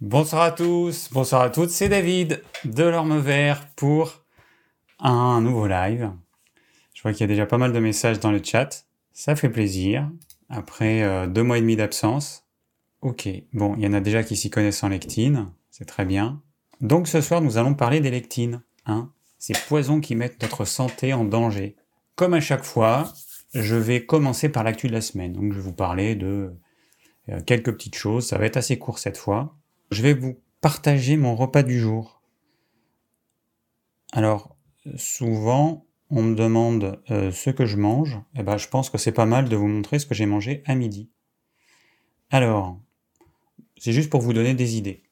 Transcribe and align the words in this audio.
Bonsoir 0.00 0.40
à 0.40 0.50
tous, 0.50 1.10
bonsoir 1.12 1.42
à 1.42 1.50
toutes, 1.50 1.68
c'est 1.68 1.90
David 1.90 2.42
de 2.64 2.84
l'Orme 2.84 3.18
Vert 3.18 3.68
pour 3.76 4.24
un 4.98 5.42
nouveau 5.42 5.66
live. 5.66 6.10
Je 6.94 7.02
vois 7.02 7.12
qu'il 7.12 7.20
y 7.20 7.24
a 7.24 7.26
déjà 7.26 7.44
pas 7.44 7.58
mal 7.58 7.74
de 7.74 7.78
messages 7.80 8.18
dans 8.18 8.32
le 8.32 8.42
chat, 8.42 8.86
ça 9.12 9.36
fait 9.36 9.50
plaisir. 9.50 10.10
Après 10.48 11.02
euh, 11.02 11.26
deux 11.26 11.42
mois 11.42 11.58
et 11.58 11.60
demi 11.60 11.76
d'absence. 11.76 12.46
Ok, 13.02 13.28
bon, 13.52 13.74
il 13.76 13.84
y 13.84 13.86
en 13.86 13.92
a 13.92 14.00
déjà 14.00 14.22
qui 14.22 14.36
s'y 14.36 14.48
connaissent 14.48 14.82
en 14.82 14.88
lectine, 14.88 15.52
c'est 15.70 15.84
très 15.84 16.06
bien. 16.06 16.40
Donc 16.80 17.06
ce 17.06 17.20
soir, 17.20 17.42
nous 17.42 17.58
allons 17.58 17.74
parler 17.74 18.00
des 18.00 18.10
lectines, 18.10 18.62
hein, 18.86 19.12
ces 19.36 19.52
poisons 19.68 20.00
qui 20.00 20.14
mettent 20.14 20.40
notre 20.40 20.64
santé 20.64 21.12
en 21.12 21.26
danger. 21.26 21.76
Comme 22.14 22.32
à 22.32 22.40
chaque 22.40 22.64
fois, 22.64 23.12
je 23.52 23.76
vais 23.76 24.06
commencer 24.06 24.48
par 24.48 24.64
l'actu 24.64 24.88
de 24.88 24.94
la 24.94 25.02
semaine. 25.02 25.34
Donc 25.34 25.52
je 25.52 25.58
vais 25.58 25.64
vous 25.64 25.74
parler 25.74 26.14
de 26.14 26.54
euh, 27.28 27.42
quelques 27.44 27.72
petites 27.72 27.96
choses, 27.96 28.26
ça 28.26 28.38
va 28.38 28.46
être 28.46 28.56
assez 28.56 28.78
court 28.78 28.98
cette 28.98 29.18
fois 29.18 29.59
je 29.90 30.02
vais 30.02 30.14
vous 30.14 30.40
partager 30.60 31.16
mon 31.16 31.34
repas 31.34 31.62
du 31.62 31.78
jour. 31.78 32.22
Alors, 34.12 34.56
souvent, 34.96 35.86
on 36.10 36.22
me 36.22 36.34
demande 36.34 37.00
euh, 37.10 37.30
ce 37.30 37.50
que 37.50 37.66
je 37.66 37.76
mange. 37.76 38.18
Eh 38.36 38.42
ben, 38.42 38.56
je 38.56 38.68
pense 38.68 38.90
que 38.90 38.98
c'est 38.98 39.12
pas 39.12 39.26
mal 39.26 39.48
de 39.48 39.56
vous 39.56 39.68
montrer 39.68 39.98
ce 39.98 40.06
que 40.06 40.14
j'ai 40.14 40.26
mangé 40.26 40.62
à 40.66 40.74
midi. 40.74 41.10
Alors, 42.30 42.80
c'est 43.76 43.92
juste 43.92 44.10
pour 44.10 44.20
vous 44.20 44.32
donner 44.32 44.54
des 44.54 44.76
idées. 44.76 45.02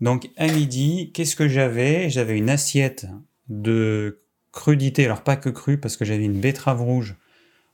Donc, 0.00 0.30
à 0.36 0.46
midi, 0.46 1.10
qu'est-ce 1.12 1.36
que 1.36 1.48
j'avais? 1.48 2.08
J'avais 2.08 2.38
une 2.38 2.50
assiette 2.50 3.06
de 3.48 4.22
crudité. 4.52 5.04
Alors, 5.04 5.22
pas 5.22 5.36
que 5.36 5.48
cru, 5.48 5.78
parce 5.78 5.96
que 5.96 6.04
j'avais 6.04 6.24
une 6.24 6.40
betterave 6.40 6.80
rouge 6.80 7.16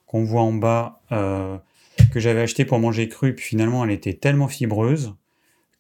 qu'on 0.06 0.24
voit 0.24 0.42
en 0.42 0.52
bas, 0.52 1.02
euh, 1.12 1.58
que 2.12 2.20
j'avais 2.20 2.41
acheté 2.41 2.64
pour 2.64 2.78
manger 2.78 3.08
cru, 3.08 3.34
puis 3.34 3.44
finalement, 3.44 3.84
elle 3.84 3.91
était 3.91 4.14
tellement 4.14 4.48
fibreuse 4.48 5.14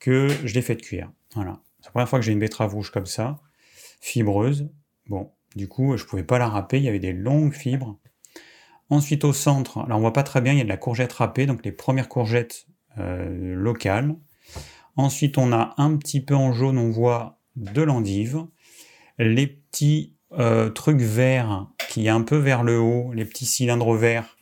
que 0.00 0.28
je 0.44 0.54
l'ai 0.54 0.62
fait 0.62 0.76
cuire. 0.76 1.10
Voilà. 1.34 1.60
C'est 1.80 1.86
la 1.86 1.90
première 1.90 2.08
fois 2.08 2.18
que 2.18 2.24
j'ai 2.24 2.32
une 2.32 2.38
betterave 2.38 2.74
rouge 2.74 2.90
comme 2.90 3.06
ça, 3.06 3.40
fibreuse. 4.00 4.68
Bon, 5.06 5.30
du 5.56 5.68
coup, 5.68 5.96
je 5.96 6.04
pouvais 6.04 6.22
pas 6.22 6.38
la 6.38 6.48
râper, 6.48 6.78
il 6.78 6.84
y 6.84 6.88
avait 6.88 6.98
des 6.98 7.12
longues 7.12 7.52
fibres. 7.52 7.98
Ensuite, 8.90 9.24
au 9.24 9.32
centre, 9.32 9.78
alors 9.78 9.98
on 9.98 10.00
voit 10.00 10.12
pas 10.12 10.22
très 10.22 10.40
bien, 10.40 10.52
il 10.52 10.58
y 10.58 10.60
a 10.60 10.64
de 10.64 10.68
la 10.68 10.76
courgette 10.76 11.12
râpée, 11.12 11.46
donc 11.46 11.64
les 11.64 11.72
premières 11.72 12.08
courgettes 12.08 12.66
euh, 12.98 13.54
locales. 13.54 14.14
Ensuite, 14.96 15.38
on 15.38 15.52
a 15.52 15.74
un 15.78 15.96
petit 15.96 16.20
peu 16.20 16.34
en 16.34 16.52
jaune, 16.52 16.78
on 16.78 16.90
voit 16.90 17.40
de 17.56 17.82
l'endive. 17.82 18.44
Les 19.18 19.46
petits 19.46 20.14
euh, 20.32 20.70
trucs 20.70 21.00
verts 21.00 21.66
qui 21.88 22.06
est 22.06 22.10
un 22.10 22.22
peu 22.22 22.36
vers 22.36 22.62
le 22.62 22.78
haut, 22.78 23.12
les 23.12 23.24
petits 23.24 23.46
cylindres 23.46 23.94
verts, 23.94 24.36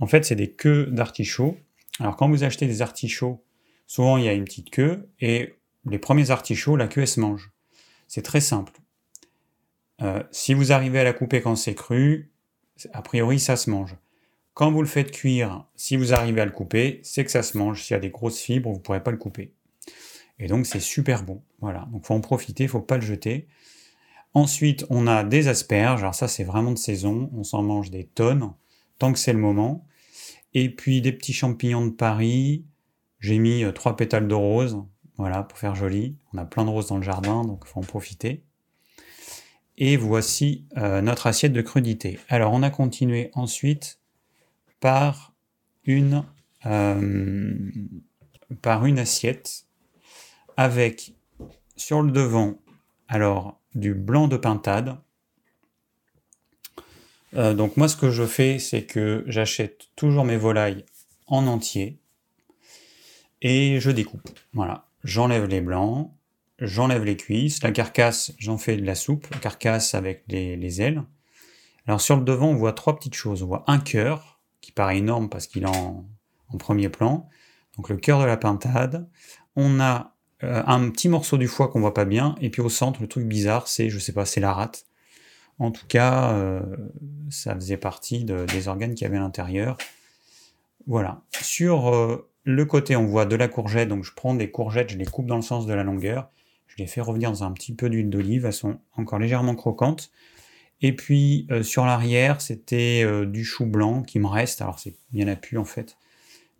en 0.00 0.06
fait, 0.06 0.24
c'est 0.24 0.34
des 0.36 0.50
queues 0.50 0.86
d'artichauts. 0.86 1.58
Alors, 1.98 2.16
quand 2.16 2.28
vous 2.28 2.42
achetez 2.42 2.66
des 2.66 2.80
artichauts, 2.82 3.44
Souvent, 3.90 4.18
il 4.18 4.24
y 4.24 4.28
a 4.28 4.34
une 4.34 4.44
petite 4.44 4.70
queue 4.70 5.08
et 5.18 5.56
les 5.84 5.98
premiers 5.98 6.30
artichauts, 6.30 6.76
la 6.76 6.86
queue, 6.86 7.00
elle 7.00 7.08
se 7.08 7.18
mange. 7.18 7.50
C'est 8.06 8.22
très 8.22 8.40
simple. 8.40 8.72
Euh, 10.00 10.22
si 10.30 10.54
vous 10.54 10.70
arrivez 10.70 11.00
à 11.00 11.02
la 11.02 11.12
couper 11.12 11.42
quand 11.42 11.56
c'est 11.56 11.74
cru, 11.74 12.30
a 12.92 13.02
priori, 13.02 13.40
ça 13.40 13.56
se 13.56 13.68
mange. 13.68 13.96
Quand 14.54 14.70
vous 14.70 14.80
le 14.80 14.86
faites 14.86 15.10
cuire, 15.10 15.66
si 15.74 15.96
vous 15.96 16.14
arrivez 16.14 16.40
à 16.40 16.44
le 16.44 16.52
couper, 16.52 17.00
c'est 17.02 17.24
que 17.24 17.32
ça 17.32 17.42
se 17.42 17.58
mange. 17.58 17.82
S'il 17.82 17.94
y 17.94 17.96
a 17.96 18.00
des 18.00 18.10
grosses 18.10 18.38
fibres, 18.38 18.70
vous 18.70 18.76
ne 18.76 18.80
pourrez 18.80 19.02
pas 19.02 19.10
le 19.10 19.16
couper. 19.16 19.54
Et 20.38 20.46
donc, 20.46 20.66
c'est 20.66 20.78
super 20.78 21.24
bon. 21.24 21.42
Voilà. 21.60 21.88
Donc, 21.90 22.06
faut 22.06 22.14
en 22.14 22.20
profiter, 22.20 22.62
il 22.62 22.68
faut 22.68 22.80
pas 22.80 22.94
le 22.94 23.02
jeter. 23.02 23.48
Ensuite, 24.34 24.86
on 24.88 25.08
a 25.08 25.24
des 25.24 25.48
asperges. 25.48 26.02
Alors 26.02 26.14
ça, 26.14 26.28
c'est 26.28 26.44
vraiment 26.44 26.70
de 26.70 26.78
saison. 26.78 27.28
On 27.34 27.42
s'en 27.42 27.64
mange 27.64 27.90
des 27.90 28.04
tonnes, 28.04 28.52
tant 29.00 29.12
que 29.12 29.18
c'est 29.18 29.32
le 29.32 29.40
moment. 29.40 29.84
Et 30.54 30.70
puis, 30.72 31.00
des 31.00 31.10
petits 31.10 31.32
champignons 31.32 31.86
de 31.86 31.90
Paris, 31.90 32.66
j'ai 33.20 33.38
mis 33.38 33.62
euh, 33.64 33.72
trois 33.72 33.96
pétales 33.96 34.26
de 34.26 34.34
rose, 34.34 34.82
voilà, 35.16 35.42
pour 35.42 35.58
faire 35.58 35.74
joli. 35.74 36.16
On 36.32 36.38
a 36.38 36.44
plein 36.44 36.64
de 36.64 36.70
roses 36.70 36.86
dans 36.88 36.96
le 36.96 37.02
jardin, 37.02 37.44
donc 37.44 37.62
il 37.66 37.68
faut 37.68 37.80
en 37.80 37.84
profiter. 37.84 38.42
Et 39.76 39.96
voici 39.96 40.66
euh, 40.76 41.00
notre 41.02 41.26
assiette 41.26 41.52
de 41.52 41.62
crudité. 41.62 42.18
Alors, 42.28 42.52
on 42.52 42.62
a 42.62 42.70
continué 42.70 43.30
ensuite 43.34 44.00
par 44.80 45.34
une, 45.84 46.24
euh, 46.66 47.54
par 48.62 48.86
une 48.86 48.98
assiette 48.98 49.66
avec 50.56 51.14
sur 51.76 52.02
le 52.02 52.10
devant, 52.10 52.58
alors, 53.08 53.58
du 53.74 53.94
blanc 53.94 54.28
de 54.28 54.36
pintade. 54.36 54.96
donc 57.32 57.76
moi, 57.76 57.88
ce 57.88 57.96
que 57.96 58.10
je 58.10 58.26
fais, 58.26 58.58
c'est 58.58 58.84
que 58.84 59.24
j'achète 59.26 59.88
toujours 59.96 60.24
mes 60.24 60.36
volailles 60.36 60.84
en 61.26 61.46
entier 61.46 62.00
et 63.42 63.80
je 63.80 63.90
découpe. 63.90 64.28
Voilà, 64.52 64.86
j'enlève 65.04 65.46
les 65.46 65.60
blancs, 65.60 66.12
j'enlève 66.58 67.04
les 67.04 67.16
cuisses, 67.16 67.62
la 67.62 67.72
carcasse, 67.72 68.32
j'en 68.38 68.58
fais 68.58 68.76
de 68.76 68.84
la 68.84 68.94
soupe, 68.94 69.26
carcasse 69.40 69.94
avec 69.94 70.24
les, 70.28 70.82
ailes. 70.82 71.02
Alors 71.86 72.00
sur 72.00 72.16
le 72.16 72.22
devant, 72.22 72.48
on 72.48 72.54
voit 72.54 72.72
trois 72.72 72.96
petites 72.96 73.14
choses. 73.14 73.42
On 73.42 73.46
voit 73.46 73.64
un 73.66 73.78
cœur, 73.78 74.40
qui 74.60 74.72
paraît 74.72 74.98
énorme 74.98 75.28
parce 75.28 75.46
qu'il 75.46 75.62
est 75.62 75.76
en, 75.76 76.04
premier 76.58 76.88
plan. 76.88 77.28
Donc 77.76 77.88
le 77.88 77.96
cœur 77.96 78.20
de 78.20 78.24
la 78.24 78.36
pintade. 78.36 79.08
On 79.56 79.80
a 79.80 80.16
euh, 80.42 80.62
un 80.66 80.90
petit 80.90 81.08
morceau 81.08 81.38
du 81.38 81.48
foie 81.48 81.68
qu'on 81.68 81.80
voit 81.80 81.94
pas 81.94 82.04
bien. 82.04 82.34
Et 82.40 82.50
puis 82.50 82.60
au 82.60 82.68
centre, 82.68 83.00
le 83.00 83.08
truc 83.08 83.26
bizarre, 83.26 83.68
c'est, 83.68 83.88
je 83.88 83.98
sais 83.98 84.12
pas, 84.12 84.24
c'est 84.24 84.40
la 84.40 84.52
rate. 84.52 84.86
En 85.58 85.70
tout 85.70 85.86
cas, 85.86 86.32
euh, 86.32 86.62
ça 87.30 87.54
faisait 87.54 87.76
partie 87.76 88.24
des 88.24 88.68
organes 88.68 88.94
qu'il 88.94 89.06
y 89.06 89.14
à 89.14 89.20
l'intérieur. 89.20 89.76
Voilà. 90.86 91.22
Sur 91.42 91.94
euh, 91.94 92.29
le 92.50 92.64
côté, 92.64 92.96
on 92.96 93.06
voit 93.06 93.26
de 93.26 93.36
la 93.36 93.48
courgette, 93.48 93.88
donc 93.88 94.04
je 94.04 94.12
prends 94.14 94.34
des 94.34 94.50
courgettes, 94.50 94.90
je 94.90 94.98
les 94.98 95.06
coupe 95.06 95.26
dans 95.26 95.36
le 95.36 95.42
sens 95.42 95.66
de 95.66 95.74
la 95.74 95.82
longueur, 95.82 96.30
je 96.66 96.76
les 96.78 96.86
fais 96.86 97.00
revenir 97.00 97.30
dans 97.30 97.44
un 97.44 97.52
petit 97.52 97.74
peu 97.74 97.88
d'huile 97.88 98.10
d'olive, 98.10 98.46
elles 98.46 98.52
sont 98.52 98.78
encore 98.96 99.18
légèrement 99.18 99.54
croquantes. 99.54 100.10
Et 100.82 100.94
puis 100.94 101.46
euh, 101.50 101.62
sur 101.62 101.84
l'arrière, 101.84 102.40
c'était 102.40 103.02
euh, 103.04 103.26
du 103.26 103.44
chou 103.44 103.66
blanc 103.66 104.02
qui 104.02 104.18
me 104.18 104.26
reste, 104.26 104.62
alors 104.62 104.78
il 104.84 104.94
n'y 105.12 105.24
en 105.24 105.28
a 105.28 105.36
plus 105.36 105.58
en 105.58 105.64
fait, 105.64 105.96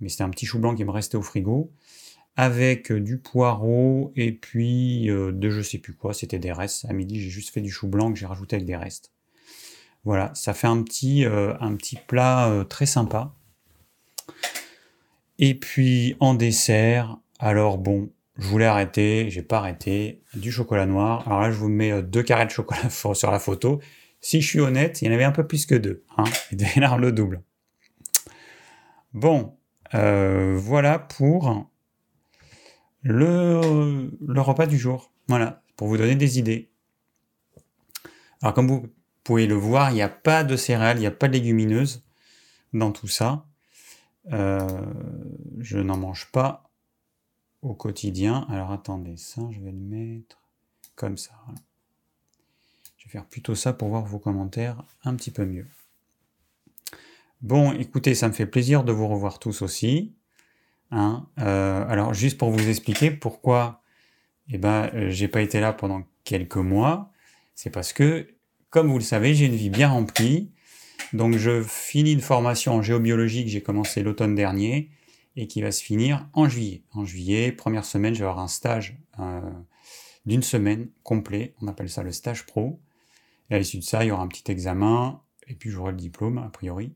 mais 0.01 0.09
c'était 0.09 0.25
un 0.25 0.31
petit 0.31 0.47
chou 0.47 0.59
blanc 0.59 0.75
qui 0.75 0.85
me 0.85 0.91
restait 0.91 1.17
au 1.17 1.23
frigo, 1.23 1.73
avec 2.37 2.93
euh, 2.93 3.01
du 3.01 3.19
poireau 3.19 4.13
et 4.17 4.33
puis 4.33 5.07
de 5.07 5.51
je 5.51 5.63
sais 5.63 5.79
plus 5.79 5.95
quoi, 5.95 6.15
c'était 6.15 6.39
des 6.39 6.53
restes. 6.53 6.85
À 6.89 6.93
midi, 6.93 7.21
j'ai 7.21 7.31
juste 7.31 7.51
fait 7.51 7.61
du 7.61 7.71
chou 7.71 7.89
blanc 7.89 8.13
que 8.13 8.19
j'ai 8.19 8.27
rajouté 8.27 8.57
avec 8.57 8.67
des 8.67 8.77
restes. 8.77 9.13
Voilà, 10.05 10.33
ça 10.35 10.55
fait 10.55 10.67
un 10.67 10.83
petit, 10.83 11.25
un 11.27 11.75
petit 11.77 11.97
plat 12.07 12.65
très 12.71 12.87
sympa. 12.87 13.35
Et 15.43 15.55
puis 15.55 16.17
en 16.21 16.35
dessert, 16.35 17.17
alors 17.39 17.79
bon, 17.79 18.13
je 18.37 18.47
voulais 18.47 18.67
arrêter, 18.67 19.31
j'ai 19.31 19.41
pas 19.41 19.57
arrêté, 19.57 20.23
du 20.35 20.53
chocolat 20.53 20.85
noir. 20.85 21.27
Alors 21.27 21.41
là, 21.41 21.51
je 21.51 21.57
vous 21.57 21.71
mets 21.71 21.91
euh, 21.91 22.03
deux 22.03 22.23
carrés 22.23 22.45
de 22.45 22.51
chocolat 22.51 22.91
sur 23.15 23.31
la 23.31 23.39
photo. 23.39 23.81
Si 24.21 24.43
je 24.43 24.47
suis 24.47 24.61
honnête, 24.61 25.01
il 25.01 25.07
y 25.07 25.11
en 25.11 25.15
avait 25.15 25.25
un 25.25 25.33
peu 25.33 25.47
plus 25.47 25.65
que 25.65 25.75
deux. 25.75 26.05
Il 26.53 26.59
devait 26.59 26.73
y 26.77 27.01
le 27.01 27.11
double. 27.11 27.43
Bon, 29.15 29.57
euh, 29.95 30.57
voilà 30.59 30.99
pour 30.99 31.71
le, 33.01 34.11
le 34.21 34.41
repas 34.43 34.67
du 34.67 34.79
jour. 34.79 35.11
Voilà, 35.27 35.63
pour 35.77 35.89
vous 35.89 35.97
donner 35.97 36.17
des 36.17 36.39
idées. 36.39 36.71
Alors 38.43 38.53
comme 38.53 38.69
vous 38.69 38.89
pouvez 39.25 39.47
le 39.47 39.55
voir, 39.55 39.91
il 39.91 39.95
n'y 39.95 40.03
a 40.03 40.11
pas 40.11 40.45
de 40.45 40.55
céréales, 40.57 40.99
il 40.99 41.01
n'y 41.01 41.07
a 41.07 41.11
pas 41.11 41.29
de 41.29 41.33
légumineuses 41.33 42.05
dans 42.75 42.93
tout 42.93 43.09
ça. 43.09 43.47
Euh, 44.33 44.87
je 45.59 45.79
n'en 45.79 45.97
mange 45.97 46.31
pas 46.33 46.71
au 47.63 47.75
quotidien. 47.75 48.47
Alors 48.49 48.71
attendez, 48.71 49.17
ça, 49.17 49.43
je 49.51 49.61
vais 49.61 49.73
le 49.73 49.79
mettre 49.79 50.39
comme 50.95 51.17
ça. 51.17 51.35
Je 52.97 53.05
vais 53.07 53.11
faire 53.11 53.27
plutôt 53.27 53.55
ça 53.55 53.73
pour 53.73 53.89
voir 53.89 54.05
vos 54.05 54.19
commentaires 54.19 54.83
un 55.05 55.15
petit 55.15 55.31
peu 55.31 55.45
mieux. 55.45 55.67
Bon, 57.43 57.73
écoutez, 57.73 58.15
ça 58.15 58.29
me 58.29 58.33
fait 58.33 58.47
plaisir 58.47 58.85
de 58.85 58.93
vous 58.93 59.09
revoir 59.09 59.39
tous 59.39 59.63
aussi. 59.63 60.15
Hein. 60.91 61.27
Euh, 61.39 61.85
alors, 61.89 62.13
juste 62.13 62.37
pour 62.37 62.51
vous 62.51 62.69
expliquer 62.69 63.11
pourquoi 63.11 63.83
eh 64.51 64.59
ben, 64.59 64.91
euh, 64.95 65.11
j'ai 65.11 65.29
pas 65.29 65.41
été 65.41 65.61
là 65.61 65.73
pendant 65.73 66.03
quelques 66.25 66.57
mois, 66.57 67.11
c'est 67.55 67.71
parce 67.71 67.93
que, 67.93 68.29
comme 68.69 68.89
vous 68.89 68.99
le 68.99 69.05
savez, 69.05 69.35
j'ai 69.35 69.47
une 69.47 69.55
vie 69.55 69.71
bien 69.71 69.89
remplie. 69.89 70.51
Donc 71.13 71.37
je 71.37 71.63
finis 71.63 72.13
une 72.13 72.21
formation 72.21 72.75
en 72.75 72.83
géobiologie 72.83 73.45
que 73.45 73.51
j'ai 73.51 73.63
commencé 73.63 74.03
l'automne 74.03 74.35
dernier 74.35 74.91
et 75.37 75.47
qui 75.47 75.63
va 75.63 75.73
se 75.73 75.83
finir 75.83 76.29
en 76.33 76.49
juillet. 76.49 76.83
En 76.93 77.05
juillet, 77.05 77.53
première 77.53 77.85
semaine, 77.85 78.15
je 78.15 78.21
vais 78.21 78.27
avoir 78.27 78.41
un 78.41 78.49
stage 78.49 78.99
euh, 79.19 79.41
d'une 80.27 80.43
semaine 80.43 80.89
complet. 81.03 81.55
On 81.61 81.69
appelle 81.69 81.89
ça 81.89 82.03
le 82.03 82.13
stage 82.13 82.47
pro. 82.47 82.81
Et 83.51 83.55
à 83.55 83.59
l'issue 83.59 83.79
de 83.79 83.83
ça, 83.83 84.05
il 84.05 84.09
y 84.09 84.11
aura 84.11 84.23
un 84.23 84.29
petit 84.29 84.51
examen 84.51 85.21
et 85.49 85.55
puis 85.55 85.71
j'aurai 85.71 85.91
le 85.91 85.99
diplôme, 85.99 86.39
a 86.39 86.49
priori. 86.49 86.95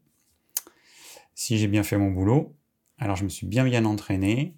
Si 1.35 1.59
j'ai 1.59 1.67
bien 1.67 1.83
fait 1.83 1.99
mon 1.99 2.11
boulot. 2.11 2.57
Alors 2.99 3.17
je 3.17 3.25
me 3.25 3.29
suis 3.29 3.47
bien 3.47 3.65
bien 3.65 3.85
entraîné. 3.85 4.55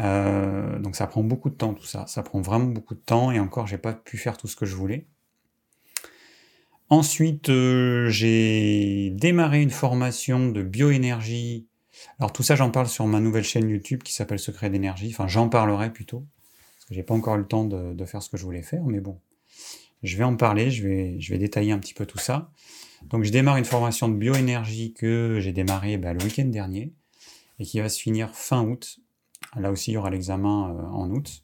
Euh, 0.00 0.78
donc 0.78 0.96
ça 0.96 1.06
prend 1.06 1.22
beaucoup 1.22 1.50
de 1.50 1.54
temps 1.54 1.74
tout 1.74 1.84
ça. 1.84 2.06
Ça 2.08 2.22
prend 2.22 2.40
vraiment 2.40 2.66
beaucoup 2.66 2.94
de 2.94 3.00
temps 3.00 3.30
et 3.30 3.38
encore, 3.38 3.66
j'ai 3.66 3.78
pas 3.78 3.92
pu 3.92 4.18
faire 4.18 4.36
tout 4.36 4.48
ce 4.48 4.56
que 4.56 4.66
je 4.66 4.74
voulais. 4.74 5.06
Ensuite, 6.92 7.48
euh, 7.48 8.10
j'ai 8.10 9.08
démarré 9.14 9.62
une 9.62 9.70
formation 9.70 10.50
de 10.50 10.62
bioénergie. 10.62 11.66
Alors 12.18 12.34
tout 12.34 12.42
ça, 12.42 12.54
j'en 12.54 12.70
parle 12.70 12.86
sur 12.86 13.06
ma 13.06 13.18
nouvelle 13.18 13.44
chaîne 13.44 13.70
YouTube 13.70 14.02
qui 14.02 14.12
s'appelle 14.12 14.38
Secret 14.38 14.68
d'énergie. 14.68 15.08
Enfin, 15.10 15.26
j'en 15.26 15.48
parlerai 15.48 15.90
plutôt. 15.90 16.26
parce 16.76 16.84
que 16.84 16.94
j'ai 16.94 17.02
pas 17.02 17.14
encore 17.14 17.36
eu 17.36 17.38
le 17.38 17.46
temps 17.46 17.64
de, 17.64 18.04
faire 18.04 18.22
ce 18.22 18.28
que 18.28 18.36
je 18.36 18.44
voulais 18.44 18.60
faire, 18.60 18.84
mais 18.84 19.00
bon, 19.00 19.18
je 20.02 20.18
vais 20.18 20.24
en 20.24 20.36
parler, 20.36 20.70
je 20.70 20.86
vais, 20.86 21.18
je 21.18 21.32
vais 21.32 21.38
détailler 21.38 21.72
un 21.72 21.78
petit 21.78 21.94
peu 21.94 22.04
tout 22.04 22.18
ça. 22.18 22.52
Donc 23.04 23.24
je 23.24 23.30
démarre 23.30 23.56
une 23.56 23.64
formation 23.64 24.06
de 24.10 24.14
bioénergie 24.14 24.92
que 24.92 25.38
j'ai 25.40 25.52
démarré 25.52 25.96
bah, 25.96 26.12
le 26.12 26.22
week-end 26.22 26.44
dernier 26.44 26.92
et 27.58 27.64
qui 27.64 27.80
va 27.80 27.88
se 27.88 28.02
finir 28.02 28.34
fin 28.34 28.64
août. 28.64 28.98
Là 29.56 29.70
aussi, 29.70 29.92
il 29.92 29.94
y 29.94 29.96
aura 29.96 30.10
l'examen 30.10 30.74
euh, 30.74 30.82
en 30.88 31.10
août. 31.10 31.42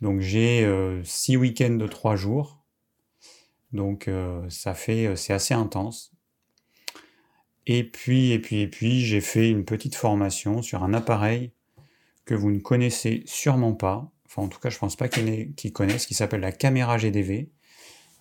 Donc 0.00 0.18
j'ai 0.18 0.64
euh, 0.64 1.00
six 1.04 1.36
week-ends 1.36 1.76
de 1.76 1.86
trois 1.86 2.16
jours. 2.16 2.55
Donc 3.72 4.08
euh, 4.08 4.48
ça 4.48 4.74
fait, 4.74 5.16
c'est 5.16 5.32
assez 5.32 5.54
intense. 5.54 6.12
Et 7.66 7.82
puis, 7.82 8.30
et 8.30 8.38
puis, 8.38 8.60
et 8.60 8.68
puis, 8.68 9.00
j'ai 9.00 9.20
fait 9.20 9.50
une 9.50 9.64
petite 9.64 9.96
formation 9.96 10.62
sur 10.62 10.84
un 10.84 10.94
appareil 10.94 11.52
que 12.24 12.34
vous 12.34 12.50
ne 12.50 12.60
connaissez 12.60 13.24
sûrement 13.26 13.72
pas. 13.74 14.08
Enfin, 14.26 14.42
en 14.42 14.48
tout 14.48 14.60
cas, 14.60 14.70
je 14.70 14.78
pense 14.78 14.94
pas 14.94 15.08
qu'ils 15.08 15.72
connaissent, 15.72 16.06
qui 16.06 16.14
s'appelle 16.14 16.40
la 16.40 16.52
caméra 16.52 16.96
GDV. 16.96 17.50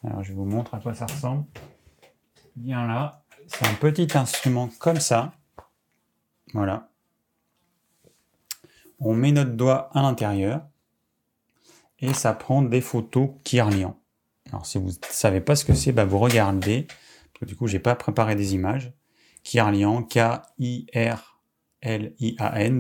Alors, 0.03 0.23
je 0.23 0.33
vous 0.33 0.45
montre 0.45 0.73
à 0.73 0.79
quoi 0.79 0.95
ça 0.95 1.05
ressemble. 1.05 1.45
Bien 2.55 2.87
là, 2.87 3.23
c'est 3.47 3.67
un 3.67 3.73
petit 3.73 4.07
instrument 4.17 4.69
comme 4.79 4.99
ça. 4.99 5.33
Voilà. 6.53 6.89
On 8.99 9.13
met 9.13 9.31
notre 9.31 9.51
doigt 9.51 9.89
à 9.93 10.01
l'intérieur 10.01 10.65
et 11.99 12.13
ça 12.13 12.33
prend 12.33 12.61
des 12.61 12.81
photos 12.81 13.31
Kirlian. 13.43 13.99
Alors, 14.51 14.65
si 14.65 14.77
vous 14.77 14.87
ne 14.87 14.93
savez 15.09 15.41
pas 15.41 15.55
ce 15.55 15.65
que 15.65 15.73
c'est, 15.73 15.91
bah, 15.91 16.05
vous 16.05 16.19
regardez. 16.19 16.87
du 17.41 17.55
coup, 17.55 17.67
j'ai 17.67 17.79
pas 17.79 17.95
préparé 17.95 18.35
des 18.35 18.53
images. 18.53 18.93
Kirlian, 19.43 20.03
K-I-R-L-I-A-N, 20.03 20.41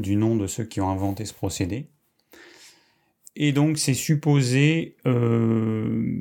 du 0.01 0.15
nom 0.15 0.35
de 0.35 0.47
ceux 0.47 0.63
qui 0.65 0.81
ont 0.81 0.89
inventé 0.89 1.25
ce 1.25 1.33
procédé. 1.33 1.89
Et 3.35 3.51
donc, 3.51 3.77
c'est 3.77 3.93
supposé. 3.93 4.95
Euh, 5.05 6.17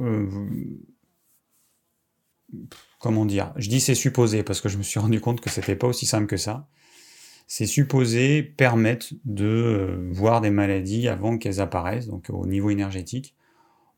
euh, 0.00 0.26
comment 2.98 3.24
dire? 3.24 3.52
Je 3.56 3.68
dis 3.68 3.80
c'est 3.80 3.94
supposé 3.94 4.42
parce 4.42 4.60
que 4.60 4.68
je 4.68 4.78
me 4.78 4.82
suis 4.82 4.98
rendu 4.98 5.20
compte 5.20 5.40
que 5.40 5.50
c'était 5.50 5.76
pas 5.76 5.86
aussi 5.86 6.06
simple 6.06 6.26
que 6.26 6.36
ça. 6.36 6.68
C'est 7.46 7.66
supposé 7.66 8.42
permettre 8.42 9.14
de 9.24 9.44
euh, 9.44 10.08
voir 10.10 10.40
des 10.40 10.50
maladies 10.50 11.06
avant 11.06 11.38
qu'elles 11.38 11.60
apparaissent, 11.60 12.08
donc 12.08 12.26
au 12.30 12.46
niveau 12.46 12.70
énergétique. 12.70 13.35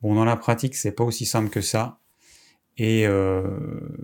Bon, 0.02 0.14
dans 0.14 0.24
la 0.24 0.36
pratique, 0.36 0.76
c'est 0.76 0.92
pas 0.92 1.04
aussi 1.04 1.26
simple 1.26 1.50
que 1.50 1.60
ça. 1.60 1.98
Et 2.76 3.06
euh, 3.06 3.42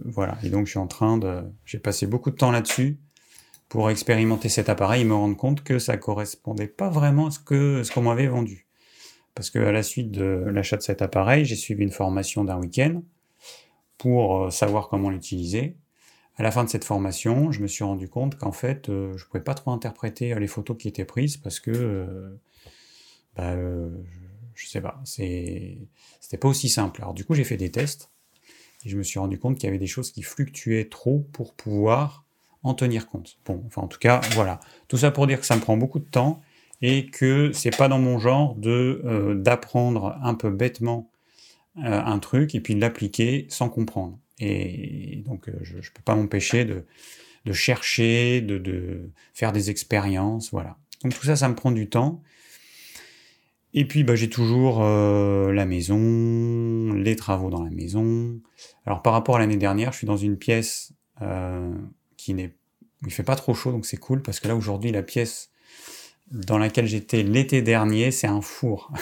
voilà. 0.04 0.36
Et 0.42 0.50
donc, 0.50 0.66
je 0.66 0.70
suis 0.70 0.78
en 0.78 0.88
train 0.88 1.16
de. 1.16 1.42
J'ai 1.64 1.78
passé 1.78 2.06
beaucoup 2.06 2.30
de 2.30 2.36
temps 2.36 2.50
là-dessus 2.50 2.98
pour 3.68 3.88
expérimenter 3.90 4.48
cet 4.48 4.68
appareil 4.68 5.02
et 5.02 5.04
me 5.04 5.14
rendre 5.14 5.36
compte 5.36 5.62
que 5.62 5.78
ça 5.78 5.96
correspondait 5.96 6.66
pas 6.66 6.90
vraiment 6.90 7.28
à 7.28 7.30
ce 7.30 7.38
que 7.38 7.82
ce 7.84 7.92
qu'on 7.92 8.02
m'avait 8.02 8.26
vendu. 8.26 8.66
Parce 9.34 9.50
que 9.50 9.58
à 9.60 9.72
la 9.72 9.82
suite 9.82 10.10
de 10.10 10.44
l'achat 10.46 10.76
de 10.76 10.82
cet 10.82 11.02
appareil, 11.02 11.44
j'ai 11.44 11.56
suivi 11.56 11.84
une 11.84 11.90
formation 11.90 12.44
d'un 12.44 12.58
week-end 12.58 13.02
pour 13.98 14.44
euh, 14.44 14.50
savoir 14.50 14.88
comment 14.88 15.10
l'utiliser. 15.10 15.76
À 16.36 16.42
la 16.42 16.50
fin 16.50 16.64
de 16.64 16.68
cette 16.68 16.84
formation, 16.84 17.52
je 17.52 17.62
me 17.62 17.68
suis 17.68 17.84
rendu 17.84 18.08
compte 18.08 18.36
qu'en 18.36 18.52
fait, 18.52 18.88
euh, 18.88 19.16
je 19.16 19.24
pouvais 19.26 19.42
pas 19.42 19.54
trop 19.54 19.70
interpréter 19.70 20.34
les 20.34 20.48
photos 20.48 20.76
qui 20.76 20.88
étaient 20.88 21.04
prises 21.04 21.36
parce 21.36 21.60
que, 21.60 22.36
bah, 23.36 23.54
je 24.54 24.68
sais 24.68 24.80
pas, 24.80 25.00
c'était 25.04 25.86
pas 26.40 26.48
aussi 26.48 26.68
simple. 26.68 27.02
Alors 27.02 27.14
du 27.14 27.24
coup, 27.24 27.34
j'ai 27.34 27.44
fait 27.44 27.56
des 27.56 27.70
tests 27.70 28.10
et 28.84 28.88
je 28.88 28.96
me 28.96 29.02
suis 29.02 29.18
rendu 29.18 29.38
compte 29.38 29.56
qu'il 29.56 29.64
y 29.64 29.68
avait 29.68 29.78
des 29.78 29.86
choses 29.86 30.10
qui 30.10 30.22
fluctuaient 30.22 30.88
trop 30.88 31.20
pour 31.32 31.54
pouvoir 31.54 32.24
en 32.62 32.74
tenir 32.74 33.06
compte. 33.06 33.38
Bon, 33.44 33.62
enfin 33.66 33.82
en 33.82 33.88
tout 33.88 33.98
cas, 33.98 34.20
voilà. 34.32 34.60
Tout 34.88 34.96
ça 34.96 35.10
pour 35.10 35.26
dire 35.26 35.40
que 35.40 35.46
ça 35.46 35.56
me 35.56 35.60
prend 35.60 35.76
beaucoup 35.76 35.98
de 35.98 36.08
temps 36.08 36.40
et 36.82 37.06
que 37.06 37.52
c'est 37.52 37.76
pas 37.76 37.88
dans 37.88 37.98
mon 37.98 38.18
genre 38.18 38.54
de 38.56 39.02
euh, 39.04 39.34
d'apprendre 39.34 40.18
un 40.22 40.34
peu 40.34 40.50
bêtement 40.50 41.10
euh, 41.78 42.00
un 42.02 42.18
truc 42.18 42.54
et 42.54 42.60
puis 42.60 42.74
de 42.74 42.80
l'appliquer 42.80 43.46
sans 43.48 43.68
comprendre. 43.68 44.18
Et 44.40 45.22
donc 45.26 45.48
euh, 45.48 45.52
je, 45.62 45.76
ne 45.76 45.80
peux 45.80 46.02
pas 46.04 46.14
m'empêcher 46.14 46.64
de, 46.64 46.84
de 47.44 47.52
chercher, 47.52 48.40
de, 48.40 48.58
de 48.58 49.10
faire 49.34 49.52
des 49.52 49.70
expériences, 49.70 50.50
voilà. 50.50 50.76
Donc 51.02 51.14
tout 51.14 51.24
ça, 51.24 51.36
ça 51.36 51.48
me 51.48 51.54
prend 51.54 51.70
du 51.70 51.88
temps. 51.88 52.22
Et 53.74 53.84
puis 53.86 54.04
bah, 54.04 54.14
j'ai 54.14 54.30
toujours 54.30 54.82
euh, 54.82 55.52
la 55.52 55.66
maison, 55.66 56.92
les 56.92 57.16
travaux 57.16 57.50
dans 57.50 57.62
la 57.62 57.70
maison. 57.70 58.40
Alors 58.86 59.02
par 59.02 59.12
rapport 59.12 59.36
à 59.36 59.38
l'année 59.40 59.56
dernière, 59.56 59.92
je 59.92 59.98
suis 59.98 60.06
dans 60.06 60.16
une 60.16 60.38
pièce 60.38 60.92
euh, 61.22 61.74
qui 62.16 62.34
n'est, 62.34 62.54
il 63.04 63.12
fait 63.12 63.24
pas 63.24 63.34
trop 63.34 63.52
chaud, 63.52 63.72
donc 63.72 63.84
c'est 63.84 63.96
cool 63.96 64.22
parce 64.22 64.38
que 64.38 64.46
là 64.46 64.54
aujourd'hui 64.54 64.92
la 64.92 65.02
pièce 65.02 65.50
dans 66.30 66.56
laquelle 66.56 66.86
j'étais 66.86 67.24
l'été 67.24 67.62
dernier, 67.62 68.12
c'est 68.12 68.28
un 68.28 68.40
four. 68.40 68.92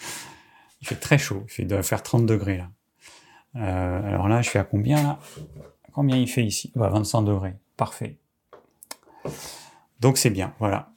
il 0.80 0.88
fait 0.88 0.96
très 0.96 1.18
chaud, 1.18 1.44
il 1.46 1.50
fait, 1.50 1.64
doit 1.64 1.82
faire 1.82 2.02
30 2.02 2.24
degrés 2.24 2.56
là. 2.56 2.70
Euh, 3.56 4.08
alors 4.08 4.28
là, 4.28 4.42
je 4.42 4.48
suis 4.48 4.60
à 4.60 4.64
combien 4.64 5.02
là? 5.02 5.18
Combien 5.92 6.16
il 6.16 6.28
fait 6.28 6.44
ici? 6.44 6.72
Bah, 6.76 6.88
25 6.88 7.22
degrés, 7.22 7.54
parfait. 7.76 8.16
Donc 9.98 10.16
c'est 10.18 10.30
bien, 10.30 10.54
voilà. 10.58 10.92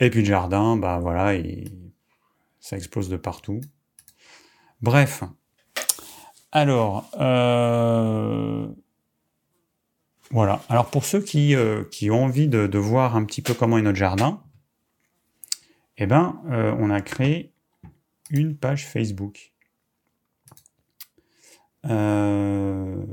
Et 0.00 0.10
puis 0.10 0.20
le 0.20 0.26
jardin, 0.26 0.76
bah 0.76 0.98
voilà, 0.98 1.34
il 1.34 1.87
ça 2.60 2.76
explose 2.76 3.08
de 3.08 3.16
partout. 3.16 3.60
Bref. 4.80 5.24
Alors, 6.52 7.10
euh, 7.20 8.68
voilà. 10.30 10.62
Alors 10.68 10.90
pour 10.90 11.04
ceux 11.04 11.20
qui, 11.20 11.54
euh, 11.54 11.84
qui 11.84 12.10
ont 12.10 12.24
envie 12.24 12.48
de, 12.48 12.78
voir 12.78 13.16
un 13.16 13.24
petit 13.24 13.42
peu 13.42 13.54
comment 13.54 13.78
est 13.78 13.82
notre 13.82 13.98
jardin, 13.98 14.42
eh 15.96 16.06
ben, 16.06 16.40
euh, 16.50 16.74
on 16.78 16.90
a 16.90 17.00
créé 17.00 17.52
une 18.30 18.56
page 18.56 18.86
Facebook. 18.86 19.52
alors 21.84 23.06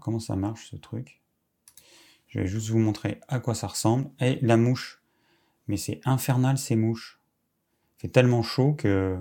comment 0.00 0.18
ça 0.18 0.36
marche 0.36 0.70
ce 0.70 0.76
truc? 0.76 1.22
Je 2.28 2.40
vais 2.40 2.46
juste 2.46 2.70
vous 2.70 2.78
montrer 2.78 3.20
à 3.28 3.38
quoi 3.40 3.54
ça 3.54 3.68
ressemble. 3.68 4.10
Et 4.20 4.38
la 4.42 4.56
mouche. 4.56 5.02
Mais 5.68 5.76
c'est 5.76 6.00
infernal 6.04 6.58
ces 6.58 6.76
mouches 6.76 7.15
fait 7.98 8.08
tellement 8.08 8.42
chaud 8.42 8.74
que... 8.74 9.18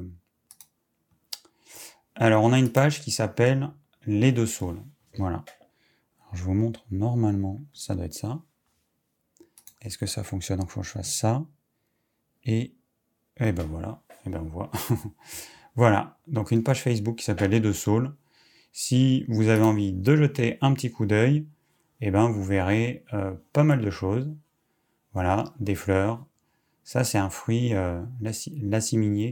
Alors, 2.16 2.44
on 2.44 2.54
a 2.54 2.60
une 2.60 2.72
page 2.72 3.01
qui 3.01 3.12
s'appelle 3.12 3.72
Les 4.06 4.31
deux 4.31 4.45
saules. 4.45 4.81
Voilà. 5.18 5.44
je 6.33 6.44
vous 6.44 6.54
montre 6.54 6.86
normalement, 6.92 7.62
ça 7.74 7.95
doit 7.95 8.06
être 8.06 8.13
ça. 8.13 8.42
Est-ce 9.81 9.98
que 9.98 10.06
ça 10.06 10.24
fonctionne? 10.24 10.60
Donc, 10.60 10.69
il 10.69 10.72
faut 10.72 10.81
que 10.81 10.88
je 10.88 10.92
fasse 10.92 11.13
ça. 11.13 11.45
Et, 12.44 12.75
et 13.38 13.51
ben 13.51 13.66
voilà. 13.66 14.01
Et 14.26 14.30
ben 14.30 14.42
on 14.45 14.50
voit. 14.50 14.71
voilà. 15.76 16.18
Donc, 16.28 16.52
une 16.52 16.64
page 16.64 16.81
Facebook 16.81 17.18
qui 17.18 17.26
s'appelle 17.26 17.52
Les 17.52 17.59
deux 17.59 17.73
saules. 17.73 18.16
Si 18.71 19.26
vous 19.28 19.47
avez 19.47 19.64
envie 19.64 19.94
de 19.94 20.16
jeter 20.16 20.57
un 20.61 20.73
petit 20.73 20.92
coup 20.92 21.06
d'œil, 21.06 21.47
et 22.02 22.11
ben 22.11 22.30
vous 22.30 22.44
verrez 22.44 23.06
euh, 23.14 23.33
pas 23.54 23.64
mal 23.64 23.81
de 23.81 23.90
choses. 23.90 24.33
Voilà, 25.14 25.45
des 25.59 25.76
fleurs, 25.76 26.26
ça, 26.85 27.04
c'est 27.04 27.18
un 27.18 27.31
fruit, 27.31 27.73
euh, 27.73 27.99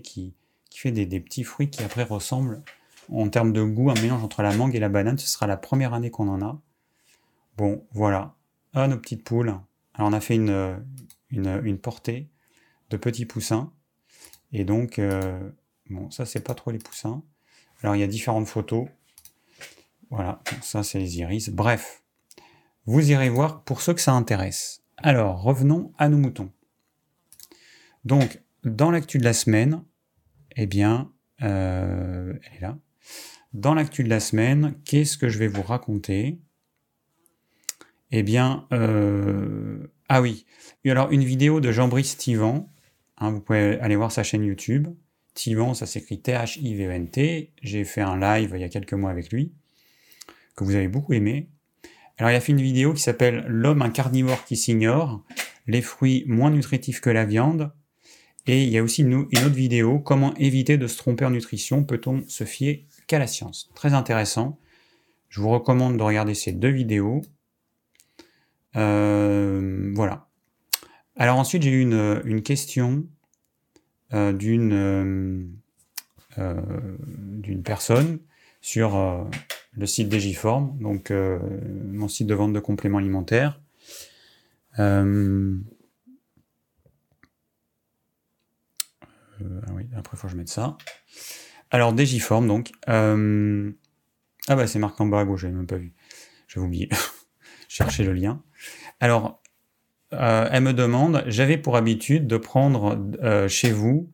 qui, 0.03 0.33
fait 0.73 0.91
des, 0.91 1.19
petits 1.19 1.43
fruits 1.43 1.69
qui 1.69 1.83
après 1.83 2.01
ressemblent, 2.01 2.63
en 3.11 3.29
termes 3.29 3.53
de 3.53 3.61
goût, 3.61 3.91
un 3.91 4.01
mélange 4.01 4.23
entre 4.23 4.41
la 4.41 4.55
mangue 4.55 4.75
et 4.75 4.79
la 4.79 4.89
banane. 4.89 5.19
Ce 5.19 5.27
sera 5.27 5.45
la 5.45 5.55
première 5.55 5.93
année 5.93 6.09
qu'on 6.09 6.27
en 6.29 6.41
a. 6.41 6.59
Bon, 7.55 7.85
voilà. 7.91 8.33
Ah, 8.73 8.87
nos 8.87 8.97
petites 8.97 9.23
poules. 9.23 9.49
Alors, 9.93 10.09
on 10.09 10.13
a 10.13 10.19
fait 10.19 10.33
une, 10.33 10.83
une, 11.29 11.77
portée 11.77 12.27
de 12.89 12.97
petits 12.97 13.27
poussins. 13.27 13.71
Et 14.51 14.65
donc, 14.65 14.97
euh, 14.97 15.39
bon, 15.91 16.09
ça, 16.09 16.25
c'est 16.25 16.43
pas 16.43 16.55
trop 16.55 16.71
les 16.71 16.79
poussins. 16.79 17.21
Alors, 17.83 17.95
il 17.95 17.99
y 17.99 18.03
a 18.03 18.07
différentes 18.07 18.47
photos. 18.47 18.87
Voilà, 20.09 20.41
ça, 20.63 20.81
c'est 20.81 20.97
les 20.97 21.19
iris. 21.19 21.49
Bref, 21.49 22.01
vous 22.87 23.11
irez 23.11 23.29
voir 23.29 23.61
pour 23.61 23.81
ceux 23.81 23.93
que 23.93 24.01
ça 24.01 24.13
intéresse. 24.13 24.81
Alors, 24.97 25.43
revenons 25.43 25.93
à 25.99 26.09
nos 26.09 26.17
moutons. 26.17 26.49
Donc, 28.05 28.41
dans 28.63 28.91
l'actu 28.91 29.17
de 29.17 29.23
la 29.23 29.33
semaine, 29.33 29.83
eh 30.55 30.65
bien, 30.65 31.11
euh, 31.41 32.33
elle 32.43 32.57
est 32.57 32.61
là. 32.61 32.77
Dans 33.53 33.73
l'actu 33.73 34.03
de 34.03 34.09
la 34.09 34.19
semaine, 34.19 34.75
qu'est-ce 34.85 35.17
que 35.17 35.29
je 35.29 35.37
vais 35.37 35.47
vous 35.47 35.61
raconter? 35.61 36.39
Eh 38.11 38.23
bien, 38.23 38.67
euh, 38.73 39.87
ah 40.09 40.21
oui, 40.21 40.45
alors 40.85 41.11
une 41.11 41.23
vidéo 41.23 41.59
de 41.59 41.71
Jean-Brice 41.71 42.17
Tivan. 42.17 42.69
Hein, 43.17 43.31
vous 43.31 43.41
pouvez 43.41 43.79
aller 43.79 43.95
voir 43.95 44.11
sa 44.11 44.23
chaîne 44.23 44.43
YouTube. 44.43 44.87
Tivan, 45.33 45.73
ça 45.73 45.85
s'écrit 45.85 46.21
T-H-I-V-N-T. 46.21 47.53
J'ai 47.61 47.83
fait 47.85 48.01
un 48.01 48.19
live 48.19 48.51
il 48.55 48.61
y 48.61 48.63
a 48.63 48.69
quelques 48.69 48.93
mois 48.93 49.11
avec 49.11 49.31
lui, 49.31 49.53
que 50.55 50.63
vous 50.63 50.75
avez 50.75 50.87
beaucoup 50.87 51.13
aimé. 51.13 51.49
Alors, 52.17 52.31
il 52.31 52.35
a 52.35 52.39
fait 52.39 52.51
une 52.51 52.61
vidéo 52.61 52.93
qui 52.93 53.01
s'appelle 53.01 53.45
L'homme, 53.47 53.81
un 53.81 53.89
carnivore 53.89 54.45
qui 54.45 54.55
s'ignore, 54.55 55.23
les 55.65 55.81
fruits 55.81 56.23
moins 56.27 56.51
nutritifs 56.51 57.01
que 57.01 57.09
la 57.09 57.25
viande, 57.25 57.71
et 58.45 58.63
il 58.63 58.69
y 58.69 58.77
a 58.77 58.83
aussi 58.83 59.01
une, 59.01 59.15
autre 59.15 59.49
vidéo, 59.49 59.99
comment 59.99 60.33
éviter 60.35 60.77
de 60.77 60.87
se 60.87 60.97
tromper 60.97 61.25
en 61.25 61.29
nutrition, 61.29 61.83
peut-on 61.83 62.23
se 62.27 62.43
fier 62.43 62.85
qu'à 63.07 63.19
la 63.19 63.27
science? 63.27 63.69
Très 63.73 63.93
intéressant. 63.93 64.59
Je 65.29 65.41
vous 65.41 65.49
recommande 65.49 65.97
de 65.97 66.03
regarder 66.03 66.33
ces 66.33 66.51
deux 66.51 66.69
vidéos. 66.69 67.21
Euh, 68.75 69.91
voilà. 69.95 70.27
Alors 71.15 71.37
ensuite, 71.37 71.63
j'ai 71.63 71.71
eu 71.71 71.81
une, 71.81 72.21
une 72.25 72.41
question 72.41 73.05
euh, 74.13 74.33
d'une 74.33 74.73
euh, 74.73 75.43
euh, 76.37 77.61
personne 77.63 78.19
sur 78.61 78.95
euh, 78.95 79.23
le 79.73 79.85
site 79.85 80.09
Digiform, 80.09 80.77
donc 80.79 81.11
euh, 81.11 81.39
mon 81.91 82.07
site 82.07 82.27
de 82.27 82.33
vente 82.33 82.53
de 82.53 82.59
compléments 82.59 82.97
alimentaires. 82.97 83.59
Euh, 84.79 85.57
euh, 89.41 89.61
ah 89.67 89.71
oui, 89.73 89.87
après, 89.95 90.17
il 90.17 90.19
faut 90.19 90.27
que 90.27 90.33
je 90.33 90.37
mette 90.37 90.49
ça. 90.49 90.77
Alors, 91.71 91.93
Digiform, 91.93 92.47
donc. 92.47 92.71
euh, 92.89 93.71
ah 94.47 94.55
bah, 94.55 94.67
c'est 94.67 94.79
marqué 94.79 95.01
en 95.03 95.07
bas 95.07 95.21
à 95.21 95.25
gauche, 95.25 95.41
j'avais 95.41 95.53
même 95.53 95.67
pas 95.67 95.77
vu. 95.77 95.93
J'avais 96.47 96.65
oublié. 96.65 96.89
Chercher 97.67 98.03
le 98.03 98.13
lien. 98.13 98.41
Alors, 98.99 99.41
euh, 100.13 100.47
elle 100.51 100.63
me 100.63 100.73
demande, 100.73 101.23
j'avais 101.27 101.57
pour 101.57 101.75
habitude 101.75 102.27
de 102.27 102.37
prendre 102.37 102.99
chez 103.47 103.71
vous 103.71 104.11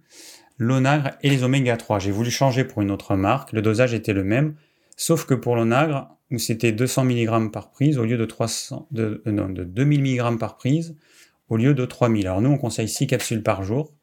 l'onagre 0.58 1.12
et 1.24 1.30
les 1.30 1.44
oméga 1.44 1.76
3. 1.78 2.00
J'ai 2.00 2.12
voulu 2.12 2.30
changer 2.30 2.64
pour 2.64 2.82
une 2.82 2.92
autre 2.92 3.16
marque. 3.16 3.52
Le 3.54 3.62
dosage 3.62 3.94
était 3.94 4.14
le 4.14 4.24
même, 4.24 4.56
sauf 4.96 5.26
que 5.26 5.34
pour 5.34 5.56
l'onagre, 5.56 6.16
où 6.32 6.38
c'était 6.38 6.72
200 6.72 7.06
mg 7.06 7.52
par 7.52 7.72
prise 7.72 7.98
au 7.98 8.06
lieu 8.06 8.18
de 8.18 8.26
300, 8.26 8.88
de, 8.92 9.24
non, 9.26 9.50
de 9.50 9.64
2000 9.64 10.02
mg 10.02 10.38
par 10.38 10.58
prise 10.58 10.96
au 11.48 11.58
lieu 11.58 11.74
de 11.74 11.86
3000. 11.86 12.28
Alors 12.28 12.42
nous, 12.42 12.52
on 12.52 12.58
conseille 12.58 12.90
6 12.90 13.08
capsules 13.08 13.42
par 13.42 13.64
jour. 13.64 13.94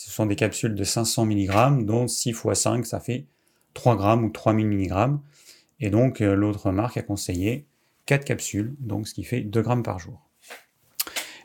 Ce 0.00 0.08
sont 0.10 0.24
des 0.24 0.34
capsules 0.34 0.74
de 0.74 0.82
500 0.82 1.26
mg, 1.26 1.84
dont 1.84 2.08
6 2.08 2.30
x 2.30 2.54
5, 2.54 2.86
ça 2.86 3.00
fait 3.00 3.26
3 3.74 3.96
grammes 3.96 4.24
ou 4.24 4.30
3000 4.30 4.66
mg. 4.66 5.18
Et 5.78 5.90
donc, 5.90 6.22
euh, 6.22 6.34
l'autre 6.34 6.72
marque 6.72 6.96
a 6.96 7.02
conseillé 7.02 7.66
4 8.06 8.24
capsules, 8.24 8.74
donc 8.80 9.06
ce 9.06 9.12
qui 9.12 9.24
fait 9.24 9.42
2 9.42 9.60
grammes 9.60 9.82
par 9.82 9.98
jour. 9.98 10.26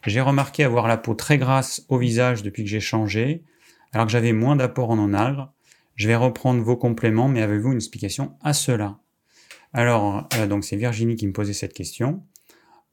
J'ai 0.06 0.22
remarqué 0.22 0.64
avoir 0.64 0.88
la 0.88 0.96
peau 0.96 1.16
très 1.16 1.38
grasse 1.38 1.86
au 1.90 1.98
visage 1.98 2.44
depuis 2.44 2.64
que 2.64 2.70
j'ai 2.70 2.80
changé, 2.80 3.44
alors 3.92 4.06
que 4.06 4.14
j'avais 4.14 4.32
moins 4.32 4.56
d'apport 4.56 4.90
en 4.90 5.00
onagre. 5.00 5.52
Je 5.96 6.08
vais 6.08 6.16
reprendre 6.16 6.64
vos 6.64 6.78
compléments, 6.78 7.28
mais 7.28 7.42
avez-vous 7.42 7.74
une 7.74 7.80
explication 7.80 8.38
à 8.42 8.54
cela? 8.54 9.00
Alors, 9.74 10.30
euh, 10.38 10.48
donc 10.48 10.64
c'est 10.64 10.78
Virginie 10.78 11.18
qui 11.18 11.28
me 11.28 11.34
posait 11.34 11.52
cette 11.52 11.74
question. 11.74 12.24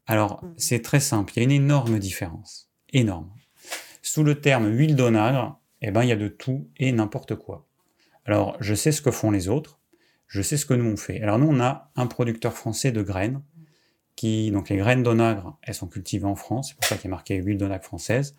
Alors, 0.09 0.43
c'est 0.57 0.83
très 0.83 0.99
simple, 0.99 1.33
il 1.37 1.39
y 1.39 1.41
a 1.43 1.45
une 1.45 1.53
énorme 1.53 2.01
différence. 2.01 2.69
Énorme. 2.93 3.31
Sous 4.03 4.25
le 4.25 4.41
terme 4.41 4.69
huile 4.69 4.97
d'onagre, 4.97 5.61
eh 5.81 5.91
ben, 5.91 6.03
il 6.03 6.09
y 6.09 6.13
a 6.13 6.17
de 6.17 6.29
tout 6.29 6.69
et 6.77 6.93
n'importe 6.93 7.37
quoi. 7.37 7.67
Alors, 8.25 8.57
je 8.61 8.75
sais 8.75 8.93
ce 8.93 9.01
que 9.01 9.11
font 9.11 9.31
les 9.31 9.49
autres, 9.49 9.81
je 10.27 10.43
sais 10.43 10.57
ce 10.57 10.67
que 10.67 10.75
nous 10.75 10.91
on 10.91 10.97
fait. 10.97 11.21
Alors, 11.23 11.39
nous, 11.39 11.49
on 11.49 11.61
a 11.61 11.91
un 11.97 12.07
producteur 12.07 12.53
français 12.53 12.93
de 12.93 13.03
graines, 13.03 13.43
qui, 14.17 14.51
donc 14.51 14.69
les 14.69 14.77
graines 14.77 15.03
d'onagre, 15.03 15.59
elles 15.63 15.75
sont 15.75 15.87
cultivées 15.87 16.27
en 16.27 16.35
France, 16.35 16.69
c'est 16.69 16.75
pour 16.75 16.85
ça 16.85 16.97
qu'il 16.97 17.09
a 17.09 17.11
marqué 17.11 17.37
huile 17.37 17.59
d'onagre 17.59 17.85
française. 17.85 18.37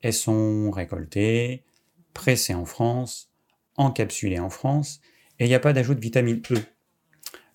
Elles 0.00 0.14
sont 0.14 0.70
récoltées, 0.70 1.64
pressées 2.12 2.54
en 2.54 2.64
France, 2.64 3.30
encapsulées 3.76 4.38
en 4.38 4.50
France, 4.50 5.00
et 5.38 5.44
il 5.44 5.48
n'y 5.48 5.54
a 5.54 5.60
pas 5.60 5.72
d'ajout 5.72 5.94
de 5.94 6.00
vitamine 6.00 6.40
E. 6.50 6.56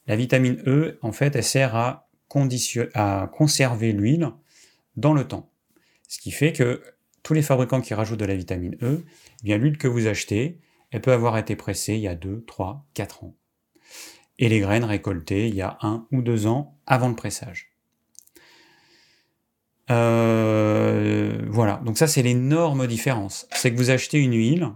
La 0.08 0.16
vitamine 0.16 0.62
E, 0.68 1.00
en 1.02 1.12
fait, 1.12 1.36
elle 1.36 1.44
sert 1.44 1.76
à 1.76 2.10
conserver 2.28 3.94
l'huile 3.94 4.30
dans 4.96 5.14
le 5.14 5.28
temps. 5.28 5.50
Ce 6.08 6.20
qui 6.20 6.32
fait 6.32 6.54
que 6.54 6.82
les 7.34 7.42
fabricants 7.42 7.82
qui 7.82 7.94
rajoutent 7.94 8.20
de 8.20 8.26
la 8.26 8.36
vitamine 8.36 8.76
E, 8.82 9.04
eh 9.06 9.44
bien 9.44 9.58
l'huile 9.58 9.78
que 9.78 9.88
vous 9.88 10.08
achetez, 10.08 10.60
elle 10.92 11.02
peut 11.02 11.12
avoir 11.12 11.38
été 11.38 11.56
pressée 11.56 11.96
il 11.96 12.02
y 12.02 12.08
a 12.08 12.16
2, 12.16 12.44
3, 12.46 12.86
4 12.94 13.24
ans. 13.24 13.36
Et 14.38 14.50
les 14.50 14.60
graines 14.60 14.84
récoltées 14.84 15.48
il 15.48 15.56
y 15.56 15.62
a 15.62 15.78
1 15.82 16.08
ou 16.12 16.22
2 16.22 16.48
ans 16.48 16.78
avant 16.86 17.10
le 17.10 17.16
pressage. 17.16 17.72
Euh, 19.92 21.40
voilà, 21.50 21.82
donc 21.84 21.98
ça 21.98 22.08
c'est 22.08 22.22
l'énorme 22.22 22.88
différence. 22.88 23.48
C'est 23.52 23.72
que 23.72 23.78
vous 23.78 23.90
achetez 23.90 24.20
une 24.20 24.34
huile 24.34 24.70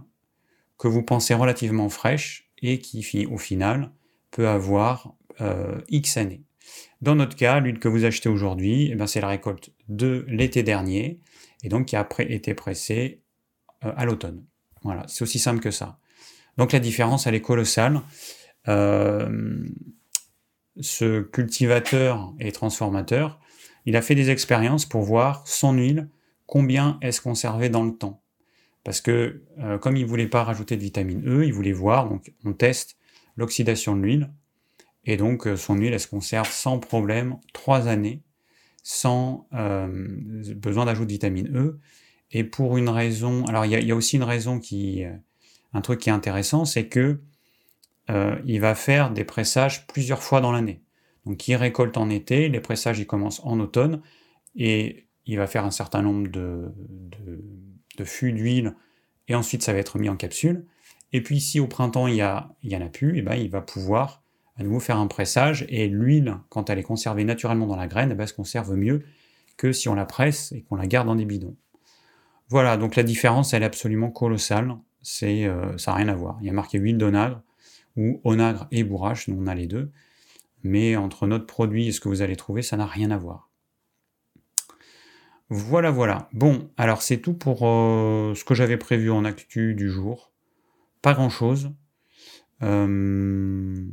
que 0.78 0.88
vous 0.88 1.02
pensez 1.02 1.34
relativement 1.34 1.88
fraîche 1.88 2.50
et 2.62 2.78
qui 2.78 3.26
au 3.26 3.38
final 3.38 3.92
peut 4.30 4.48
avoir 4.48 5.14
euh, 5.40 5.80
X 5.88 6.16
années. 6.16 6.42
Dans 7.00 7.14
notre 7.14 7.36
cas, 7.36 7.60
l'huile 7.60 7.78
que 7.78 7.88
vous 7.88 8.04
achetez 8.04 8.28
aujourd'hui, 8.28 8.88
eh 8.90 8.94
ben, 8.94 9.06
c'est 9.06 9.20
la 9.20 9.28
récolte 9.28 9.70
de 9.88 10.24
l'été 10.28 10.62
dernier 10.62 11.20
et 11.64 11.68
donc 11.68 11.86
qui 11.86 11.96
a 11.96 12.06
été 12.18 12.54
pressée 12.54 13.22
euh, 13.84 13.92
à 13.96 14.04
l'automne. 14.04 14.44
Voilà, 14.82 15.04
c'est 15.08 15.22
aussi 15.22 15.38
simple 15.38 15.60
que 15.60 15.70
ça. 15.70 15.98
Donc 16.58 16.72
la 16.72 16.78
différence, 16.78 17.26
elle 17.26 17.34
est 17.34 17.40
colossale. 17.40 18.02
Euh, 18.68 19.66
ce 20.80 21.22
cultivateur 21.22 22.32
et 22.38 22.52
transformateur, 22.52 23.40
il 23.86 23.96
a 23.96 24.02
fait 24.02 24.14
des 24.14 24.30
expériences 24.30 24.86
pour 24.86 25.02
voir 25.02 25.46
son 25.48 25.72
huile, 25.72 26.08
combien 26.46 26.98
est-ce 27.00 27.20
conservé 27.20 27.70
dans 27.70 27.84
le 27.84 27.96
temps. 27.96 28.22
Parce 28.84 29.00
que 29.00 29.42
euh, 29.58 29.78
comme 29.78 29.96
il 29.96 30.04
voulait 30.04 30.28
pas 30.28 30.44
rajouter 30.44 30.76
de 30.76 30.82
vitamine 30.82 31.26
E, 31.26 31.46
il 31.46 31.52
voulait 31.52 31.72
voir, 31.72 32.08
donc 32.08 32.32
on 32.44 32.52
teste 32.52 32.96
l'oxydation 33.36 33.96
de 33.96 34.02
l'huile, 34.02 34.30
et 35.04 35.16
donc 35.16 35.48
son 35.56 35.76
huile, 35.76 35.94
elle 35.94 36.00
se 36.00 36.08
conserve 36.08 36.50
sans 36.50 36.78
problème 36.78 37.38
trois 37.52 37.88
années, 37.88 38.22
sans 38.84 39.48
euh, 39.54 39.88
besoin 40.54 40.84
d'ajout 40.84 41.06
de 41.06 41.10
vitamine 41.10 41.48
E. 41.56 41.80
Et 42.30 42.44
pour 42.44 42.76
une 42.76 42.90
raison, 42.90 43.44
alors 43.46 43.64
il 43.64 43.72
y 43.72 43.74
a, 43.74 43.80
il 43.80 43.88
y 43.88 43.92
a 43.92 43.96
aussi 43.96 44.16
une 44.16 44.24
raison 44.24 44.60
qui, 44.60 45.04
euh, 45.04 45.12
un 45.72 45.80
truc 45.80 46.00
qui 46.00 46.10
est 46.10 46.12
intéressant, 46.12 46.66
c'est 46.66 46.86
que 46.86 47.20
euh, 48.10 48.36
il 48.44 48.60
va 48.60 48.74
faire 48.74 49.10
des 49.10 49.24
pressages 49.24 49.86
plusieurs 49.86 50.22
fois 50.22 50.42
dans 50.42 50.52
l'année. 50.52 50.82
Donc 51.24 51.48
il 51.48 51.54
récolte 51.54 51.96
en 51.96 52.10
été, 52.10 52.50
les 52.50 52.60
pressages 52.60 52.98
ils 52.98 53.06
commencent 53.06 53.40
en 53.44 53.58
automne, 53.58 54.02
et 54.54 55.06
il 55.24 55.38
va 55.38 55.46
faire 55.46 55.64
un 55.64 55.70
certain 55.70 56.02
nombre 56.02 56.28
de, 56.28 56.70
de, 56.76 57.42
de 57.96 58.04
fûts 58.04 58.32
d'huile, 58.32 58.74
et 59.28 59.34
ensuite 59.34 59.62
ça 59.62 59.72
va 59.72 59.78
être 59.78 59.98
mis 59.98 60.10
en 60.10 60.16
capsule. 60.16 60.66
Et 61.14 61.22
puis 61.22 61.40
si 61.40 61.58
au 61.58 61.68
printemps 61.68 62.06
il 62.06 62.16
y, 62.16 62.20
a, 62.20 62.54
il 62.62 62.70
y 62.70 62.76
en 62.76 62.82
a 62.82 62.90
plus, 62.90 63.16
et 63.16 63.22
ben, 63.22 63.36
il 63.36 63.48
va 63.48 63.62
pouvoir 63.62 64.23
à 64.56 64.62
nouveau 64.62 64.80
faire 64.80 64.98
un 64.98 65.06
pressage, 65.06 65.66
et 65.68 65.88
l'huile, 65.88 66.38
quand 66.48 66.70
elle 66.70 66.78
est 66.78 66.84
conservée 66.84 67.24
naturellement 67.24 67.66
dans 67.66 67.76
la 67.76 67.88
graine, 67.88 68.10
eh 68.12 68.14
ben, 68.14 68.22
elle 68.22 68.28
se 68.28 68.34
conserve 68.34 68.74
mieux 68.74 69.02
que 69.56 69.72
si 69.72 69.88
on 69.88 69.94
la 69.94 70.04
presse 70.04 70.52
et 70.52 70.62
qu'on 70.62 70.76
la 70.76 70.86
garde 70.86 71.06
dans 71.06 71.16
des 71.16 71.24
bidons. 71.24 71.56
Voilà, 72.48 72.76
donc 72.76 72.96
la 72.96 73.02
différence 73.02 73.54
elle 73.54 73.62
est 73.62 73.66
absolument 73.66 74.10
colossale, 74.10 74.76
c'est, 75.02 75.46
euh, 75.46 75.76
ça 75.78 75.92
n'a 75.92 75.96
rien 75.98 76.08
à 76.08 76.14
voir. 76.14 76.38
Il 76.40 76.46
y 76.46 76.50
a 76.50 76.52
marqué 76.52 76.78
huile 76.78 76.98
d'onagre, 76.98 77.42
ou 77.96 78.20
onagre 78.24 78.66
et 78.70 78.84
bourrache, 78.84 79.28
nous 79.28 79.36
on 79.40 79.46
a 79.46 79.54
les 79.54 79.66
deux, 79.66 79.90
mais 80.62 80.96
entre 80.96 81.26
notre 81.26 81.46
produit 81.46 81.88
et 81.88 81.92
ce 81.92 82.00
que 82.00 82.08
vous 82.08 82.22
allez 82.22 82.36
trouver, 82.36 82.62
ça 82.62 82.76
n'a 82.76 82.86
rien 82.86 83.10
à 83.10 83.18
voir. 83.18 83.50
Voilà, 85.50 85.90
voilà. 85.90 86.28
Bon, 86.32 86.70
alors 86.76 87.02
c'est 87.02 87.18
tout 87.18 87.34
pour 87.34 87.66
euh, 87.66 88.34
ce 88.34 88.44
que 88.44 88.54
j'avais 88.54 88.78
prévu 88.78 89.10
en 89.10 89.24
actu 89.24 89.74
du 89.74 89.90
jour. 89.90 90.32
Pas 91.02 91.12
grand-chose. 91.12 91.70
Euh, 92.62 93.84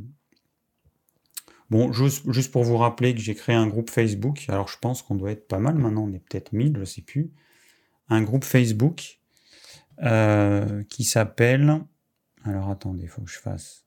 Bon, 1.72 1.90
juste, 1.90 2.52
pour 2.52 2.64
vous 2.64 2.76
rappeler 2.76 3.14
que 3.14 3.20
j'ai 3.22 3.34
créé 3.34 3.56
un 3.56 3.66
groupe 3.66 3.88
Facebook, 3.88 4.44
alors 4.48 4.68
je 4.68 4.76
pense 4.78 5.00
qu'on 5.00 5.14
doit 5.14 5.30
être 5.30 5.48
pas 5.48 5.58
mal 5.58 5.76
maintenant, 5.76 6.04
on 6.04 6.12
est 6.12 6.18
peut-être 6.18 6.52
1000, 6.52 6.76
je 6.78 6.84
sais 6.84 7.00
plus. 7.00 7.32
Un 8.10 8.20
groupe 8.20 8.44
Facebook 8.44 9.20
euh, 10.02 10.84
qui 10.90 11.04
s'appelle... 11.04 11.80
Alors 12.44 12.68
attendez, 12.68 13.04
il 13.04 13.08
faut 13.08 13.22
que 13.22 13.30
je 13.30 13.38
fasse... 13.38 13.86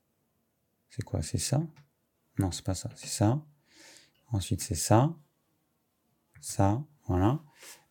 C'est 0.90 1.04
quoi? 1.04 1.22
C'est 1.22 1.38
ça? 1.38 1.62
Non, 2.40 2.50
c'est 2.50 2.64
pas 2.64 2.74
ça, 2.74 2.90
c'est 2.96 3.06
ça. 3.06 3.40
Ensuite, 4.32 4.62
c'est 4.62 4.74
ça. 4.74 5.14
Ça, 6.40 6.82
voilà. 7.06 7.38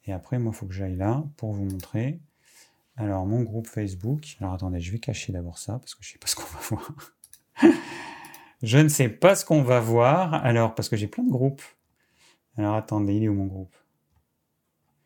Et 0.03 0.11
après, 0.11 0.39
moi, 0.39 0.51
il 0.53 0.57
faut 0.57 0.65
que 0.65 0.73
j'aille 0.73 0.97
là 0.97 1.23
pour 1.37 1.53
vous 1.53 1.63
montrer. 1.63 2.19
Alors, 2.97 3.25
mon 3.25 3.43
groupe 3.43 3.67
Facebook. 3.67 4.35
Alors, 4.41 4.55
attendez, 4.55 4.81
je 4.81 4.91
vais 4.91 4.99
cacher 4.99 5.31
d'abord 5.31 5.57
ça 5.57 5.79
parce 5.79 5.95
que 5.95 6.03
je 6.03 6.11
sais 6.11 6.19
pas 6.19 6.27
ce 6.27 6.35
qu'on 6.35 6.43
va 6.43 6.59
voir. 6.59 6.91
je 8.63 8.77
ne 8.77 8.87
sais 8.87 9.09
pas 9.09 9.35
ce 9.35 9.45
qu'on 9.45 9.61
va 9.61 9.79
voir. 9.79 10.33
Alors, 10.33 10.75
parce 10.75 10.89
que 10.89 10.95
j'ai 10.95 11.07
plein 11.07 11.23
de 11.23 11.31
groupes. 11.31 11.63
Alors, 12.57 12.75
attendez, 12.75 13.15
il 13.15 13.23
est 13.23 13.27
où 13.27 13.33
mon 13.33 13.47
groupe? 13.47 13.75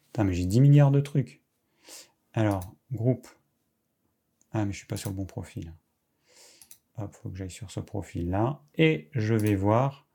Putain, 0.07 0.23
mais 0.23 0.33
j'ai 0.33 0.45
10 0.45 0.61
milliards 0.61 0.91
de 0.91 1.01
trucs. 1.01 1.41
Alors, 2.33 2.75
groupe. 2.91 3.27
Ah, 4.51 4.65
mais 4.65 4.71
je 4.71 4.77
suis 4.77 4.87
pas 4.87 4.97
sur 4.97 5.09
le 5.09 5.15
bon 5.15 5.25
profil. 5.25 5.73
Hop, 6.97 7.13
faut 7.15 7.29
que 7.29 7.37
j'aille 7.37 7.51
sur 7.51 7.71
ce 7.71 7.79
profil-là. 7.79 8.61
Et 8.75 9.09
je 9.13 9.33
vais 9.33 9.55
voir 9.55 10.07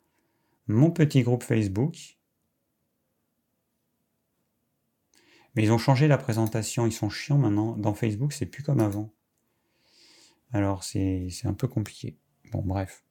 mon 0.66 0.90
petit 0.90 1.22
groupe 1.22 1.42
Facebook. 1.42 2.18
Mais 5.54 5.62
ils 5.62 5.72
ont 5.72 5.78
changé 5.78 6.08
la 6.08 6.18
présentation, 6.18 6.86
ils 6.86 6.92
sont 6.92 7.10
chiants 7.10 7.38
maintenant. 7.38 7.76
Dans 7.76 7.94
Facebook, 7.94 8.32
c'est 8.32 8.46
plus 8.46 8.64
comme 8.64 8.80
avant. 8.80 9.12
Alors, 10.52 10.82
c'est 10.82 11.28
un 11.44 11.54
peu 11.54 11.68
compliqué. 11.68 12.16
Bon, 12.50 12.62
bref. 12.62 13.03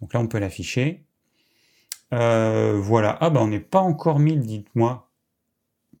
Donc 0.00 0.12
là, 0.12 0.20
on 0.20 0.26
peut 0.26 0.38
l'afficher. 0.38 1.04
Euh, 2.12 2.78
voilà. 2.80 3.16
Ah, 3.20 3.30
bah, 3.30 3.40
on 3.42 3.48
n'est 3.48 3.60
pas 3.60 3.80
encore 3.80 4.18
1000, 4.18 4.40
dites-moi. 4.40 5.10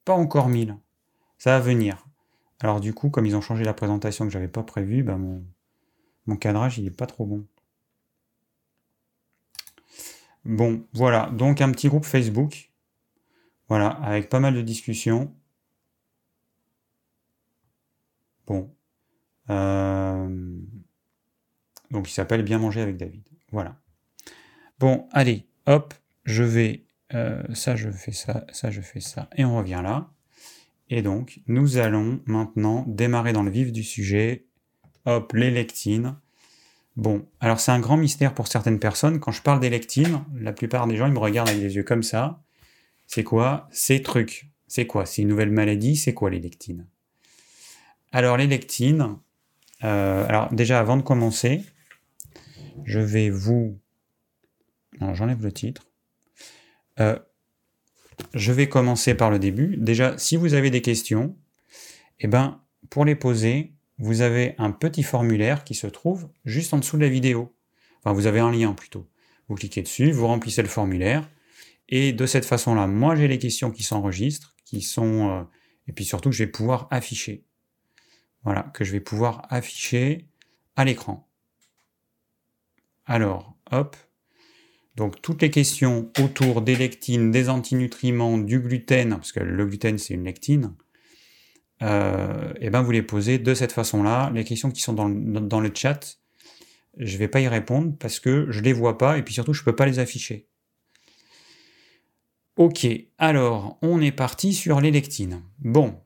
Pas 0.04 0.14
encore 0.14 0.48
1000. 0.48 0.76
Ça 1.38 1.50
va 1.52 1.60
venir. 1.60 2.06
Alors, 2.60 2.80
du 2.80 2.94
coup, 2.94 3.10
comme 3.10 3.26
ils 3.26 3.36
ont 3.36 3.40
changé 3.40 3.64
la 3.64 3.74
présentation 3.74 4.26
que 4.26 4.32
j'avais 4.32 4.48
pas 4.48 4.62
prévue, 4.62 5.02
bah, 5.02 5.16
mon, 5.16 6.36
cadrage, 6.36 6.78
il 6.78 6.86
est 6.86 6.90
pas 6.90 7.06
trop 7.06 7.26
bon. 7.26 7.46
Bon, 10.44 10.86
voilà. 10.92 11.30
Donc, 11.32 11.60
un 11.60 11.70
petit 11.70 11.88
groupe 11.88 12.04
Facebook. 12.04 12.70
Voilà, 13.68 13.88
avec 13.88 14.28
pas 14.28 14.40
mal 14.40 14.54
de 14.54 14.62
discussions. 14.62 15.34
Bon. 18.46 18.74
Euh, 19.50 20.58
donc 21.90 22.08
il 22.08 22.12
s'appelle 22.12 22.42
Bien 22.42 22.58
manger 22.58 22.80
avec 22.82 22.96
David. 22.96 23.22
Voilà. 23.52 23.76
Bon, 24.84 25.08
allez, 25.12 25.46
hop, 25.64 25.94
je 26.24 26.42
vais... 26.42 26.84
Euh, 27.14 27.42
ça, 27.54 27.74
je 27.74 27.88
fais 27.90 28.12
ça, 28.12 28.44
ça, 28.52 28.70
je 28.70 28.82
fais 28.82 29.00
ça. 29.00 29.30
Et 29.34 29.42
on 29.42 29.56
revient 29.56 29.80
là. 29.82 30.10
Et 30.90 31.00
donc, 31.00 31.40
nous 31.46 31.78
allons 31.78 32.20
maintenant 32.26 32.84
démarrer 32.86 33.32
dans 33.32 33.42
le 33.42 33.50
vif 33.50 33.72
du 33.72 33.82
sujet. 33.82 34.44
Hop, 35.06 35.32
les 35.32 35.50
lectines. 35.50 36.16
Bon, 36.96 37.26
alors 37.40 37.60
c'est 37.60 37.72
un 37.72 37.80
grand 37.80 37.96
mystère 37.96 38.34
pour 38.34 38.46
certaines 38.46 38.78
personnes. 38.78 39.20
Quand 39.20 39.32
je 39.32 39.40
parle 39.40 39.58
des 39.58 39.70
lectines, 39.70 40.22
la 40.36 40.52
plupart 40.52 40.86
des 40.86 40.96
gens, 40.96 41.06
ils 41.06 41.14
me 41.14 41.18
regardent 41.18 41.48
avec 41.48 41.62
des 41.62 41.76
yeux 41.76 41.82
comme 41.82 42.02
ça. 42.02 42.42
C'est 43.06 43.24
quoi 43.24 43.70
ces 43.72 44.02
trucs? 44.02 44.50
C'est 44.66 44.86
quoi? 44.86 45.06
C'est 45.06 45.22
une 45.22 45.28
nouvelle 45.28 45.50
maladie? 45.50 45.96
C'est 45.96 46.12
quoi 46.12 46.28
les 46.28 46.40
lectines 46.40 46.86
Alors 48.12 48.36
les 48.36 48.46
lectines, 48.46 49.16
euh, 49.82 50.28
alors 50.28 50.52
déjà 50.52 50.78
avant 50.78 50.98
de 50.98 51.02
commencer, 51.02 51.64
je 52.84 53.00
vais 53.00 53.30
vous... 53.30 53.78
j'enlève 55.00 55.42
le 55.42 55.52
titre. 55.52 55.86
Euh, 57.00 57.18
je 58.34 58.52
vais 58.52 58.68
commencer 58.68 59.14
par 59.14 59.30
le 59.30 59.38
début. 59.38 59.76
Déjà, 59.76 60.16
si 60.18 60.36
vous 60.36 60.54
avez 60.54 60.70
des 60.70 60.82
questions, 60.82 61.36
eh 62.20 62.28
ben, 62.28 62.60
pour 62.90 63.04
les 63.04 63.16
poser, 63.16 63.74
vous 63.98 64.20
avez 64.20 64.54
un 64.58 64.70
petit 64.70 65.02
formulaire 65.02 65.64
qui 65.64 65.74
se 65.74 65.86
trouve 65.86 66.28
juste 66.44 66.74
en 66.74 66.78
dessous 66.78 66.96
de 66.96 67.02
la 67.02 67.08
vidéo. 67.08 67.54
Enfin, 68.00 68.12
vous 68.12 68.26
avez 68.26 68.40
un 68.40 68.50
lien 68.50 68.72
plutôt. 68.72 69.08
Vous 69.48 69.56
cliquez 69.56 69.82
dessus, 69.82 70.10
vous 70.10 70.26
remplissez 70.26 70.62
le 70.62 70.68
formulaire, 70.68 71.28
et 71.88 72.12
de 72.12 72.26
cette 72.26 72.44
façon-là, 72.44 72.86
moi 72.86 73.14
j'ai 73.14 73.28
les 73.28 73.38
questions 73.38 73.70
qui 73.70 73.82
s'enregistrent, 73.82 74.54
qui 74.64 74.80
sont... 74.80 75.30
Euh, 75.30 75.42
et 75.86 75.92
puis 75.92 76.04
surtout 76.04 76.30
que 76.30 76.34
je 76.34 76.44
vais 76.44 76.50
pouvoir 76.50 76.88
afficher. 76.90 77.44
Voilà, 78.42 78.62
que 78.74 78.84
je 78.84 78.92
vais 78.92 79.00
pouvoir 79.00 79.46
afficher 79.50 80.28
à 80.76 80.84
l'écran. 80.84 81.28
Alors, 83.06 83.54
hop. 83.70 83.96
Donc 84.96 85.20
toutes 85.22 85.42
les 85.42 85.50
questions 85.50 86.10
autour 86.20 86.62
des 86.62 86.76
lectines, 86.76 87.30
des 87.30 87.48
antinutriments, 87.48 88.38
du 88.38 88.60
gluten, 88.60 89.10
parce 89.10 89.32
que 89.32 89.40
le 89.40 89.66
gluten 89.66 89.98
c'est 89.98 90.14
une 90.14 90.24
lectine, 90.24 90.74
et 91.80 91.86
euh, 91.86 92.52
eh 92.60 92.70
ben 92.70 92.82
vous 92.82 92.92
les 92.92 93.02
posez 93.02 93.38
de 93.38 93.52
cette 93.52 93.72
façon-là. 93.72 94.30
Les 94.32 94.44
questions 94.44 94.70
qui 94.70 94.80
sont 94.80 94.92
dans 94.92 95.08
le, 95.08 95.40
dans 95.40 95.60
le 95.60 95.70
chat, 95.74 96.18
je 96.96 97.12
ne 97.12 97.18
vais 97.18 97.28
pas 97.28 97.40
y 97.40 97.48
répondre 97.48 97.94
parce 97.98 98.20
que 98.20 98.46
je 98.50 98.60
ne 98.60 98.64
les 98.64 98.72
vois 98.72 98.96
pas 98.96 99.18
et 99.18 99.22
puis 99.22 99.34
surtout 99.34 99.52
je 99.52 99.60
ne 99.62 99.64
peux 99.64 99.76
pas 99.76 99.86
les 99.86 99.98
afficher. 99.98 100.48
Ok, 102.56 102.86
alors 103.18 103.78
on 103.82 104.00
est 104.00 104.12
parti 104.12 104.54
sur 104.54 104.80
les 104.80 104.92
lectines. 104.92 105.42
Bon. 105.58 106.00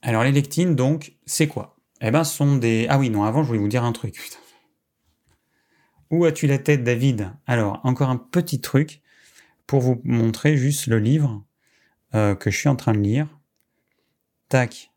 Alors 0.00 0.22
les 0.22 0.32
lectines, 0.32 0.76
donc, 0.76 1.14
c'est 1.26 1.48
quoi? 1.48 1.76
Eh 2.00 2.12
ben, 2.12 2.22
ce 2.22 2.36
sont 2.36 2.56
des... 2.56 2.86
Ah 2.88 2.98
oui, 2.98 3.10
non, 3.10 3.24
avant, 3.24 3.42
je 3.42 3.48
voulais 3.48 3.58
vous 3.58 3.66
dire 3.66 3.82
un 3.82 3.92
truc. 3.92 4.14
Où 6.10 6.24
as-tu 6.24 6.46
la 6.46 6.58
tête, 6.58 6.84
David? 6.84 7.32
Alors, 7.46 7.80
encore 7.84 8.10
un 8.10 8.16
petit 8.16 8.60
truc 8.60 9.02
pour 9.66 9.80
vous 9.80 10.00
montrer 10.04 10.56
juste 10.56 10.86
le 10.86 10.98
livre 10.98 11.44
euh, 12.14 12.34
que 12.34 12.50
je 12.50 12.56
suis 12.58 12.68
en 12.68 12.76
train 12.76 12.92
de 12.92 13.00
lire. 13.00 13.28
Tac. 14.48 14.90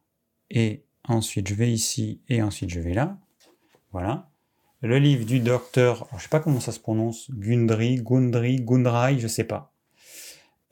Et 0.50 0.84
ensuite, 1.04 1.48
je 1.48 1.56
vais 1.56 1.72
ici 1.72 2.22
et 2.30 2.42
ensuite, 2.42 2.70
je 2.70 2.80
vais 2.80 2.94
là. 2.94 3.18
Voilà 3.92 4.32
le 4.82 4.98
livre 4.98 5.26
du 5.26 5.40
docteur, 5.40 6.08
je 6.18 6.24
sais 6.24 6.30
pas 6.30 6.40
comment 6.40 6.60
ça 6.60 6.72
se 6.72 6.80
prononce, 6.80 7.30
Gundry, 7.32 8.02
Gundry, 8.02 8.58
Gundry, 8.62 9.20
je 9.20 9.28
sais 9.28 9.44
pas. 9.44 9.74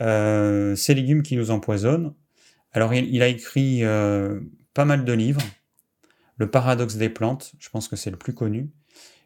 Euh, 0.01 0.75
ces 0.75 0.96
légumes 0.96 1.22
qui 1.22 1.36
nous 1.36 1.51
empoisonnent. 1.51 2.15
Alors 2.72 2.93
il, 2.93 3.22
a 3.22 3.27
écrit 3.27 3.84
euh, 3.84 4.39
pas 4.74 4.86
mal 4.86 5.05
de 5.05 5.13
livres. 5.13 5.41
Le 6.38 6.50
paradoxe 6.50 6.96
des 6.96 7.10
plantes, 7.10 7.54
je 7.60 7.69
pense 7.69 7.88
que 7.88 7.95
c'est 7.95 8.10
le 8.10 8.17
plus 8.17 8.34
connu. 8.34 8.71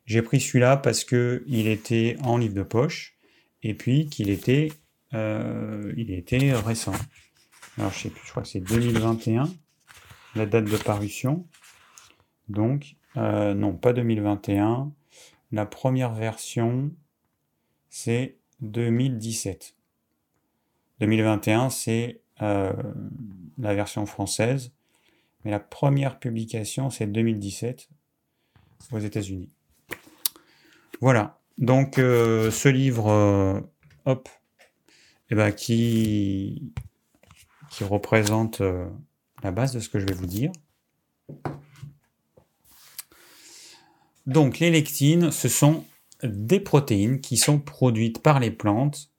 J'ai 0.05 0.21
pris 0.21 0.39
celui-là 0.39 0.77
parce 0.77 1.03
que 1.03 1.43
il 1.47 1.67
était 1.67 2.17
en 2.23 2.37
livre 2.37 2.53
de 2.53 2.63
poche 2.63 3.17
et 3.61 3.73
puis 3.73 4.07
qu'il 4.07 4.29
était, 4.29 4.71
euh, 5.13 5.93
il 5.95 6.11
était 6.11 6.53
récent. 6.53 6.93
Alors 7.77 7.91
je 7.91 7.99
sais 7.99 8.09
plus, 8.09 8.21
je 8.25 8.31
crois 8.31 8.43
que 8.43 8.49
c'est 8.49 8.59
2021 8.59 9.49
la 10.35 10.45
date 10.45 10.65
de 10.65 10.77
parution. 10.77 11.47
Donc 12.49 12.95
euh, 13.17 13.53
non, 13.53 13.73
pas 13.73 13.93
2021. 13.93 14.91
La 15.51 15.65
première 15.65 16.13
version, 16.13 16.91
c'est 17.89 18.37
2017. 18.61 19.75
2021, 20.99 21.69
c'est 21.69 22.21
euh, 22.41 22.73
la 23.59 23.73
version 23.75 24.05
française. 24.05 24.73
Mais 25.43 25.51
la 25.51 25.59
première 25.59 26.19
publication, 26.19 26.89
c'est 26.89 27.05
2017 27.05 27.89
aux 28.91 28.99
États-Unis. 28.99 29.49
Voilà. 31.03 31.37
Donc, 31.57 31.99
euh, 31.99 32.49
ce 32.49 32.69
livre, 32.69 33.61
hop, 34.05 34.29
eh 35.29 35.35
ben, 35.35 35.51
qui, 35.51 36.71
représente 37.81 38.61
la 39.43 39.51
base 39.51 39.73
de 39.73 39.81
ce 39.81 39.89
que 39.89 39.99
je 39.99 40.05
vais 40.05 40.13
vous 40.13 40.27
dire. 40.27 40.49
Donc 44.27 44.59
les 44.59 44.71
lectines, 44.71 45.29
ce 45.31 45.49
sont 45.49 45.83
des 46.23 46.61
protéines 46.61 47.19
qui 47.19 47.35
sont 47.35 47.59
produites 47.59 48.23
par 48.23 48.39
les 48.39 48.51
plantes 48.51 49.11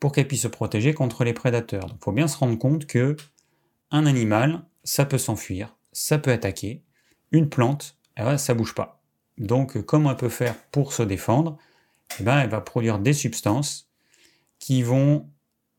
pour 0.00 0.12
qu'elles 0.12 0.28
puissent 0.28 0.42
se 0.42 0.48
protéger 0.48 0.94
contre 0.94 1.24
les 1.24 1.34
prédateurs. 1.34 1.88
Il 1.90 2.02
faut 2.02 2.12
bien 2.12 2.26
se 2.26 2.38
rendre 2.38 2.56
compte 2.56 2.86
que 2.86 3.16
un 3.90 4.06
animal, 4.06 4.64
ça 4.82 5.04
peut 5.04 5.18
s'enfuir, 5.18 5.76
ça 5.92 6.16
peut 6.16 6.32
attaquer. 6.32 6.82
Une 7.32 7.50
plante, 7.50 7.98
eh 8.16 8.22
ben, 8.22 8.38
ça 8.38 8.54
bouge 8.54 8.74
pas. 8.74 8.97
Donc 9.38 9.80
comment 9.82 10.10
elle 10.10 10.16
peut 10.16 10.28
faire 10.28 10.56
pour 10.70 10.92
se 10.92 11.02
défendre 11.02 11.58
eh 12.20 12.22
ben, 12.22 12.40
Elle 12.40 12.50
va 12.50 12.60
produire 12.60 12.98
des 12.98 13.12
substances 13.12 13.88
qui 14.58 14.82
vont 14.82 15.28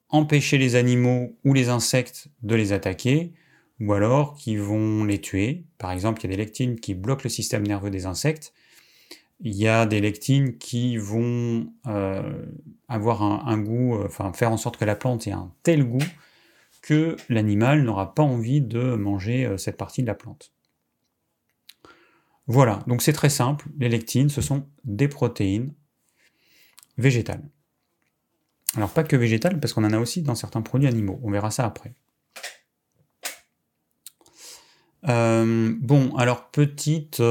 empêcher 0.10 0.58
les 0.58 0.76
animaux 0.76 1.38
ou 1.46 1.54
les 1.54 1.70
insectes 1.70 2.30
de 2.42 2.56
les 2.56 2.74
attaquer, 2.74 3.34
ou 3.80 3.94
alors 3.94 4.36
qui 4.36 4.58
vont 4.58 5.04
les 5.04 5.22
tuer. 5.22 5.66
Par 5.78 5.92
exemple, 5.92 6.22
il 6.22 6.24
y 6.24 6.34
a 6.34 6.36
des 6.36 6.44
lectines 6.44 6.80
qui 6.80 6.96
bloquent 6.96 7.24
le 7.24 7.30
système 7.30 7.66
nerveux 7.66 7.92
des 7.92 8.06
insectes. 8.06 8.54
Il 9.42 9.56
y 9.56 9.68
a 9.68 9.86
des 9.86 10.02
lectines 10.02 10.58
qui 10.58 10.98
vont 10.98 11.72
euh, 11.88 12.46
avoir 12.90 13.22
un, 13.22 13.58
goût, 13.58 13.96
euh, 13.96 14.06
enfin 14.06 14.34
faire 14.34 14.52
en 14.52 14.58
sorte 14.58 14.78
que 14.78 14.86
la 14.86 14.96
plante 14.96 15.28
ait 15.28 15.32
un 15.32 15.54
tel 15.64 15.86
goût 15.86 16.04
que 16.82 17.16
l'animal 17.30 17.84
n'aura 17.84 18.14
pas 18.14 18.24
envie 18.24 18.62
de 18.62 18.96
manger 18.96 19.46
euh, 19.46 19.58
cette 19.58 19.78
partie 19.78 20.02
de 20.02 20.08
la 20.08 20.16
plante. 20.16 20.52
Voilà, 22.50 22.84
donc 22.88 23.04
c'est 23.04 23.14
très 23.14 23.30
simple. 23.30 23.68
Les 23.78 23.90
lectines, 23.90 24.30
ce 24.30 24.42
sont 24.42 24.68
des 24.84 25.08
protéines 25.08 25.72
végétales. 26.98 27.48
Alors 28.76 28.90
pas 28.90 29.04
que 29.04 29.16
végétales, 29.16 29.60
parce 29.60 29.72
qu'on 29.74 29.84
en 29.84 29.94
a 29.94 30.00
aussi 30.00 30.24
dans 30.24 30.34
certains 30.34 30.64
produits 30.64 30.88
animaux. 30.88 31.20
On 31.22 31.30
verra 31.30 31.52
ça 31.52 31.64
après. 31.64 31.94
bon, 35.04 36.16
alors 36.18 36.50
petite 36.50 37.22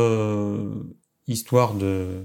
histoire 1.26 1.74
de, 1.74 2.24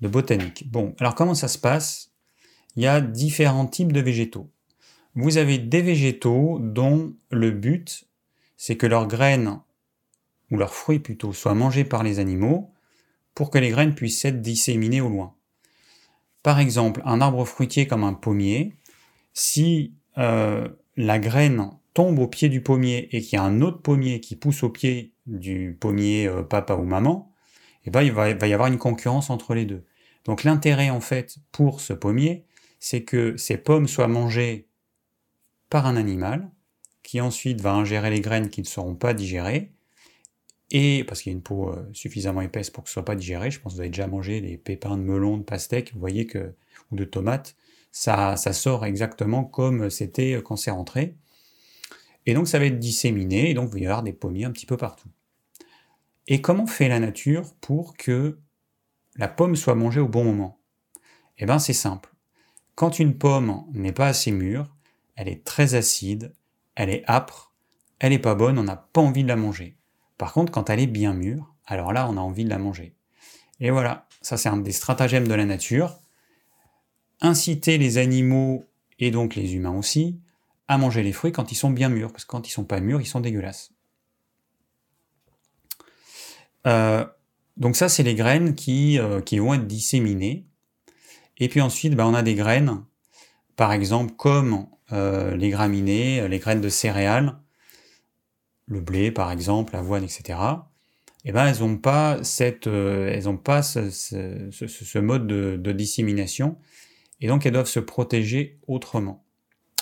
de 0.00 0.08
botanique. 0.08 0.70
Bon, 0.70 0.94
alors 1.00 1.16
comment 1.16 1.34
ça 1.34 1.48
se 1.48 1.58
passe? 1.58 2.12
Il 2.76 2.84
y 2.84 2.86
a 2.86 3.00
différents 3.00 3.66
types 3.66 3.92
de 3.92 4.00
végétaux. 4.00 4.48
Vous 5.16 5.36
avez 5.36 5.58
des 5.58 5.82
végétaux 5.82 6.60
dont 6.60 7.12
le 7.30 7.50
but, 7.50 8.04
c'est 8.56 8.76
que 8.76 8.86
leurs 8.86 9.08
graines, 9.08 9.60
ou 10.52 10.58
leurs 10.58 10.74
fruits 10.74 11.00
plutôt, 11.00 11.32
soient 11.32 11.54
mangés 11.54 11.84
par 11.84 12.04
les 12.04 12.20
animaux 12.20 12.70
pour 13.34 13.50
que 13.50 13.58
les 13.58 13.70
graines 13.70 13.94
puissent 13.94 14.24
être 14.24 14.42
disséminées 14.42 15.00
au 15.00 15.08
loin. 15.08 15.34
Par 16.42 16.60
exemple, 16.60 17.00
un 17.06 17.20
arbre 17.20 17.44
fruitier 17.46 17.86
comme 17.86 18.04
un 18.04 18.12
pommier, 18.12 18.76
si 19.32 19.94
euh, 20.18 20.68
la 20.96 21.18
graine 21.18 21.70
tombe 21.94 22.18
au 22.18 22.28
pied 22.28 22.50
du 22.50 22.60
pommier 22.60 23.08
et 23.16 23.22
qu'il 23.22 23.36
y 23.36 23.40
a 23.40 23.42
un 23.42 23.62
autre 23.62 23.80
pommier 23.80 24.20
qui 24.20 24.36
pousse 24.36 24.62
au 24.62 24.68
pied 24.68 25.14
du 25.26 25.76
pommier 25.80 26.26
euh, 26.26 26.42
papa 26.42 26.74
ou 26.74 26.84
maman, 26.84 27.32
eh 27.86 27.90
ben, 27.90 28.02
il 28.02 28.12
va, 28.12 28.28
y 28.28 28.52
avoir 28.52 28.68
une 28.68 28.78
concurrence 28.78 29.30
entre 29.30 29.54
les 29.54 29.64
deux. 29.64 29.84
Donc 30.24 30.44
l'intérêt 30.44 30.90
en 30.90 31.00
fait 31.00 31.38
pour 31.50 31.80
ce 31.80 31.94
pommier, 31.94 32.44
c'est 32.78 33.02
que 33.02 33.36
ces 33.38 33.56
pommes 33.56 33.88
soient 33.88 34.08
mangées 34.08 34.68
par 35.70 35.86
un 35.86 35.96
animal, 35.96 36.50
qui 37.02 37.20
ensuite 37.20 37.60
va 37.60 37.72
ingérer 37.72 38.10
les 38.10 38.20
graines 38.20 38.50
qui 38.50 38.60
ne 38.60 38.66
seront 38.66 38.94
pas 38.94 39.14
digérées, 39.14 39.72
et 40.74 41.04
parce 41.04 41.20
qu'il 41.20 41.30
y 41.30 41.34
a 41.34 41.36
une 41.36 41.42
peau 41.42 41.68
euh, 41.68 41.86
suffisamment 41.92 42.40
épaisse 42.40 42.70
pour 42.70 42.82
que 42.82 42.88
ce 42.88 42.94
soit 42.94 43.04
pas 43.04 43.14
digéré, 43.14 43.50
je 43.50 43.60
pense 43.60 43.72
que 43.72 43.76
vous 43.76 43.80
avez 43.80 43.90
déjà 43.90 44.06
mangé 44.06 44.40
des 44.40 44.56
pépins 44.56 44.96
de 44.96 45.02
melon, 45.02 45.36
de 45.36 45.42
pastèque, 45.42 45.92
vous 45.92 46.00
voyez 46.00 46.26
que, 46.26 46.54
ou 46.90 46.96
de 46.96 47.04
tomates, 47.04 47.56
ça, 47.90 48.36
sort 48.36 48.86
exactement 48.86 49.44
comme 49.44 49.90
c'était 49.90 50.40
quand 50.42 50.56
c'est 50.56 50.70
rentré. 50.70 51.14
Et 52.24 52.32
donc 52.32 52.48
ça 52.48 52.58
va 52.58 52.64
être 52.64 52.78
disséminé, 52.78 53.50
et 53.50 53.54
donc 53.54 53.72
il 53.76 53.84
va 53.84 53.90
avoir 53.90 54.02
des 54.02 54.14
pommiers 54.14 54.46
un 54.46 54.50
petit 54.50 54.64
peu 54.64 54.78
partout. 54.78 55.10
Et 56.26 56.40
comment 56.40 56.66
fait 56.66 56.88
la 56.88 57.00
nature 57.00 57.52
pour 57.60 57.94
que 57.94 58.38
la 59.16 59.28
pomme 59.28 59.56
soit 59.56 59.74
mangée 59.74 60.00
au 60.00 60.08
bon 60.08 60.24
moment? 60.24 60.58
Eh 61.36 61.44
bien 61.44 61.58
c'est 61.58 61.74
simple. 61.74 62.14
Quand 62.76 62.98
une 62.98 63.18
pomme 63.18 63.64
n'est 63.74 63.92
pas 63.92 64.06
assez 64.06 64.30
mûre, 64.30 64.74
elle 65.16 65.28
est 65.28 65.44
très 65.44 65.74
acide, 65.74 66.32
elle 66.76 66.88
est 66.88 67.04
âpre, 67.10 67.52
elle 67.98 68.12
n'est 68.12 68.18
pas 68.18 68.34
bonne, 68.34 68.58
on 68.58 68.64
n'a 68.64 68.76
pas 68.76 69.02
envie 69.02 69.22
de 69.22 69.28
la 69.28 69.36
manger. 69.36 69.76
Par 70.22 70.32
contre, 70.32 70.52
quand 70.52 70.70
elle 70.70 70.78
est 70.78 70.86
bien 70.86 71.14
mûre, 71.14 71.52
alors 71.66 71.92
là, 71.92 72.08
on 72.08 72.16
a 72.16 72.20
envie 72.20 72.44
de 72.44 72.48
la 72.48 72.58
manger. 72.58 72.94
Et 73.58 73.72
voilà, 73.72 74.06
ça 74.20 74.36
c'est 74.36 74.48
un 74.48 74.56
des 74.56 74.70
stratagèmes 74.70 75.26
de 75.26 75.34
la 75.34 75.44
nature. 75.44 75.98
Inciter 77.20 77.76
les 77.76 77.98
animaux, 77.98 78.64
et 79.00 79.10
donc 79.10 79.34
les 79.34 79.56
humains 79.56 79.76
aussi, 79.76 80.20
à 80.68 80.78
manger 80.78 81.02
les 81.02 81.10
fruits 81.10 81.32
quand 81.32 81.50
ils 81.50 81.56
sont 81.56 81.70
bien 81.70 81.88
mûrs, 81.88 82.12
parce 82.12 82.24
que 82.24 82.30
quand 82.30 82.46
ils 82.46 82.52
sont 82.52 82.62
pas 82.62 82.78
mûrs, 82.78 83.00
ils 83.00 83.06
sont 83.06 83.18
dégueulasses. 83.18 83.72
Euh, 86.68 87.04
donc 87.56 87.74
ça, 87.74 87.88
c'est 87.88 88.04
les 88.04 88.14
graines 88.14 88.54
qui, 88.54 89.00
euh, 89.00 89.20
qui, 89.22 89.40
vont 89.40 89.54
être 89.54 89.66
disséminées. 89.66 90.46
Et 91.38 91.48
puis 91.48 91.60
ensuite, 91.60 91.96
bah, 91.96 92.06
on 92.06 92.14
a 92.14 92.22
des 92.22 92.36
graines, 92.36 92.84
par 93.56 93.72
exemple, 93.72 94.14
comme 94.16 94.68
euh, 94.92 95.34
les 95.34 95.50
graminées, 95.50 96.28
les 96.28 96.38
graines 96.38 96.60
de 96.60 96.68
céréales, 96.68 97.41
le 98.72 98.80
blé, 98.80 99.10
par 99.10 99.30
exemple, 99.30 99.74
l'avoine, 99.74 100.04
etc. 100.04 100.38
Et 101.24 101.28
eh 101.28 101.32
ben, 101.32 101.46
elles 101.46 101.60
n'ont 101.60 101.76
pas, 101.76 102.18
cette, 102.24 102.66
ont 102.66 103.36
pas 103.36 103.62
ce, 103.62 104.98
mode 104.98 105.26
de, 105.28 105.72
dissémination, 105.72 106.58
et 107.20 107.28
donc 107.28 107.46
elles 107.46 107.52
doivent 107.52 107.66
se 107.66 107.78
protéger 107.78 108.58
autrement. 108.66 109.24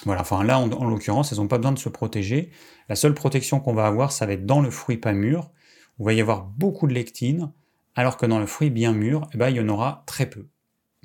Voilà, 0.04 0.20
enfin 0.20 0.44
là, 0.44 0.58
en, 0.58 0.70
en 0.70 0.84
l'occurrence, 0.84 1.32
elles 1.32 1.38
n'ont 1.38 1.48
pas 1.48 1.56
besoin 1.56 1.72
de 1.72 1.78
se 1.78 1.88
protéger. 1.88 2.50
La 2.90 2.94
seule 2.94 3.14
protection 3.14 3.60
qu'on 3.60 3.72
va 3.72 3.86
avoir, 3.86 4.12
ça 4.12 4.26
va 4.26 4.32
être 4.32 4.44
dans 4.44 4.60
le 4.60 4.70
fruit 4.70 4.98
pas 4.98 5.14
mûr, 5.14 5.50
où 5.98 6.04
il 6.04 6.06
va 6.06 6.12
y 6.12 6.20
avoir 6.20 6.44
beaucoup 6.44 6.86
de 6.86 6.92
lectine, 6.92 7.52
alors 7.94 8.16
que 8.16 8.26
dans 8.26 8.38
le 8.38 8.46
fruit 8.46 8.70
bien 8.70 8.92
mûr, 8.92 9.26
eh 9.32 9.38
ben, 9.38 9.48
il 9.48 9.56
y 9.56 9.60
en 9.60 9.68
aura 9.68 10.04
très 10.06 10.26
peu. 10.26 10.46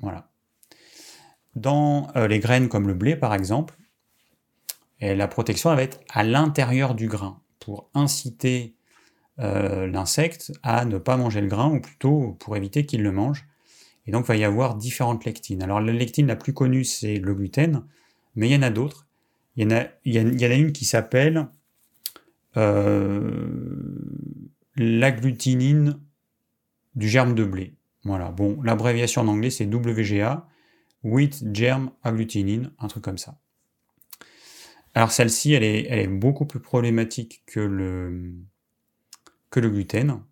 Voilà. 0.00 0.30
Dans 1.54 2.08
euh, 2.16 2.28
les 2.28 2.38
graines 2.38 2.68
comme 2.68 2.86
le 2.86 2.94
blé, 2.94 3.16
par 3.16 3.34
exemple, 3.34 3.74
eh, 5.00 5.14
la 5.14 5.28
protection 5.28 5.74
va 5.74 5.82
être 5.82 6.00
à 6.10 6.22
l'intérieur 6.22 6.94
du 6.94 7.08
grain, 7.08 7.40
pour 7.66 7.90
inciter 7.94 8.76
euh, 9.40 9.88
l'insecte 9.88 10.52
à 10.62 10.84
ne 10.84 10.98
pas 10.98 11.16
manger 11.16 11.40
le 11.40 11.48
grain, 11.48 11.68
ou 11.68 11.80
plutôt 11.80 12.36
pour 12.38 12.56
éviter 12.56 12.86
qu'il 12.86 13.02
le 13.02 13.10
mange. 13.10 13.44
Et 14.06 14.12
donc, 14.12 14.26
il 14.26 14.28
va 14.28 14.36
y 14.36 14.44
avoir 14.44 14.76
différentes 14.76 15.24
lectines. 15.24 15.64
Alors, 15.64 15.80
la 15.80 15.92
lectine 15.92 16.28
la 16.28 16.36
plus 16.36 16.52
connue, 16.52 16.84
c'est 16.84 17.16
le 17.16 17.34
gluten, 17.34 17.82
mais 18.36 18.48
il 18.48 18.52
y 18.52 18.56
en 18.56 18.62
a 18.62 18.70
d'autres. 18.70 19.08
Il 19.56 19.64
y 19.64 19.66
en 19.66 19.76
a, 19.76 19.86
y 20.04 20.46
en 20.46 20.50
a 20.50 20.54
une 20.54 20.70
qui 20.70 20.84
s'appelle 20.84 21.48
euh, 22.56 23.44
l'agglutinine 24.76 25.98
du 26.94 27.08
germe 27.08 27.34
de 27.34 27.44
blé. 27.44 27.74
Voilà, 28.04 28.30
bon, 28.30 28.62
l'abréviation 28.62 29.22
en 29.22 29.28
anglais 29.28 29.50
c'est 29.50 29.66
WGA, 29.66 30.46
Wheat 31.02 31.42
Germ 31.52 31.90
Agglutinine, 32.04 32.70
un 32.78 32.86
truc 32.86 33.02
comme 33.02 33.18
ça. 33.18 33.40
Alors 34.96 35.12
celle-ci, 35.12 35.52
elle 35.52 35.62
est, 35.62 36.06
beaucoup 36.06 36.46
plus 36.46 36.58
problématique 36.58 37.42
que 37.44 37.60
le, 37.60 38.32
gluten. 39.54 40.22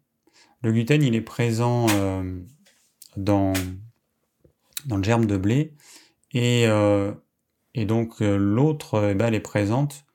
Le 0.62 0.72
gluten, 0.72 1.02
il 1.02 1.14
est 1.14 1.20
présent 1.20 1.86
euh, 1.90 2.40
dans, 3.18 3.52
le 4.90 5.02
germe 5.02 5.26
de 5.26 5.36
blé, 5.36 5.74
et, 6.32 6.64
euh, 6.66 7.12
donc 7.76 8.22
euh, 8.22 8.38
l'autre, 8.38 9.10
eh 9.10 9.14
ben, 9.14 9.26
elle 9.26 9.34
est 9.34 9.40
présente, 9.40 10.06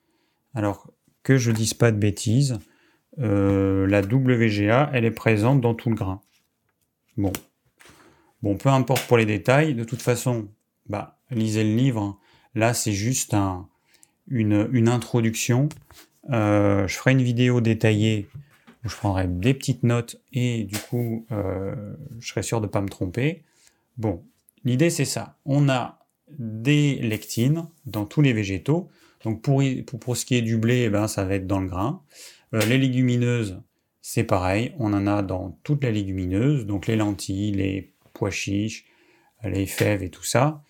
alors 0.56 0.92
que 1.22 1.38
je 1.38 1.52
dise 1.52 1.76
pas 1.76 1.92
de 1.92 1.98
bêtises, 1.98 2.58
la 3.18 4.02
WGA, 4.02 4.90
elle 4.94 5.06
est 5.06 5.12
présente 5.12 5.62
dans 5.62 5.76
tout 5.76 5.90
le 5.90 5.96
grain. 5.96 6.22
Bon. 7.18 7.34
Bon, 8.42 8.58
peu 8.58 8.70
importe 8.70 9.06
pour 9.06 9.18
les 9.18 9.28
détails, 9.28 9.76
de 9.76 9.84
toute 9.84 10.02
façon, 10.02 10.50
bah, 10.88 11.20
lisez 11.30 11.64
le 11.64 11.76
livre. 11.76 12.18
Là, 12.56 12.74
c'est 12.74 12.94
juste 12.94 13.36
un, 13.36 13.70
une, 14.30 14.88
introduction. 14.88 15.70
Euh, 16.30 16.88
je 16.88 16.96
ferai 16.96 17.12
une 17.12 17.22
vidéo 17.22 17.62
détaillée 17.62 18.28
où 18.86 18.90
je 18.90 18.96
prendrai 18.96 19.28
des 19.28 19.54
petites 19.54 19.84
notes 19.84 20.22
et 20.32 20.64
du 20.64 20.78
coup, 20.78 21.26
euh, 21.32 21.76
je 22.20 22.28
serai 22.30 22.44
sûr 22.44 22.62
de 22.62 22.68
ne 22.68 22.72
pas 22.72 22.82
me 22.82 22.90
tromper. 22.90 23.44
Bon, 23.98 24.24
l'idée 24.64 24.90
c'est 24.90 25.06
ça. 25.06 25.38
On 25.46 25.70
a 25.70 26.00
des 26.38 26.96
lectines 26.96 27.68
dans 27.86 28.06
tous 28.06 28.22
les 28.22 28.34
végétaux. 28.34 28.90
Donc 29.24 29.42
pour, 29.42 29.62
pour, 30.00 30.16
ce 30.16 30.26
qui 30.26 30.36
est 30.36 30.42
du 30.42 30.58
blé, 30.58 30.84
eh 30.86 30.90
ben, 30.90 31.08
ça 31.08 31.26
va 31.26 31.36
être 31.36 31.48
dans 31.48 31.60
le 31.60 31.68
grain. 31.68 32.02
Euh, 32.54 32.62
les 32.66 32.78
légumineuses, 32.78 33.62
c'est 34.02 34.24
pareil, 34.24 34.74
on 34.80 34.94
en 34.94 35.08
a 35.08 35.22
dans 35.22 35.60
toutes 35.64 35.84
les 35.84 35.92
légumineuses, 35.92 36.66
donc 36.66 36.88
les 36.88 36.96
lentilles, 36.96 37.52
les 37.52 37.94
pois 38.14 38.32
chiches, 38.32 38.86
les 39.44 39.66
fèves 39.66 40.04
et 40.04 40.10
tout 40.10 40.24
ça. 40.24 40.64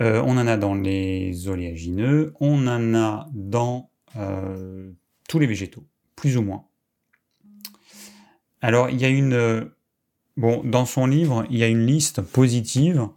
Euh, 0.00 0.22
on 0.24 0.36
en 0.36 0.46
a 0.46 0.56
dans 0.56 0.74
les 0.74 1.48
oléagineux, 1.48 2.34
on 2.40 2.66
en 2.66 2.94
a 2.94 3.28
dans 3.32 3.90
euh, 4.16 4.90
tous 5.28 5.38
les 5.38 5.46
végétaux, 5.46 5.84
plus 6.14 6.36
ou 6.36 6.42
moins. 6.42 6.66
Alors, 8.60 8.90
il 8.90 9.00
y 9.00 9.04
a 9.04 9.08
une. 9.08 9.70
Bon, 10.36 10.62
dans 10.64 10.84
son 10.84 11.06
livre, 11.06 11.46
il 11.50 11.56
y 11.56 11.62
a 11.62 11.68
une 11.68 11.86
liste 11.86 12.20
positive, 12.20 13.08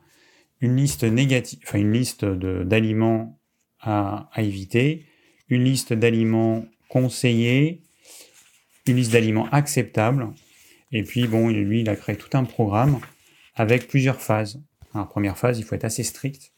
une 0.61 0.77
liste 0.77 1.03
négative, 1.03 1.59
enfin 1.63 1.79
une 1.79 1.91
liste 1.91 2.23
d'aliments 2.23 3.39
à, 3.81 4.29
éviter, 4.37 5.05
une 5.49 5.63
liste 5.63 5.91
d'aliments 5.93 6.65
conseillés, 6.87 7.83
une 8.85 8.95
liste 8.95 9.11
d'aliments 9.11 9.49
acceptables. 9.51 10.29
Et 10.91 11.03
puis, 11.03 11.27
bon, 11.27 11.49
lui, 11.49 11.81
il 11.81 11.89
a 11.89 11.95
créé 11.97 12.15
tout 12.15 12.37
un 12.37 12.45
programme 12.45 12.99
avec 13.55 13.87
plusieurs 13.87 14.21
phases. 14.21 14.61
la 14.95 15.03
première 15.03 15.37
phase, 15.37 15.59
il 15.59 15.65
faut 15.65 15.75
être 15.75 15.85
assez 15.85 16.03
strict. 16.03 16.53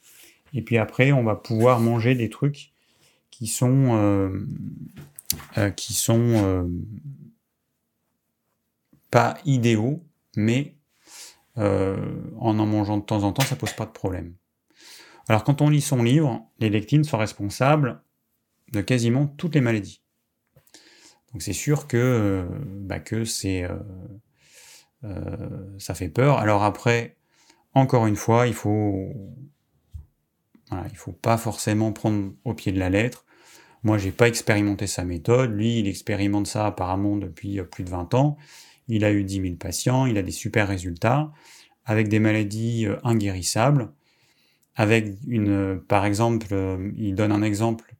Et 0.52 0.62
puis 0.62 0.78
après, 0.78 1.12
on 1.12 1.24
va 1.24 1.36
pouvoir 1.36 1.80
manger 1.80 2.14
des 2.14 2.30
trucs 2.30 2.72
qui 3.30 3.46
sont, 3.46 3.96
euh, 3.96 4.46
euh, 5.58 5.70
qui 5.70 5.94
sont 5.94 6.20
euh, 6.20 6.68
pas 9.10 9.38
idéaux, 9.44 10.04
mais 10.36 10.76
en 11.56 12.58
en 12.58 12.66
mangeant 12.66 12.96
de 12.96 13.04
temps 13.04 13.24
en 13.24 13.32
temps, 13.32 13.42
ça 13.42 13.56
pose 13.56 13.74
pas 13.74 13.84
de 13.84 13.90
problème. 13.90 14.34
Alors, 15.28 15.44
quand 15.44 15.60
on 15.60 15.68
lit 15.68 15.82
son 15.82 16.02
livre, 16.02 16.46
les 16.58 16.70
lectines 16.70 17.04
sont 17.04 17.18
responsables 17.18 18.02
de 18.72 18.80
quasiment 18.80 19.26
toutes 19.26 19.54
les 19.54 19.60
maladies. 19.60 20.02
Donc 21.32 21.42
c'est 21.42 21.52
sûr 21.52 21.86
que, 21.86 21.96
euh, 21.96 22.44
bah, 22.80 23.00
que 23.00 23.24
c'est, 23.24 23.64
euh, 23.64 23.78
euh, 25.04 25.78
ça 25.78 25.94
fait 25.94 26.08
peur. 26.08 26.38
Alors 26.38 26.62
après, 26.62 27.16
encore 27.74 28.06
une 28.06 28.16
fois, 28.16 28.46
il 28.46 28.54
faut, 28.54 29.14
il 30.90 30.96
faut 30.96 31.12
pas 31.12 31.36
forcément 31.36 31.92
prendre 31.92 32.32
au 32.44 32.54
pied 32.54 32.72
de 32.72 32.78
la 32.78 32.90
lettre. 32.90 33.24
Moi, 33.82 33.98
j'ai 33.98 34.12
pas 34.12 34.28
expérimenté 34.28 34.86
sa 34.86 35.04
méthode. 35.04 35.50
Lui, 35.52 35.80
il 35.80 35.88
expérimente 35.88 36.46
ça 36.46 36.66
apparemment 36.66 37.16
depuis 37.16 37.60
plus 37.62 37.84
de 37.84 37.90
20 37.90 38.14
ans. 38.14 38.36
Il 38.88 39.04
a 39.04 39.12
eu 39.12 39.24
10 39.24 39.42
000 39.42 39.54
patients, 39.56 40.06
il 40.06 40.18
a 40.18 40.22
des 40.22 40.32
super 40.32 40.68
résultats, 40.68 41.32
avec 41.84 42.08
des 42.08 42.18
maladies 42.18 42.86
inguérissables, 43.04 43.92
avec 44.74 45.14
une, 45.26 45.80
par 45.80 46.04
exemple, 46.04 46.46
il 46.96 47.14
donne 47.14 47.32
un 47.32 47.42
exemple 47.42 47.94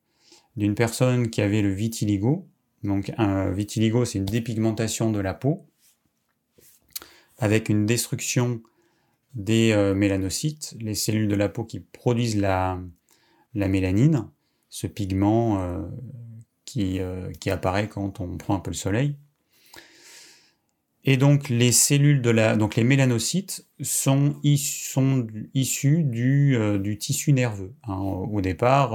d'une 0.57 0.75
personne 0.75 1.31
qui 1.31 1.41
avait 1.41 1.63
le 1.63 1.73
vitiligo, 1.73 2.47
donc 2.83 3.13
un 3.17 3.51
vitiligo, 3.51 4.05
c'est 4.05 4.19
une 4.19 4.25
dépigmentation 4.25 5.11
de 5.11 5.21
la 5.21 5.35
peau 5.35 5.67
avec 7.39 7.69
une 7.69 7.87
destruction 7.87 8.63
des 9.35 9.73
euh, 9.73 9.95
mélanocytes, 9.95 10.75
les 10.81 10.95
cellules 10.95 11.29
de 11.29 11.35
la 11.35 11.49
peau 11.49 11.65
qui 11.65 11.81
produisent 11.81 12.37
la, 12.37 12.79
mélanine, 13.55 14.29
ce 14.69 14.87
pigment 14.87 15.61
euh, 15.61 15.83
euh, 16.77 17.33
qui, 17.33 17.51
apparaît 17.51 17.89
quand 17.89 18.21
on 18.21 18.37
prend 18.37 18.57
un 18.57 18.61
peu 18.61 18.71
le 18.71 18.77
soleil. 18.77 19.17
Et 21.05 21.17
donc 21.17 21.49
les 21.49 21.73
cellules 21.73 22.23
de 22.23 22.31
la, 22.31 22.57
donc 22.57 22.77
les 22.77 22.85
mélanocytes 22.85 23.67
sont, 23.81 24.37
issus 24.45 26.05
du, 26.05 26.97
tissu 27.01 27.33
nerveux. 27.33 27.75
Hein. 27.89 27.97
Au 27.97 28.41
départ, 28.41 28.95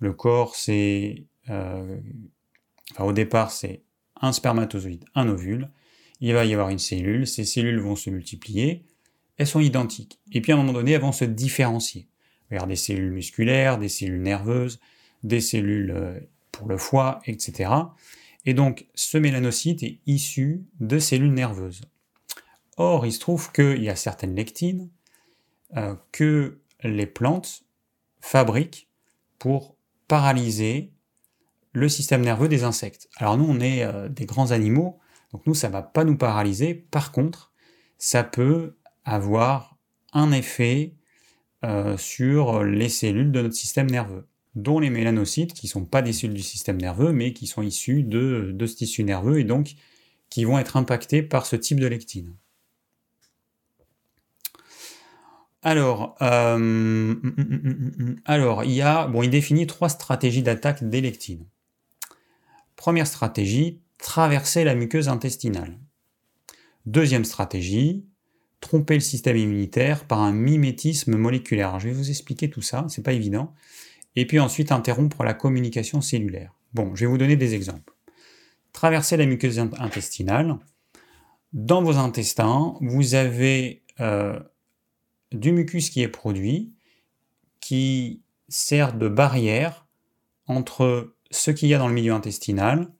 le 0.00 0.12
corps 0.12 0.54
c'est 0.54 1.24
au 2.98 3.12
départ, 3.12 3.50
c'est 3.50 3.82
un 4.20 4.32
spermatozoïde, 4.32 5.04
un 5.14 5.28
ovule. 5.28 5.70
Il 6.20 6.32
va 6.34 6.44
y 6.44 6.52
avoir 6.52 6.68
une 6.68 6.78
cellule. 6.78 7.26
Ces 7.26 7.44
cellules 7.44 7.80
vont 7.80 7.96
se 7.96 8.10
multiplier. 8.10 8.84
Elles 9.36 9.46
sont 9.46 9.60
identiques. 9.60 10.20
Et 10.32 10.40
puis 10.40 10.52
à 10.52 10.54
un 10.54 10.58
moment 10.58 10.72
donné, 10.72 10.92
elles 10.92 11.00
vont 11.00 11.12
se 11.12 11.24
différencier. 11.24 12.08
Vers 12.50 12.66
des 12.66 12.76
cellules 12.76 13.12
musculaires, 13.12 13.78
des 13.78 13.88
cellules 13.88 14.22
nerveuses, 14.22 14.78
des 15.22 15.40
cellules 15.40 15.90
euh, 15.90 16.20
pour 16.52 16.68
le 16.68 16.76
foie, 16.76 17.20
etc. 17.26 17.70
Et 18.46 18.54
donc, 18.54 18.86
ce 18.94 19.18
mélanocyte 19.18 19.82
est 19.82 19.98
issu 20.06 20.64
de 20.80 20.98
cellules 20.98 21.32
nerveuses. 21.32 21.80
Or, 22.76 23.06
il 23.06 23.12
se 23.12 23.20
trouve 23.20 23.50
qu'il 23.52 23.82
y 23.82 23.88
a 23.88 23.96
certaines 23.96 24.34
lectines 24.34 24.90
euh, 25.76 25.94
que 26.12 26.60
les 26.82 27.06
plantes 27.06 27.64
fabriquent 28.20 28.88
pour 29.38 29.76
paralyser 30.06 30.92
le 31.72 31.88
système 31.88 32.22
nerveux 32.22 32.48
des 32.48 32.64
insectes. 32.64 33.08
Alors 33.16 33.36
nous, 33.36 33.46
on 33.46 33.60
est 33.60 33.84
euh, 33.84 34.08
des 34.08 34.26
grands 34.26 34.52
animaux, 34.52 34.98
donc 35.32 35.46
nous, 35.46 35.54
ça 35.54 35.68
va 35.68 35.82
pas 35.82 36.04
nous 36.04 36.16
paralyser. 36.16 36.74
Par 36.74 37.10
contre, 37.10 37.52
ça 37.98 38.22
peut 38.22 38.76
avoir 39.04 39.76
un 40.12 40.32
effet 40.32 40.94
euh, 41.64 41.96
sur 41.96 42.62
les 42.64 42.88
cellules 42.88 43.32
de 43.32 43.42
notre 43.42 43.54
système 43.54 43.90
nerveux. 43.90 44.26
dont 44.54 44.78
les 44.78 44.90
mélanocytes, 44.90 45.52
qui 45.52 45.66
ne 45.66 45.70
sont 45.70 45.84
pas 45.84 46.02
des 46.02 46.12
cellules 46.12 46.36
du 46.36 46.42
système 46.42 46.80
nerveux, 46.80 47.12
mais 47.12 47.32
qui 47.32 47.46
sont 47.46 47.62
issus 47.62 48.02
de, 48.02 48.52
de 48.54 48.66
ce 48.66 48.76
tissu 48.76 49.02
nerveux 49.02 49.40
et 49.40 49.44
donc 49.44 49.74
qui 50.30 50.44
vont 50.44 50.58
être 50.58 50.76
impactés 50.76 51.22
par 51.22 51.46
ce 51.46 51.56
type 51.56 51.80
de 51.80 51.86
lectine. 51.86 52.34
Alors, 55.62 56.14
euh, 56.20 57.14
alors, 58.26 58.64
il 58.64 58.72
y 58.72 58.82
a, 58.82 59.06
bon, 59.06 59.22
il 59.22 59.30
définit 59.30 59.66
trois 59.66 59.88
stratégies 59.88 60.42
d'attaque 60.42 60.88
des 60.88 61.00
lectines. 61.00 61.46
Première 62.76 63.06
stratégie, 63.06 63.80
traverser 63.98 64.62
la 64.64 64.74
muqueuse 64.74 65.08
intestinale. 65.08 65.78
Deuxième 66.84 67.24
stratégie, 67.24 68.04
tromper 68.64 68.94
le 68.94 69.00
système 69.00 69.36
immunitaire 69.36 70.06
par 70.06 70.20
un 70.20 70.32
mimétisme 70.32 71.16
moléculaire. 71.16 71.78
je 71.78 71.88
vais 71.88 71.94
vous 71.94 72.08
expliquer 72.08 72.48
tout 72.48 72.62
ça, 72.62 72.86
c'est 72.88 73.02
pas 73.02 73.12
évident. 73.12 73.52
Et 74.16 74.26
puis 74.26 74.40
ensuite 74.40 74.72
interrompre 74.72 75.22
la 75.22 75.34
communication 75.34 76.00
cellulaire. 76.00 76.54
Bon, 76.72 76.94
je 76.94 77.04
vais 77.04 77.10
vous 77.10 77.18
donner 77.18 77.36
des 77.36 77.54
exemples. 77.54 77.92
Traverser 78.72 79.18
la 79.18 79.26
muqueuse 79.26 79.58
intestinale. 79.58 80.56
Dans 81.52 81.82
vos 81.82 81.98
intestins, 81.98 82.74
vous 82.80 83.14
avez 83.14 83.82
euh, 84.00 84.40
du 85.30 85.52
mucus 85.52 85.90
qui 85.90 86.00
est 86.00 86.08
produit, 86.08 86.72
qui 87.60 88.22
sert 88.48 88.94
de 88.94 89.08
barrière 89.08 89.86
entre 90.46 91.14
ce 91.30 91.50
qu'il 91.50 91.68
y 91.68 91.74
a 91.74 91.78
dans 91.78 91.88
le 91.88 91.94
milieu 91.94 92.14
intestinal 92.14 92.90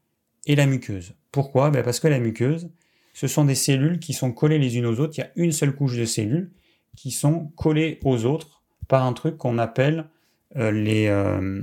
et 0.44 0.56
la 0.56 0.66
muqueuse. 0.66 1.14
Pourquoi? 1.32 1.70
Ben 1.70 1.82
Parce 1.82 2.00
que 2.00 2.08
la 2.08 2.18
muqueuse, 2.18 2.68
ce 3.14 3.28
sont 3.28 3.44
des 3.44 3.54
cellules 3.54 4.00
qui 4.00 4.12
sont 4.12 4.32
collées 4.32 4.58
les 4.58 4.76
unes 4.76 4.86
aux 4.86 5.00
autres. 5.00 5.14
Il 5.16 5.20
y 5.20 5.24
a 5.24 5.30
une 5.36 5.52
seule 5.52 5.74
couche 5.74 5.96
de 5.96 6.04
cellules 6.04 6.50
qui 6.96 7.12
sont 7.12 7.46
collées 7.56 8.00
aux 8.04 8.26
autres 8.26 8.62
par 8.88 9.04
un 9.04 9.12
truc 9.12 9.38
qu'on 9.38 9.56
appelle 9.56 10.10
euh, 10.56 10.70
les, 10.70 11.06
euh, 11.06 11.62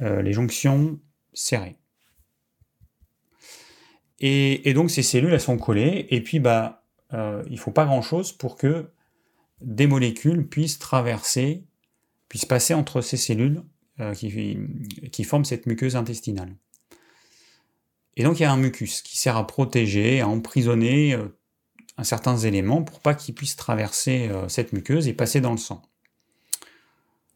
euh, 0.00 0.22
les 0.22 0.32
jonctions 0.32 0.98
serrées. 1.34 1.76
Et, 4.22 4.74
donc 4.74 4.90
ces 4.90 5.02
cellules, 5.02 5.32
elles 5.32 5.40
sont 5.40 5.56
collées, 5.56 6.06
et 6.10 6.22
puis 6.22 6.40
bah, 6.40 6.84
il 7.12 7.52
ne 7.52 7.56
faut 7.56 7.70
pas 7.70 7.86
grand-chose 7.86 8.32
pour 8.32 8.56
que 8.56 8.90
des 9.62 9.86
molécules 9.86 10.46
puissent 10.46 10.78
traverser, 10.78 11.64
puissent 12.28 12.44
passer 12.44 12.74
entre 12.74 13.00
ces 13.00 13.16
cellules 13.16 13.62
qui, 14.14 14.58
qui 15.10 15.24
forment 15.24 15.46
cette 15.46 15.64
muqueuse 15.64 15.96
intestinale. 15.96 16.54
Et 18.20 18.22
donc 18.22 18.38
il 18.38 18.42
y 18.42 18.44
a 18.44 18.52
un 18.52 18.58
mucus 18.58 19.00
qui 19.00 19.16
sert 19.16 19.38
à 19.38 19.46
protéger, 19.46 20.20
à 20.20 20.28
emprisonner 20.28 21.14
euh, 21.14 21.24
certains 22.02 22.36
éléments 22.36 22.82
pour 22.82 23.00
pas 23.00 23.14
qu'ils 23.14 23.34
puissent 23.34 23.56
traverser 23.56 24.28
euh, 24.28 24.46
cette 24.46 24.74
muqueuse 24.74 25.08
et 25.08 25.14
passer 25.14 25.40
dans 25.40 25.52
le 25.52 25.56
sang. 25.56 25.80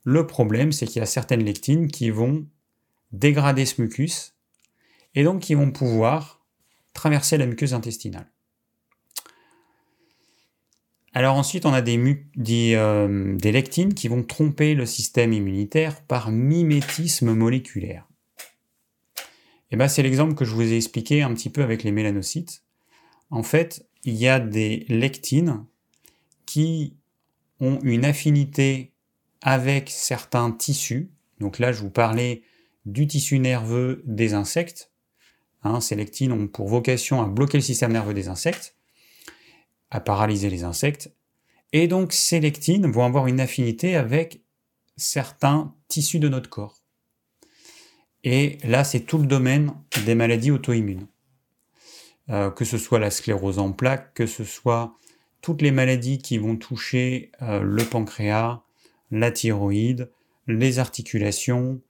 Le 0.03 0.27
problème, 0.27 0.73
c'est 0.73 0.85
qu'il 0.85 1.01
y 1.01 1.03
a 1.03 1.07
certaines 1.07 1.43
lectines 1.43 1.89
qui 1.89 2.11
vont 2.11 2.47
dégrader 3.13 3.65
ce 3.65 3.81
mucus 3.81 4.35
et 5.15 5.25
donc 5.25 5.41
qui 5.41 5.55
vont 5.55 5.71
pouvoir 5.71 6.45
traverser 6.93 7.39
la 7.39 7.47
muqueuse 7.47 7.73
intestinale. 7.73 8.31
Alors 11.15 11.37
ensuite, 11.37 11.65
on 11.65 11.73
a 11.73 11.81
des, 11.81 12.19
euh, 12.75 13.37
des 13.39 13.53
lectines 13.53 13.95
qui 13.95 14.09
vont 14.09 14.23
tromper 14.23 14.75
le 14.75 14.85
système 14.85 15.33
immunitaire 15.33 16.03
par 16.03 16.31
mimétisme 16.31 17.33
moléculaire. 17.33 18.07
Eh 19.75 19.77
ben, 19.77 19.89
c'est 19.89 20.05
l'exemple 20.05 20.37
que 20.37 20.45
je 20.45 20.55
vous 20.55 20.63
ai 20.63 20.77
expliqué 20.77 21.23
un 21.23 21.35
petit 21.35 21.51
peu 21.51 21.61
avec 21.61 21.83
les 21.83 21.91
mélanocytes. 21.91 22.63
En 23.31 23.43
fait, 23.43 23.89
il 24.05 24.15
y 24.15 24.29
a 24.29 24.39
des 24.39 24.87
lectines 24.89 25.67
qui 26.47 26.97
ont 27.59 27.81
une 27.83 28.05
affinité 28.05 28.93
avec 29.43 29.91
certains 29.91 30.53
tissus. 30.53 31.11
Donc 31.41 31.59
là, 31.59 31.73
je 31.73 31.81
vous 31.81 31.91
parlais 31.91 32.43
du 32.87 33.09
tissu 33.09 33.41
nerveux 33.41 34.05
des 34.07 34.33
insectes. 34.33 34.93
Hein, 35.65 35.81
ces 35.81 35.97
lectines 35.97 36.31
ont 36.31 36.47
pour 36.47 36.69
vocation 36.69 37.21
à 37.21 37.27
bloquer 37.27 37.59
le 37.59 37.65
système 37.65 37.91
nerveux 37.91 38.15
des 38.15 38.29
insectes, 38.29 38.77
à 39.91 39.99
paralyser 39.99 40.51
les 40.51 40.63
insectes. 40.63 41.13
Et 41.73 41.89
donc 41.89 42.13
ces 42.13 42.39
lectines 42.39 42.87
vont 42.87 43.05
avoir 43.05 43.27
une 43.27 43.41
affinité 43.41 43.97
avec 43.97 44.41
certains 44.97 45.75
tissus 45.89 46.21
de 46.21 46.29
notre 46.29 46.49
corps. 46.49 46.84
Et 48.25 48.59
là, 48.65 48.85
c'est 48.85 49.01
tout 49.01 49.19
le 49.19 49.27
domaine 49.27 49.75
des 50.07 50.15
maladies 50.15 50.51
auto-immunes. 50.51 51.07
Euh, 52.31 52.51
que 52.51 52.65
ce 52.65 52.79
soit 52.79 52.99
la 52.99 53.11
sclérose 53.11 53.59
en 53.59 53.73
plaques, 53.73 54.15
que 54.15 54.27
ce 54.27 54.45
soit 54.45 54.97
toutes 55.43 55.61
les 55.61 55.71
maladies 55.71 56.17
qui 56.17 56.39
vont 56.39 56.57
toucher 56.57 57.31
euh, 57.43 57.61
le 57.61 57.85
pancréas, 57.85 58.63
la 59.11 59.31
thyroïde, 59.31 60.11
les 60.47 60.79
articulations, 60.79 61.81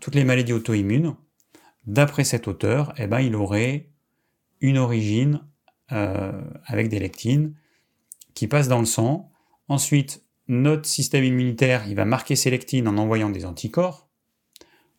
toutes 0.00 0.14
les 0.14 0.24
maladies 0.24 0.52
auto-immunes. 0.52 1.16
D'après 1.86 2.24
cet 2.24 2.48
auteur, 2.48 2.94
eh 2.98 3.06
ben, 3.06 3.20
il 3.20 3.34
aurait 3.34 3.90
une 4.60 4.78
origine 4.78 5.44
euh, 5.92 6.40
avec 6.64 6.88
des 6.88 6.98
lectines 6.98 7.54
qui 8.34 8.46
passent 8.46 8.68
dans 8.68 8.78
le 8.78 8.86
sang. 8.86 9.32
Ensuite, 9.66 10.24
notre 10.46 10.86
système 10.86 11.24
immunitaire, 11.24 11.86
il 11.88 11.96
va 11.96 12.04
marquer 12.04 12.36
ces 12.36 12.50
lectines 12.50 12.88
en 12.88 12.96
envoyant 12.96 13.30
des 13.30 13.44
anticorps 13.44 14.07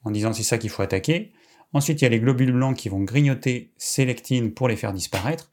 en 0.04 0.12
disant 0.12 0.34
c'est 0.34 0.44
ça 0.44 0.58
qu'il 0.58 0.70
faut 0.70 0.82
attaquer. 0.82 1.32
Ensuite, 1.74 2.02
il 2.02 2.06
y 2.06 2.08
a 2.08 2.10
les 2.10 2.20
globules 2.20 2.52
blancs 2.52 2.76
qui 2.76 2.90
vont 2.90 3.02
grignoter 3.02 3.72
ces 3.78 4.06
lectines 4.06 4.54
pour 4.54 4.68
les 4.68 4.76
faire 4.76 4.94
disparaître. 4.94 5.52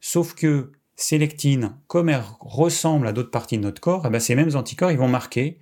Sauf 0.00 0.34
que 0.34 0.72
ces 0.96 1.18
lectines, 1.18 1.76
comme 1.86 2.08
elles 2.08 2.24
ressemblent 2.40 3.06
à 3.06 3.12
d'autres 3.12 3.30
parties 3.30 3.58
de 3.58 3.62
notre 3.62 3.80
corps, 3.80 4.04
eh 4.06 4.10
ben, 4.10 4.18
ces 4.18 4.34
mêmes 4.34 4.54
anticorps, 4.56 4.90
ils 4.90 4.98
vont 4.98 5.08
marquer 5.08 5.58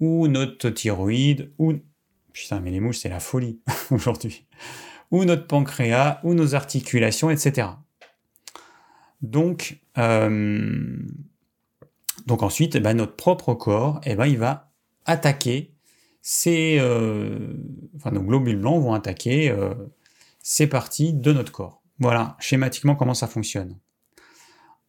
ou 0.00 0.28
notre 0.28 0.70
thyroïde, 0.70 1.52
ou... 1.58 1.74
Putain, 2.32 2.60
mais 2.60 2.70
les 2.70 2.80
mouches, 2.80 2.98
c'est 2.98 3.08
la 3.08 3.20
folie 3.20 3.60
aujourd'hui. 3.90 4.46
Ou 5.10 5.24
notre 5.24 5.46
pancréas, 5.46 6.20
ou 6.22 6.34
nos 6.34 6.54
articulations, 6.54 7.30
etc. 7.30 7.68
Donc, 9.20 9.80
euh, 9.96 10.98
donc 12.26 12.42
ensuite, 12.42 12.76
eh 12.76 12.80
ben, 12.80 12.94
notre 12.94 13.16
propre 13.16 13.54
corps, 13.54 14.00
eh 14.04 14.14
ben, 14.14 14.26
il 14.26 14.38
va 14.38 14.70
attaquer 15.04 15.74
ces, 16.22 16.78
euh, 16.80 17.54
nos 18.10 18.22
globules 18.22 18.58
blancs 18.58 18.82
vont 18.82 18.94
attaquer 18.94 19.50
euh, 19.50 19.74
ces 20.42 20.66
parties 20.66 21.12
de 21.12 21.32
notre 21.32 21.52
corps. 21.52 21.82
Voilà, 21.98 22.36
schématiquement 22.38 22.94
comment 22.94 23.14
ça 23.14 23.26
fonctionne. 23.26 23.76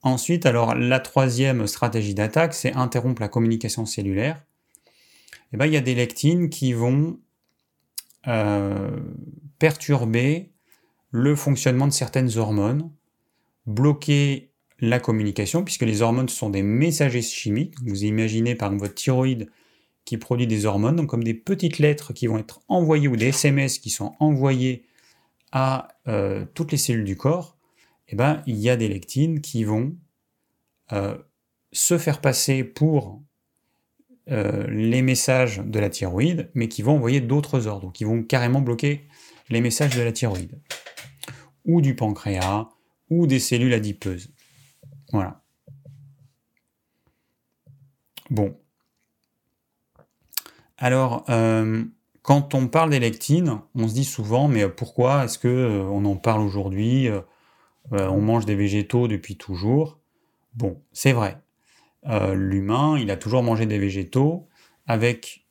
Ensuite, 0.01 0.45
alors 0.45 0.75
la 0.75 0.99
troisième 0.99 1.67
stratégie 1.67 2.13
d'attaque, 2.13 2.53
c'est 2.53 2.73
interrompre 2.73 3.21
la 3.21 3.27
communication 3.27 3.85
cellulaire. 3.85 4.45
Et 5.51 5.55
eh 5.55 5.57
ben, 5.57 5.65
il 5.65 5.73
y 5.73 5.77
a 5.77 5.81
des 5.81 5.95
lectines 5.95 6.49
qui 6.49 6.73
vont 6.73 7.19
euh, 8.27 8.99
perturber 9.57 10.51
le 11.11 11.35
fonctionnement 11.35 11.87
de 11.87 11.91
certaines 11.91 12.37
hormones, 12.37 12.91
bloquer 13.65 14.51
la 14.79 14.99
communication, 14.99 15.63
puisque 15.63 15.81
les 15.81 16.01
hormones 16.01 16.29
sont 16.29 16.49
des 16.49 16.61
messagers 16.61 17.21
chimiques. 17.21 17.75
Vous 17.83 18.03
imaginez 18.03 18.55
par 18.55 18.67
exemple 18.67 18.87
votre 18.87 18.95
thyroïde 18.95 19.49
qui 20.05 20.17
produit 20.17 20.47
des 20.47 20.65
hormones, 20.65 20.95
donc 20.95 21.07
comme 21.07 21.23
des 21.23 21.33
petites 21.33 21.79
lettres 21.79 22.13
qui 22.13 22.27
vont 22.27 22.37
être 22.37 22.61
envoyées 22.67 23.07
ou 23.07 23.15
des 23.15 23.27
SMS 23.27 23.79
qui 23.79 23.89
sont 23.89 24.15
envoyés 24.19 24.85
à 25.51 25.89
euh, 26.07 26.45
toutes 26.53 26.71
les 26.71 26.77
cellules 26.77 27.05
du 27.05 27.15
corps, 27.15 27.57
eh 28.07 28.15
ben, 28.15 28.41
il 28.47 28.57
y 28.57 28.69
a 28.69 28.75
des 28.75 28.87
lectines 28.87 29.41
qui 29.41 29.63
vont 29.63 29.95
euh, 30.91 31.17
se 31.71 31.97
faire 31.97 32.21
passer 32.21 32.63
pour 32.63 33.21
euh, 34.31 34.67
les 34.67 35.01
messages 35.01 35.59
de 35.59 35.79
la 35.79 35.89
thyroïde, 35.89 36.49
mais 36.53 36.67
qui 36.67 36.81
vont 36.81 36.93
envoyer 36.93 37.21
d'autres 37.21 37.67
ordres, 37.67 37.87
donc 37.87 37.93
qui 37.93 38.03
vont 38.03 38.23
carrément 38.23 38.61
bloquer 38.61 39.07
les 39.49 39.61
messages 39.61 39.95
de 39.95 40.01
la 40.01 40.11
thyroïde, 40.11 40.59
ou 41.65 41.81
du 41.81 41.95
pancréas, 41.95 42.69
ou 43.09 43.27
des 43.27 43.39
cellules 43.39 43.73
adipeuses. 43.73 44.31
Voilà. 45.11 45.41
Bon, 48.29 48.55
alors, 50.79 51.23
euh, 51.29 51.83
quand 52.21 52.55
on 52.55 52.69
parle 52.69 52.89
des 52.89 52.99
lectines, 52.99 53.59
on 53.75 53.89
se 53.89 53.93
dit 53.93 54.05
souvent, 54.05 54.47
mais 54.47 54.69
pourquoi 54.69 55.25
est-ce 55.25 55.37
que 55.37 55.49
euh, 55.49 55.83
on 55.83 56.05
en 56.05 56.15
parle 56.15 56.41
aujourd'hui 56.41 57.09
euh, 57.09 57.19
On 57.91 58.21
mange 58.21 58.45
des 58.45 58.55
végétaux 58.55 59.09
depuis 59.09 59.35
toujours? 59.35 59.99
Bon, 60.55 60.81
c'est 60.93 61.11
vrai. 61.11 61.41
L'humain, 62.33 62.97
il 62.97 63.11
a 63.11 63.17
toujours 63.17 63.43
mangé 63.43 63.65
des 63.65 63.77
végétaux, 63.77 64.47
avec 64.87 65.45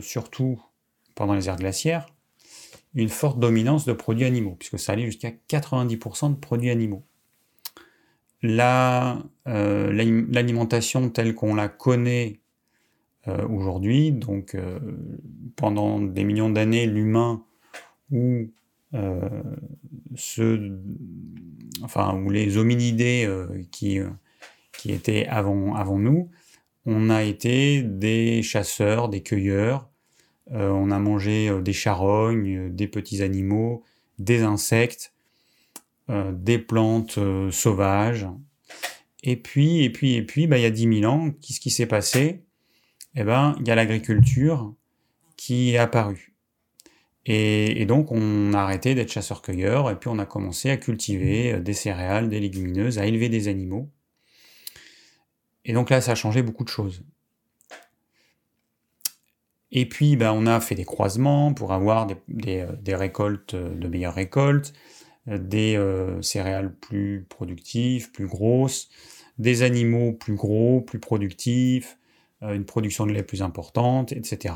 surtout 0.00 0.60
pendant 1.14 1.34
les 1.34 1.48
ères 1.48 1.54
glaciaires, 1.56 2.06
une 2.94 3.08
forte 3.08 3.38
dominance 3.38 3.84
de 3.84 3.92
produits 3.92 4.24
animaux, 4.24 4.56
puisque 4.58 4.80
ça 4.80 4.90
allait 4.92 5.06
jusqu'à 5.06 5.30
90% 5.30 6.30
de 6.30 6.36
produits 6.36 6.70
animaux. 6.70 7.04
L'alimentation 8.42 11.08
telle 11.08 11.36
qu'on 11.36 11.54
la 11.54 11.68
connaît 11.68 12.40
euh, 13.26 13.48
aujourd'hui. 13.48 14.12
Donc 14.12 14.54
euh, 14.54 14.78
pendant 15.56 15.98
des 15.98 16.24
millions 16.24 16.50
d'années, 16.50 16.84
l'humain 16.84 17.42
ou 18.10 18.50
euh, 18.92 19.42
ceux, 20.14 20.78
enfin, 21.82 22.20
ou 22.22 22.28
les 22.28 22.58
hominidés 22.58 23.26
qui, 23.70 23.98
qui 24.78 24.92
étaient 24.92 25.26
avant, 25.26 25.74
avant 25.74 25.98
nous 25.98 26.30
on 26.84 27.08
a 27.08 27.22
été 27.22 27.82
des 27.82 28.42
chasseurs, 28.42 29.08
des 29.08 29.22
cueilleurs, 29.22 29.88
on 30.50 30.90
a 30.90 30.98
mangé 30.98 31.50
des 31.62 31.72
charognes, 31.72 32.68
des 32.74 32.88
petits 32.88 33.22
animaux, 33.22 33.82
des 34.18 34.42
insectes, 34.42 35.14
des 36.10 36.58
plantes 36.58 37.18
sauvages. 37.50 38.26
Et 39.22 39.36
puis, 39.36 39.82
et 39.82 39.88
puis, 39.88 40.16
et 40.16 40.22
puis, 40.22 40.46
bah, 40.46 40.58
il 40.58 40.62
y 40.62 40.66
a 40.66 40.70
10 40.70 41.00
000 41.00 41.10
ans, 41.10 41.30
qu'est-ce 41.40 41.58
qui 41.58 41.70
s'est 41.70 41.86
passé? 41.86 42.43
Eh 43.16 43.24
ben, 43.24 43.54
il 43.60 43.68
y 43.68 43.70
a 43.70 43.74
l'agriculture 43.74 44.74
qui 45.36 45.74
est 45.74 45.78
apparue. 45.78 46.34
Et, 47.26 47.86
donc, 47.86 48.12
on 48.12 48.52
a 48.52 48.58
arrêté 48.58 48.94
d'être 48.94 49.10
chasseurs-cueilleurs, 49.10 49.90
et 49.90 49.96
puis 49.98 50.10
on 50.10 50.18
a 50.18 50.26
commencé 50.26 50.70
à 50.70 50.76
cultiver 50.76 51.58
des 51.60 51.72
céréales, 51.72 52.28
des 52.28 52.38
légumineuses, 52.38 52.98
à 52.98 53.06
élever 53.06 53.30
des 53.30 53.48
animaux. 53.48 53.88
Et 55.64 55.72
donc 55.72 55.90
là, 55.90 56.00
ça 56.00 56.12
a 56.12 56.14
changé 56.14 56.42
beaucoup 56.42 56.64
de 56.64 56.68
choses. 56.68 57.02
Et 59.72 59.86
puis, 59.86 60.16
ben, 60.16 60.32
on 60.32 60.46
a 60.46 60.60
fait 60.60 60.76
des 60.76 60.84
croisements 60.84 61.52
pour 61.52 61.72
avoir 61.72 62.06
des, 62.28 62.60
euh, 62.60 62.96
récoltes, 62.96 63.54
euh, 63.54 63.74
de 63.74 63.88
meilleures 63.88 64.14
récoltes, 64.14 64.72
euh, 65.28 65.36
des 65.38 65.78
céréales 66.22 66.74
plus 66.74 67.26
productives, 67.28 68.12
plus 68.12 68.26
grosses, 68.26 68.88
des 69.38 69.62
animaux 69.62 70.12
plus 70.12 70.34
gros, 70.36 70.80
plus 70.80 71.00
productifs, 71.00 71.98
une 72.52 72.64
production 72.64 73.06
de 73.06 73.12
lait 73.12 73.22
plus 73.22 73.42
importante, 73.42 74.12
etc. 74.12 74.54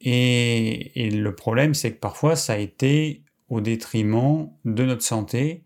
Et, 0.00 1.10
le 1.10 1.34
problème, 1.34 1.74
c'est 1.74 1.92
que 1.92 1.98
parfois, 1.98 2.36
ça 2.36 2.54
a 2.54 2.58
été 2.58 3.22
au 3.48 3.60
détriment 3.60 4.50
de 4.64 4.84
notre 4.84 5.02
santé, 5.02 5.64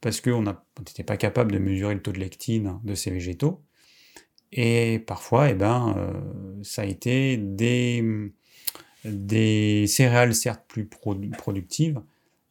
parce 0.00 0.20
qu'on 0.20 0.42
n'était 0.42 1.04
pas 1.04 1.16
capable 1.16 1.52
de 1.52 1.58
mesurer 1.58 1.94
le 1.94 2.02
taux 2.02 2.12
de 2.12 2.18
lectine 2.18 2.80
de 2.84 2.94
ces 2.94 3.10
végétaux. 3.10 3.62
Et 4.52 4.98
parfois, 5.06 5.50
eh 5.50 5.54
ben, 5.54 5.94
euh, 5.96 6.62
ça 6.62 6.82
a 6.82 6.84
été 6.84 7.36
des, 7.38 8.04
des 9.04 9.86
céréales 9.86 10.34
certes 10.34 10.64
plus 10.68 10.86
productives, 10.86 12.02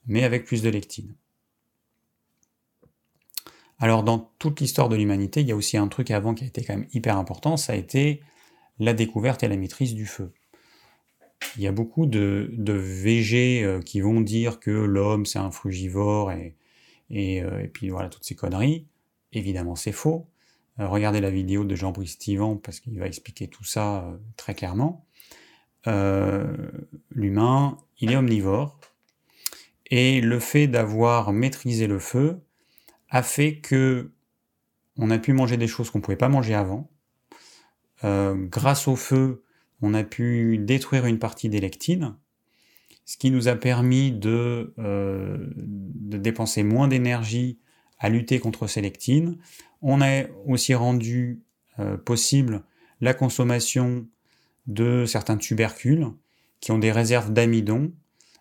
mais 0.07 0.23
avec 0.23 0.45
plus 0.45 0.63
de 0.63 0.69
lectine. 0.69 1.13
Alors 3.81 4.03
dans 4.03 4.31
toute 4.37 4.61
l'histoire 4.61 4.89
de 4.89 4.95
l'humanité, 4.95 5.41
il 5.41 5.47
y 5.47 5.51
a 5.51 5.55
aussi 5.55 5.75
un 5.75 5.87
truc 5.87 6.11
avant 6.11 6.35
qui 6.35 6.43
a 6.43 6.47
été 6.47 6.63
quand 6.63 6.77
même 6.77 6.87
hyper 6.93 7.17
important, 7.17 7.57
ça 7.57 7.73
a 7.73 7.75
été 7.75 8.21
la 8.77 8.93
découverte 8.93 9.41
et 9.41 9.47
la 9.47 9.57
maîtrise 9.57 9.95
du 9.95 10.05
feu. 10.05 10.31
Il 11.57 11.63
y 11.63 11.67
a 11.67 11.71
beaucoup 11.71 12.05
de, 12.05 12.53
végés 12.67 13.63
euh, 13.63 13.79
qui 13.81 13.99
vont 13.99 14.21
dire 14.21 14.59
que 14.59 14.69
l'homme 14.69 15.25
c'est 15.25 15.39
un 15.39 15.49
frugivore 15.49 16.31
et, 16.31 16.55
et, 17.09 17.41
euh, 17.41 17.65
puis 17.73 17.89
voilà 17.89 18.09
toutes 18.09 18.23
ces 18.23 18.35
conneries. 18.35 18.85
Évidemment 19.33 19.75
c'est 19.75 19.91
faux. 19.91 20.27
Euh, 20.79 20.87
regardez 20.87 21.19
la 21.19 21.31
vidéo 21.31 21.63
de 21.63 21.73
Jean-Brice 21.73 22.11
Stivan 22.11 22.57
parce 22.57 22.79
qu'il 22.79 22.99
va 22.99 23.07
expliquer 23.07 23.47
tout 23.47 23.63
ça 23.63 24.15
très 24.37 24.53
clairement. 24.53 25.07
L'humain, 27.09 27.77
il 27.99 28.11
est 28.11 28.15
omnivore, 28.15 28.79
et 29.87 30.21
le 30.21 30.39
fait 30.39 30.67
d'avoir 30.67 31.33
maîtrisé 31.33 31.87
le 31.87 31.97
feu 31.97 32.39
a 33.11 33.21
fait 33.21 33.59
que 33.59 34.11
on 34.97 35.11
a 35.11 35.19
pu 35.19 35.33
manger 35.33 35.57
des 35.57 35.67
choses 35.67 35.91
qu'on 35.91 35.99
ne 35.99 36.03
pouvait 36.03 36.17
pas 36.17 36.29
manger 36.29 36.55
avant. 36.55 36.89
grâce 38.03 38.87
au 38.87 38.95
feu, 38.95 39.43
on 39.81 39.93
a 39.93 40.03
pu 40.03 40.57
détruire 40.57 41.05
une 41.05 41.19
partie 41.19 41.49
des 41.49 41.59
lectines, 41.59 42.15
ce 43.05 43.17
qui 43.17 43.29
nous 43.29 43.47
a 43.47 43.55
permis 43.55 44.11
de, 44.11 44.73
de 44.77 46.17
dépenser 46.17 46.63
moins 46.63 46.87
d'énergie 46.87 47.59
à 48.01 48.09
lutter 48.09 48.39
contre 48.39 48.67
ces 48.67 48.81
lectines. 48.81 49.37
On 49.81 50.01
a 50.01 50.23
aussi 50.45 50.73
rendu 50.73 51.43
euh, 51.79 51.97
possible 51.97 52.63
la 52.99 53.13
consommation 53.13 54.07
de 54.67 55.05
certains 55.05 55.37
tubercules 55.37 56.07
qui 56.59 56.71
ont 56.71 56.77
des 56.77 56.91
réserves 56.91 57.31
d'amidon, 57.31 57.93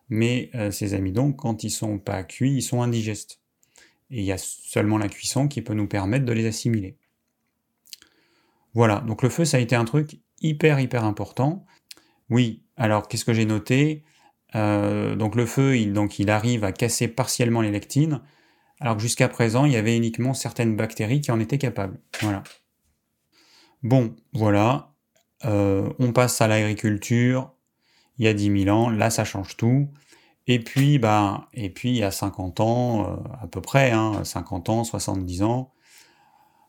mais 0.09 0.51
euh, 0.55 0.71
ces 0.71 0.95
amidons, 0.95 1.33
quand 1.33 1.63
ils 1.63 1.71
sont 1.71 1.99
pas 1.99 2.25
cuits, 2.25 2.57
ils 2.57 2.63
sont 2.63 2.83
indigestes. 2.83 3.40
Et 4.11 4.21
il 4.21 4.25
y 4.25 4.33
a 4.33 4.39
seulement 4.39 4.99
la 4.99 5.09
cuisson 5.09 5.49
qui 5.49 5.63
peut 5.63 5.75
nous 5.75 5.87
permettre 5.87 6.25
de 6.25 6.33
les 6.33 6.47
assimiler. 6.47 6.97
Voilà, 8.75 9.01
donc 9.01 9.23
le 9.23 9.29
feu, 9.29 9.45
ça 9.45 9.57
a 9.57 9.61
été 9.61 9.75
un 9.75 9.85
truc 9.85 10.21
hyper, 10.41 10.81
hyper 10.81 11.05
important. 11.05 11.67
Oui, 12.29 12.63
alors 12.77 13.09
qu'est-ce 13.09 13.25
que 13.25 13.35
j'ai 13.35 13.45
noté? 13.45 14.05
Euh, 14.55 15.17
Donc 15.17 15.35
le 15.35 15.47
feu, 15.47 15.77
il, 15.77 15.93
donc, 15.93 16.19
arrive 16.21 16.65
à 16.65 16.73
casser 16.73 17.09
partiellement 17.09 17.61
les 17.61 17.71
lectines, 17.71 18.21
alors 18.81 18.97
que 18.97 19.03
jusqu'à 19.03 19.29
présent, 19.29 19.65
il 19.65 19.73
y 19.73 19.77
avait 19.77 19.97
uniquement 19.97 20.35
certaines 20.35 20.77
bactéries 20.77 21.21
qui 21.21 21.31
en 21.31 21.41
étaient 21.41 21.59
capables. 21.59 22.01
Voilà. 22.23 22.43
Bon, 23.83 24.15
voilà. 24.33 24.95
Euh, 25.45 25.91
on 25.99 26.13
passe 26.13 26.41
à 26.41 26.49
l'agriculture. 26.49 27.53
Il 28.19 28.25
y 28.25 28.29
a 28.29 28.35
10 28.35 28.65
000 28.65 28.77
ans, 28.77 28.91
là, 28.91 29.11
ça 29.11 29.25
change 29.25 29.57
tout. 29.57 29.89
Et 30.47 30.59
puis, 30.59 30.99
bah, 30.99 31.49
et 31.55 31.71
puis 31.71 32.03
a 32.03 32.11
50 32.11 32.61
ans, 32.61 33.13
euh, 33.13 33.17
à 33.41 33.47
peu 33.47 33.61
près, 33.61 33.93
hein, 33.93 34.25
50 34.25 34.69
ans, 34.69 34.85
70 34.85 35.43
ans, 35.43 35.73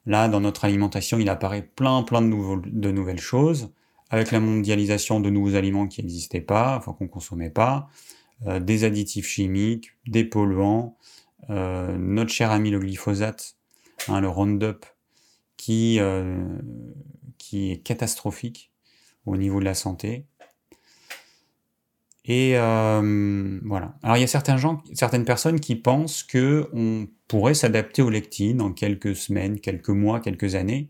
là, 0.05 0.27
dans 0.27 0.41
notre 0.41 0.65
alimentation, 0.65 1.19
il 1.19 1.29
apparaît 1.29 1.63
plein, 1.63 2.03
plein 2.03 2.21
de, 2.21 2.29
de 2.69 2.91
nouvelles 2.91 3.19
choses, 3.19 3.71
avec 4.09 4.31
la 4.31 4.39
mondialisation 4.39 5.19
de 5.19 5.29
nouveaux 5.29 5.55
aliments 5.55 5.87
qui 5.87 6.01
n'existaient 6.01 6.41
pas, 6.41 6.77
enfin 6.77 6.93
qu'on 6.93 7.07
consommait 7.07 7.49
pas, 7.49 7.89
euh, 8.47 8.59
des 8.59 8.83
additifs 8.83 9.27
chimiques, 9.27 9.91
des 10.07 10.23
polluants, 10.23 10.97
euh, 11.49 11.95
notre 11.97 12.31
cher 12.31 12.51
ami 12.51 12.71
le 12.71 12.79
glyphosate, 12.79 13.55
hein, 14.07 14.19
le 14.19 14.27
Roundup, 14.27 14.85
qui, 15.57 15.99
euh, 15.99 16.43
qui 17.37 17.71
est 17.71 17.77
catastrophique 17.77 18.71
au 19.25 19.37
niveau 19.37 19.59
de 19.59 19.65
la 19.65 19.75
santé. 19.75 20.25
Et 22.33 22.53
euh, 22.55 23.59
voilà. 23.65 23.97
Alors 24.03 24.15
il 24.15 24.21
y 24.21 24.23
a 24.23 24.27
certains 24.27 24.55
gens, 24.55 24.81
certaines 24.93 25.25
personnes 25.25 25.59
qui 25.59 25.75
pensent 25.75 26.23
que 26.23 26.69
on 26.71 27.09
pourrait 27.27 27.53
s'adapter 27.53 28.01
aux 28.01 28.09
lectines 28.09 28.61
en 28.61 28.71
quelques 28.71 29.17
semaines, 29.17 29.59
quelques 29.59 29.89
mois, 29.89 30.21
quelques 30.21 30.55
années. 30.55 30.87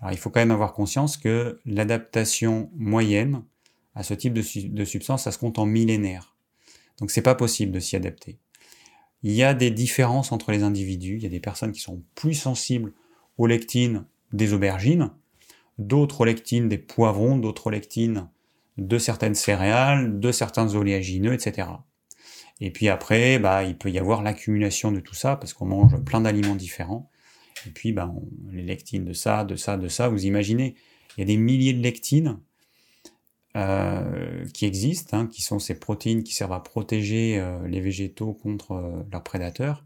Alors 0.00 0.12
il 0.12 0.18
faut 0.18 0.30
quand 0.30 0.40
même 0.40 0.50
avoir 0.50 0.72
conscience 0.72 1.16
que 1.16 1.60
l'adaptation 1.64 2.72
moyenne 2.74 3.44
à 3.94 4.02
ce 4.02 4.14
type 4.14 4.32
de, 4.32 4.42
substance, 4.84 5.22
ça 5.22 5.30
se 5.30 5.38
compte 5.38 5.60
en 5.60 5.64
millénaires. 5.64 6.34
Donc 6.98 7.12
c'est 7.12 7.22
pas 7.22 7.36
possible 7.36 7.70
de 7.70 7.78
s'y 7.78 7.94
adapter. 7.94 8.40
Il 9.22 9.30
y 9.30 9.44
a 9.44 9.54
des 9.54 9.70
différences 9.70 10.32
entre 10.32 10.50
les 10.50 10.64
individus. 10.64 11.18
Il 11.18 11.22
y 11.22 11.26
a 11.26 11.30
des 11.30 11.38
personnes 11.38 11.70
qui 11.70 11.82
sont 11.82 12.02
plus 12.16 12.34
sensibles 12.34 12.92
aux 13.38 13.46
lectines 13.46 14.06
des 14.32 14.52
aubergines, 14.52 15.12
d'autres 15.78 16.22
aux 16.22 16.24
lectines 16.24 16.68
des 16.68 16.78
poivrons, 16.78 17.38
d'autres 17.38 17.68
aux 17.68 17.70
lectines 17.70 18.26
de 18.76 18.98
certaines 18.98 19.34
céréales, 19.34 20.18
de 20.20 20.32
certains 20.32 20.74
oléagineux, 20.74 21.32
etc. 21.32 21.68
Et 22.60 22.70
puis 22.70 22.88
après, 22.88 23.38
bah, 23.38 23.64
il 23.64 23.76
peut 23.76 23.90
y 23.90 23.98
avoir 23.98 24.22
l'accumulation 24.22 24.92
de 24.92 25.00
tout 25.00 25.14
ça, 25.14 25.36
parce 25.36 25.52
qu'on 25.52 25.66
mange 25.66 25.96
plein 26.04 26.20
d'aliments 26.20 26.54
différents. 26.54 27.10
Et 27.66 27.70
puis, 27.70 27.92
bah, 27.92 28.12
les 28.50 28.62
lectines 28.62 29.04
de 29.04 29.12
ça, 29.12 29.44
de 29.44 29.56
ça, 29.56 29.76
de 29.76 29.88
ça, 29.88 30.08
vous 30.08 30.26
imaginez, 30.26 30.74
il 31.16 31.20
y 31.20 31.22
a 31.22 31.26
des 31.26 31.36
milliers 31.36 31.72
de 31.72 31.82
lectines 31.82 32.38
euh, 33.56 34.44
qui 34.52 34.66
existent, 34.66 35.16
hein, 35.16 35.26
qui 35.26 35.40
sont 35.40 35.60
ces 35.60 35.78
protéines 35.78 36.24
qui 36.24 36.34
servent 36.34 36.52
à 36.52 36.60
protéger 36.60 37.38
euh, 37.38 37.66
les 37.68 37.80
végétaux 37.80 38.32
contre 38.32 38.72
euh, 38.72 39.02
leurs 39.12 39.22
prédateurs, 39.22 39.84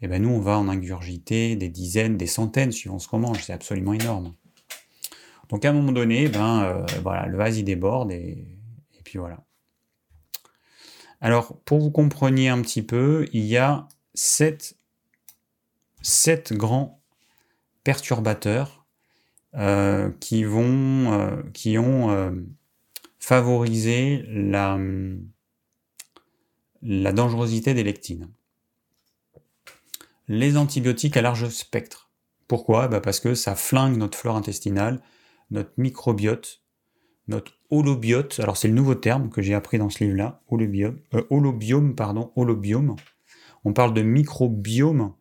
et 0.00 0.08
ben 0.08 0.22
nous 0.22 0.30
on 0.30 0.40
va 0.40 0.58
en 0.58 0.66
ingurgiter 0.66 1.56
des 1.56 1.68
dizaines, 1.68 2.16
des 2.16 2.26
centaines 2.26 2.72
suivant 2.72 2.98
ce 2.98 3.06
qu'on 3.06 3.18
mange, 3.18 3.42
c'est 3.42 3.52
absolument 3.52 3.92
énorme. 3.92 4.34
Donc 5.50 5.64
à 5.64 5.70
un 5.70 5.72
moment 5.72 5.92
donné, 5.92 6.28
ben 6.28 6.84
voilà, 7.02 7.26
le 7.26 7.36
vase 7.36 7.58
il 7.58 7.64
déborde 7.64 8.12
et, 8.12 8.46
et 8.98 9.02
puis 9.04 9.18
voilà. 9.18 9.44
Alors 11.20 11.58
pour 11.64 11.80
vous 11.80 11.90
compreniez 11.90 12.48
un 12.48 12.62
petit 12.62 12.82
peu, 12.82 13.26
il 13.32 13.44
y 13.44 13.56
a 13.56 13.88
sept, 14.14 14.76
sept 16.02 16.52
grands 16.52 17.02
perturbateurs 17.84 18.86
qui 20.20 20.44
vont, 20.44 21.42
qui 21.52 21.78
ont 21.78 22.46
favoriser 23.20 24.24
la, 24.28 24.78
la 26.82 27.12
dangerosité 27.12 27.74
des 27.74 27.84
lectines. 27.84 28.28
Les 30.26 30.56
antibiotiques 30.56 31.16
à 31.16 31.22
large 31.22 31.48
spectre. 31.50 32.10
Pourquoi? 32.48 32.88
Bah 32.88 33.00
Parce 33.00 33.20
que 33.20 33.34
ça 33.34 33.54
flingue 33.54 33.96
notre 33.96 34.18
flore 34.18 34.36
intestinale, 34.36 35.00
notre 35.50 35.72
microbiote, 35.76 36.62
notre 37.28 37.52
holobiote. 37.70 38.40
Alors 38.40 38.56
c'est 38.56 38.68
le 38.68 38.74
nouveau 38.74 38.94
terme 38.94 39.30
que 39.30 39.42
j'ai 39.42 39.54
appris 39.54 39.78
dans 39.78 39.90
ce 39.90 40.04
livre-là, 40.04 40.42
holobiome, 40.48 40.98
euh, 41.14 41.22
holobiome, 41.30 41.94
pardon, 41.94 42.32
holobiome. 42.36 42.96
On 43.64 43.72
parle 43.72 43.94
de 43.94 44.02
microbiome 44.02 45.12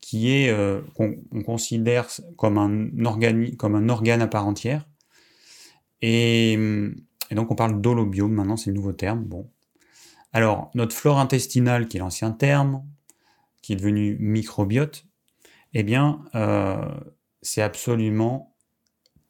qui 0.00 0.30
est 0.30 0.50
euh, 0.50 0.80
qu'on 0.94 1.42
considère 1.44 2.08
comme 2.36 2.58
un, 2.58 3.04
organe, 3.04 4.22
à 4.22 4.26
part 4.26 4.46
entière. 4.46 4.86
Et 6.02 6.56
donc 7.30 7.50
on 7.50 7.54
parle 7.54 7.80
d'holobiome, 7.80 8.32
maintenant 8.32 8.56
c'est 8.56 8.70
le 8.70 8.76
nouveau 8.76 8.92
terme. 8.92 9.28
Alors, 10.32 10.70
notre 10.74 10.94
flore 10.94 11.18
intestinale, 11.18 11.88
qui 11.88 11.96
est 11.96 12.00
l'ancien 12.00 12.30
terme, 12.30 12.84
qui 13.62 13.72
est 13.72 13.76
devenu 13.76 14.16
microbiote, 14.20 15.04
eh 15.74 15.82
bien, 15.82 16.24
euh, 16.34 16.88
c'est 17.42 17.62
absolument 17.62 18.49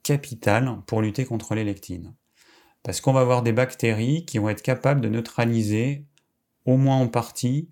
capital 0.03 0.79
pour 0.87 1.03
lutter 1.03 1.25
contre 1.25 1.55
les 1.55 1.65
lectines. 1.65 2.15
Parce 2.83 3.01
qu'on 3.01 3.13
va 3.13 3.21
avoir 3.21 3.43
des 3.43 3.53
bactéries 3.53 4.25
qui 4.25 4.39
vont 4.39 4.49
être 4.49 4.63
capables 4.63 5.01
de 5.01 5.09
neutraliser, 5.09 6.07
au 6.65 6.77
moins 6.77 6.97
en 6.97 7.09
partie, 7.09 7.69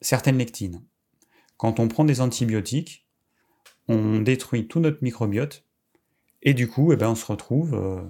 certaines 0.00 0.38
lectines. 0.38 0.82
Quand 1.56 1.80
on 1.80 1.88
prend 1.88 2.04
des 2.04 2.20
antibiotiques, 2.20 3.06
on 3.88 4.20
détruit 4.20 4.68
tout 4.68 4.80
notre 4.80 5.02
microbiote, 5.02 5.64
et 6.42 6.54
du 6.54 6.68
coup, 6.68 6.92
eh 6.92 6.96
ben, 6.96 7.10
on 7.10 7.14
se 7.14 7.26
retrouve 7.26 7.74
euh, 7.74 8.02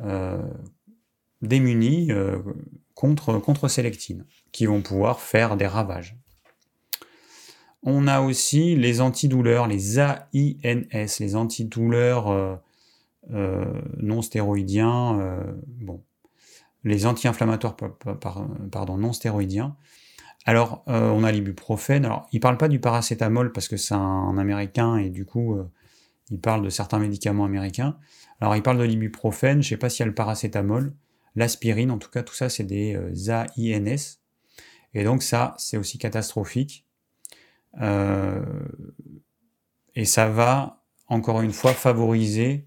euh, 0.00 0.42
démunis 1.42 2.10
euh, 2.10 2.38
contre, 2.94 3.38
contre 3.38 3.68
ces 3.68 3.82
lectines, 3.82 4.26
qui 4.50 4.66
vont 4.66 4.82
pouvoir 4.82 5.20
faire 5.20 5.56
des 5.56 5.66
ravages. 5.66 6.18
On 7.82 8.06
a 8.06 8.20
aussi 8.20 8.76
les 8.76 9.00
antidouleurs, 9.00 9.66
les 9.66 9.98
AINS, 9.98 11.16
les 11.20 11.36
antidouleurs 11.36 12.60
non 13.30 14.22
stéroïdiens, 14.22 15.46
bon, 15.66 16.02
les 16.84 17.06
anti-inflammatoires 17.06 17.76
pardon, 17.76 18.96
non 18.96 19.12
stéroïdiens. 19.12 19.76
Alors, 20.44 20.82
on 20.86 21.22
a 21.22 21.30
l'ibuprofène. 21.30 22.04
Alors, 22.04 22.26
il 22.32 22.36
ne 22.36 22.40
parle 22.40 22.56
pas 22.56 22.68
du 22.68 22.80
paracétamol 22.80 23.52
parce 23.52 23.68
que 23.68 23.76
c'est 23.76 23.94
un, 23.94 24.36
américain 24.38 24.96
et 24.96 25.08
du 25.08 25.24
coup, 25.24 25.56
il 26.30 26.40
parle 26.40 26.64
de 26.64 26.70
certains 26.70 26.98
médicaments 26.98 27.44
américains. 27.44 27.96
Alors, 28.40 28.56
il 28.56 28.62
parle 28.62 28.78
de 28.78 28.84
l'ibuprofène, 28.84 29.62
je 29.62 29.66
ne 29.66 29.70
sais 29.70 29.76
pas 29.76 29.88
s'il 29.88 30.00
y 30.00 30.02
a 30.04 30.06
le 30.06 30.14
paracétamol, 30.14 30.94
l'aspirine, 31.34 31.90
en 31.90 31.98
tout 31.98 32.10
cas, 32.10 32.22
tout 32.22 32.34
ça, 32.34 32.48
c'est 32.48 32.64
des 32.64 32.94
euh, 32.94 33.46
AINS. 33.56 34.18
Et 34.94 35.04
donc, 35.04 35.22
ça, 35.22 35.54
c'est 35.58 35.76
aussi 35.76 35.98
catastrophique. 35.98 36.86
Euh, 37.80 38.42
et 39.94 40.04
ça 40.04 40.28
va, 40.28 40.84
encore 41.06 41.40
une 41.40 41.52
fois, 41.52 41.72
favoriser 41.72 42.64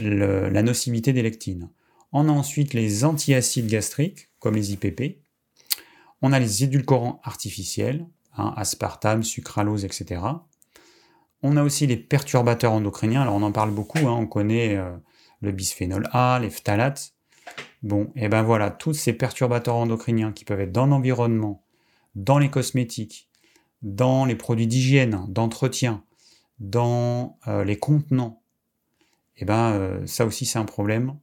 la 0.00 0.62
nocivité 0.62 1.12
des 1.12 1.22
lectines. 1.22 1.70
On 2.12 2.28
a 2.28 2.32
ensuite 2.32 2.74
les 2.74 3.04
antiacides 3.04 3.66
gastriques, 3.66 4.28
comme 4.38 4.54
les 4.54 4.72
IPP. 4.72 5.20
On 6.22 6.32
a 6.32 6.38
les 6.38 6.64
édulcorants 6.64 7.20
artificiels, 7.24 8.06
hein, 8.36 8.54
aspartame, 8.56 9.22
sucralose, 9.22 9.84
etc. 9.84 10.22
On 11.42 11.56
a 11.56 11.62
aussi 11.62 11.86
les 11.86 11.96
perturbateurs 11.96 12.72
endocriniens. 12.72 13.22
Alors 13.22 13.34
on 13.34 13.42
en 13.42 13.52
parle 13.52 13.70
beaucoup, 13.70 13.98
hein. 13.98 14.16
on 14.18 14.26
connaît 14.26 14.76
euh, 14.76 14.96
le 15.40 15.52
bisphénol 15.52 16.08
A, 16.12 16.38
les 16.40 16.50
phtalates. 16.50 17.12
Bon, 17.82 18.10
et 18.16 18.28
ben 18.28 18.42
voilà, 18.42 18.70
tous 18.70 18.94
ces 18.94 19.12
perturbateurs 19.12 19.76
endocriniens 19.76 20.32
qui 20.32 20.44
peuvent 20.44 20.60
être 20.60 20.72
dans 20.72 20.86
l'environnement, 20.86 21.64
dans 22.14 22.38
les 22.38 22.50
cosmétiques, 22.50 23.25
dans 23.86 24.24
les 24.24 24.34
produits 24.34 24.66
d'hygiène, 24.66 25.26
d'entretien, 25.28 26.02
dans 26.58 27.38
euh, 27.46 27.62
les 27.62 27.78
contenants, 27.78 28.42
et 29.36 29.44
ben 29.44 29.72
euh, 29.72 30.06
ça 30.06 30.26
aussi 30.26 30.44
c'est 30.44 30.58
un 30.58 30.64
problème 30.64 31.16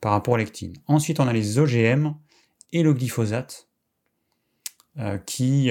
par 0.00 0.10
rapport 0.10 0.34
aux 0.34 0.38
lectines. 0.38 0.74
Ensuite, 0.88 1.20
on 1.20 1.28
a 1.28 1.32
les 1.32 1.58
OGM 1.58 2.14
et 2.72 2.82
le 2.82 2.92
glyphosate. 2.92 3.68
Euh, 4.98 5.16
qui, 5.16 5.70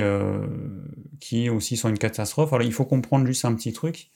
qui 1.19 1.47
aussi 1.51 1.77
sont 1.77 1.89
une 1.89 1.99
catastrophe. 1.99 2.53
Alors 2.53 2.65
il 2.65 2.73
faut 2.73 2.85
comprendre 2.85 3.27
juste 3.27 3.45
un 3.45 3.53
petit 3.53 3.71
truc. 3.71 4.09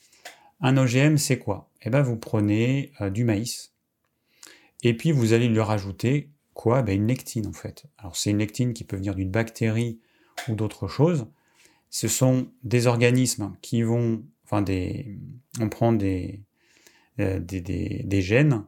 Un 0.60 0.76
OGM, 0.76 1.16
c'est 1.16 1.38
quoi? 1.38 1.70
Eh 1.82 1.90
bien, 1.90 2.02
vous 2.02 2.16
prenez 2.16 2.90
du 3.12 3.22
maïs, 3.22 3.72
et 4.82 4.96
puis 4.96 5.12
vous 5.12 5.32
allez 5.32 5.46
lui 5.46 5.60
rajouter 5.60 6.30
quoi? 6.54 6.82
Ben, 6.82 6.96
Une 6.96 7.06
lectine, 7.06 7.46
en 7.46 7.52
fait. 7.52 7.84
Alors 7.98 8.16
c'est 8.16 8.30
une 8.30 8.38
lectine 8.38 8.72
qui 8.72 8.82
peut 8.82 8.96
venir 8.96 9.14
d'une 9.14 9.30
bactérie 9.30 10.00
ou 10.48 10.56
d'autre 10.56 10.88
chose. 10.88 11.28
Ce 11.96 12.08
sont 12.08 12.48
des 12.62 12.86
organismes 12.86 13.56
qui 13.62 13.80
vont... 13.80 14.22
Enfin, 14.44 14.60
des, 14.60 15.18
on 15.58 15.70
prend 15.70 15.94
des, 15.94 16.42
des 17.16 18.20
gènes 18.20 18.64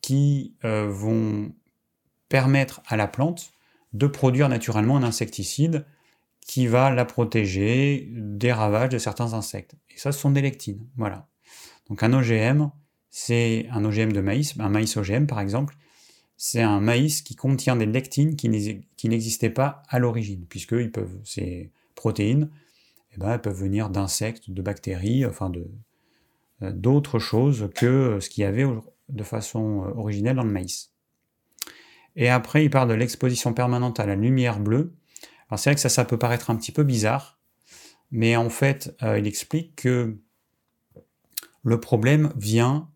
qui 0.00 0.54
vont 0.62 1.52
permettre 2.30 2.80
à 2.86 2.96
la 2.96 3.08
plante 3.08 3.52
de 3.92 4.06
produire 4.06 4.48
naturellement 4.48 4.96
un 4.96 5.02
insecticide 5.02 5.84
qui 6.40 6.66
va 6.66 6.88
la 6.90 7.04
protéger 7.04 8.08
des 8.10 8.52
ravages 8.52 8.88
de 8.88 8.96
certains 8.96 9.34
insectes. 9.34 9.74
Et 9.90 9.98
ça, 9.98 10.10
ce 10.10 10.18
sont 10.18 10.30
des 10.30 10.40
lectines. 10.40 10.88
Voilà. 10.96 11.28
Donc 11.90 12.02
un 12.02 12.14
OGM, 12.14 12.70
c'est 13.10 13.66
un 13.70 13.84
OGM 13.84 14.12
de 14.12 14.22
maïs, 14.22 14.54
un 14.58 14.70
maïs 14.70 14.96
OGM 14.96 15.26
par 15.26 15.40
exemple, 15.40 15.76
c'est 16.38 16.62
un 16.62 16.80
maïs 16.80 17.20
qui 17.20 17.36
contient 17.36 17.76
des 17.76 17.84
lectines 17.84 18.34
qui 18.34 18.48
n'existaient 19.08 19.50
pas 19.50 19.82
à 19.90 19.98
l'origine, 19.98 20.46
puisque 20.48 20.72
ils 20.72 20.90
peuvent, 20.90 21.20
protéines, 21.96 22.50
eh 23.16 23.18
ben, 23.18 23.32
elles 23.32 23.40
peuvent 23.40 23.58
venir 23.58 23.90
d'insectes, 23.90 24.50
de 24.50 24.62
bactéries, 24.62 25.26
enfin 25.26 25.50
euh, 26.62 26.70
d'autres 26.70 27.18
choses 27.18 27.70
que 27.74 28.20
ce 28.20 28.30
qu'il 28.30 28.42
y 28.42 28.44
avait 28.44 28.66
de 29.08 29.22
façon 29.24 29.84
euh, 29.84 29.94
originelle 29.96 30.36
dans 30.36 30.44
le 30.44 30.52
maïs. 30.52 30.92
Et 32.14 32.28
après, 32.28 32.64
il 32.64 32.70
parle 32.70 32.88
de 32.88 32.94
l'exposition 32.94 33.52
permanente 33.52 34.00
à 34.00 34.06
la 34.06 34.14
lumière 34.14 34.60
bleue. 34.60 34.94
Alors 35.48 35.58
c'est 35.58 35.70
vrai 35.70 35.74
que 35.74 35.88
ça, 35.88 36.04
peut 36.04 36.18
paraître 36.18 36.50
un 36.50 36.56
petit 36.56 36.72
peu 36.72 36.82
bizarre, 36.82 37.38
mais 38.10 38.36
en 38.36 38.50
fait, 38.50 38.96
euh, 39.02 39.18
il 39.18 39.26
explique 39.26 39.76
que 39.76 40.16
le 41.62 41.80
problème 41.80 42.32
vient 42.36 42.88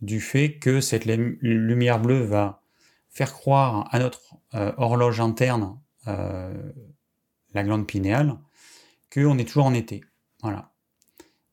du 0.00 0.20
fait 0.20 0.58
que 0.58 0.80
cette 0.80 1.04
lumière 1.04 2.00
bleue 2.00 2.22
va 2.22 2.62
faire 3.10 3.32
croire 3.32 3.88
à 3.92 3.98
notre 3.98 4.36
horloge 4.52 5.20
interne, 5.20 5.78
la 6.06 7.62
glande 7.62 7.86
pinéale, 7.86 8.36
qu'on 9.14 9.38
est 9.38 9.44
toujours 9.44 9.66
en 9.66 9.74
été. 9.74 10.02
Voilà. 10.42 10.72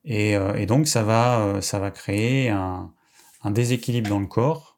Et, 0.03 0.35
donc 0.65 0.87
ça 0.87 1.03
va, 1.03 1.61
ça 1.61 1.77
va 1.77 1.91
créer 1.91 2.49
un 2.49 2.91
déséquilibre 3.45 4.09
dans 4.09 4.19
le 4.19 4.25
corps 4.25 4.71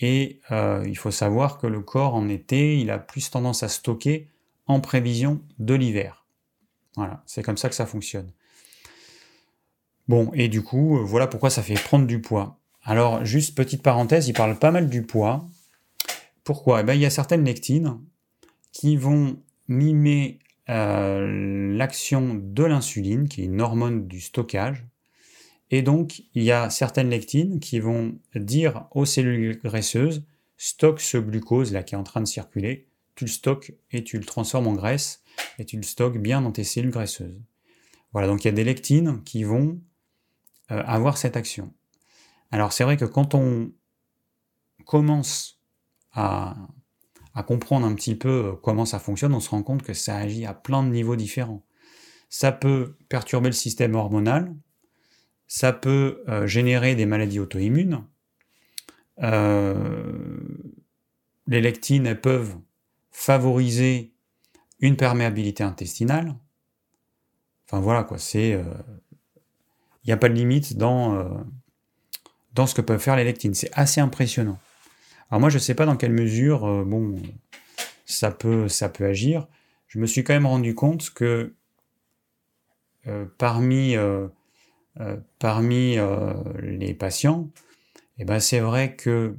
et 0.00 0.40
euh, 0.50 0.84
il 0.86 0.96
faut 0.96 1.10
savoir 1.10 1.58
que 1.58 1.66
le 1.66 1.80
corps 1.80 2.14
en 2.14 2.28
été, 2.28 2.78
il 2.78 2.90
a 2.90 2.98
plus 2.98 3.30
tendance 3.30 3.62
à 3.62 3.68
stocker 3.68 4.28
en 4.66 4.80
prévision 4.80 5.40
de 5.58 5.74
l'hiver. 5.74 6.24
Voilà, 6.96 7.22
c'est 7.26 7.42
comme 7.42 7.56
ça 7.56 7.68
que 7.68 7.74
ça 7.74 7.86
fonctionne. 7.86 8.32
Bon, 10.06 10.30
et 10.34 10.48
du 10.48 10.62
coup, 10.62 10.98
euh, 10.98 11.02
voilà 11.02 11.26
pourquoi 11.26 11.50
ça 11.50 11.62
fait 11.62 11.74
prendre 11.74 12.06
du 12.06 12.20
poids. 12.20 12.58
Alors, 12.82 13.24
juste 13.24 13.56
petite 13.56 13.82
parenthèse, 13.82 14.28
il 14.28 14.32
parle 14.32 14.58
pas 14.58 14.70
mal 14.70 14.88
du 14.88 15.02
poids. 15.02 15.46
Pourquoi? 16.44 16.80
Eh 16.80 16.84
ben, 16.84 16.94
Il 16.94 17.00
y 17.00 17.06
a 17.06 17.10
certaines 17.10 17.44
lectines 17.44 18.00
qui 18.72 18.96
vont 18.96 19.36
mimer 19.66 20.38
euh, 20.70 21.76
l'action 21.76 22.34
de 22.34 22.64
l'insuline, 22.64 23.28
qui 23.28 23.42
est 23.42 23.46
une 23.46 23.60
hormone 23.60 24.06
du 24.06 24.20
stockage, 24.20 24.84
et 25.70 25.82
donc, 25.82 26.22
il 26.34 26.42
y 26.44 26.52
a 26.52 26.70
certaines 26.70 27.10
lectines 27.10 27.60
qui 27.60 27.78
vont 27.78 28.18
dire 28.34 28.86
aux 28.90 29.04
cellules 29.04 29.58
graisseuses, 29.58 30.24
stocke 30.56 31.00
ce 31.00 31.18
glucose 31.18 31.72
là 31.72 31.82
qui 31.82 31.94
est 31.94 31.98
en 31.98 32.04
train 32.04 32.20
de 32.20 32.26
circuler, 32.26 32.88
tu 33.14 33.24
le 33.24 33.30
stockes 33.30 33.72
et 33.90 34.02
tu 34.02 34.18
le 34.18 34.24
transformes 34.24 34.66
en 34.66 34.72
graisse 34.72 35.22
et 35.58 35.64
tu 35.64 35.76
le 35.76 35.82
stockes 35.82 36.18
bien 36.18 36.40
dans 36.40 36.52
tes 36.52 36.64
cellules 36.64 36.90
graisseuses. 36.90 37.40
Voilà, 38.12 38.28
donc 38.28 38.44
il 38.44 38.46
y 38.46 38.50
a 38.50 38.52
des 38.52 38.64
lectines 38.64 39.22
qui 39.24 39.44
vont 39.44 39.80
euh, 40.70 40.82
avoir 40.86 41.18
cette 41.18 41.36
action. 41.36 41.72
Alors 42.50 42.72
c'est 42.72 42.84
vrai 42.84 42.96
que 42.96 43.04
quand 43.04 43.34
on 43.34 43.70
commence 44.86 45.60
à, 46.12 46.56
à 47.34 47.42
comprendre 47.42 47.86
un 47.86 47.94
petit 47.94 48.14
peu 48.14 48.28
euh, 48.28 48.52
comment 48.62 48.84
ça 48.84 48.98
fonctionne, 48.98 49.34
on 49.34 49.40
se 49.40 49.50
rend 49.50 49.62
compte 49.62 49.82
que 49.82 49.94
ça 49.94 50.16
agit 50.16 50.46
à 50.46 50.54
plein 50.54 50.82
de 50.82 50.88
niveaux 50.88 51.16
différents. 51.16 51.64
Ça 52.28 52.52
peut 52.52 52.96
perturber 53.08 53.48
le 53.48 53.54
système 53.54 53.94
hormonal, 53.94 54.54
ça 55.46 55.72
peut 55.72 56.22
euh, 56.28 56.46
générer 56.46 56.94
des 56.94 57.06
maladies 57.06 57.40
auto-immunes. 57.40 58.04
Euh, 59.22 60.38
les 61.46 61.60
lectines 61.60 62.14
peuvent 62.14 62.56
favoriser 63.10 64.12
une 64.80 64.96
perméabilité 64.96 65.64
intestinale. 65.64 66.36
Enfin 67.66 67.80
voilà 67.80 68.04
quoi, 68.04 68.18
c'est. 68.18 68.50
Il 68.50 70.06
n'y 70.06 70.12
a 70.12 70.16
pas 70.16 70.28
de 70.28 70.34
limite 70.34 70.76
dans, 70.76 71.42
dans 72.54 72.66
ce 72.66 72.74
que 72.74 72.80
peuvent 72.80 73.00
faire 73.00 73.16
les 73.16 73.24
lectines. 73.24 73.54
C'est 73.54 73.70
assez 73.72 74.00
impressionnant. 74.00 74.58
Alors 75.30 75.40
moi 75.40 75.50
je 75.50 75.56
ne 75.56 75.60
sais 75.60 75.74
pas 75.74 75.86
dans 75.86 75.96
quelle 75.96 76.12
mesure 76.12 76.84
bon, 76.84 77.16
ça, 78.06 78.30
peut, 78.30 78.68
ça 78.68 78.88
peut 78.88 79.04
agir. 79.04 79.46
Je 79.86 79.98
me 79.98 80.06
suis 80.06 80.24
quand 80.24 80.34
même 80.34 80.46
rendu 80.46 80.74
compte 80.74 81.10
que 81.10 81.54
parmi 83.38 83.96
euh, 85.00 85.16
parmi 85.38 85.96
euh, 85.96 86.34
les 86.60 86.92
patients, 86.92 87.50
eh 88.18 88.24
ben 88.24 88.40
c'est 88.40 88.58
vrai 88.58 88.96
que 88.96 89.36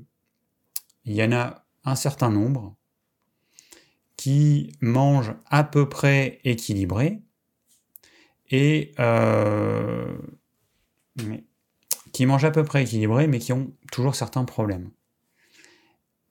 il 1.04 1.14
y 1.14 1.24
en 1.24 1.34
a 1.34 1.66
un 1.84 1.96
certain 1.96 2.30
nombre 2.30 2.76
qui 4.16 4.72
mangent 4.80 5.34
à 5.48 5.66
peu 5.66 5.90
près 5.90 6.40
équilibré 6.46 7.22
et 8.50 8.94
euh, 9.00 10.18
qui 12.14 12.26
mangent 12.26 12.46
à 12.46 12.52
peu 12.52 12.64
près 12.64 12.84
équilibré 12.84 13.28
mais 13.28 13.40
qui 13.40 13.52
ont 13.52 13.74
toujours 13.92 14.16
certains 14.16 14.46
problèmes. 14.46 14.92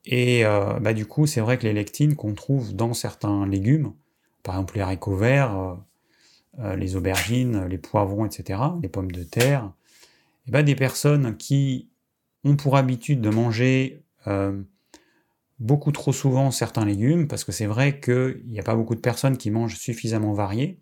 Et 0.05 0.45
bah, 0.81 0.95
du 0.95 1.05
coup, 1.05 1.27
c'est 1.27 1.41
vrai 1.41 1.59
que 1.59 1.65
les 1.65 1.75
lectines 1.75 2.17
qu'on 2.17 2.35
trouve 2.35 2.75
dans 2.75 2.95
certains 2.95 3.47
légumes, 3.47 3.93
par 4.43 4.55
exemple 4.55 4.77
les 4.77 4.81
haricots 4.81 5.17
verts, 5.17 5.79
euh, 6.61 6.75
les 6.75 6.97
aubergines, 6.97 7.67
les 7.67 7.79
poivrons, 7.79 8.27
etc., 8.27 8.61
les 8.83 8.89
pommes 8.89 9.13
de 9.13 9.23
terre, 9.23 9.73
eh 10.49 10.51
ben, 10.51 10.65
des 10.65 10.75
personnes 10.75 11.37
qui 11.37 11.89
ont 12.43 12.57
pour 12.57 12.77
habitude 12.77 13.21
de 13.21 13.31
manger 13.31 14.03
euh, 14.27 14.61
beaucoup 15.61 15.93
trop 15.93 16.13
souvent 16.13 16.51
certains 16.51 16.85
légumes, 16.85 17.29
parce 17.29 17.45
que 17.45 17.53
c'est 17.53 17.67
vrai 17.67 18.01
qu'il 18.01 18.43
n'y 18.47 18.59
a 18.59 18.65
pas 18.65 18.75
beaucoup 18.75 18.97
de 18.97 19.01
personnes 19.01 19.37
qui 19.37 19.51
mangent 19.53 19.77
suffisamment 19.77 20.33
varié, 20.33 20.81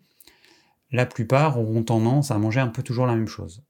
la 0.91 1.05
plupart 1.05 1.59
auront 1.59 1.83
tendance 1.83 2.31
à 2.31 2.39
manger 2.39 2.59
un 2.59 2.69
peu 2.69 2.81
toujours 2.81 3.05
la 3.05 3.15
même 3.15 3.27
chose. 3.27 3.63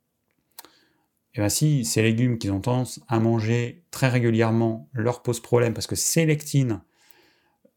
Et 1.38 1.39
bien 1.39 1.49
si 1.49 1.85
ces 1.85 2.01
légumes 2.01 2.39
qu'ils 2.39 2.51
ont 2.51 2.61
tendance 2.61 2.99
à 3.07 3.19
manger 3.19 3.83
très 3.91 4.09
régulièrement 4.09 4.89
leur 4.93 5.21
posent 5.21 5.39
problème, 5.39 5.73
parce 5.75 5.85
que 5.85 5.95
ces 5.95 6.25
lectines 6.25 6.81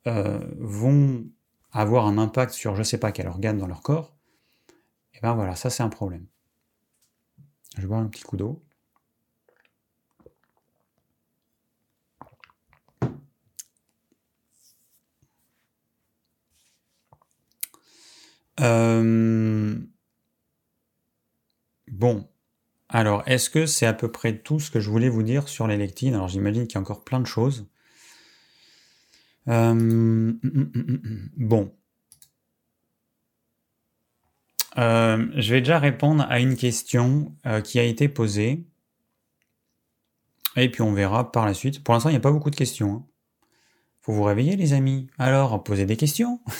euh, 0.06 0.40
vont 0.58 1.26
avoir 1.70 2.06
un 2.06 2.16
impact 2.16 2.54
sur 2.54 2.74
je 2.74 2.80
ne 2.80 2.84
sais 2.84 2.98
pas 2.98 3.12
quel 3.12 3.28
organe 3.28 3.58
dans 3.58 3.66
leur 3.66 3.82
corps, 3.82 4.16
et 5.14 5.20
ben 5.20 5.34
voilà, 5.34 5.56
ça 5.56 5.68
c'est 5.68 5.82
un 5.82 5.90
problème. 5.90 6.26
Je 7.76 7.86
bois 7.86 7.98
un 7.98 8.06
petit 8.06 8.22
coup 8.22 8.38
d'eau. 8.38 8.62
Euh, 18.60 19.78
bon, 21.88 22.29
alors 22.90 23.22
est-ce 23.26 23.48
que 23.50 23.66
c'est 23.66 23.86
à 23.86 23.92
peu 23.92 24.10
près 24.10 24.38
tout 24.38 24.60
ce 24.60 24.70
que 24.70 24.80
je 24.80 24.90
voulais 24.90 25.08
vous 25.08 25.22
dire 25.22 25.48
sur 25.48 25.66
les 25.66 25.76
lectines 25.76 26.14
Alors 26.14 26.28
j'imagine 26.28 26.66
qu'il 26.66 26.74
y 26.74 26.78
a 26.78 26.80
encore 26.80 27.04
plein 27.04 27.20
de 27.20 27.26
choses. 27.26 27.66
Euh, 29.48 29.70
hum, 29.70 30.38
hum, 30.44 30.70
hum, 30.74 31.30
bon. 31.36 31.74
Euh, 34.78 35.26
je 35.34 35.54
vais 35.54 35.60
déjà 35.60 35.78
répondre 35.78 36.26
à 36.28 36.40
une 36.40 36.56
question 36.56 37.34
qui 37.64 37.78
a 37.78 37.82
été 37.82 38.08
posée. 38.08 38.64
Et 40.56 40.70
puis 40.70 40.82
on 40.82 40.92
verra 40.92 41.32
par 41.32 41.46
la 41.46 41.54
suite. 41.54 41.82
Pour 41.82 41.94
l'instant, 41.94 42.08
il 42.08 42.12
n'y 42.12 42.18
a 42.18 42.20
pas 42.20 42.32
beaucoup 42.32 42.50
de 42.50 42.56
questions. 42.56 42.92
Hein. 42.92 43.06
Faut 44.02 44.12
vous 44.12 44.22
réveiller, 44.22 44.56
les 44.56 44.72
amis. 44.72 45.08
Alors, 45.18 45.62
posez 45.62 45.86
des 45.86 45.96
questions. 45.96 46.40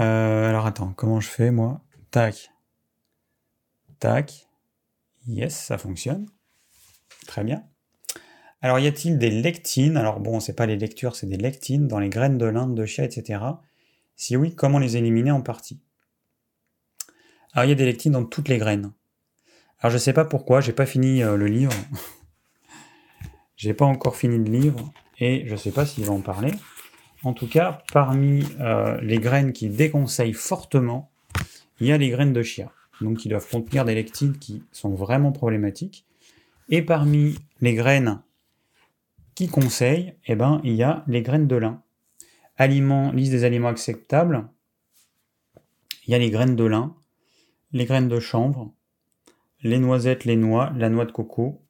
Euh, 0.00 0.50
alors 0.50 0.66
attends, 0.66 0.92
comment 0.92 1.20
je 1.20 1.28
fais 1.28 1.52
moi? 1.52 1.80
Tac. 2.10 2.50
Tac. 4.06 4.46
Yes, 5.26 5.52
ça 5.52 5.78
fonctionne. 5.78 6.28
Très 7.26 7.42
bien. 7.42 7.64
Alors 8.62 8.78
y 8.78 8.86
a-t-il 8.86 9.18
des 9.18 9.30
lectines? 9.30 9.96
Alors 9.96 10.20
bon, 10.20 10.38
c'est 10.38 10.54
pas 10.54 10.66
les 10.66 10.76
lectures, 10.76 11.16
c'est 11.16 11.26
des 11.26 11.36
lectines 11.36 11.88
dans 11.88 11.98
les 11.98 12.08
graines 12.08 12.38
de 12.38 12.46
l'Inde, 12.46 12.76
de 12.76 12.86
chia, 12.86 13.02
etc. 13.02 13.40
Si 14.14 14.36
oui, 14.36 14.54
comment 14.54 14.78
les 14.78 14.96
éliminer 14.96 15.32
en 15.32 15.40
partie? 15.40 15.80
Alors 17.52 17.64
il 17.64 17.70
y 17.70 17.72
a 17.72 17.74
des 17.74 17.84
lectines 17.84 18.12
dans 18.12 18.24
toutes 18.24 18.46
les 18.46 18.58
graines. 18.58 18.92
Alors 19.80 19.90
je 19.92 19.98
sais 19.98 20.12
pas 20.12 20.24
pourquoi, 20.24 20.60
j'ai 20.60 20.72
pas 20.72 20.86
fini 20.86 21.24
euh, 21.24 21.36
le 21.36 21.46
livre. 21.46 21.72
j'ai 23.56 23.74
pas 23.74 23.86
encore 23.86 24.14
fini 24.14 24.38
le 24.38 24.44
livre 24.44 24.92
et 25.18 25.48
je 25.48 25.56
sais 25.56 25.72
pas 25.72 25.84
s'il 25.84 26.04
va 26.04 26.12
en 26.12 26.20
parler. 26.20 26.52
En 27.24 27.32
tout 27.32 27.48
cas, 27.48 27.82
parmi 27.92 28.46
euh, 28.60 29.00
les 29.00 29.18
graines 29.18 29.52
qui 29.52 29.68
déconseillent 29.68 30.32
fortement, 30.32 31.10
il 31.80 31.88
y 31.88 31.92
a 31.92 31.98
les 31.98 32.10
graines 32.10 32.32
de 32.32 32.44
chia, 32.44 32.70
donc 33.00 33.18
qui 33.18 33.28
doivent 33.28 33.48
contenir 33.48 33.84
des 33.84 33.94
lectines 33.94 34.38
qui 34.38 34.62
sont 34.72 34.94
vraiment 34.94 35.32
problématiques. 35.32 36.06
Et 36.68 36.82
parmi 36.82 37.36
les 37.60 37.74
graines 37.74 38.20
qui 39.34 39.48
conseillent, 39.48 40.14
eh 40.26 40.34
ben, 40.34 40.60
il 40.64 40.74
y 40.74 40.82
a 40.82 41.04
les 41.06 41.22
graines 41.22 41.46
de 41.46 41.56
lin. 41.56 41.82
Liste 42.58 43.32
des 43.32 43.44
aliments 43.44 43.68
acceptables, 43.68 44.48
il 46.06 46.12
y 46.12 46.14
a 46.14 46.18
les 46.18 46.30
graines 46.30 46.56
de 46.56 46.64
lin, 46.64 46.96
les 47.72 47.84
graines 47.84 48.08
de 48.08 48.18
chanvre, 48.18 48.72
les 49.62 49.78
noisettes, 49.78 50.24
les 50.24 50.36
noix, 50.36 50.72
la 50.76 50.88
noix 50.88 51.04
de 51.04 51.12
coco, 51.12 51.62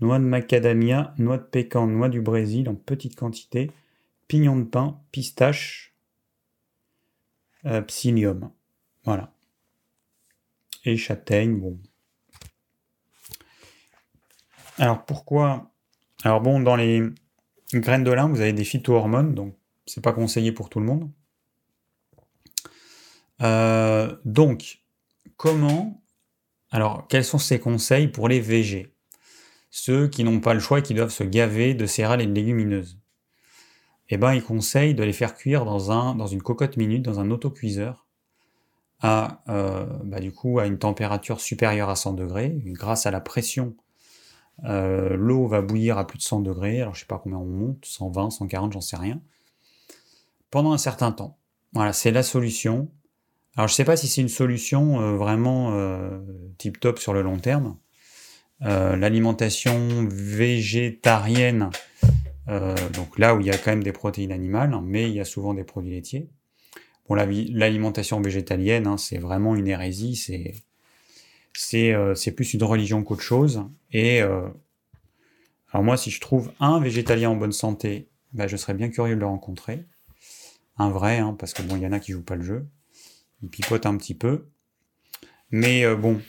noix 0.00 0.18
de 0.18 0.24
macadamia, 0.24 1.14
noix 1.18 1.38
de 1.38 1.44
pécan, 1.44 1.86
noix 1.86 2.08
du 2.08 2.20
Brésil 2.20 2.68
en 2.68 2.74
petite 2.74 3.14
quantité, 3.14 3.70
pignon 4.26 4.56
de 4.56 4.64
pain, 4.64 5.00
pistache, 5.12 5.94
euh, 7.66 7.82
psyllium. 7.82 8.50
Voilà. 9.04 9.32
Et 10.84 10.96
châtaigne, 10.96 11.58
bon. 11.58 11.78
Alors 14.78 15.04
pourquoi? 15.04 15.70
Alors 16.24 16.40
bon, 16.40 16.60
dans 16.60 16.76
les 16.76 17.02
graines 17.72 18.04
de 18.04 18.10
lin, 18.10 18.28
vous 18.28 18.40
avez 18.40 18.52
des 18.52 18.64
phytohormones, 18.64 19.34
donc 19.34 19.56
c'est 19.86 20.02
pas 20.02 20.12
conseillé 20.12 20.52
pour 20.52 20.70
tout 20.70 20.80
le 20.80 20.86
monde. 20.86 21.10
Euh, 23.42 24.16
donc, 24.24 24.82
comment 25.36 26.02
Alors, 26.70 27.06
quels 27.08 27.24
sont 27.24 27.38
ces 27.38 27.58
conseils 27.58 28.08
pour 28.08 28.28
les 28.28 28.40
VG 28.40 28.94
Ceux 29.70 30.08
qui 30.08 30.24
n'ont 30.24 30.40
pas 30.40 30.54
le 30.54 30.60
choix 30.60 30.78
et 30.80 30.82
qui 30.82 30.94
doivent 30.94 31.10
se 31.10 31.24
gaver 31.24 31.74
de 31.74 31.86
céréales 31.86 32.22
et 32.22 32.26
de 32.26 32.34
légumineuses 32.34 33.02
eh 34.14 34.18
ben, 34.18 34.34
il 34.34 34.42
conseille 34.42 34.94
de 34.94 35.02
les 35.02 35.14
faire 35.14 35.34
cuire 35.34 35.64
dans, 35.64 35.90
un, 35.90 36.14
dans 36.14 36.26
une 36.26 36.42
cocotte 36.42 36.76
minute, 36.76 37.00
dans 37.00 37.18
un 37.18 37.30
autocuiseur, 37.30 38.06
à, 39.02 39.42
euh, 39.48 39.84
bah, 40.04 40.18
à 40.18 40.66
une 40.66 40.78
température 40.78 41.40
supérieure 41.40 41.90
à 41.90 41.96
100 41.96 42.14
degrés. 42.14 42.62
Grâce 42.66 43.04
à 43.06 43.10
la 43.10 43.20
pression, 43.20 43.74
euh, 44.64 45.16
l'eau 45.16 45.46
va 45.48 45.60
bouillir 45.60 45.98
à 45.98 46.06
plus 46.06 46.18
de 46.18 46.22
100 46.22 46.40
degrés. 46.40 46.80
Alors, 46.80 46.94
je 46.94 47.00
sais 47.00 47.06
pas 47.06 47.18
combien 47.18 47.38
on 47.38 47.46
monte, 47.46 47.84
120, 47.84 48.30
140, 48.30 48.72
j'en 48.72 48.80
sais 48.80 48.96
rien. 48.96 49.20
Pendant 50.50 50.72
un 50.72 50.78
certain 50.78 51.10
temps. 51.10 51.38
Voilà, 51.72 51.92
c'est 51.92 52.12
la 52.12 52.22
solution. 52.22 52.88
Alors, 53.56 53.68
je 53.68 53.74
sais 53.74 53.84
pas 53.84 53.96
si 53.96 54.06
c'est 54.06 54.20
une 54.20 54.28
solution 54.28 55.00
euh, 55.00 55.16
vraiment 55.16 55.72
tip 56.58 56.78
top 56.78 56.98
sur 56.98 57.12
le 57.12 57.22
long 57.22 57.38
terme. 57.38 57.76
L'alimentation 58.60 60.06
végétarienne 60.08 61.70
donc 62.46 63.18
là 63.18 63.34
où 63.34 63.40
il 63.40 63.46
y 63.46 63.50
a 63.50 63.58
quand 63.58 63.70
même 63.70 63.82
des 63.82 63.92
protéines 63.92 64.30
animales, 64.30 64.76
mais 64.84 65.08
il 65.08 65.14
y 65.14 65.20
a 65.20 65.24
souvent 65.24 65.54
des 65.54 65.64
produits 65.64 65.92
laitiers. 65.92 66.28
Bon, 67.08 67.14
l'alimentation 67.14 68.20
végétalienne, 68.20 68.86
hein, 68.86 68.96
c'est 68.96 69.18
vraiment 69.18 69.56
une 69.56 69.68
hérésie, 69.68 70.16
c'est 70.16 70.54
c'est 71.54 71.92
euh, 71.92 72.14
plus 72.34 72.54
une 72.54 72.62
religion 72.64 73.02
qu'autre 73.02 73.22
chose. 73.22 73.64
Et 73.90 74.22
euh, 74.22 74.48
alors 75.70 75.84
moi, 75.84 75.96
si 75.96 76.10
je 76.10 76.20
trouve 76.20 76.52
un 76.60 76.80
végétalien 76.80 77.30
en 77.30 77.36
bonne 77.36 77.52
santé, 77.52 78.08
bah, 78.32 78.46
je 78.46 78.56
serais 78.56 78.74
bien 78.74 78.88
curieux 78.88 79.14
de 79.14 79.20
le 79.20 79.26
rencontrer. 79.26 79.84
Un 80.78 80.90
vrai, 80.90 81.18
hein, 81.18 81.36
parce 81.38 81.52
que 81.52 81.62
bon, 81.62 81.76
il 81.76 81.82
y 81.82 81.86
en 81.86 81.92
a 81.92 82.00
qui 82.00 82.12
jouent 82.12 82.24
pas 82.24 82.36
le 82.36 82.42
jeu, 82.42 82.66
ils 83.42 83.50
pipotent 83.50 83.86
un 83.86 83.96
petit 83.96 84.14
peu. 84.14 84.46
Mais 85.50 85.84
bon, 85.94 86.22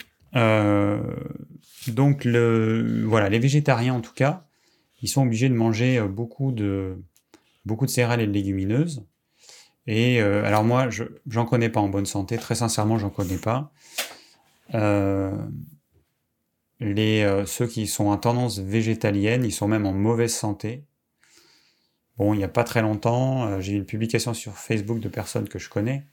donc 1.87 2.25
le 2.25 3.05
voilà, 3.05 3.29
les 3.29 3.39
végétariens 3.39 3.93
en 3.93 4.01
tout 4.01 4.13
cas, 4.13 4.45
ils 5.03 5.09
sont 5.09 5.21
obligés 5.21 5.49
de 5.49 5.53
manger 5.53 5.99
euh, 5.99 6.07
beaucoup 6.07 6.51
de, 6.51 6.97
beaucoup 7.65 7.85
de 7.85 7.91
céréales 7.91 8.21
et 8.21 8.27
de 8.27 8.31
légumineuses. 8.31 9.05
Et 9.87 10.21
euh, 10.21 10.43
alors 10.45 10.63
moi, 10.63 10.89
je 10.89 11.03
j'en 11.27 11.45
connais 11.45 11.69
pas 11.69 11.79
en 11.79 11.89
bonne 11.89 12.05
santé, 12.05 12.37
très 12.37 12.55
sincèrement, 12.55 12.97
j'en 12.97 13.09
connais 13.09 13.37
pas. 13.37 13.71
Euh, 14.73 15.31
les, 16.79 17.43
ceux 17.45 17.67
qui 17.67 17.87
sont 17.87 18.07
en 18.07 18.17
tendance 18.17 18.59
végétalienne, 18.59 19.45
ils 19.45 19.51
sont 19.51 19.67
même 19.67 19.85
en 19.85 19.93
mauvaise 19.93 20.33
santé. 20.33 20.85
Bon, 22.17 22.33
il 22.33 22.37
n'y 22.37 22.43
a 22.43 22.49
pas 22.49 22.63
très 22.63 22.81
longtemps, 22.81 23.59
j'ai 23.59 23.73
eu 23.73 23.77
une 23.77 23.85
publication 23.85 24.33
sur 24.33 24.53
Facebook 24.53 24.99
de 24.99 25.09
personnes 25.09 25.49
que 25.49 25.59
je 25.59 25.69
connais 25.69 26.05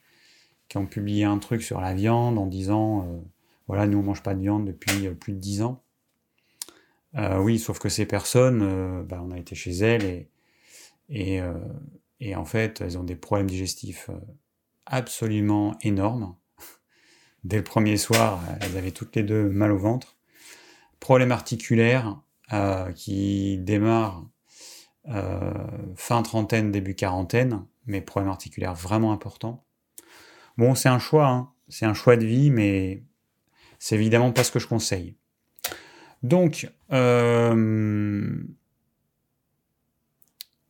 qui 0.68 0.78
ont 0.78 0.86
publié 0.86 1.24
un 1.24 1.38
truc 1.38 1.62
sur 1.62 1.80
la 1.80 1.94
viande 1.94 2.38
en 2.38 2.46
disant 2.46 3.22
voilà, 3.66 3.86
nous 3.86 3.98
on 3.98 4.02
mange 4.02 4.22
pas 4.22 4.34
de 4.34 4.40
viande 4.40 4.66
depuis 4.66 5.08
plus 5.10 5.32
de 5.32 5.38
10 5.38 5.62
ans. 5.62 5.82
Euh, 7.16 7.38
oui, 7.38 7.58
sauf 7.58 7.78
que 7.78 7.88
ces 7.88 8.06
personnes, 8.06 8.62
euh, 8.62 9.02
bah, 9.02 9.20
on 9.24 9.30
a 9.32 9.38
été 9.38 9.54
chez 9.54 9.72
elles 9.72 10.04
et, 10.04 10.28
et, 11.08 11.40
euh, 11.40 11.54
et, 12.20 12.36
en 12.36 12.44
fait, 12.44 12.80
elles 12.80 12.98
ont 12.98 13.04
des 13.04 13.16
problèmes 13.16 13.48
digestifs 13.48 14.10
absolument 14.86 15.76
énormes. 15.82 16.36
Dès 17.44 17.56
le 17.56 17.64
premier 17.64 17.96
soir, 17.96 18.42
elles 18.60 18.76
avaient 18.76 18.90
toutes 18.90 19.16
les 19.16 19.22
deux 19.22 19.48
mal 19.48 19.72
au 19.72 19.78
ventre. 19.78 20.16
Problème 20.98 21.32
articulaire 21.32 22.20
qui 22.94 23.58
démarre 23.58 24.26
fin 25.96 26.22
trentaine, 26.22 26.72
début 26.72 26.94
quarantaine, 26.94 27.64
mais 27.86 28.00
problème 28.00 28.30
articulaire 28.30 28.74
vraiment 28.74 29.12
important. 29.12 29.64
Bon, 30.56 30.74
c'est 30.74 30.88
un 30.88 30.98
choix, 30.98 31.28
hein. 31.28 31.50
c'est 31.68 31.86
un 31.86 31.94
choix 31.94 32.16
de 32.16 32.26
vie, 32.26 32.50
mais 32.50 33.02
c'est 33.78 33.94
évidemment 33.94 34.32
pas 34.32 34.44
ce 34.44 34.52
que 34.52 34.58
je 34.58 34.66
conseille. 34.66 35.16
Donc, 36.22 36.70
euh... 36.92 38.42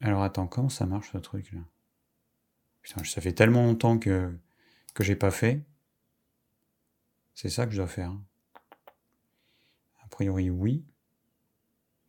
alors 0.01 0.23
attends, 0.23 0.47
comment 0.47 0.69
ça 0.69 0.87
marche 0.87 1.13
ce 1.13 1.19
truc 1.19 1.53
là? 1.53 1.61
Putain, 2.83 3.05
ça 3.05 3.21
fait 3.21 3.33
tellement 3.33 3.65
longtemps 3.65 3.99
que, 3.99 4.33
que 4.95 5.05
j'ai 5.05 5.17
pas 5.17 5.31
fait. 5.31 5.63
C'est 7.35 7.51
ça 7.51 7.67
que 7.67 7.73
je 7.73 7.77
dois 7.77 7.87
faire. 7.87 8.13
A 10.03 10.09
priori, 10.09 10.51
oui. 10.51 10.85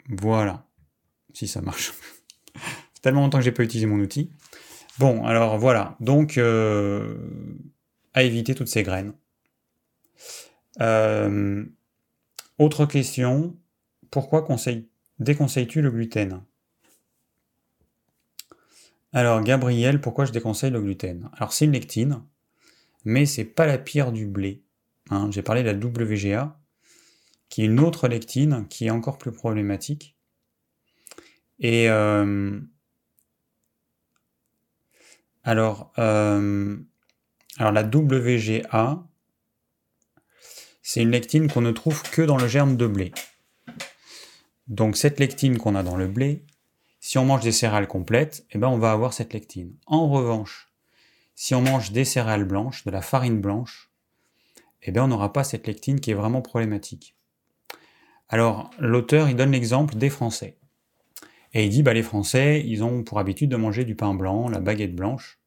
Voilà. 0.10 0.66
Si 1.34 1.48
ça 1.48 1.62
marche. 1.62 1.94
c'est 2.94 3.02
tellement 3.02 3.22
longtemps 3.22 3.40
que 3.40 3.44
j'ai 3.44 3.52
pas 3.52 3.64
utilisé 3.64 3.86
mon 3.86 4.00
outil. 4.00 4.32
Bon, 5.00 5.26
alors 5.26 5.58
voilà. 5.58 5.98
Donc, 6.00 6.38
euh, 6.38 7.18
à 8.14 8.24
éviter 8.24 8.56
toutes 8.56 8.68
ces 8.68 8.84
graines. 8.84 9.14
Euh, 10.80 11.66
Autre 12.62 12.86
question, 12.86 13.58
pourquoi 14.12 14.46
déconseilles-tu 15.20 15.82
le 15.82 15.90
gluten? 15.90 16.44
Alors 19.14 19.42
Gabriel, 19.42 20.00
pourquoi 20.00 20.26
je 20.26 20.32
déconseille 20.32 20.72
le 20.72 20.82
gluten? 20.82 21.30
Alors 21.34 21.52
c'est 21.52 21.66
une 21.66 21.74
lectine, 21.74 22.24
mais 23.04 23.26
c'est 23.26 23.46
pas 23.46 23.66
la 23.66 23.78
pire 23.78 24.12
du 24.12 24.26
blé. 24.26 24.64
Hein. 25.10 25.30
J'ai 25.32 25.42
parlé 25.42 25.64
de 25.64 25.70
la 25.70 25.78
WGA, 25.78 26.58
qui 27.50 27.64
est 27.64 27.66
une 27.66 27.82
autre 27.82 28.08
lectine 28.08 28.68
qui 28.70 28.88
est 28.88 28.92
encore 28.92 29.18
plus 29.18 29.34
problématique. 29.34 30.16
Et 31.60 31.90
euh, 31.90 32.60
alors, 35.44 35.92
euh, 36.00 36.78
alors 37.58 37.74
la 37.74 37.84
WGA, 37.84 39.04
c'est 40.82 41.02
une 41.02 41.12
lectine 41.12 41.52
qu'on 41.52 41.62
ne 41.62 41.72
trouve 41.72 42.02
que 42.04 42.22
dans 42.22 42.38
le 42.38 42.48
germe 42.48 42.78
de 42.78 42.88
blé. 42.88 43.12
Donc 44.68 44.96
cette 44.96 45.20
lectine 45.20 45.58
qu'on 45.58 45.76
a 45.76 45.84
dans 45.84 45.98
le 45.98 46.08
blé, 46.08 46.46
si 47.02 47.18
on 47.18 47.26
mange 47.26 47.42
des 47.42 47.52
céréales 47.52 47.88
complètes, 47.88 48.46
eh 48.52 48.60
ben 48.60 48.68
on 48.68 48.78
va 48.78 48.92
avoir 48.92 49.12
cette 49.12 49.34
lectine. 49.34 49.74
En 49.88 50.08
revanche, 50.08 50.72
si 51.36 51.56
on 51.56 51.62
mange 51.62 51.92
des 51.92 52.06
céréales 52.06 52.46
blanches, 52.46 52.86
de 52.86 52.92
la 52.92 53.02
farine 53.02 53.42
blanche, 53.42 53.92
eh 54.84 54.92
bien 54.92 55.06
on 55.06 55.08
n'aura 55.08 55.34
pas 55.34 55.44
cette 55.44 55.66
lectine 55.66 56.00
qui 56.00 56.12
est 56.12 56.16
vraiment 56.16 56.44
problématique. 56.44 57.16
Alors 58.30 58.70
l'auteur 58.78 59.30
il 59.30 59.36
donne 59.36 59.52
l'exemple 59.52 59.96
des 59.96 60.12
Français. 60.12 60.58
Et 61.54 61.66
il 61.66 61.70
dit 61.70 61.82
bah 61.82 61.94
les 61.94 62.04
Français, 62.04 62.64
ils 62.66 62.84
ont 62.84 63.04
pour 63.04 63.18
habitude 63.18 63.50
de 63.50 63.58
manger 63.58 63.84
du 63.84 63.96
pain 63.96 64.14
blanc, 64.14 64.48
la 64.48 64.60
baguette 64.60 64.96
blanche, 64.96 65.40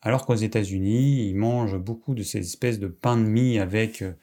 alors 0.00 0.24
qu'aux 0.24 0.36
États-Unis, 0.36 1.28
ils 1.28 1.36
mangent 1.36 1.78
beaucoup 1.78 2.14
de 2.14 2.22
ces 2.22 2.38
espèces 2.38 2.78
de 2.78 2.88
pain 2.88 3.18
de 3.18 3.24
mie 3.24 3.58
avec 3.58 4.00
euh, 4.00 4.14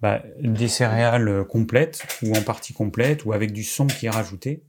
bah, 0.00 0.22
des 0.40 0.68
céréales 0.68 1.44
complètes 1.46 2.06
ou 2.22 2.36
en 2.36 2.42
partie 2.42 2.72
complète 2.72 3.24
ou 3.24 3.32
avec 3.32 3.52
du 3.52 3.64
son 3.64 3.88
qui 3.88 4.06
est 4.06 4.10
rajouté. 4.10 4.62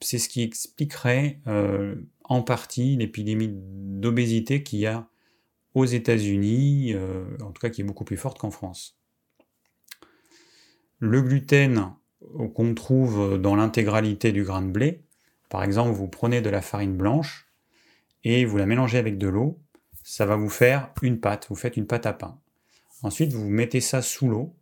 Ce 0.00 0.28
qui 0.28 0.42
expliquerait 0.42 1.40
euh, 1.46 1.96
en 2.24 2.42
partie 2.42 2.96
l'épidémie 2.96 3.50
d'obésité 3.52 4.62
qu'il 4.62 4.80
y 4.80 4.86
a 4.86 5.08
aux 5.74 5.84
États-Unis, 5.84 6.92
euh, 6.94 7.24
en 7.42 7.52
tout 7.52 7.60
cas 7.60 7.70
qui 7.70 7.80
est 7.80 7.84
beaucoup 7.84 8.04
plus 8.04 8.16
forte 8.16 8.38
qu'en 8.38 8.50
France. 8.50 8.98
Le 10.98 11.20
gluten 11.22 11.92
qu'on 12.54 12.74
trouve 12.74 13.38
dans 13.38 13.56
l'intégralité 13.56 14.32
du 14.32 14.42
grain 14.42 14.62
de 14.62 14.70
blé, 14.70 15.02
par 15.48 15.62
exemple, 15.62 15.92
vous 15.92 16.08
prenez 16.08 16.40
de 16.40 16.50
la 16.50 16.62
farine 16.62 16.96
blanche 16.96 17.46
et 18.24 18.44
vous 18.44 18.56
la 18.56 18.66
mélangez 18.66 18.98
avec 18.98 19.18
de 19.18 19.28
l'eau, 19.28 19.60
ça 20.02 20.26
va 20.26 20.36
vous 20.36 20.48
faire 20.48 20.92
une 21.02 21.20
pâte, 21.20 21.46
vous 21.48 21.56
faites 21.56 21.76
une 21.76 21.86
pâte 21.86 22.06
à 22.06 22.12
pain. 22.12 22.40
Ensuite, 23.02 23.32
vous 23.32 23.48
mettez 23.48 23.80
ça 23.80 24.02
sous 24.02 24.28
l'eau, 24.28 24.56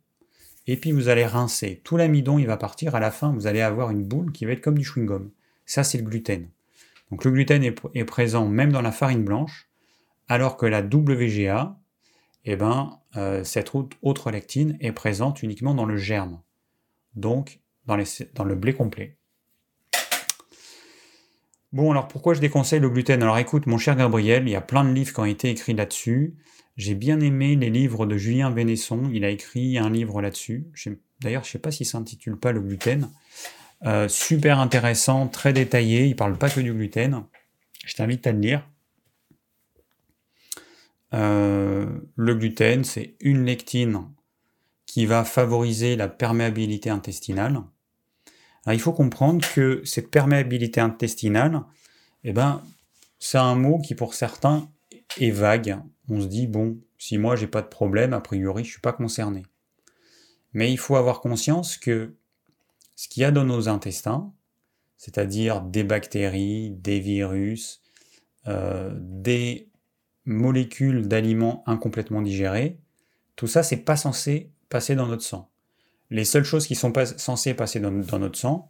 et 0.67 0.77
puis 0.77 0.91
vous 0.91 1.09
allez 1.09 1.25
rincer. 1.25 1.81
Tout 1.83 1.97
l'amidon, 1.97 2.39
il 2.39 2.47
va 2.47 2.57
partir. 2.57 2.95
À 2.95 2.99
la 2.99 3.11
fin, 3.11 3.31
vous 3.31 3.47
allez 3.47 3.61
avoir 3.61 3.91
une 3.91 4.03
boule 4.03 4.31
qui 4.31 4.45
va 4.45 4.51
être 4.51 4.61
comme 4.61 4.77
du 4.77 4.85
chewing-gum. 4.85 5.29
Ça, 5.65 5.83
c'est 5.83 5.97
le 5.97 6.03
gluten. 6.03 6.47
Donc 7.11 7.23
le 7.23 7.31
gluten 7.31 7.63
est, 7.63 8.05
présent 8.05 8.47
même 8.47 8.71
dans 8.71 8.81
la 8.81 8.91
farine 8.91 9.23
blanche, 9.23 9.69
alors 10.27 10.57
que 10.57 10.65
la 10.65 10.81
WGA, 10.81 11.77
eh 12.45 12.55
ben, 12.55 12.99
euh, 13.15 13.43
cette 13.43 13.71
autre 14.01 14.31
lectine 14.31 14.77
est 14.79 14.91
présente 14.91 15.43
uniquement 15.43 15.75
dans 15.75 15.85
le 15.85 15.97
germe, 15.97 16.41
donc 17.15 17.59
dans, 17.85 17.97
dans 18.33 18.43
le 18.43 18.55
blé 18.55 18.73
complet. 18.73 19.17
Bon, 21.73 21.91
alors 21.91 22.07
pourquoi 22.07 22.33
je 22.33 22.39
déconseille 22.39 22.79
le 22.79 22.89
gluten? 22.89 23.21
Alors 23.21 23.37
écoute, 23.37 23.67
mon 23.67 23.77
cher 23.77 23.95
Gabriel, 23.95 24.47
il 24.47 24.51
y 24.51 24.55
a 24.55 24.61
plein 24.61 24.83
de 24.83 24.93
livres 24.93 25.13
qui 25.13 25.19
ont 25.19 25.25
été 25.25 25.49
écrits 25.49 25.73
là-dessus. 25.73 26.33
J'ai 26.77 26.93
bien 26.93 27.21
aimé 27.21 27.55
les 27.55 27.69
livres 27.69 28.05
de 28.05 28.17
Julien 28.17 28.49
Vénesson. 28.49 29.09
Il 29.13 29.23
a 29.23 29.29
écrit 29.29 29.77
un 29.77 29.89
livre 29.89 30.21
là-dessus. 30.21 30.67
D'ailleurs, 31.21 31.43
je 31.43 31.49
ne 31.49 31.51
sais 31.53 31.59
pas 31.59 31.71
s'il 31.71 31.85
s'intitule 31.85 32.37
pas 32.37 32.51
Le 32.51 32.59
gluten. 32.59 33.09
Euh, 33.85 34.07
super 34.09 34.59
intéressant, 34.59 35.27
très 35.27 35.53
détaillé. 35.53 36.07
Il 36.07 36.15
parle 36.15 36.37
pas 36.37 36.49
que 36.49 36.59
du 36.59 36.73
gluten. 36.73 37.23
Je 37.85 37.93
t'invite 37.93 38.27
à 38.27 38.33
le 38.33 38.39
lire. 38.39 38.67
Euh, 41.13 41.87
le 42.15 42.35
gluten, 42.35 42.83
c'est 42.83 43.15
une 43.21 43.45
lectine 43.45 44.09
qui 44.85 45.05
va 45.05 45.23
favoriser 45.23 45.95
la 45.95 46.09
perméabilité 46.09 46.89
intestinale. 46.89 47.61
il 48.67 48.79
faut 48.79 48.93
comprendre 48.93 49.45
que 49.53 49.81
cette 49.85 50.09
perméabilité 50.09 50.79
intestinale, 50.81 51.61
eh 52.23 52.33
ben, 52.33 52.61
c'est 53.19 53.37
un 53.37 53.55
mot 53.55 53.79
qui 53.79 53.95
pour 53.95 54.13
certains 54.13 54.69
est 55.19 55.31
vague 55.31 55.79
on 56.09 56.21
se 56.21 56.27
dit, 56.27 56.47
bon, 56.47 56.77
si 56.97 57.17
moi 57.17 57.35
j'ai 57.35 57.47
pas 57.47 57.61
de 57.61 57.67
problème, 57.67 58.13
a 58.13 58.21
priori 58.21 58.63
je 58.63 58.71
suis 58.71 58.81
pas 58.81 58.93
concerné. 58.93 59.43
Mais 60.53 60.71
il 60.71 60.77
faut 60.77 60.95
avoir 60.95 61.21
conscience 61.21 61.77
que 61.77 62.15
ce 62.95 63.07
qu'il 63.07 63.21
y 63.21 63.25
a 63.25 63.31
dans 63.31 63.43
nos 63.43 63.67
intestins, 63.67 64.33
c'est-à-dire 64.97 65.61
des 65.61 65.83
bactéries, 65.83 66.71
des 66.71 66.99
virus, 66.99 67.81
euh, 68.47 68.91
des 68.95 69.69
molécules 70.25 71.07
d'aliments 71.07 71.63
incomplètement 71.67 72.21
digérés, 72.21 72.79
tout 73.35 73.47
ça, 73.47 73.63
c'est 73.63 73.77
pas 73.77 73.97
censé 73.97 74.51
passer 74.69 74.95
dans 74.95 75.07
notre 75.07 75.23
sang. 75.23 75.49
Les 76.09 76.25
seules 76.25 76.43
choses 76.43 76.67
qui 76.67 76.75
sont 76.75 76.91
pas 76.91 77.05
censées 77.05 77.53
passer 77.53 77.79
dans, 77.79 77.91
notre 77.91 78.37
sang, 78.37 78.69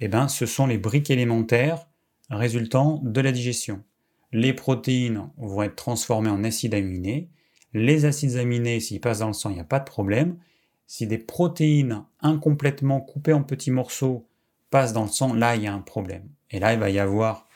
eh 0.00 0.08
ben, 0.08 0.28
ce 0.28 0.46
sont 0.46 0.66
les 0.66 0.78
briques 0.78 1.10
élémentaires 1.10 1.88
résultant 2.30 3.00
de 3.04 3.20
la 3.20 3.32
digestion 3.32 3.84
les 4.32 4.52
protéines 4.52 5.30
vont 5.36 5.62
être 5.62 5.76
transformées 5.76 6.30
en 6.30 6.44
acides 6.44 6.74
aminés. 6.74 7.30
Les 7.72 8.04
acides 8.04 8.36
aminés, 8.36 8.80
s'ils 8.80 9.00
passent 9.00 9.20
dans 9.20 9.28
le 9.28 9.32
sang, 9.32 9.50
il 9.50 9.54
n'y 9.54 9.60
a 9.60 9.64
pas 9.64 9.80
de 9.80 9.84
problème. 9.84 10.38
Si 10.86 11.06
des 11.06 11.18
protéines 11.18 12.04
incomplètement 12.20 13.00
coupées 13.00 13.32
en 13.32 13.42
petits 13.42 13.70
morceaux 13.70 14.26
passent 14.70 14.92
dans 14.92 15.04
le 15.04 15.10
sang, 15.10 15.34
là, 15.34 15.56
il 15.56 15.62
y 15.62 15.66
a 15.66 15.72
un 15.72 15.80
problème. 15.80 16.28
Et 16.50 16.58
là, 16.58 16.72
il 16.72 16.78
va 16.78 16.90
y 16.90 16.98
avoir 16.98 17.48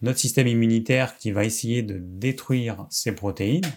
notre 0.00 0.18
système 0.18 0.48
immunitaire 0.48 1.16
qui 1.16 1.30
va 1.30 1.44
essayer 1.44 1.82
de 1.82 1.98
détruire 1.98 2.86
ces 2.90 3.12
protéines. 3.12 3.70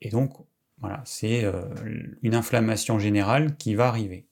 Et 0.00 0.10
donc, 0.10 0.32
voilà, 0.78 1.02
c'est 1.04 1.44
euh, 1.44 1.62
une 2.22 2.34
inflammation 2.34 2.98
générale 2.98 3.56
qui 3.56 3.74
va 3.74 3.88
arriver. 3.88 4.26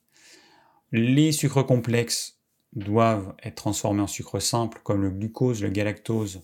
Les 0.93 1.33
sucres 1.33 1.66
complexes 1.66 2.39
doivent 2.75 3.35
être 3.43 3.57
transformés 3.57 4.03
en 4.03 4.07
sucre 4.07 4.39
simple, 4.39 4.81
comme 4.85 5.03
le 5.03 5.11
glucose, 5.11 5.62
le 5.62 5.70
galactose, 5.70 6.43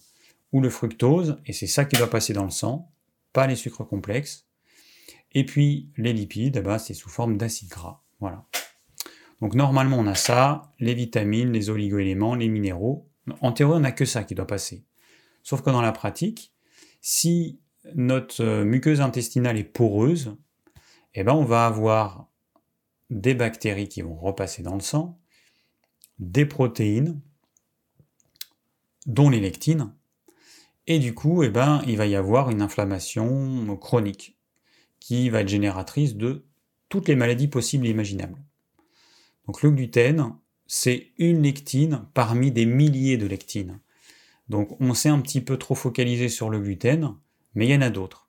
ou 0.52 0.60
le 0.60 0.70
fructose, 0.70 1.38
et 1.46 1.52
c'est 1.52 1.66
ça 1.66 1.84
qui 1.84 1.96
doit 1.96 2.10
passer 2.10 2.32
dans 2.32 2.44
le 2.44 2.50
sang, 2.50 2.90
pas 3.32 3.46
les 3.46 3.56
sucres 3.56 3.86
complexes. 3.86 4.46
Et 5.32 5.46
puis 5.46 5.90
les 5.96 6.12
lipides, 6.12 6.60
bah, 6.62 6.78
c'est 6.78 6.94
sous 6.94 7.08
forme 7.08 7.36
d'acides 7.36 7.68
gras. 7.68 8.02
Voilà. 8.18 8.46
Donc 9.40 9.54
normalement 9.54 9.98
on 9.98 10.06
a 10.06 10.14
ça, 10.14 10.72
les 10.78 10.94
vitamines, 10.94 11.52
les 11.52 11.70
oligoéléments, 11.70 12.34
les 12.34 12.48
minéraux. 12.48 13.08
En 13.40 13.52
théorie 13.52 13.76
on 13.76 13.80
n'a 13.80 13.92
que 13.92 14.04
ça 14.04 14.24
qui 14.24 14.34
doit 14.34 14.46
passer. 14.46 14.84
Sauf 15.42 15.62
que 15.62 15.70
dans 15.70 15.82
la 15.82 15.92
pratique, 15.92 16.52
si 17.00 17.60
notre 17.94 18.42
euh, 18.42 18.64
muqueuse 18.64 19.00
intestinale 19.00 19.56
est 19.56 19.64
poreuse, 19.64 20.36
eh 21.14 21.24
ben 21.24 21.32
on 21.32 21.44
va 21.44 21.66
avoir 21.66 22.28
des 23.08 23.34
bactéries 23.34 23.88
qui 23.88 24.02
vont 24.02 24.16
repasser 24.16 24.62
dans 24.62 24.74
le 24.74 24.80
sang, 24.80 25.18
des 26.18 26.44
protéines, 26.44 27.20
dont 29.06 29.30
les 29.30 29.40
lectines, 29.40 29.92
et 30.86 30.98
du 30.98 31.14
coup, 31.14 31.42
eh 31.42 31.48
ben, 31.48 31.82
il 31.86 31.96
va 31.96 32.06
y 32.06 32.16
avoir 32.16 32.50
une 32.50 32.62
inflammation 32.62 33.76
chronique 33.76 34.36
qui 34.98 35.30
va 35.30 35.40
être 35.40 35.48
génératrice 35.48 36.16
de 36.16 36.44
toutes 36.88 37.08
les 37.08 37.16
maladies 37.16 37.48
possibles 37.48 37.86
et 37.86 37.90
imaginables. 37.90 38.42
Donc 39.46 39.62
le 39.62 39.70
gluten, 39.70 40.36
c'est 40.66 41.12
une 41.18 41.42
lectine 41.42 42.04
parmi 42.14 42.52
des 42.52 42.66
milliers 42.66 43.16
de 43.16 43.26
lectines. 43.26 43.80
Donc 44.48 44.80
on 44.80 44.94
s'est 44.94 45.08
un 45.08 45.20
petit 45.20 45.40
peu 45.40 45.56
trop 45.56 45.74
focalisé 45.74 46.28
sur 46.28 46.50
le 46.50 46.60
gluten, 46.60 47.14
mais 47.54 47.66
il 47.66 47.72
y 47.72 47.76
en 47.76 47.82
a 47.82 47.90
d'autres. 47.90 48.28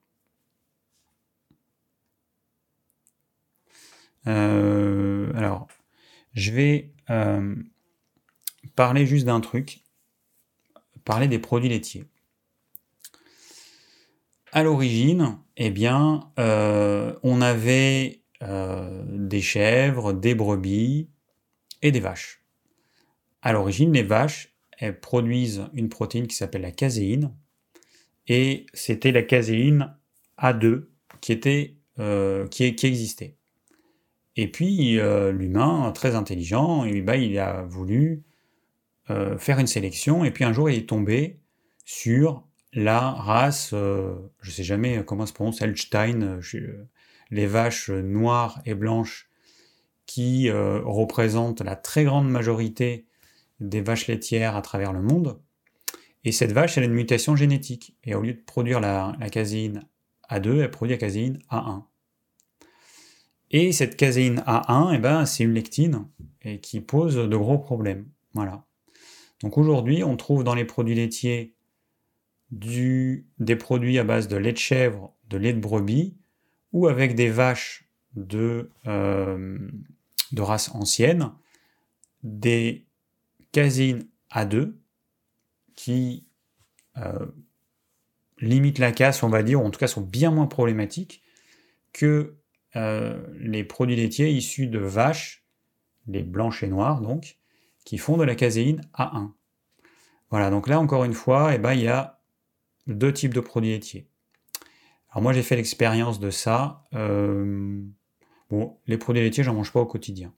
Euh, 4.27 5.31
alors, 5.35 5.67
je 6.33 6.51
vais 6.51 6.91
euh, 7.09 7.55
parler 8.75 9.05
juste 9.05 9.25
d'un 9.25 9.41
truc, 9.41 9.83
parler 11.05 11.27
des 11.27 11.39
produits 11.39 11.69
laitiers. 11.69 12.05
À 14.53 14.63
l'origine, 14.63 15.37
eh 15.55 15.69
bien, 15.69 16.29
euh, 16.37 17.13
on 17.23 17.39
avait 17.39 18.23
euh, 18.43 19.03
des 19.07 19.39
chèvres, 19.39 20.11
des 20.11 20.35
brebis 20.35 21.09
et 21.81 21.91
des 21.91 22.01
vaches. 22.01 22.43
À 23.41 23.53
l'origine, 23.53 23.93
les 23.93 24.03
vaches, 24.03 24.53
elles 24.77 24.99
produisent 24.99 25.63
une 25.73 25.87
protéine 25.87 26.27
qui 26.27 26.35
s'appelle 26.35 26.63
la 26.63 26.71
caséine, 26.71 27.33
et 28.27 28.65
c'était 28.73 29.13
la 29.13 29.23
caséine 29.23 29.95
A2 30.37 30.87
qui, 31.21 31.31
était, 31.31 31.77
euh, 31.99 32.45
qui, 32.47 32.65
existait. 32.65 33.37
Et 34.35 34.51
puis, 34.51 34.99
l'humain, 35.31 35.91
très 35.93 36.15
intelligent, 36.15 36.83
eh 36.83 37.01
ben, 37.01 37.15
il 37.15 37.39
a 37.39 37.63
voulu 37.63 38.23
faire 39.37 39.59
une 39.59 39.67
sélection, 39.67 40.23
et 40.23 40.31
puis 40.31 40.45
un 40.45 40.53
jour, 40.53 40.69
il 40.69 40.77
est 40.77 40.89
tombé 40.89 41.41
sur 41.83 42.47
la 42.73 43.11
race, 43.11 43.71
euh, 43.73 44.15
je 44.41 44.49
ne 44.49 44.53
sais 44.53 44.63
jamais 44.63 45.03
comment 45.05 45.25
se 45.25 45.33
prononce, 45.33 45.61
Elstein, 45.61 46.21
euh, 46.21 46.87
les 47.29 47.47
vaches 47.47 47.89
noires 47.89 48.61
et 48.65 48.75
blanches 48.75 49.29
qui 50.05 50.49
euh, 50.49 50.81
représentent 50.83 51.61
la 51.61 51.75
très 51.75 52.03
grande 52.03 52.29
majorité 52.29 53.05
des 53.59 53.81
vaches 53.81 54.07
laitières 54.07 54.55
à 54.55 54.61
travers 54.61 54.93
le 54.93 55.01
monde. 55.01 55.39
Et 56.23 56.31
cette 56.31 56.51
vache, 56.51 56.77
elle 56.77 56.83
a 56.83 56.87
une 56.87 56.93
mutation 56.93 57.35
génétique. 57.35 57.95
Et 58.03 58.15
au 58.15 58.21
lieu 58.21 58.33
de 58.33 58.41
produire 58.41 58.79
la, 58.79 59.15
caséine 59.31 59.83
A2, 60.29 60.59
elle 60.59 60.71
produit 60.71 60.95
la 60.95 60.99
caséine 60.99 61.39
A1. 61.49 61.83
Et 63.51 63.71
cette 63.71 63.97
caséine 63.97 64.43
A1, 64.47 64.95
eh 64.95 64.97
ben, 64.97 65.25
c'est 65.25 65.43
une 65.43 65.53
lectine 65.53 66.07
et 66.41 66.59
qui 66.59 66.79
pose 66.79 67.15
de 67.15 67.37
gros 67.37 67.57
problèmes. 67.57 68.07
Voilà. 68.33 68.65
Donc 69.41 69.57
aujourd'hui, 69.57 70.03
on 70.03 70.15
trouve 70.15 70.43
dans 70.43 70.55
les 70.55 70.65
produits 70.65 70.95
laitiers 70.95 71.55
du, 72.51 73.25
des 73.39 73.55
produits 73.55 73.97
à 73.97 74.03
base 74.03 74.27
de 74.27 74.35
lait 74.37 74.53
de 74.53 74.57
chèvre, 74.57 75.13
de 75.29 75.37
lait 75.37 75.53
de 75.53 75.59
brebis, 75.59 76.15
ou 76.73 76.87
avec 76.87 77.15
des 77.15 77.29
vaches 77.29 77.89
de, 78.15 78.69
euh, 78.87 79.57
de 80.31 80.41
race 80.41 80.69
ancienne, 80.75 81.31
des 82.23 82.85
caséines 83.51 84.07
A2 84.31 84.73
qui 85.75 86.27
euh, 86.97 87.25
limitent 88.39 88.79
la 88.79 88.91
casse, 88.91 89.23
on 89.23 89.29
va 89.29 89.43
dire, 89.43 89.61
ou 89.61 89.65
en 89.65 89.71
tout 89.71 89.79
cas 89.79 89.87
sont 89.87 90.01
bien 90.01 90.31
moins 90.31 90.47
problématiques 90.47 91.23
que 91.93 92.35
euh, 92.75 93.21
les 93.39 93.63
produits 93.63 93.95
laitiers 93.95 94.31
issus 94.31 94.67
de 94.67 94.79
vaches, 94.79 95.45
les 96.07 96.23
blanches 96.23 96.63
et 96.63 96.67
noires 96.67 97.01
donc, 97.01 97.37
qui 97.85 97.97
font 97.97 98.17
de 98.17 98.23
la 98.23 98.35
caséine 98.35 98.81
A1. 98.97 99.31
Voilà, 100.29 100.49
donc 100.49 100.67
là 100.67 100.79
encore 100.79 101.03
une 101.03 101.13
fois, 101.13 101.53
eh 101.53 101.57
ben, 101.57 101.73
il 101.73 101.81
y 101.81 101.87
a 101.87 102.20
deux 102.87 103.13
types 103.13 103.33
de 103.33 103.39
produits 103.39 103.71
laitiers. 103.71 104.07
Alors 105.11 105.23
moi 105.23 105.33
j'ai 105.33 105.43
fait 105.43 105.55
l'expérience 105.55 106.19
de 106.19 106.29
ça. 106.29 106.85
Euh, 106.93 107.81
bon, 108.49 108.77
les 108.87 108.97
produits 108.97 109.21
laitiers, 109.21 109.43
j'en 109.43 109.53
mange 109.53 109.71
pas 109.71 109.81
au 109.81 109.85
quotidien. 109.85 110.33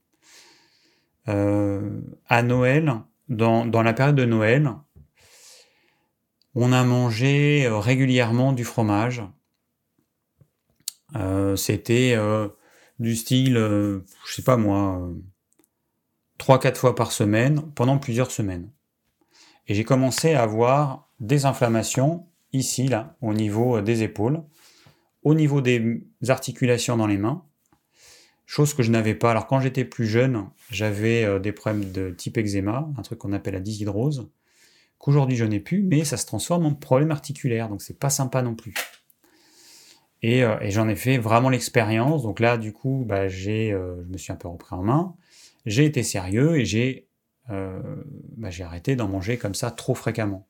Euh, 1.28 2.00
à 2.28 2.42
Noël, 2.42 2.92
dans, 3.28 3.64
la 3.64 3.92
période 3.92 4.16
de 4.16 4.24
Noël, 4.24 4.70
on 6.54 6.72
a 6.72 6.84
mangé 6.84 7.66
euh, 7.66 7.78
régulièrement 7.78 8.52
du 8.52 8.64
fromage. 8.64 9.22
C'était 11.56 12.16
du 12.98 13.14
style, 13.14 13.54
je 13.54 14.34
sais 14.34 14.42
pas 14.42 14.56
moi, 14.56 15.12
3-4 16.40 16.74
fois 16.74 16.94
par 16.96 17.12
semaine 17.12 17.62
pendant 17.76 17.98
plusieurs 17.98 18.32
semaines. 18.32 18.72
Et 19.68 19.74
j'ai 19.74 19.84
commencé 19.84 20.34
à 20.34 20.42
avoir 20.42 21.08
des 21.20 21.46
inflammations 21.46 22.26
ici, 22.54 22.88
là, 22.88 23.16
au 23.20 23.34
niveau 23.34 23.80
des 23.80 24.02
épaules, 24.02 24.42
au 25.22 25.34
niveau 25.34 25.60
des 25.60 26.06
articulations 26.28 26.96
dans 26.96 27.06
les 27.06 27.18
mains, 27.18 27.44
chose 28.46 28.74
que 28.74 28.82
je 28.82 28.90
n'avais 28.90 29.14
pas. 29.14 29.30
Alors 29.30 29.46
quand 29.46 29.60
j'étais 29.60 29.84
plus 29.84 30.06
jeune, 30.06 30.48
j'avais 30.70 31.24
euh, 31.24 31.38
des 31.38 31.52
problèmes 31.52 31.90
de 31.90 32.10
type 32.10 32.36
eczéma, 32.36 32.88
un 32.96 33.02
truc 33.02 33.18
qu'on 33.18 33.32
appelle 33.32 33.54
la 33.54 33.60
dyshydrose, 33.60 34.28
qu'aujourd'hui 34.98 35.36
je 35.36 35.44
n'ai 35.44 35.60
plus, 35.60 35.82
mais 35.82 36.04
ça 36.04 36.16
se 36.16 36.26
transforme 36.26 36.66
en 36.66 36.74
problème 36.74 37.10
articulaire, 37.10 37.68
donc 37.68 37.82
c'est 37.82 37.98
pas 37.98 38.10
sympa 38.10 38.42
non 38.42 38.54
plus. 38.54 38.74
Et, 40.22 40.42
euh, 40.42 40.56
j'en 40.70 40.88
ai 40.88 40.96
fait 40.96 41.18
vraiment 41.18 41.50
l'expérience. 41.50 42.22
Donc 42.22 42.40
là, 42.40 42.56
du 42.56 42.72
coup, 42.72 43.04
bah, 43.06 43.24
euh, 43.24 43.28
je 43.28 44.08
me 44.10 44.16
suis 44.16 44.32
un 44.32 44.36
peu 44.36 44.48
repris 44.48 44.74
en 44.74 44.82
main. 44.82 45.14
J'ai 45.66 45.84
été 45.84 46.02
sérieux 46.02 46.58
et 46.58 46.64
j'ai, 46.64 47.08
bah, 47.48 48.48
j'ai 48.48 48.64
arrêté 48.64 48.96
d'en 48.96 49.08
manger 49.08 49.36
comme 49.36 49.54
ça 49.54 49.70
trop 49.70 49.94
fréquemment 49.94 50.46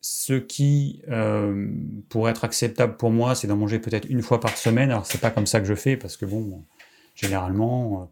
ce 0.00 0.32
qui 0.32 1.02
euh, 1.08 1.68
pourrait 2.08 2.30
être 2.30 2.44
acceptable 2.44 2.96
pour 2.96 3.10
moi, 3.10 3.34
c'est 3.34 3.46
d'en 3.46 3.56
manger 3.56 3.78
peut-être 3.78 4.08
une 4.08 4.22
fois 4.22 4.40
par 4.40 4.56
semaine. 4.56 4.90
Alors 4.90 5.06
c'est 5.06 5.20
pas 5.20 5.30
comme 5.30 5.46
ça 5.46 5.60
que 5.60 5.66
je 5.66 5.74
fais 5.74 5.96
parce 5.96 6.16
que 6.16 6.24
bon, 6.24 6.64
généralement, 7.14 8.02
euh, 8.02 8.04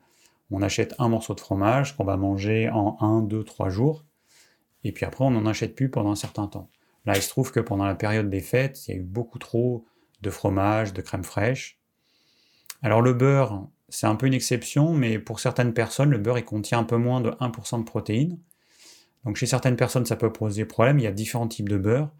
on 0.50 0.62
achète 0.62 0.94
un 0.98 1.08
morceau 1.08 1.34
de 1.34 1.40
fromage 1.40 1.96
qu'on 1.96 2.04
va 2.04 2.16
manger 2.16 2.68
en 2.70 2.96
1, 3.00 3.22
2, 3.22 3.42
3 3.44 3.70
jours, 3.70 4.04
et 4.84 4.92
puis 4.92 5.04
après 5.04 5.24
on 5.24 5.30
n'en 5.30 5.46
achète 5.46 5.74
plus 5.74 5.90
pendant 5.90 6.10
un 6.10 6.16
certain 6.16 6.46
temps. 6.46 6.68
Là, 7.06 7.16
il 7.16 7.22
se 7.22 7.28
trouve 7.30 7.52
que 7.52 7.60
pendant 7.60 7.86
la 7.86 7.94
période 7.94 8.28
des 8.28 8.40
fêtes, 8.40 8.86
il 8.86 8.90
y 8.90 8.94
a 8.94 9.00
eu 9.00 9.02
beaucoup 9.02 9.38
trop 9.38 9.86
de 10.20 10.30
fromage, 10.30 10.92
de 10.92 11.00
crème 11.00 11.24
fraîche. 11.24 11.78
Alors 12.82 13.00
le 13.00 13.14
beurre, 13.14 13.66
c'est 13.88 14.06
un 14.06 14.14
peu 14.14 14.26
une 14.26 14.34
exception, 14.34 14.92
mais 14.92 15.18
pour 15.18 15.40
certaines 15.40 15.72
personnes, 15.72 16.10
le 16.10 16.18
beurre 16.18 16.38
il 16.38 16.44
contient 16.44 16.80
un 16.80 16.84
peu 16.84 16.96
moins 16.96 17.20
de 17.20 17.30
1% 17.30 17.78
de 17.78 17.84
protéines. 17.84 18.38
Donc 19.24 19.36
chez 19.36 19.46
certaines 19.46 19.76
personnes, 19.76 20.06
ça 20.06 20.16
peut 20.16 20.32
poser 20.32 20.64
problème. 20.64 20.98
Il 20.98 21.02
y 21.02 21.06
a 21.08 21.12
différents 21.12 21.48
types 21.48 21.68
de 21.68 21.76
beurre. 21.76 22.10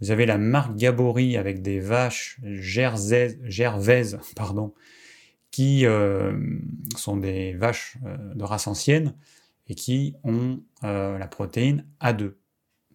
Vous 0.00 0.10
avez 0.10 0.26
la 0.26 0.38
marque 0.38 0.76
Gabory 0.76 1.36
avec 1.36 1.62
des 1.62 1.80
vaches 1.80 2.40
gervaises, 2.42 4.18
qui 5.50 5.86
euh, 5.86 6.36
sont 6.96 7.16
des 7.16 7.54
vaches 7.54 7.96
euh, 8.04 8.16
de 8.34 8.44
race 8.44 8.66
ancienne 8.66 9.14
et 9.68 9.74
qui 9.74 10.16
ont 10.24 10.60
euh, 10.82 11.16
la 11.16 11.28
protéine 11.28 11.86
A2. 12.00 12.32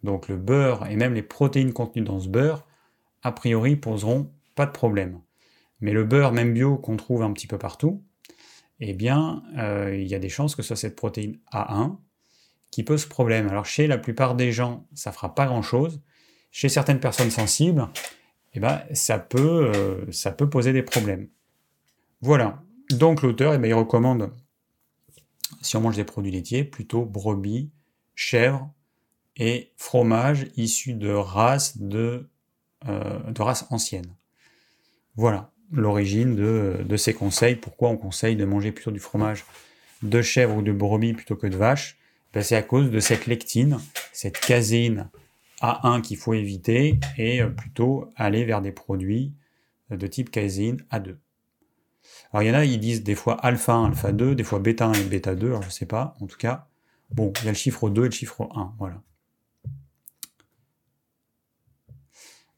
Donc 0.04 0.28
le 0.28 0.38
beurre 0.38 0.88
et 0.90 0.96
même 0.96 1.14
les 1.14 1.24
protéines 1.24 1.74
contenues 1.74 2.06
dans 2.06 2.20
ce 2.20 2.28
beurre, 2.28 2.66
a 3.24 3.32
priori, 3.32 3.76
poseront 3.76 4.32
pas 4.56 4.66
de 4.66 4.72
problème. 4.72 5.22
Mais 5.82 5.94
le 5.94 6.04
beurre, 6.04 6.34
même 6.34 6.54
bio, 6.54 6.78
qu'on 6.78 6.98
trouve 6.98 7.22
un 7.24 7.32
petit 7.32 7.48
peu 7.48 7.58
partout, 7.58 8.04
eh 8.82 8.94
bien, 8.94 9.44
il 9.92 10.08
y 10.08 10.16
a 10.16 10.20
des 10.20 10.30
chances 10.30 10.56
que 10.56 10.62
ce 10.62 10.70
soit 10.70 10.78
cette 10.78 10.96
protéine 10.96 11.38
A1 11.52 11.98
qui 12.72 12.84
pose 12.84 13.06
problème. 13.06 13.48
Alors 13.48 13.66
chez 13.66 13.88
la 13.88 13.98
plupart 13.98 14.36
des 14.36 14.52
gens, 14.52 14.88
ça 14.94 15.12
fera 15.12 15.36
pas 15.36 15.46
grand-chose. 15.46 16.02
Chez 16.52 16.70
certaines 16.70 17.00
personnes 17.00 17.32
sensibles, 17.32 17.88
eh 18.54 18.60
ben, 18.60 18.82
ça, 18.94 19.20
peut, 19.20 19.72
euh, 19.76 20.12
ça 20.12 20.32
peut 20.32 20.50
poser 20.50 20.74
des 20.74 20.84
problèmes. 20.84 21.28
Voilà. 22.22 22.64
Donc 22.90 23.22
l'auteur, 23.22 23.54
eh 23.54 23.58
ben, 23.58 23.68
il 23.68 23.74
recommande, 23.74 24.32
si 25.62 25.78
on 25.78 25.82
mange 25.82 25.96
des 25.96 26.04
produits 26.04 26.32
laitiers, 26.32 26.64
plutôt 26.64 27.06
brebis, 27.06 27.72
chèvre 28.16 28.74
et 29.38 29.72
fromage 29.78 30.48
issus 30.58 30.94
de 30.94 31.12
races 31.12 31.78
euh, 31.80 32.22
de 32.84 33.42
races 33.42 33.66
anciennes. 33.70 34.16
Voilà 35.16 35.52
l'origine 35.72 36.36
de, 36.36 36.84
de 36.84 36.98
ces 36.98 37.14
conseils. 37.14 37.56
Pourquoi 37.56 37.90
on 37.90 37.98
conseille 37.98 38.36
de 38.36 38.46
manger 38.46 38.72
plutôt 38.72 38.92
du 38.92 39.00
fromage 39.00 39.46
de 40.02 40.22
chèvre 40.22 40.56
ou 40.56 40.62
de 40.64 40.72
brebis 40.72 41.14
plutôt 41.14 41.36
que 41.36 41.46
de 41.46 41.56
vache? 41.56 41.99
Ben, 42.34 42.44
c'est 42.44 42.56
à 42.56 42.62
cause 42.62 42.92
de 42.92 43.00
cette 43.00 43.26
lectine, 43.26 43.80
cette 44.14 44.40
caséine 44.40 45.10
A1 45.62 46.02
qu'il 46.02 46.18
faut 46.18 46.34
éviter 46.34 47.00
et 47.18 47.42
euh, 47.42 47.50
plutôt 47.50 48.10
aller 48.16 48.46
vers 48.46 48.62
des 48.62 48.72
produits 48.72 49.34
euh, 49.92 49.98
de 49.98 50.08
type 50.08 50.32
caséine 50.32 50.84
A2. 50.92 51.16
Alors 52.32 52.44
il 52.44 52.48
y 52.48 52.52
en 52.52 52.56
a, 52.56 52.66
ils 52.66 52.80
disent 52.80 53.04
des 53.04 53.16
fois 53.16 53.36
alpha 53.36 53.74
1, 53.74 53.88
alpha 53.88 54.12
2, 54.12 54.36
des 54.36 54.44
fois 54.44 54.60
bêta 54.60 54.86
1 54.86 54.94
et 54.94 55.04
bêta 55.04 55.36
2, 55.36 55.48
alors 55.48 55.64
je 55.64 55.70
sais 55.70 55.86
pas, 55.86 56.16
en 56.22 56.28
tout 56.28 56.38
cas, 56.38 56.68
bon, 57.12 57.34
il 57.42 57.46
y 57.46 57.48
a 57.48 57.52
le 57.52 57.58
chiffre 57.58 57.90
2 57.90 58.04
et 58.04 58.06
le 58.06 58.12
chiffre 58.12 58.50
1, 58.56 58.76
voilà. 58.78 59.02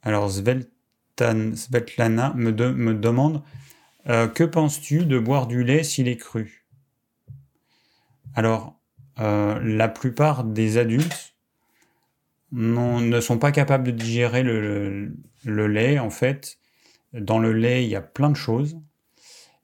Alors 0.04 0.32
Svetlana 0.32 2.34
me, 2.34 2.52
me 2.52 2.94
demande 2.96 3.44
euh, 4.10 4.28
que 4.28 4.44
penses-tu 4.44 5.06
de 5.06 5.20
boire 5.20 5.48
du 5.48 5.64
lait 5.64 5.84
s'il 5.84 6.08
est 6.08 6.18
cru? 6.18 6.66
Alors, 8.34 8.81
euh, 9.20 9.60
la 9.62 9.88
plupart 9.88 10.44
des 10.44 10.78
adultes 10.78 11.36
ne 12.52 13.20
sont 13.22 13.38
pas 13.38 13.52
capables 13.52 13.86
de 13.86 13.92
digérer 13.92 14.44
le, 14.44 15.14
lait. 15.46 16.00
En 16.00 16.10
fait, 16.10 16.58
dans 17.14 17.40
le 17.40 17.54
lait, 17.54 17.84
il 17.84 17.90
y 17.90 17.96
a 17.96 18.02
plein 18.02 18.30
de 18.30 18.36
choses. 18.36 18.78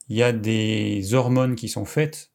Il 0.09 0.15
y 0.15 0.23
a 0.23 0.31
des 0.31 1.13
hormones 1.13 1.55
qui 1.55 1.67
sont 1.67 1.85
faites 1.85 2.31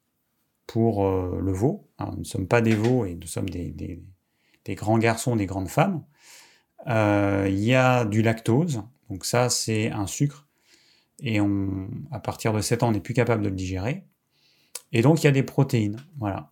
pour 0.67 1.07
euh, 1.07 1.41
le 1.43 1.53
veau. 1.53 1.89
nous 2.01 2.19
ne 2.19 2.25
sommes 2.25 2.49
pas 2.49 2.61
des 2.61 2.75
veaux 2.75 3.05
et 3.05 3.15
nous 3.15 3.27
sommes 3.27 3.49
des, 3.49 4.03
grands 4.69 4.99
garçons, 4.99 5.37
des 5.37 5.47
grandes 5.47 5.69
femmes. 5.69 6.05
Euh, 6.87 7.47
il 7.49 7.61
y 7.61 7.75
a 7.75 8.05
du 8.05 8.23
lactose, 8.23 8.83
donc 9.09 9.25
ça 9.25 9.49
c'est 9.49 9.91
un 9.91 10.09
sucre, 10.09 10.49
et 11.21 11.41
on, 11.41 11.89
à 12.11 12.19
partir 12.19 12.53
de 12.53 12.61
7 12.61 12.83
ans 12.83 12.89
on 12.89 12.93
n'est 12.93 13.01
plus 13.01 13.15
capable 13.15 13.43
de 13.43 13.49
le 13.49 13.55
digérer. 13.55 14.05
Et 14.93 15.01
donc 15.01 15.23
il 15.23 15.27
y 15.27 15.29
a 15.29 15.33
des 15.33 15.45
protéines, 15.45 16.03
voilà. 16.19 16.52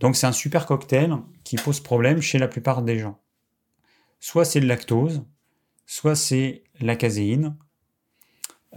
Donc 0.00 0.16
c'est 0.16 0.26
un 0.26 0.32
super 0.32 0.66
cocktail 0.66 1.14
qui 1.44 1.56
pose 1.56 1.80
problème 1.80 2.20
chez 2.20 2.38
la 2.38 2.48
plupart 2.48 2.82
des 2.82 2.98
gens. 2.98 3.20
Soit 4.18 4.44
c'est 4.44 4.60
le 4.60 4.66
lactose, 4.66 5.22
soit 5.86 6.16
c'est 6.16 6.64
la 6.80 6.96
caséine. 6.96 7.56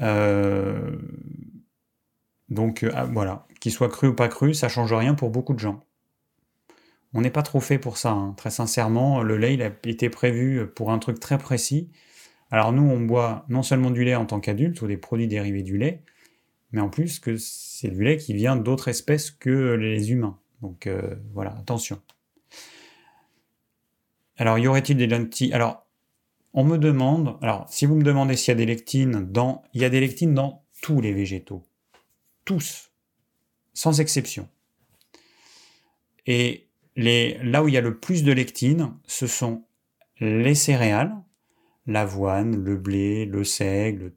Euh, 0.01 0.97
donc 2.49 2.83
euh, 2.83 2.91
voilà, 3.11 3.47
qu'il 3.61 3.71
soit 3.71 3.89
cru 3.89 4.07
ou 4.07 4.13
pas 4.13 4.27
cru, 4.27 4.53
ça 4.53 4.67
change 4.67 4.93
rien 4.93 5.15
pour 5.15 5.29
beaucoup 5.29 5.53
de 5.53 5.59
gens. 5.59 5.85
On 7.13 7.21
n'est 7.21 7.31
pas 7.31 7.43
trop 7.43 7.59
fait 7.59 7.77
pour 7.77 7.97
ça, 7.97 8.11
hein. 8.11 8.33
très 8.35 8.49
sincèrement. 8.49 9.21
Le 9.21 9.37
lait, 9.37 9.53
il 9.53 9.61
a 9.61 9.71
été 9.85 10.09
prévu 10.09 10.67
pour 10.67 10.91
un 10.91 10.99
truc 10.99 11.19
très 11.19 11.37
précis. 11.37 11.89
Alors 12.51 12.73
nous, 12.73 12.83
on 12.83 12.99
boit 12.99 13.45
non 13.49 13.63
seulement 13.63 13.91
du 13.91 14.03
lait 14.03 14.15
en 14.15 14.25
tant 14.25 14.39
qu'adulte 14.39 14.81
ou 14.81 14.87
des 14.87 14.97
produits 14.97 15.27
dérivés 15.27 15.63
du 15.63 15.77
lait, 15.77 16.03
mais 16.71 16.81
en 16.81 16.89
plus 16.89 17.19
que 17.19 17.37
c'est 17.37 17.89
du 17.89 18.03
lait 18.03 18.17
qui 18.17 18.33
vient 18.33 18.55
d'autres 18.55 18.89
espèces 18.89 19.31
que 19.31 19.73
les 19.73 20.11
humains. 20.11 20.39
Donc 20.63 20.87
euh, 20.87 21.15
voilà, 21.33 21.51
attention. 21.59 22.01
Alors, 24.37 24.57
y 24.57 24.67
aurait-il 24.67 24.97
des 24.97 25.07
lentilles? 25.07 25.53
Alors, 25.53 25.85
on 26.53 26.63
me 26.63 26.77
demande, 26.77 27.37
alors 27.41 27.67
si 27.69 27.85
vous 27.85 27.95
me 27.95 28.03
demandez 28.03 28.37
s'il 28.37 28.53
y 28.53 28.55
a 28.55 28.55
des 28.55 28.65
lectines 28.65 29.29
dans, 29.29 29.61
il 29.73 29.81
y 29.81 29.85
a 29.85 29.89
des 29.89 29.99
lectines 29.99 30.33
dans 30.33 30.63
tous 30.81 31.01
les 31.01 31.11
végétaux. 31.11 31.63
Tous. 32.45 32.91
Sans 33.73 33.99
exception. 33.99 34.47
Et 36.25 36.69
les, 36.95 37.37
là 37.43 37.61
où 37.61 37.67
il 37.67 37.73
y 37.73 37.77
a 37.77 37.81
le 37.81 37.99
plus 37.99 38.23
de 38.23 38.31
lectines, 38.31 38.93
ce 39.05 39.27
sont 39.27 39.65
les 40.19 40.55
céréales, 40.55 41.13
l'avoine, 41.87 42.63
le 42.63 42.77
blé, 42.77 43.25
le 43.25 43.43
seigle, 43.43 44.13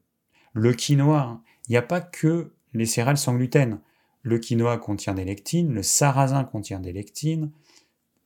le 0.53 0.72
quinoa. 0.74 1.42
Il 1.66 1.72
n'y 1.72 1.76
a 1.76 1.82
pas 1.82 2.01
que 2.01 2.53
les 2.72 2.86
céréales 2.86 3.18
sans 3.18 3.34
gluten. 3.34 3.80
Le 4.26 4.40
quinoa 4.40 4.76
contient 4.78 5.14
des 5.14 5.24
lectines, 5.24 5.72
le 5.72 5.84
sarrasin 5.84 6.42
contient 6.42 6.80
des 6.80 6.92
lectines. 6.92 7.52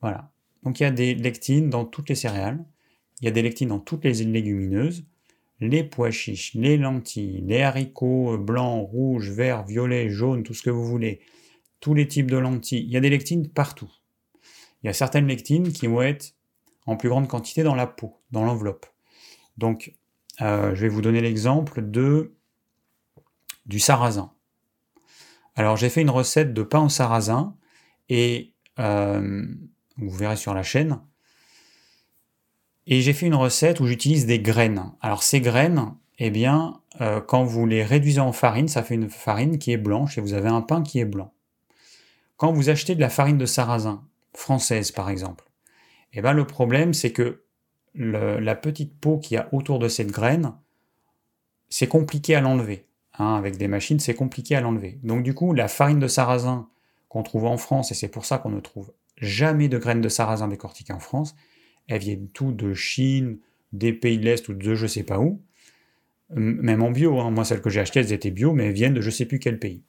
Voilà. 0.01 0.31
Donc 0.63 0.79
il 0.79 0.83
y 0.83 0.85
a 0.87 0.91
des 0.91 1.13
lectines 1.13 1.69
dans 1.69 1.85
toutes 1.85 2.09
les 2.09 2.15
céréales, 2.15 2.65
il 3.21 3.25
y 3.25 3.27
a 3.27 3.31
des 3.31 3.43
lectines 3.43 3.67
dans 3.67 3.79
toutes 3.79 4.03
les 4.03 4.13
légumineuses, 4.13 5.05
les 5.59 5.83
pois 5.83 6.09
chiches, 6.09 6.55
les 6.55 6.77
lentilles, 6.77 7.43
les 7.45 7.61
haricots 7.61 8.35
blancs, 8.39 8.89
rouges, 8.89 9.29
verts, 9.29 9.63
violets, 9.63 10.09
jaunes, 10.09 10.41
tout 10.41 10.55
ce 10.55 10.63
que 10.63 10.71
vous 10.71 10.87
voulez, 10.87 11.19
tous 11.81 11.93
les 11.93 12.07
types 12.07 12.31
de 12.31 12.37
lentilles. 12.37 12.83
Il 12.83 12.89
y 12.89 12.97
a 12.97 12.99
des 12.99 13.11
lectines 13.11 13.47
partout. 13.47 13.91
Il 14.81 14.87
y 14.87 14.89
a 14.89 14.93
certaines 14.93 15.27
lectines 15.27 15.71
qui 15.71 15.85
vont 15.85 16.01
être 16.01 16.33
en 16.87 16.97
plus 16.97 17.09
grande 17.09 17.27
quantité 17.27 17.61
dans 17.61 17.75
la 17.75 17.85
peau, 17.85 18.17
dans 18.31 18.43
l'enveloppe. 18.43 18.87
Donc, 19.59 19.93
euh, 20.41 20.73
je 20.73 20.81
vais 20.81 20.89
vous 20.89 21.03
donner 21.03 21.21
l'exemple 21.21 21.87
de 21.87 22.33
du 23.67 23.79
sarrasin. 23.79 24.33
Alors, 25.55 25.77
j'ai 25.77 25.89
fait 25.89 26.01
une 26.01 26.09
recette 26.09 26.53
de 26.53 26.63
pain 26.63 26.85
au 26.85 26.89
sarrasin 26.89 27.55
et 28.09 28.53
euh, 28.79 29.45
vous 29.97 30.09
verrez 30.09 30.37
sur 30.37 30.53
la 30.53 30.63
chaîne. 30.63 30.99
Et 32.87 33.01
j'ai 33.01 33.13
fait 33.13 33.27
une 33.27 33.35
recette 33.35 33.79
où 33.79 33.87
j'utilise 33.87 34.25
des 34.25 34.39
graines. 34.39 34.91
Alors, 35.01 35.23
ces 35.23 35.41
graines, 35.41 35.93
eh 36.19 36.29
bien, 36.29 36.81
euh, 36.99 37.21
quand 37.21 37.43
vous 37.43 37.65
les 37.65 37.83
réduisez 37.83 38.21
en 38.21 38.31
farine, 38.31 38.67
ça 38.67 38.83
fait 38.83 38.95
une 38.95 39.09
farine 39.09 39.59
qui 39.59 39.71
est 39.71 39.77
blanche 39.77 40.17
et 40.17 40.21
vous 40.21 40.33
avez 40.33 40.49
un 40.49 40.61
pain 40.61 40.83
qui 40.83 40.99
est 40.99 41.05
blanc. 41.05 41.33
Quand 42.37 42.51
vous 42.51 42.69
achetez 42.69 42.95
de 42.95 43.01
la 43.01 43.09
farine 43.09 43.37
de 43.37 43.45
sarrasin, 43.45 44.03
française 44.33 44.91
par 44.91 45.09
exemple, 45.09 45.45
eh 46.13 46.21
bien, 46.21 46.33
le 46.33 46.47
problème, 46.47 46.93
c'est 46.93 47.11
que 47.11 47.43
la 47.93 48.55
petite 48.55 48.99
peau 48.99 49.19
qu'il 49.19 49.35
y 49.35 49.37
a 49.37 49.49
autour 49.53 49.79
de 49.79 49.87
cette 49.87 50.11
graine, 50.11 50.53
c'est 51.69 51.87
compliqué 51.87 52.35
à 52.35 52.41
l'enlever. 52.41 52.87
Hein, 53.19 53.35
avec 53.35 53.57
des 53.57 53.67
machines, 53.67 53.99
c'est 53.99 54.13
compliqué 54.13 54.55
à 54.55 54.61
l'enlever. 54.61 54.99
Donc 55.03 55.23
du 55.23 55.33
coup, 55.33 55.53
la 55.53 55.67
farine 55.67 55.99
de 55.99 56.07
sarrasin 56.07 56.69
qu'on 57.09 57.23
trouve 57.23 57.45
en 57.45 57.57
France, 57.57 57.91
et 57.91 57.93
c'est 57.93 58.07
pour 58.07 58.25
ça 58.25 58.37
qu'on 58.37 58.49
ne 58.49 58.59
trouve 58.59 58.93
jamais 59.17 59.67
de 59.67 59.77
graines 59.77 60.01
de 60.01 60.09
sarrasin 60.09 60.47
décortiquées 60.47 60.93
en 60.93 60.99
France, 60.99 61.35
elles 61.87 61.99
viennent 61.99 62.29
tout 62.29 62.51
de 62.51 62.73
Chine, 62.73 63.37
des 63.73 63.93
pays 63.93 64.17
de 64.17 64.25
l'Est 64.25 64.47
ou 64.47 64.53
de 64.53 64.75
je 64.75 64.87
sais 64.87 65.03
pas 65.03 65.19
où, 65.19 65.41
même 66.29 66.81
en 66.81 66.91
bio. 66.91 67.19
Hein. 67.19 67.31
Moi, 67.31 67.43
celles 67.43 67.61
que 67.61 67.69
j'ai 67.69 67.81
achetées, 67.81 67.99
elles 67.99 68.13
étaient 68.13 68.31
bio, 68.31 68.53
mais 68.53 68.67
elles 68.67 68.73
viennent 68.73 68.93
de 68.93 69.01
je 69.01 69.09
sais 69.09 69.25
plus 69.25 69.39
quel 69.39 69.59
pays. 69.59 69.83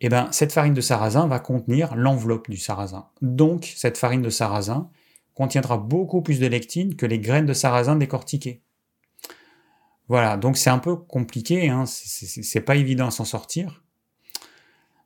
Et 0.00 0.06
eh 0.06 0.08
bien, 0.10 0.30
cette 0.32 0.52
farine 0.52 0.74
de 0.74 0.82
sarrasin 0.82 1.26
va 1.26 1.38
contenir 1.38 1.94
l'enveloppe 1.94 2.50
du 2.50 2.58
sarrasin. 2.58 3.06
Donc, 3.22 3.72
cette 3.76 3.96
farine 3.96 4.20
de 4.20 4.28
sarrasin, 4.28 4.90
contiendra 5.34 5.78
beaucoup 5.78 6.22
plus 6.22 6.40
de 6.40 6.46
lectine 6.46 6.94
que 6.94 7.06
les 7.06 7.18
graines 7.18 7.46
de 7.46 7.52
sarrasin 7.52 7.96
décortiquées. 7.96 8.62
Voilà, 10.08 10.36
donc 10.36 10.58
c'est 10.58 10.70
un 10.70 10.78
peu 10.78 10.96
compliqué, 10.96 11.70
hein, 11.70 11.84
c'est 11.86 12.60
pas 12.60 12.76
évident 12.76 13.06
à 13.06 13.10
s'en 13.10 13.24
sortir. 13.24 13.82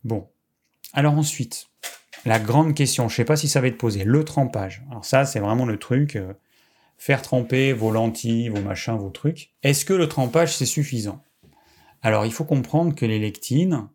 Bon, 0.05 0.29
alors 0.93 1.15
ensuite, 1.15 1.69
la 2.25 2.39
grande 2.39 2.75
question, 2.75 3.09
je 3.09 3.15
sais 3.15 3.25
pas 3.25 3.37
si 3.37 3.49
ça 3.49 3.61
va 3.61 3.69
être 3.69 3.79
posé, 3.79 4.05
le 4.05 4.25
trempage. 4.25 4.85
Alors 4.91 5.05
ça, 5.05 5.25
c'est 5.25 5.41
vraiment 5.41 5.67
le 5.67 5.79
truc, 5.79 6.17
euh, 6.17 6.33
faire 6.97 7.23
tremper 7.23 7.73
vos 7.73 7.93
lentilles, 7.93 8.49
vos 8.49 8.61
machins, 8.61 8.97
vos 8.97 9.11
trucs. 9.11 9.53
Est-ce 9.63 9.85
que 9.85 9.95
le 9.95 10.09
trempage, 10.09 10.57
c'est 10.57 10.67
suffisant? 10.67 11.23
Alors 12.03 12.27
il 12.27 12.33
faut 12.33 12.45
comprendre 12.45 12.95
que 12.95 13.07
les 13.07 13.19
lectines, 13.19 13.89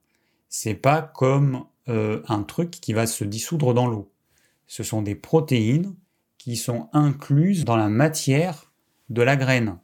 c'est 0.50 0.74
pas 0.74 1.02
comme 1.02 1.66
euh, 1.90 2.22
un 2.28 2.44
truc 2.44 2.72
qui 2.72 2.94
va 2.94 3.08
se 3.08 3.24
dissoudre 3.24 3.74
dans 3.74 3.88
l'eau. 3.88 4.12
Ce 4.68 4.84
sont 4.84 5.02
des 5.02 5.16
protéines 5.16 5.96
qui 6.38 6.56
sont 6.56 6.90
incluses 6.94 7.66
dans 7.66 7.76
la 7.76 7.90
matière 7.90 8.72
de 9.10 9.22
la 9.22 9.36
graine. 9.36 9.78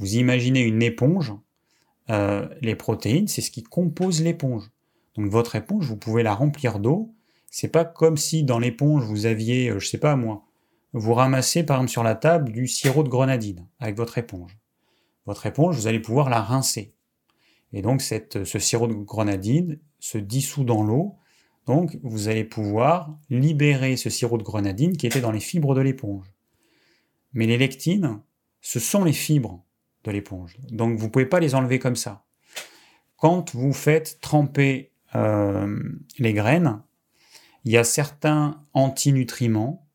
Vous 0.00 0.16
imaginez 0.16 0.62
une 0.62 0.82
éponge, 0.82 1.32
euh, 2.10 2.48
les 2.60 2.74
protéines, 2.74 3.28
c'est 3.28 3.40
ce 3.40 3.52
qui 3.52 3.62
compose 3.62 4.20
l'éponge. 4.20 4.68
Donc 5.14 5.30
votre 5.30 5.54
éponge, 5.54 5.86
vous 5.86 5.96
pouvez 5.96 6.24
la 6.24 6.34
remplir 6.34 6.80
d'eau. 6.80 7.14
C'est 7.50 7.68
pas 7.68 7.84
comme 7.84 8.16
si 8.16 8.42
dans 8.42 8.58
l'éponge 8.58 9.04
vous 9.04 9.26
aviez, 9.26 9.70
euh, 9.70 9.78
je 9.78 9.86
sais 9.86 9.98
pas 9.98 10.16
moi, 10.16 10.44
vous 10.92 11.14
ramassez 11.14 11.62
par 11.62 11.76
exemple 11.76 11.92
sur 11.92 12.02
la 12.02 12.16
table 12.16 12.50
du 12.50 12.66
sirop 12.66 13.04
de 13.04 13.08
grenadine 13.08 13.64
avec 13.78 13.96
votre 13.96 14.18
éponge. 14.18 14.58
Votre 15.26 15.46
éponge, 15.46 15.76
vous 15.76 15.86
allez 15.86 16.00
pouvoir 16.00 16.30
la 16.30 16.40
rincer. 16.40 16.92
Et 17.72 17.82
donc 17.82 18.02
ce 18.02 18.58
sirop 18.58 18.88
de 18.88 18.94
grenadine 18.94 19.78
se 20.00 20.18
dissout 20.18 20.64
dans 20.64 20.82
l'eau 20.82 21.20
donc, 21.70 21.98
vous 22.02 22.26
allez 22.26 22.44
pouvoir 22.44 23.16
libérer 23.28 23.96
ce 23.96 24.10
sirop 24.10 24.38
de 24.38 24.42
grenadine 24.42 24.96
qui 24.96 25.06
était 25.06 25.20
dans 25.20 25.30
les 25.30 25.38
fibres 25.38 25.74
de 25.74 25.80
l'éponge. 25.80 26.26
Mais 27.32 27.46
les 27.46 27.58
lectines, 27.58 28.20
ce 28.60 28.80
sont 28.80 29.04
les 29.04 29.12
fibres 29.12 29.64
de 30.04 30.10
l'éponge. 30.10 30.56
Donc, 30.70 30.98
vous 30.98 31.06
ne 31.06 31.10
pouvez 31.10 31.26
pas 31.26 31.40
les 31.40 31.54
enlever 31.54 31.78
comme 31.78 31.96
ça. 31.96 32.24
Quand 33.16 33.54
vous 33.54 33.72
faites 33.72 34.20
tremper 34.20 34.92
euh, 35.14 35.78
les 36.18 36.32
graines, 36.32 36.80
il 37.64 37.72
y 37.72 37.76
a 37.76 37.84
certains 37.84 38.64
antinutriments, 38.72 39.86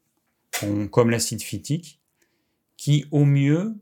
comme 0.91 1.09
l'acide 1.09 1.41
phytique, 1.41 1.99
qui 2.77 3.05
au 3.11 3.25
mieux 3.25 3.75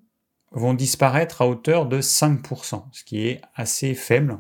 vont 0.52 0.74
disparaître 0.74 1.42
à 1.42 1.48
hauteur 1.48 1.88
de 1.88 2.00
5%, 2.00 2.86
ce 2.92 3.04
qui 3.04 3.28
est 3.28 3.42
assez 3.56 3.94
faible 3.94 4.40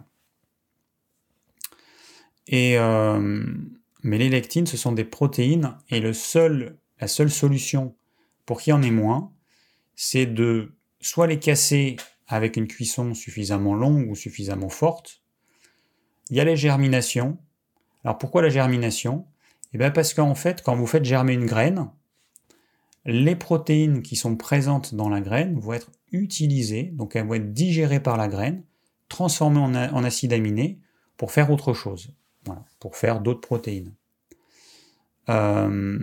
euh, 2.51 3.45
mais 4.03 4.17
les 4.17 4.29
lectines, 4.29 4.67
ce 4.67 4.77
sont 4.77 4.91
des 4.91 5.05
protéines, 5.05 5.77
et 5.89 5.99
le 5.99 6.13
seul, 6.13 6.77
la 6.99 7.07
seule 7.07 7.31
solution 7.31 7.95
pour 8.45 8.61
qu'il 8.61 8.71
y 8.71 8.73
en 8.73 8.83
ait 8.83 8.91
moins, 8.91 9.31
c'est 9.95 10.25
de 10.25 10.73
soit 11.03 11.27
les 11.27 11.39
casser 11.39 11.97
avec 12.27 12.57
une 12.57 12.67
cuisson 12.67 13.13
suffisamment 13.13 13.75
longue 13.75 14.09
ou 14.09 14.15
suffisamment 14.15 14.69
forte. 14.69 15.21
Il 16.29 16.37
y 16.37 16.39
a 16.39 16.45
les 16.45 16.55
germinations. 16.55 17.37
Alors 18.03 18.17
pourquoi 18.17 18.41
la 18.41 18.49
germination? 18.49 19.25
Eh 19.73 19.77
bien 19.77 19.91
parce 19.91 20.13
qu'en 20.13 20.35
fait, 20.35 20.61
quand 20.61 20.75
vous 20.75 20.87
faites 20.87 21.05
germer 21.05 21.33
une 21.33 21.45
graine, 21.45 21.89
les 23.05 23.35
protéines 23.35 24.01
qui 24.01 24.15
sont 24.15 24.35
présentes 24.35 24.95
dans 24.95 25.09
la 25.09 25.21
graine 25.21 25.59
vont 25.59 25.73
être 25.73 25.91
utilisées, 26.11 26.83
donc 26.93 27.15
elles 27.15 27.27
vont 27.27 27.33
être 27.33 27.53
digérées 27.53 27.99
par 27.99 28.17
la 28.17 28.27
graine, 28.27 28.63
transformées 29.09 29.59
en, 29.59 29.75
en 29.75 30.03
acide 30.03 30.33
aminé 30.33 30.79
pour 31.17 31.31
faire 31.31 31.51
autre 31.51 31.73
chose 31.73 32.13
pour 32.79 32.97
faire 32.97 33.21
d'autres 33.21 33.41
protéines. 33.41 33.93
Euh, 35.29 35.99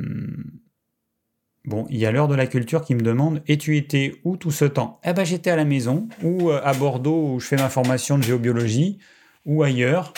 bon, 1.65 1.87
il 1.91 1.99
y 1.99 2.07
a 2.07 2.13
l'heure 2.13 2.29
de 2.29 2.35
la 2.35 2.47
culture 2.47 2.83
qui 2.83 2.95
me 2.95 3.03
demande 3.03 3.43
Es-tu 3.49 3.77
été 3.77 4.21
où 4.25 4.37
tout 4.37 4.51
ce 4.51 4.65
temps? 4.65 5.01
Eh 5.05 5.13
ben, 5.13 5.25
j'étais 5.25 5.51
à 5.51 5.57
la 5.57 5.65
maison, 5.65 6.09
ou 6.23 6.51
euh, 6.51 6.61
à 6.65 6.73
Bordeaux 6.75 7.35
où 7.35 7.41
je 7.41 7.47
fais 7.47 7.57
ma 7.57 7.69
formation 7.69 8.19
de 8.19 8.23
géobiologie, 8.23 8.99
ou 9.47 9.63
ailleurs. 9.63 10.13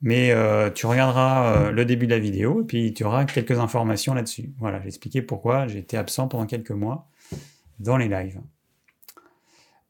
Mais 0.00 0.30
euh, 0.30 0.70
tu 0.70 0.86
regarderas 0.86 1.72
le 1.72 1.84
début 1.84 2.06
de 2.06 2.12
la 2.12 2.20
vidéo 2.20 2.62
et 2.62 2.64
puis 2.64 2.94
tu 2.94 3.02
auras 3.02 3.24
quelques 3.24 3.58
informations 3.58 4.14
là-dessus. 4.14 4.52
Voilà, 4.58 4.80
j'ai 4.80 4.88
expliqué 4.88 5.22
pourquoi 5.22 5.66
j'étais 5.66 5.96
absent 5.96 6.28
pendant 6.28 6.46
quelques 6.46 6.70
mois 6.70 7.08
dans 7.80 7.96
les 7.96 8.08
lives. 8.08 8.40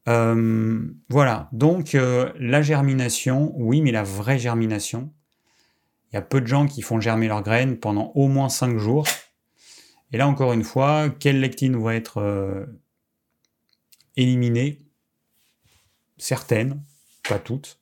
voilà, 0.06 1.50
donc 1.52 1.94
la 1.94 2.62
germination, 2.62 3.52
oui, 3.56 3.82
mais 3.82 3.92
la 3.92 4.02
vraie 4.02 4.38
germination, 4.38 5.10
il 6.12 6.16
y 6.16 6.18
a 6.18 6.22
peu 6.22 6.40
de 6.40 6.46
gens 6.46 6.66
qui 6.66 6.80
font 6.80 7.00
germer 7.00 7.28
leurs 7.28 7.42
graines 7.42 7.76
pendant 7.76 8.12
au 8.14 8.28
moins 8.28 8.48
5 8.48 8.78
jours. 8.78 9.06
Et 10.12 10.16
là, 10.16 10.26
encore 10.26 10.52
une 10.52 10.64
fois, 10.64 11.10
quelles 11.10 11.40
lectines 11.40 11.76
vont 11.76 11.90
être 11.90 12.18
euh, 12.18 12.66
éliminées 14.16 14.80
Certaines, 16.16 16.82
pas 17.28 17.38
toutes. 17.38 17.78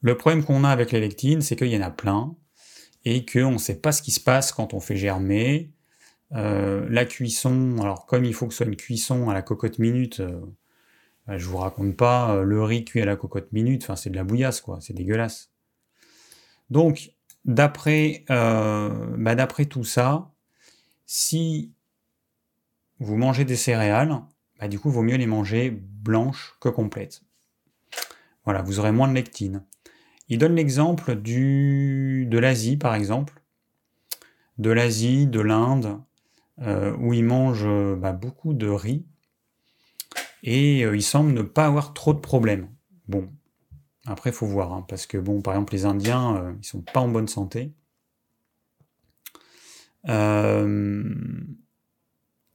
Le 0.00 0.16
problème 0.16 0.44
qu'on 0.44 0.64
a 0.64 0.70
avec 0.70 0.92
les 0.92 1.00
lectines, 1.00 1.42
c'est 1.42 1.56
qu'il 1.56 1.68
y 1.68 1.76
en 1.76 1.82
a 1.82 1.90
plein 1.90 2.34
et 3.04 3.26
qu'on 3.26 3.52
ne 3.52 3.58
sait 3.58 3.80
pas 3.80 3.92
ce 3.92 4.02
qui 4.02 4.10
se 4.10 4.20
passe 4.20 4.52
quand 4.52 4.74
on 4.74 4.80
fait 4.80 4.96
germer. 4.96 5.72
Euh, 6.32 6.86
la 6.90 7.04
cuisson, 7.04 7.78
alors 7.80 8.06
comme 8.06 8.24
il 8.24 8.34
faut 8.34 8.46
que 8.46 8.52
ce 8.52 8.58
soit 8.58 8.66
une 8.66 8.76
cuisson 8.76 9.30
à 9.30 9.34
la 9.34 9.42
cocotte 9.42 9.78
minute, 9.78 10.20
euh, 10.20 10.40
je 11.26 11.46
vous 11.46 11.56
raconte 11.56 11.96
pas 11.96 12.42
le 12.42 12.62
riz 12.62 12.84
cuit 12.84 13.00
à 13.00 13.06
la 13.06 13.16
cocotte 13.16 13.52
minute, 13.52 13.82
enfin 13.82 13.96
c'est 13.96 14.10
de 14.10 14.16
la 14.16 14.24
bouillasse 14.24 14.60
quoi, 14.60 14.78
c'est 14.80 14.94
dégueulasse. 14.94 15.50
Donc, 16.70 17.12
euh, 17.46 19.16
bah, 19.16 19.34
d'après 19.34 19.64
tout 19.66 19.84
ça, 19.84 20.30
si 21.06 21.72
vous 22.98 23.16
mangez 23.16 23.44
des 23.44 23.56
céréales, 23.56 24.20
bah, 24.58 24.68
du 24.68 24.78
coup, 24.78 24.88
il 24.90 24.94
vaut 24.94 25.02
mieux 25.02 25.16
les 25.16 25.26
manger 25.26 25.70
blanches 25.70 26.56
que 26.60 26.68
complètes. 26.68 27.22
Voilà, 28.44 28.62
vous 28.62 28.78
aurez 28.78 28.92
moins 28.92 29.08
de 29.08 29.14
lectine. 29.14 29.64
Il 30.28 30.38
donne 30.38 30.54
l'exemple 30.54 31.20
de 31.20 32.38
l'Asie, 32.38 32.76
par 32.76 32.94
exemple. 32.94 33.40
De 34.58 34.70
l'Asie, 34.70 35.26
de 35.26 35.40
l'Inde, 35.40 36.00
où 36.58 37.12
il 37.12 37.24
mange 37.24 37.66
bah, 37.96 38.12
beaucoup 38.12 38.52
de 38.52 38.68
riz 38.68 39.06
et 40.42 40.80
il 40.80 41.02
semble 41.02 41.32
ne 41.32 41.42
pas 41.42 41.66
avoir 41.66 41.94
trop 41.94 42.14
de 42.14 42.20
problèmes. 42.20 42.68
Bon, 43.06 43.30
après, 44.10 44.30
il 44.30 44.32
faut 44.32 44.46
voir, 44.46 44.72
hein, 44.72 44.84
parce 44.88 45.06
que, 45.06 45.18
bon, 45.18 45.42
par 45.42 45.54
exemple, 45.54 45.74
les 45.74 45.84
Indiens, 45.84 46.56
ils 46.60 46.66
sont 46.66 46.80
pas 46.80 47.00
en 47.00 47.08
bonne 47.08 47.28
santé. 47.28 47.72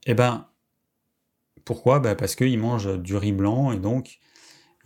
eh 0.06 0.14
ben, 0.14 0.48
pourquoi? 1.64 2.00
Bah, 2.00 2.14
Parce 2.14 2.34
qu'ils 2.34 2.58
mangent 2.58 2.98
du 3.00 3.16
riz 3.16 3.32
blanc 3.32 3.72
et 3.72 3.78
donc 3.78 4.18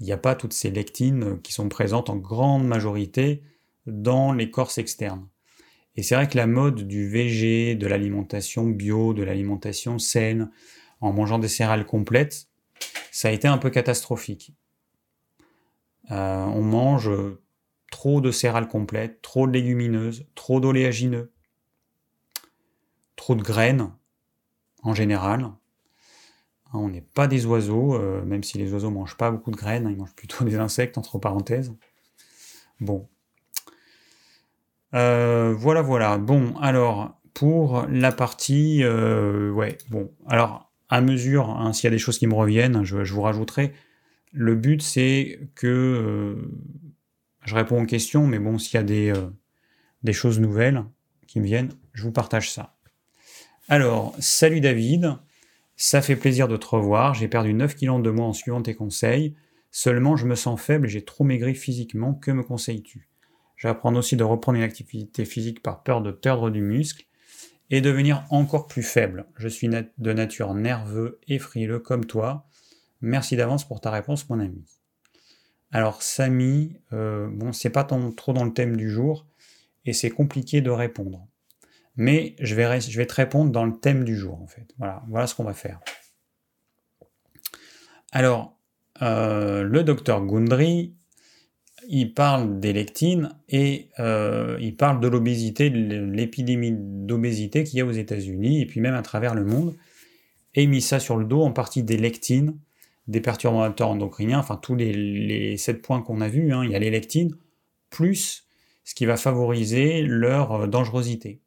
il 0.01 0.07
n'y 0.07 0.13
a 0.13 0.19
pas 0.19 0.35
toutes 0.35 0.53
ces 0.53 0.71
lectines 0.71 1.41
qui 1.43 1.53
sont 1.53 1.69
présentes 1.69 2.11
en 2.11 2.17
grande 2.17 2.67
majorité 2.67 3.43
dans 3.87 4.33
l'écorce 4.33 4.79
externe. 4.79 5.27
Et 5.97 6.03
c'est 6.03 6.15
vrai 6.15 6.29
que 6.29 6.37
la 6.37 6.47
mode 6.47 6.87
du 6.87 7.09
VG, 7.09 7.75
de 7.75 7.87
l'alimentation 7.89 8.67
bio, 8.67 9.15
de 9.15 9.25
l'alimentation 9.25 9.99
saine, 9.99 10.51
en 11.01 11.13
mangeant 11.13 11.41
des 11.41 11.49
céréales 11.49 11.87
complètes, 11.87 12.47
ça 13.11 13.29
a 13.29 13.33
été 13.33 13.49
un 13.49 13.59
peu 13.59 13.71
catastrophique. 13.71 14.53
Euh, 16.11 16.45
on 16.45 16.63
mange 16.63 17.11
trop 17.91 18.21
de 18.21 18.31
céréales 18.31 18.69
complètes, 18.69 19.23
trop 19.23 19.47
de 19.47 19.53
légumineuses, 19.53 20.27
trop 20.35 20.61
d'oléagineux, 20.61 21.33
trop 23.17 23.35
de 23.35 23.43
graines 23.43 23.93
en 24.83 24.95
général. 24.95 25.43
Hein, 25.43 25.59
on 26.75 26.89
n'est 26.89 27.03
pas 27.03 27.27
des 27.27 27.47
oiseaux, 27.47 27.95
euh, 27.95 28.25
même 28.25 28.43
si 28.43 28.59
les 28.59 28.73
oiseaux 28.73 28.91
mangent 28.91 29.17
pas 29.17 29.31
beaucoup 29.31 29.51
de 29.51 29.57
graines, 29.57 29.87
hein, 29.87 29.91
ils 29.91 29.97
mangent 29.97 30.15
plutôt 30.15 30.45
des 30.47 30.57
insectes, 30.57 30.99
entre 30.99 31.19
parenthèses. 31.19 31.75
Bon. 32.81 33.09
Euh, 34.95 35.55
voilà, 35.57 35.83
voilà. 35.83 36.19
Bon, 36.19 36.57
alors, 36.57 37.19
pour 37.35 37.87
la 37.89 38.13
partie... 38.13 38.85
Ouais, 38.85 39.77
bon. 39.91 40.11
Alors, 40.27 40.69
à 40.89 41.01
mesure, 41.01 41.51
hein, 41.51 41.73
s'il 41.73 41.85
y 41.85 41.89
a 41.89 41.91
des 41.91 41.99
choses 41.99 42.19
qui 42.19 42.27
me 42.27 42.35
reviennent, 42.35 42.85
je, 42.85 42.97
vous 42.97 43.23
rajouterai. 43.23 43.75
Le 44.33 44.55
but, 44.55 44.83
c'est 44.83 45.49
que... 45.55 46.37
je 47.45 47.55
réponds 47.55 47.83
aux 47.83 47.87
questions, 47.87 48.27
mais 48.27 48.39
bon, 48.39 48.59
s'il 48.59 48.75
y 48.75 48.79
a 48.79 48.83
des, 48.83 49.13
des 50.03 50.13
choses 50.13 50.41
nouvelles 50.41 50.85
qui 51.27 51.41
me 51.41 51.47
viennent, 51.47 51.73
je 51.93 52.03
vous 52.03 52.13
partage 52.13 52.51
ça. 52.51 52.77
Alors, 53.69 54.15
salut 54.19 54.61
David. 54.61 55.19
Ça 55.81 56.03
fait 56.03 56.17
plaisir 56.17 56.49
de 56.49 56.57
te 56.57 56.67
revoir, 56.67 57.15
j'ai 57.15 57.29
perdu 57.29 57.55
9 57.55 57.77
kilos 57.77 58.03
de 58.03 58.11
mois 58.11 58.27
en 58.27 58.33
suivant 58.33 58.61
tes 58.61 58.75
conseils. 58.75 59.37
Seulement, 59.71 60.17
je 60.17 60.27
me 60.27 60.35
sens 60.35 60.61
faible 60.61 60.87
et 60.87 60.89
j'ai 60.89 61.05
trop 61.05 61.23
maigri 61.23 61.55
physiquement. 61.55 62.15
Que 62.15 62.33
me 62.33 62.43
conseilles-tu? 62.43 63.09
J'apprends 63.57 63.95
aussi 63.95 64.17
de 64.17 64.25
reprendre 64.25 64.59
une 64.59 64.65
activité 64.65 65.25
physique 65.25 65.63
par 65.63 65.85
peur 65.85 66.01
de 66.01 66.11
perdre 66.11 66.51
du 66.51 66.63
muscle 66.63 67.05
et 67.71 67.81
devenir 67.81 68.25
encore 68.31 68.67
plus 68.67 68.83
faible. 68.83 69.27
Je 69.37 69.47
suis 69.47 69.69
de 69.69 70.13
nature 70.13 70.55
nerveux 70.55 71.21
et 71.29 71.39
frileux 71.39 71.79
comme 71.79 72.07
toi. 72.07 72.47
Merci 73.01 73.37
d'avance 73.37 73.67
pour 73.67 73.81
ta 73.81 73.91
réponse, 73.91 74.29
mon 74.29 74.41
ami. 74.41 74.65
Alors, 75.71 76.03
Samy, 76.03 76.81
euh, 76.93 77.29
bon, 77.31 77.53
c'est 77.53 77.71
pas 77.71 77.85
trop 77.85 78.33
dans 78.33 78.45
le 78.45 78.53
thème 78.53 78.77
du 78.77 78.91
jour 78.91 79.27
et 79.85 79.93
c'est 79.93 80.11
compliqué 80.11 80.61
de 80.61 80.71
répondre 80.71 81.29
mais 81.99 82.37
je 82.39 82.55
vais, 82.55 83.07
te 83.07 83.15
répondre 83.15 83.51
dans 83.51 83.67
le 83.67 83.77
thème 83.77 84.05
du 84.05 84.17
jour, 84.17 84.41
en 84.41 84.47
fait. 84.47 84.73
Voilà, 84.79 85.03
voilà 85.09 85.27
ce 85.27 85.35
qu'on 85.35 85.43
va 85.43 85.53
faire. 85.53 85.81
Alors, 88.13 88.57
euh, 89.03 89.65
le 89.65 89.83
docteur 89.83 90.25
Gundry, 90.25 90.95
il 91.89 92.15
parle 92.15 92.61
des 92.61 92.73
lectines 92.73 93.35
et 93.49 93.91
euh, 93.99 94.57
il 94.61 94.77
parle 94.77 95.01
de 95.01 95.09
l'obésité, 95.09 95.71
de 95.71 96.05
l'épidémie 96.05 96.73
d'obésité 96.73 97.65
qu'il 97.65 97.81
y 97.81 97.83
a 97.83 97.85
aux 97.85 97.91
États-Unis 97.91 98.63
et 98.63 98.67
puis 98.67 98.81
même 98.81 98.95
à 98.95 99.03
travers 99.03 99.35
le 99.35 99.45
monde, 99.45 99.75
et 100.55 100.63
il 100.63 100.69
met 100.69 100.81
ça 100.81 101.01
sur 101.01 101.17
le 101.17 101.25
dos 101.25 101.43
en 101.43 101.53
partie 101.53 101.83
des 101.83 101.97
lectines, 101.97 102.57
des 103.09 103.21
perturbateurs 103.21 103.89
endocriniens, 103.89 104.39
enfin 104.39 104.57
tous 104.57 104.77
les, 104.77 104.93
les 104.93 105.57
sept 105.57 105.83
points 105.83 106.03
qu'on 106.03 106.21
a 106.21 106.29
vus, 106.29 106.53
hein. 106.53 106.63
il 106.65 106.71
y 106.71 106.77
a 106.77 106.79
les 106.79 106.91
lectines, 106.91 107.35
plus 107.91 108.47
ce 108.85 108.95
qui 108.95 109.07
va 109.07 109.17
favoriser 109.17 110.03
leur 110.03 110.53
euh, 110.53 110.67
dangerosité. 110.67 111.41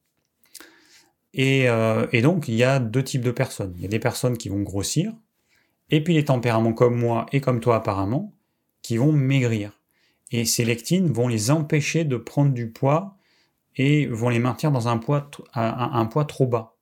Euh, 1.39 2.07
et, 2.11 2.21
donc, 2.21 2.47
il 2.47 2.55
y 2.55 2.63
a 2.63 2.79
deux 2.79 3.03
types 3.03 3.23
de 3.23 3.31
personnes. 3.31 3.73
Il 3.77 3.81
y 3.81 3.85
a 3.85 3.89
des 3.89 3.99
personnes 3.99 4.37
qui 4.37 4.49
vont 4.49 4.61
grossir, 4.61 5.13
et 5.89 6.03
puis 6.03 6.13
les 6.13 6.25
tempéraments 6.25 6.73
comme 6.73 6.95
moi 6.95 7.25
et 7.31 7.41
comme 7.41 7.59
toi 7.59 7.77
apparemment, 7.77 8.33
qui 8.81 8.97
vont 8.97 9.11
maigrir. 9.11 9.79
Et 10.31 10.45
ces 10.45 10.65
lectines 10.65 11.11
vont 11.11 11.27
les 11.27 11.51
empêcher 11.51 12.05
de 12.05 12.17
prendre 12.17 12.53
du 12.53 12.69
poids 12.69 13.17
et 13.75 14.05
vont 14.07 14.29
les 14.29 14.39
maintenir 14.39 14.71
dans 14.71 14.87
un 14.87 14.97
poids, 14.97 15.29
un, 15.53 16.05
poids 16.05 16.25
trop 16.25 16.47
bas. 16.47 16.75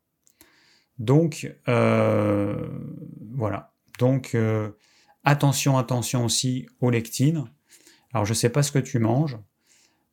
Donc, 0.97 1.55
euh, 1.67 2.67
voilà. 3.34 3.68
Donc, 4.00 4.34
euh, 4.34 4.72
attention, 5.26 5.78
attention 5.78 6.26
aussi 6.26 6.68
aux 6.80 6.89
lectines. 6.89 7.45
Alors, 8.14 8.26
je 8.26 8.32
ne 8.32 8.36
sais 8.36 8.50
pas 8.50 8.64
ce 8.64 8.72
que 8.72 8.80
tu 8.80 8.97
manges, 8.97 9.38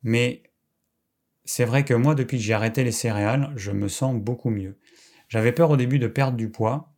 mais 0.03 0.43
c'est 1.45 1.65
vrai 1.65 1.83
que 1.85 1.93
moi, 1.93 2.13
depuis 2.13 2.37
que 2.37 2.43
j'ai 2.43 2.53
arrêté 2.53 2.83
les 2.83 2.91
céréales, 2.91 3.51
je 3.55 3.71
me 3.71 3.87
sens 3.87 4.15
beaucoup 4.15 4.49
mieux. 4.49 4.77
J'avais 5.29 5.53
peur 5.53 5.71
au 5.71 5.77
début 5.77 5.97
de 5.99 6.07
perdre 6.07 6.37
du 6.37 6.49
poids, 6.49 6.93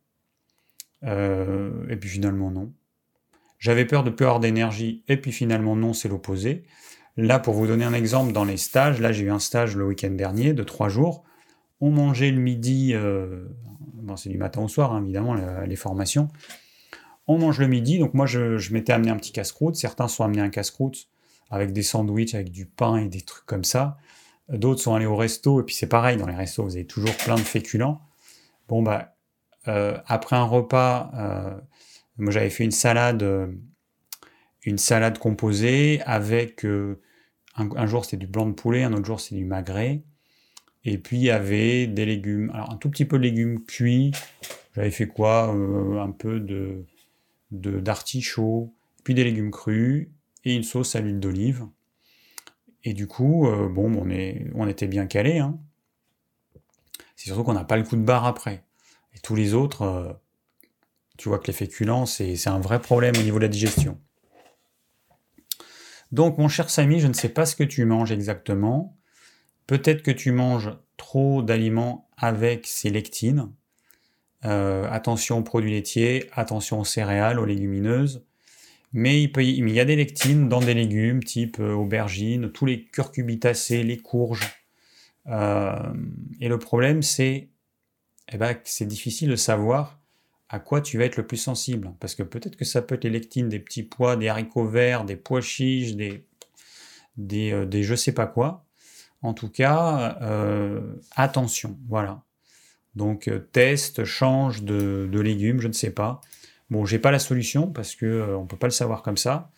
euh, 1.04 1.88
et 1.88 1.96
puis 1.96 2.10
finalement 2.10 2.50
non. 2.50 2.72
J'avais 3.58 3.84
peur 3.84 4.02
de 4.02 4.10
avoir 4.10 4.40
d'énergie, 4.40 5.04
et 5.06 5.16
puis 5.16 5.32
finalement 5.32 5.76
non, 5.76 5.92
c'est 5.92 6.08
l'opposé. 6.08 6.64
Là, 7.16 7.38
pour 7.38 7.54
vous 7.54 7.66
donner 7.66 7.84
un 7.84 7.94
exemple, 7.94 8.32
dans 8.32 8.44
les 8.44 8.56
stages, 8.56 9.00
là 9.00 9.12
j'ai 9.12 9.24
eu 9.24 9.30
un 9.30 9.38
stage 9.38 9.76
le 9.76 9.86
week-end 9.86 10.10
dernier 10.10 10.52
de 10.54 10.62
trois 10.64 10.88
jours. 10.88 11.22
On 11.80 11.90
mangeait 11.90 12.30
le 12.30 12.40
midi, 12.40 12.92
euh, 12.94 13.46
bon, 13.94 14.16
c'est 14.16 14.28
du 14.28 14.38
matin 14.38 14.62
au 14.62 14.68
soir 14.68 14.92
hein, 14.92 15.02
évidemment 15.02 15.34
les 15.64 15.76
formations. 15.76 16.28
On 17.32 17.38
mange 17.38 17.60
le 17.60 17.68
midi, 17.68 18.00
donc 18.00 18.12
moi 18.12 18.26
je, 18.26 18.72
m'étais 18.72 18.92
amené 18.92 19.08
un 19.12 19.16
petit 19.16 19.30
casse-croûte, 19.30 19.76
certains 19.76 20.08
sont 20.08 20.24
amenés 20.24 20.40
un 20.40 20.48
casse-croûte 20.48 21.06
avec 21.48 21.72
des 21.72 21.84
sandwichs, 21.84 22.34
avec 22.34 22.50
du 22.50 22.66
pain 22.66 22.96
et 22.96 23.06
des 23.06 23.20
trucs 23.20 23.46
comme 23.46 23.62
ça. 23.62 23.98
D'autres 24.48 24.80
sont 24.80 24.96
allés 24.96 25.06
au 25.06 25.14
resto, 25.14 25.60
et 25.60 25.62
puis 25.62 25.76
c'est 25.76 25.86
pareil, 25.86 26.16
dans 26.16 26.26
les 26.26 26.34
restos, 26.34 26.64
vous 26.64 26.74
avez 26.74 26.88
toujours 26.88 27.16
plein 27.18 27.36
de 27.36 27.42
féculents. 27.42 28.00
Bon, 28.66 28.82
bah, 28.82 29.14
euh, 29.68 29.96
après 30.06 30.34
un 30.34 30.42
repas, 30.42 31.12
euh, 31.14 31.56
moi 32.18 32.32
j'avais 32.32 32.50
fait 32.50 32.64
une 32.64 32.72
salade, 32.72 33.22
euh, 33.22 33.46
une 34.64 34.78
salade 34.78 35.18
composée 35.18 36.02
avec, 36.06 36.66
un, 37.54 37.86
jour 37.86 38.04
c'était 38.04 38.16
du 38.16 38.26
blanc 38.26 38.46
de 38.46 38.54
poulet, 38.54 38.82
un 38.82 38.92
autre 38.92 39.06
jour 39.06 39.20
c'était 39.20 39.36
du 39.36 39.44
magret, 39.44 40.02
et 40.82 40.98
puis 40.98 41.18
il 41.18 41.22
y 41.22 41.30
avait 41.30 41.86
des 41.86 42.06
légumes, 42.06 42.50
alors 42.52 42.72
un 42.72 42.76
tout 42.76 42.90
petit 42.90 43.04
peu 43.04 43.18
de 43.18 43.22
légumes 43.22 43.64
cuits, 43.64 44.10
j'avais 44.74 44.90
fait 44.90 45.06
quoi 45.06 45.44
Un 45.44 46.10
peu 46.10 46.40
de 46.40 46.86
d'artichaut, 47.50 48.74
puis 49.04 49.14
des 49.14 49.24
légumes 49.24 49.50
crus, 49.50 50.08
et 50.44 50.54
une 50.54 50.62
sauce 50.62 50.94
à 50.94 51.00
l'huile 51.00 51.20
d'olive. 51.20 51.66
Et 52.84 52.94
du 52.94 53.06
coup, 53.06 53.46
euh, 53.46 53.68
bon, 53.68 53.92
on 54.54 54.68
était 54.68 54.86
bien 54.86 55.06
calé. 55.06 55.38
Hein. 55.38 55.58
C'est 57.16 57.26
surtout 57.26 57.44
qu'on 57.44 57.52
n'a 57.52 57.64
pas 57.64 57.76
le 57.76 57.82
coup 57.82 57.96
de 57.96 58.02
barre 58.02 58.24
après. 58.24 58.64
Et 59.14 59.18
tous 59.18 59.34
les 59.34 59.52
autres, 59.52 59.82
euh, 59.82 60.12
tu 61.18 61.28
vois 61.28 61.38
que 61.38 61.48
les 61.48 61.52
féculents, 61.52 62.06
c'est 62.06 62.48
un 62.48 62.60
vrai 62.60 62.80
problème 62.80 63.14
au 63.18 63.22
niveau 63.22 63.38
de 63.38 63.44
la 63.44 63.48
digestion. 63.48 63.98
Donc, 66.12 66.38
mon 66.38 66.48
cher 66.48 66.70
Samy, 66.70 66.98
je 66.98 67.06
ne 67.06 67.12
sais 67.12 67.28
pas 67.28 67.46
ce 67.46 67.54
que 67.54 67.62
tu 67.62 67.84
manges 67.84 68.10
exactement. 68.10 68.96
Peut-être 69.66 70.02
que 70.02 70.10
tu 70.10 70.32
manges 70.32 70.70
trop 70.96 71.42
d'aliments 71.42 72.08
avec 72.16 72.66
ces 72.66 72.90
lectines. 72.90 73.52
Euh, 74.46 74.88
attention 74.90 75.38
aux 75.38 75.42
produits 75.42 75.72
laitiers, 75.72 76.30
attention 76.32 76.80
aux 76.80 76.84
céréales, 76.84 77.38
aux 77.38 77.44
légumineuses. 77.44 78.24
Mais 78.92 79.22
il, 79.22 79.70
y 79.70 79.80
a 79.80 79.84
des 79.84 79.96
lectines 79.96 80.48
dans 80.48 80.60
des 80.60 80.74
légumes 80.74 81.22
type 81.22 81.60
euh, 81.60 81.72
aubergine, 81.74 82.50
tous 82.50 82.66
les 82.66 82.84
curcubitacées, 82.86 83.82
les 83.82 83.98
courges. 83.98 84.48
Euh, 85.26 85.92
et 86.40 86.48
le 86.48 86.58
problème, 86.58 87.02
c'est 87.02 87.48
eh 88.32 88.36
ben, 88.38 88.56
c'est 88.64 88.86
difficile 88.86 89.28
de 89.28 89.36
savoir 89.36 90.00
à 90.48 90.58
quoi 90.58 90.80
tu 90.80 90.98
vas 90.98 91.04
être 91.04 91.16
le 91.16 91.26
plus 91.26 91.36
sensible. 91.36 91.92
Parce 92.00 92.14
que 92.14 92.22
peut-être 92.22 92.56
que 92.56 92.64
ça 92.64 92.82
peut 92.82 92.96
être 92.96 93.04
les 93.04 93.10
lectines 93.10 93.48
des 93.48 93.60
petits 93.60 93.82
pois, 93.82 94.16
des 94.16 94.28
haricots 94.28 94.66
verts, 94.66 95.04
des 95.04 95.16
pois 95.16 95.40
chiches, 95.40 95.94
des 95.94 96.24
je 97.18 97.94
sais 97.94 98.12
pas 98.12 98.26
quoi. 98.26 98.64
En 99.22 99.34
tout 99.34 99.50
cas, 99.50 100.18
attention, 101.14 101.78
voilà. 101.88 102.22
Donc 102.94 103.30
teste, 103.52 104.04
change 104.04 104.62
de, 104.62 105.08
légumes, 105.12 105.60
je 105.60 105.68
ne 105.68 105.72
sais 105.72 105.90
pas. 105.90 106.20
Bon, 106.70 106.84
j'ai 106.84 106.98
pas 106.98 107.10
la 107.10 107.18
solution 107.18 107.66
parce 107.66 107.94
que 107.94 108.06
euh, 108.06 108.36
on 108.36 108.46
peut 108.46 108.56
pas 108.56 108.68
le 108.68 108.72
savoir 108.72 109.02
comme 109.02 109.16
ça, 109.16 109.50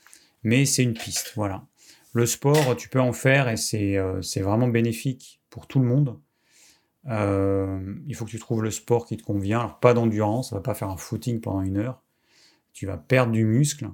mais 0.43 0.64
c'est 0.64 0.83
une 0.83 0.95
piste, 0.95 1.33
voilà. 1.37 1.66
Le 2.14 2.26
sport, 2.26 2.76
tu 2.76 2.89
peux 2.89 3.01
en 3.01 3.12
faire 3.12 3.49
et 3.49 3.57
c'est 3.57 3.97
euh, 3.97 4.20
vraiment 4.37 4.68
bénéfique 4.68 5.41
pour 5.51 5.66
tout 5.66 5.78
le 5.78 5.87
monde. 5.87 6.18
Euh, 7.09 7.95
il 8.07 8.14
faut 8.14 8.24
que 8.24 8.30
tu 8.30 8.39
trouves 8.39 8.62
le 8.62 8.70
sport 8.70 9.07
qui 9.07 9.16
te 9.16 9.22
convient. 9.22 9.61
Alors, 9.61 9.80
pas 9.80 9.95
d'endurance, 9.95 10.51
ça 10.51 10.57
va 10.57 10.62
pas 10.62 10.74
faire 10.74 10.89
un 10.89 10.97
footing 10.97 11.41
pendant 11.41 11.62
une 11.62 11.78
heure. 11.78 12.03
Tu 12.72 12.87
vas 12.87 12.97
perdre 12.97 13.33
du 13.33 13.45
muscle. 13.45 13.89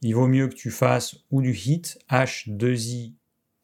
Il 0.00 0.14
vaut 0.14 0.28
mieux 0.28 0.48
que 0.48 0.54
tu 0.54 0.70
fasses 0.70 1.16
ou 1.30 1.42
du 1.42 1.52
HIIT, 1.52 1.98
H2I, 2.10 3.14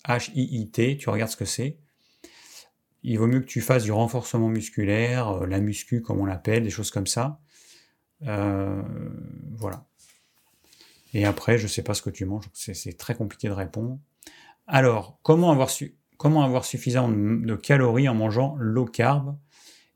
H-I-I-T, 0.07 0.99
tu 0.99 1.09
regardes 1.09 1.31
ce 1.31 1.37
que 1.37 1.45
c'est. 1.45 1.79
Il 3.05 3.18
vaut 3.18 3.26
mieux 3.26 3.40
que 3.40 3.46
tu 3.46 3.61
fasses 3.61 3.84
du 3.84 3.92
renforcement 3.92 4.48
musculaire, 4.48 5.28
euh, 5.28 5.46
la 5.46 5.61
muscu 5.61 6.00
comme 6.00 6.20
on 6.20 6.24
l'appelle, 6.24 6.64
des 6.64 6.70
choses 6.70 6.90
comme 6.90 7.07
ça. 7.07 7.38
Euh, 8.26 8.82
voilà. 9.52 9.86
Et 11.12 11.26
après, 11.26 11.59
je 11.59 11.64
ne 11.64 11.68
sais 11.68 11.82
pas 11.82 11.94
ce 11.94 12.02
que 12.02 12.11
tu 12.11 12.24
manges, 12.24 12.48
c'est 12.52 12.96
très 12.96 13.14
compliqué 13.14 13.46
de 13.46 13.52
répondre. 13.52 14.00
Alors, 14.66 15.20
comment 15.22 15.52
avoir, 15.52 15.70
comment 16.16 16.42
avoir 16.42 16.64
suffisamment 16.64 17.11
de 17.11 17.55
calories 17.55 18.09
en 18.09 18.14
mangeant 18.14 18.57
low 18.59 18.86
carb, 18.86 19.36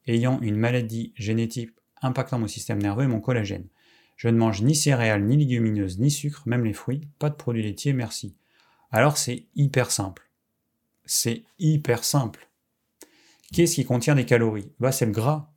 ayant 0.06 0.40
une 0.40 0.56
maladie 0.56 1.12
génétique 1.16 1.70
impactant 2.02 2.38
mon 2.38 2.46
système 2.46 2.80
nerveux 2.80 3.04
et 3.04 3.08
mon 3.08 3.20
collagène? 3.20 3.66
Je 4.16 4.28
ne 4.28 4.36
mange 4.36 4.62
ni 4.62 4.76
céréales, 4.76 5.24
ni 5.24 5.36
légumineuses, 5.36 5.98
ni 5.98 6.10
sucre, 6.10 6.42
même 6.46 6.64
les 6.64 6.72
fruits, 6.72 7.08
pas 7.18 7.30
de 7.30 7.36
produits 7.36 7.62
laitiers, 7.62 7.92
merci. 7.94 8.36
Alors 8.90 9.16
c'est 9.16 9.46
hyper 9.54 9.90
simple. 9.90 10.30
C'est 11.04 11.44
hyper 11.58 12.04
simple. 12.04 12.47
Qu'est-ce 13.52 13.76
qui 13.76 13.84
contient 13.84 14.14
des 14.14 14.24
calories? 14.26 14.70
Bah, 14.78 14.92
C'est 14.92 15.06
le 15.06 15.12
gras. 15.12 15.52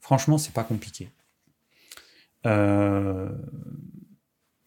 Franchement, 0.00 0.38
c'est 0.38 0.52
pas 0.52 0.64
compliqué. 0.64 1.10
Euh, 2.46 3.30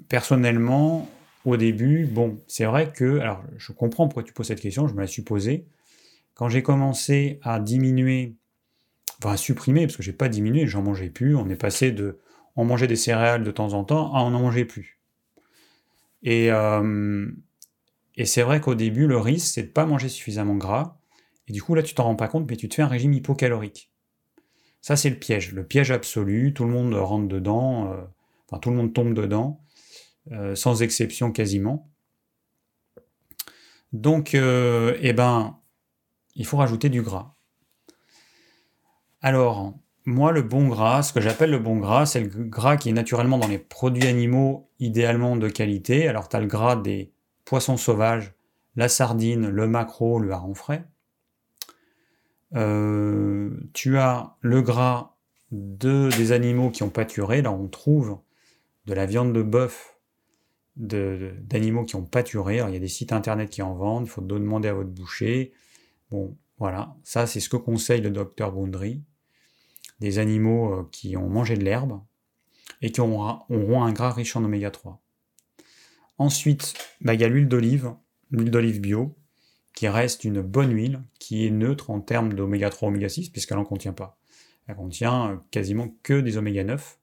personnellement, 0.09 1.09
au 1.45 1.55
début, 1.57 2.05
bon, 2.05 2.41
c'est 2.47 2.65
vrai 2.65 2.91
que, 2.91 3.19
alors 3.19 3.43
je 3.57 3.71
comprends 3.71 4.07
pourquoi 4.07 4.23
tu 4.23 4.33
poses 4.33 4.47
cette 4.47 4.59
question, 4.59 4.87
je 4.87 4.93
me 4.93 5.01
la 5.01 5.07
suis 5.07 5.21
posée. 5.21 5.65
Quand 6.33 6.49
j'ai 6.49 6.63
commencé 6.63 7.39
à 7.41 7.59
diminuer, 7.59 8.35
enfin 9.19 9.33
à 9.33 9.37
supprimer, 9.37 9.87
parce 9.87 9.97
que 9.97 10.03
j'ai 10.03 10.13
pas 10.13 10.29
diminué, 10.29 10.67
j'en 10.67 10.81
mangeais 10.81 11.09
plus, 11.09 11.35
on 11.35 11.49
est 11.49 11.55
passé 11.55 11.91
de, 11.91 12.19
on 12.55 12.65
mangeait 12.65 12.87
des 12.87 12.95
céréales 12.95 13.43
de 13.43 13.51
temps 13.51 13.73
en 13.73 13.83
temps 13.83 14.13
à 14.13 14.21
on 14.23 14.31
n'en 14.31 14.41
mangeait 14.41 14.65
plus. 14.65 14.99
Et, 16.23 16.51
euh, 16.51 17.31
et 18.15 18.25
c'est 18.25 18.41
vrai 18.41 18.59
qu'au 18.59 18.75
début, 18.75 19.07
le 19.07 19.17
risque, 19.17 19.53
c'est 19.53 19.63
de 19.63 19.67
pas 19.69 19.85
manger 19.85 20.09
suffisamment 20.09 20.55
gras. 20.55 20.98
Et 21.49 21.53
du 21.53 21.63
coup, 21.63 21.73
là, 21.73 21.83
tu 21.83 21.95
t'en 21.95 22.03
rends 22.03 22.15
pas 22.15 22.27
compte, 22.27 22.49
mais 22.49 22.55
tu 22.55 22.69
te 22.69 22.75
fais 22.75 22.83
un 22.83 22.87
régime 22.87 23.11
hypocalorique. 23.13 23.91
Ça, 24.81 24.95
c'est 24.95 25.09
le 25.09 25.17
piège, 25.17 25.51
le 25.51 25.65
piège 25.65 25.91
absolu. 25.91 26.53
Tout 26.53 26.63
le 26.63 26.71
monde 26.71 26.93
rentre 26.93 27.27
dedans, 27.27 27.91
euh, 27.91 28.01
enfin, 28.47 28.59
tout 28.59 28.69
le 28.69 28.77
monde 28.77 28.93
tombe 28.93 29.13
dedans, 29.13 29.59
euh, 30.31 30.55
sans 30.55 30.81
exception 30.81 31.31
quasiment. 31.31 31.89
Donc, 33.91 34.35
euh, 34.35 34.95
eh 35.01 35.13
ben, 35.13 35.59
il 36.35 36.45
faut 36.45 36.57
rajouter 36.57 36.89
du 36.89 37.01
gras. 37.01 37.35
Alors, 39.21 39.73
moi, 40.05 40.31
le 40.31 40.43
bon 40.43 40.67
gras, 40.67 41.01
ce 41.01 41.11
que 41.11 41.19
j'appelle 41.19 41.51
le 41.51 41.59
bon 41.59 41.77
gras, 41.77 42.05
c'est 42.05 42.21
le 42.21 42.27
gras 42.27 42.77
qui 42.77 42.89
est 42.89 42.93
naturellement 42.93 43.39
dans 43.39 43.47
les 43.47 43.57
produits 43.57 44.07
animaux, 44.07 44.69
idéalement 44.79 45.35
de 45.35 45.49
qualité. 45.49 46.07
Alors, 46.07 46.29
tu 46.29 46.35
as 46.35 46.39
le 46.39 46.47
gras 46.47 46.75
des 46.75 47.11
poissons 47.43 47.75
sauvages, 47.75 48.33
la 48.75 48.87
sardine, 48.87 49.49
le 49.49 49.67
maquereau, 49.67 50.19
le 50.19 50.31
hareng 50.31 50.55
frais. 50.55 50.85
Euh, 52.55 53.51
tu 53.73 53.97
as 53.97 54.35
le 54.41 54.61
gras 54.61 55.15
de, 55.51 56.09
des 56.17 56.31
animaux 56.31 56.71
qui 56.71 56.83
ont 56.83 56.89
pâturé. 56.89 57.41
Là, 57.41 57.51
on 57.51 57.67
trouve 57.67 58.19
de 58.85 58.93
la 58.93 59.05
viande 59.05 59.33
de 59.33 59.41
bœuf 59.41 59.95
d'animaux 60.75 61.83
qui 61.83 61.95
ont 61.95 62.05
pâturé. 62.05 62.57
il 62.67 62.73
y 62.73 62.77
a 62.77 62.79
des 62.79 62.87
sites 62.87 63.11
internet 63.11 63.49
qui 63.49 63.61
en 63.61 63.75
vendent. 63.75 64.05
Il 64.05 64.09
faut 64.09 64.21
demander 64.21 64.69
à 64.69 64.73
votre 64.73 64.89
boucher. 64.89 65.51
Bon, 66.09 66.37
voilà. 66.57 66.95
Ça, 67.03 67.27
c'est 67.27 67.39
ce 67.39 67.49
que 67.49 67.57
conseille 67.57 68.01
le 68.01 68.11
docteur 68.11 68.51
Boundry. 68.51 69.01
Des 69.99 70.17
animaux 70.19 70.73
euh, 70.73 70.89
qui 70.91 71.17
ont 71.17 71.27
mangé 71.27 71.57
de 71.57 71.63
l'herbe 71.63 72.01
et 72.81 72.91
qui 72.91 73.01
auront 73.01 73.83
un 73.83 73.91
gras 73.91 74.11
riche 74.11 74.35
en 74.37 74.43
oméga 74.43 74.71
3. 74.71 75.01
Ensuite, 76.17 76.73
bah, 77.01 77.13
il 77.13 77.21
y 77.21 77.23
a 77.25 77.27
l'huile 77.27 77.47
d'olive, 77.47 77.93
l'huile 78.31 78.51
d'olive 78.51 78.79
bio, 78.79 79.15
qui 79.80 79.88
reste 79.88 80.25
une 80.25 80.41
bonne 80.41 80.73
huile, 80.73 81.03
qui 81.19 81.47
est 81.47 81.51
neutre 81.51 81.89
en 81.89 82.01
termes 82.01 82.34
d'oméga 82.34 82.69
3, 82.69 82.89
oméga 82.89 83.07
6, 83.07 83.30
puisqu'elle 83.30 83.57
n'en 83.57 83.63
contient 83.63 83.93
pas. 83.93 84.17
Elle 84.67 84.75
contient 84.75 85.32
euh, 85.32 85.38
quasiment 85.51 85.95
que 86.03 86.19
des 86.19 86.36
oméga 86.36 86.65
9. 86.65 86.99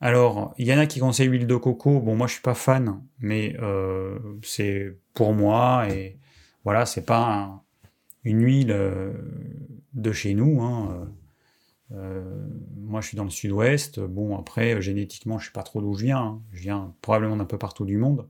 Alors, 0.00 0.54
il 0.58 0.68
y 0.68 0.72
en 0.72 0.78
a 0.78 0.86
qui 0.86 1.00
conseillent 1.00 1.26
l'huile 1.26 1.48
de 1.48 1.56
coco. 1.56 1.98
Bon, 1.98 2.14
moi, 2.14 2.28
je 2.28 2.34
suis 2.34 2.42
pas 2.42 2.54
fan, 2.54 3.02
mais 3.18 3.56
euh, 3.58 4.16
c'est 4.44 4.96
pour 5.12 5.34
moi 5.34 5.88
et 5.90 6.20
voilà, 6.62 6.86
c'est 6.86 7.04
pas 7.04 7.64
une 8.22 8.44
huile 8.44 8.70
euh, 8.70 9.12
de 9.92 10.12
chez 10.12 10.34
nous. 10.34 10.62
Hein. 10.62 11.10
moi, 11.90 13.00
je 13.00 13.08
suis 13.08 13.16
dans 13.16 13.24
le 13.24 13.30
sud-ouest. 13.30 13.98
Bon, 13.98 14.38
après, 14.38 14.80
génétiquement, 14.80 15.40
je 15.40 15.46
sais 15.46 15.52
pas 15.52 15.64
trop 15.64 15.80
d'où 15.80 15.94
je 15.94 16.04
viens. 16.04 16.20
Hein. 16.20 16.42
Je 16.52 16.60
viens 16.60 16.94
probablement 17.02 17.38
d'un 17.38 17.44
peu 17.44 17.58
partout 17.58 17.84
du 17.84 17.96
monde. 17.96 18.28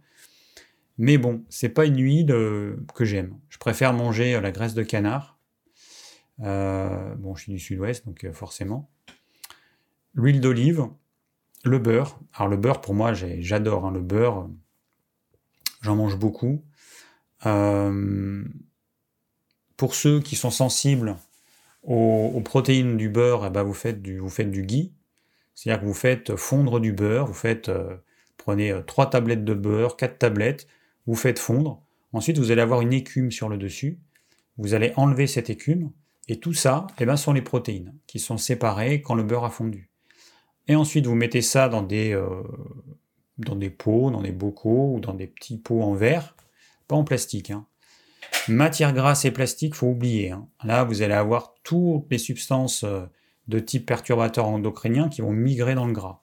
Mais 0.98 1.18
bon, 1.18 1.44
c'est 1.50 1.68
pas 1.68 1.84
une 1.84 2.00
huile 2.00 2.32
euh, 2.32 2.76
que 2.94 3.04
j'aime. 3.04 3.38
Je 3.48 3.58
préfère 3.58 3.92
manger 3.92 4.34
euh, 4.34 4.40
la 4.40 4.50
graisse 4.50 4.74
de 4.74 4.82
canard. 4.82 5.38
Euh, 6.40 7.14
bon, 7.16 7.34
je 7.34 7.42
suis 7.42 7.52
du 7.52 7.58
sud-ouest, 7.58 8.06
donc 8.06 8.26
forcément. 8.32 8.90
L'huile 10.14 10.40
d'olive, 10.40 10.86
le 11.64 11.78
beurre. 11.78 12.18
Alors 12.34 12.48
le 12.48 12.56
beurre, 12.56 12.80
pour 12.80 12.94
moi, 12.94 13.12
j'adore 13.12 13.86
hein, 13.86 13.92
le 13.92 14.00
beurre. 14.00 14.48
J'en 15.82 15.96
mange 15.96 16.16
beaucoup. 16.16 16.64
pour 19.76 19.94
ceux 19.94 20.20
qui 20.20 20.36
sont 20.36 20.50
sensibles 20.50 21.16
aux, 21.82 22.40
protéines 22.44 22.96
du 22.96 23.10
beurre, 23.10 23.44
eh 23.46 23.50
ben, 23.50 23.62
vous, 23.62 23.74
faites 23.74 24.00
du, 24.00 24.18
vous 24.18 24.30
faites 24.30 24.50
ghee. 24.50 24.92
C'est-à-dire 25.54 25.82
que 25.82 25.86
vous 25.86 25.94
faites 25.94 26.36
fondre 26.36 26.80
du 26.80 26.92
beurre, 26.92 27.26
vous 27.26 27.34
faites, 27.34 27.70
prenez 28.38 28.74
3 28.86 29.10
tablettes 29.10 29.44
de 29.44 29.54
beurre, 29.54 29.96
4 29.96 30.18
tablettes, 30.18 30.66
vous 31.06 31.14
faites 31.14 31.38
fondre. 31.38 31.82
Ensuite, 32.12 32.38
vous 32.38 32.50
allez 32.50 32.62
avoir 32.62 32.80
une 32.80 32.92
écume 32.92 33.30
sur 33.30 33.48
le 33.48 33.58
dessus. 33.58 33.98
Vous 34.58 34.74
allez 34.74 34.92
enlever 34.96 35.26
cette 35.26 35.50
écume. 35.50 35.90
Et 36.28 36.40
tout 36.40 36.54
ça, 36.54 36.86
eh 36.98 37.06
ben, 37.06 37.16
sont 37.16 37.32
les 37.32 37.42
protéines 37.42 37.94
qui 38.06 38.18
sont 38.18 38.38
séparées 38.38 39.00
quand 39.00 39.14
le 39.14 39.22
beurre 39.22 39.44
a 39.44 39.50
fondu. 39.50 39.90
Et 40.68 40.74
ensuite, 40.74 41.06
vous 41.06 41.14
mettez 41.14 41.42
ça 41.42 41.68
dans 41.68 41.82
des, 41.82 42.12
euh, 42.12 42.42
dans 43.38 43.54
des 43.54 43.70
pots, 43.70 44.10
dans 44.10 44.22
des 44.22 44.32
bocaux 44.32 44.94
ou 44.94 45.00
dans 45.00 45.14
des 45.14 45.26
petits 45.26 45.58
pots 45.58 45.82
en 45.82 45.94
verre, 45.94 46.34
pas 46.88 46.96
en 46.96 47.04
plastique. 47.04 47.50
Hein. 47.50 47.66
Matière 48.48 48.92
grasse 48.92 49.24
et 49.24 49.30
plastique, 49.30 49.74
faut 49.74 49.88
oublier. 49.88 50.32
Hein. 50.32 50.48
Là, 50.64 50.84
vous 50.84 51.02
allez 51.02 51.14
avoir 51.14 51.54
toutes 51.62 52.06
les 52.10 52.18
substances 52.18 52.82
euh, 52.82 53.06
de 53.46 53.60
type 53.60 53.86
perturbateur 53.86 54.48
endocrinien 54.48 55.08
qui 55.08 55.20
vont 55.20 55.32
migrer 55.32 55.74
dans 55.76 55.86
le 55.86 55.92
gras. 55.92 56.22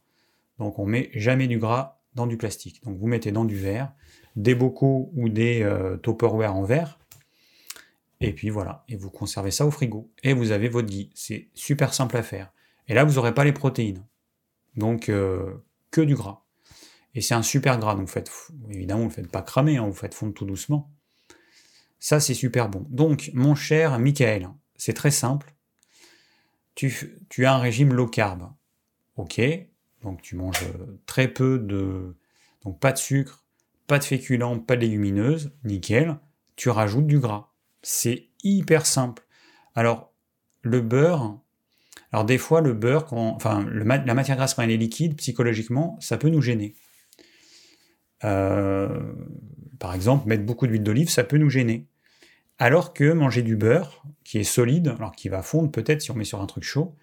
Donc, 0.60 0.80
on 0.80 0.86
met 0.86 1.10
jamais 1.14 1.48
du 1.48 1.60
gras 1.60 2.02
dans 2.16 2.28
du 2.28 2.38
plastique. 2.38 2.84
Donc, 2.84 2.98
vous 2.98 3.08
mettez 3.08 3.32
dans 3.32 3.46
du 3.46 3.56
verre 3.56 3.94
des 4.36 4.56
bocaux 4.56 5.12
ou 5.16 5.30
des 5.30 5.62
euh, 5.64 5.98
topperware 5.98 6.56
en 6.56 6.64
verre. 6.64 7.00
Et 8.22 8.34
puis 8.34 8.50
voilà, 8.50 8.86
et 8.88 8.96
vous 8.96 9.10
conservez 9.10 9.52
ça 9.52 9.66
au 9.66 9.72
frigo. 9.72 10.10
Et 10.24 10.34
vous 10.34 10.52
avez 10.52 10.70
votre 10.70 10.88
ghee. 10.88 11.10
C'est 11.14 11.50
super 11.54 11.94
simple 11.94 12.16
à 12.18 12.24
faire. 12.24 12.54
Et 12.88 12.94
là, 12.94 13.04
vous 13.04 13.16
n'aurez 13.16 13.34
pas 13.34 13.44
les 13.44 13.52
protéines. 13.52 14.04
Donc, 14.76 15.10
euh, 15.10 15.54
que 15.92 16.02
du 16.02 16.16
gras. 16.16 16.44
Et 17.16 17.22
c'est 17.22 17.34
un 17.34 17.44
super 17.44 17.78
gras. 17.80 17.96
Donc, 17.96 18.10
faites, 18.10 18.32
évidemment, 18.70 19.02
vous 19.02 19.06
ne 19.06 19.10
le 19.10 19.16
faites 19.16 19.32
pas 19.32 19.42
cramer, 19.42 19.78
hein, 19.78 19.86
vous 19.86 19.94
faites 19.94 20.14
fondre 20.14 20.34
tout 20.34 20.46
doucement. 20.46 20.90
Ça, 22.00 22.20
c'est 22.20 22.34
super 22.34 22.70
bon. 22.70 22.86
Donc, 22.90 23.30
mon 23.34 23.56
cher 23.56 24.00
Michael, 24.00 24.50
c'est 24.76 24.94
très 24.94 25.12
simple. 25.12 25.54
Tu, 26.76 27.20
tu 27.30 27.46
as 27.46 27.54
un 27.54 27.60
régime 27.60 27.94
low 27.94 28.08
carb. 28.08 28.52
Ok. 29.16 29.42
Donc, 30.02 30.22
tu 30.22 30.36
manges 30.36 30.66
très 31.06 31.28
peu 31.28 31.60
de. 31.60 32.16
Donc, 32.64 32.80
pas 32.80 32.92
de 32.92 32.98
sucre, 32.98 33.43
pas 33.88 34.00
de 34.00 34.04
féculents, 34.04 34.60
pas 34.60 34.76
de 34.76 34.82
légumineuses, 34.82 35.52
nickel, 35.64 36.18
tu 36.56 36.70
rajoutes 36.70 37.08
du 37.08 37.20
gras. 37.20 37.52
C'est 37.82 38.30
hyper 38.44 38.86
simple. 38.86 39.24
Alors, 39.76 40.14
le 40.62 40.82
beurre, 40.82 41.40
alors 42.12 42.26
des 42.26 42.38
fois, 42.38 42.62
le 42.62 42.74
beurre, 42.74 43.12
enfin, 43.12 43.66
la 43.74 44.14
matière 44.14 44.38
grasse 44.38 44.54
quand 44.54 44.62
elle 44.62 44.72
est 44.72 44.78
liquide, 44.78 45.16
psychologiquement, 45.18 45.98
ça 46.00 46.18
peut 46.18 46.30
nous 46.30 46.42
gêner. 46.42 46.76
Euh, 48.24 49.14
par 49.80 49.94
exemple, 49.94 50.28
mettre 50.28 50.46
beaucoup 50.46 50.68
d'huile 50.68 50.84
d'olive, 50.84 51.10
ça 51.10 51.24
peut 51.24 51.38
nous 51.38 51.50
gêner. 51.50 51.88
Alors 52.60 52.94
que 52.94 53.12
manger 53.12 53.42
du 53.42 53.58
beurre, 53.58 54.04
qui 54.24 54.38
est 54.38 54.44
solide, 54.44 54.90
alors 54.90 55.12
qui 55.12 55.28
va 55.28 55.42
fondre 55.42 55.72
peut-être 55.72 56.02
si 56.02 56.12
on 56.12 56.16
met 56.16 56.24
sur 56.24 56.40
un 56.40 56.46
truc 56.46 56.64
chaud, 56.64 56.96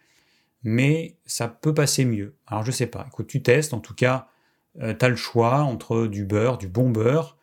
mais 0.62 1.16
ça 1.26 1.48
peut 1.48 1.74
passer 1.74 2.04
mieux. 2.04 2.36
Alors 2.46 2.64
je 2.64 2.70
sais 2.70 2.86
pas, 2.86 3.04
écoute, 3.08 3.26
tu 3.26 3.42
testes, 3.42 3.74
en 3.74 3.80
tout 3.80 3.94
cas, 3.94 4.29
euh, 4.78 4.94
tu 4.94 5.04
as 5.04 5.08
le 5.08 5.16
choix 5.16 5.60
entre 5.60 6.06
du 6.06 6.24
beurre, 6.24 6.58
du 6.58 6.68
bon 6.68 6.90
beurre, 6.90 7.36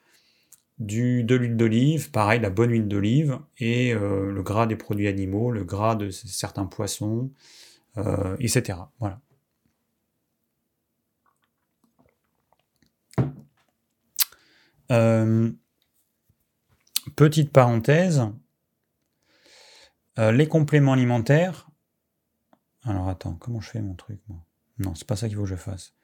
du, 0.80 1.24
de 1.24 1.36
l'huile 1.36 1.58
d'olive, 1.58 2.12
pareil, 2.12 2.40
la 2.40 2.50
bonne 2.50 2.72
huile 2.72 2.88
d'olive, 2.88 3.40
et 3.58 3.94
euh, 3.94 4.32
le 4.32 4.44
gras 4.44 4.68
des 4.68 4.76
produits 4.76 5.08
animaux, 5.08 5.52
le 5.52 5.64
gras 5.64 5.96
de 5.96 6.10
certains 6.10 6.66
poissons, 6.66 7.32
euh, 7.98 8.36
etc. 8.40 8.80
Voilà. 9.00 9.20
petite 17.16 17.52
parenthèse, 17.52 18.22
les 20.18 20.48
compléments 20.48 20.94
alimentaires. 20.94 21.70
Alors 22.84 23.10
attends, 23.10 23.34
comment 23.34 23.60
je 23.60 23.70
fais 23.70 23.82
mon 23.82 23.96
truc 23.96 24.22
moi? 24.30 24.46
Non, 24.80 24.96
c'est 24.96 25.08
pas 25.08 25.18
ça 25.18 25.28
qu'il 25.28 25.36
faut 25.36 25.44
que 25.44 25.50
je 25.50 25.56
fasse 25.56 25.97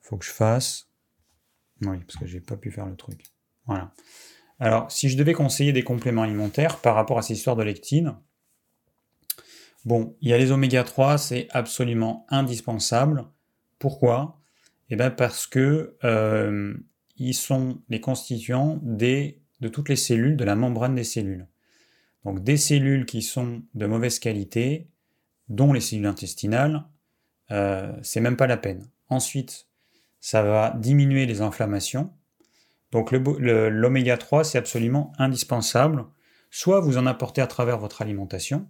faut 0.00 0.16
que 0.16 0.24
je 0.24 0.30
fasse. 0.30 0.88
Oui, 1.82 1.98
parce 1.98 2.16
que 2.16 2.26
j'ai 2.26 2.40
pas 2.40 2.56
pu 2.56 2.70
faire 2.70 2.86
le 2.86 2.96
truc. 2.96 3.22
Voilà. 3.66 3.92
Alors, 4.58 4.90
si 4.90 5.08
je 5.08 5.16
devais 5.16 5.34
conseiller 5.34 5.72
des 5.72 5.84
compléments 5.84 6.22
alimentaires 6.22 6.80
par 6.80 6.94
rapport 6.94 7.18
à 7.18 7.22
ces 7.22 7.34
histoires 7.34 7.56
de 7.56 7.62
lectine, 7.62 8.16
bon, 9.84 10.16
il 10.20 10.30
y 10.30 10.32
a 10.32 10.38
les 10.38 10.50
oméga 10.50 10.82
3, 10.82 11.18
c'est 11.18 11.46
absolument 11.50 12.26
indispensable. 12.28 13.24
Pourquoi? 13.78 14.40
Eh 14.90 14.96
bien 14.96 15.10
parce 15.10 15.46
que 15.46 15.96
euh, 16.02 16.74
ils 17.16 17.34
sont 17.34 17.82
les 17.88 18.00
constituants 18.00 18.80
des, 18.82 19.42
de 19.60 19.68
toutes 19.68 19.88
les 19.88 19.96
cellules, 19.96 20.36
de 20.36 20.44
la 20.44 20.56
membrane 20.56 20.94
des 20.94 21.04
cellules. 21.04 21.46
Donc 22.24 22.42
des 22.42 22.56
cellules 22.56 23.06
qui 23.06 23.22
sont 23.22 23.62
de 23.74 23.86
mauvaise 23.86 24.18
qualité, 24.18 24.88
dont 25.48 25.72
les 25.72 25.80
cellules 25.80 26.06
intestinales, 26.06 26.84
euh, 27.50 27.96
c'est 28.02 28.20
même 28.20 28.36
pas 28.36 28.46
la 28.46 28.56
peine. 28.56 28.88
Ensuite, 29.08 29.67
ça 30.20 30.42
va 30.42 30.74
diminuer 30.76 31.26
les 31.26 31.40
inflammations, 31.40 32.12
donc 32.90 33.12
l'oméga 33.12 34.16
3, 34.16 34.44
c'est 34.44 34.58
absolument 34.58 35.12
indispensable. 35.18 36.06
Soit 36.50 36.80
vous 36.80 36.96
en 36.96 37.06
apportez 37.06 37.42
à 37.42 37.46
travers 37.46 37.78
votre 37.78 38.00
alimentation, 38.00 38.66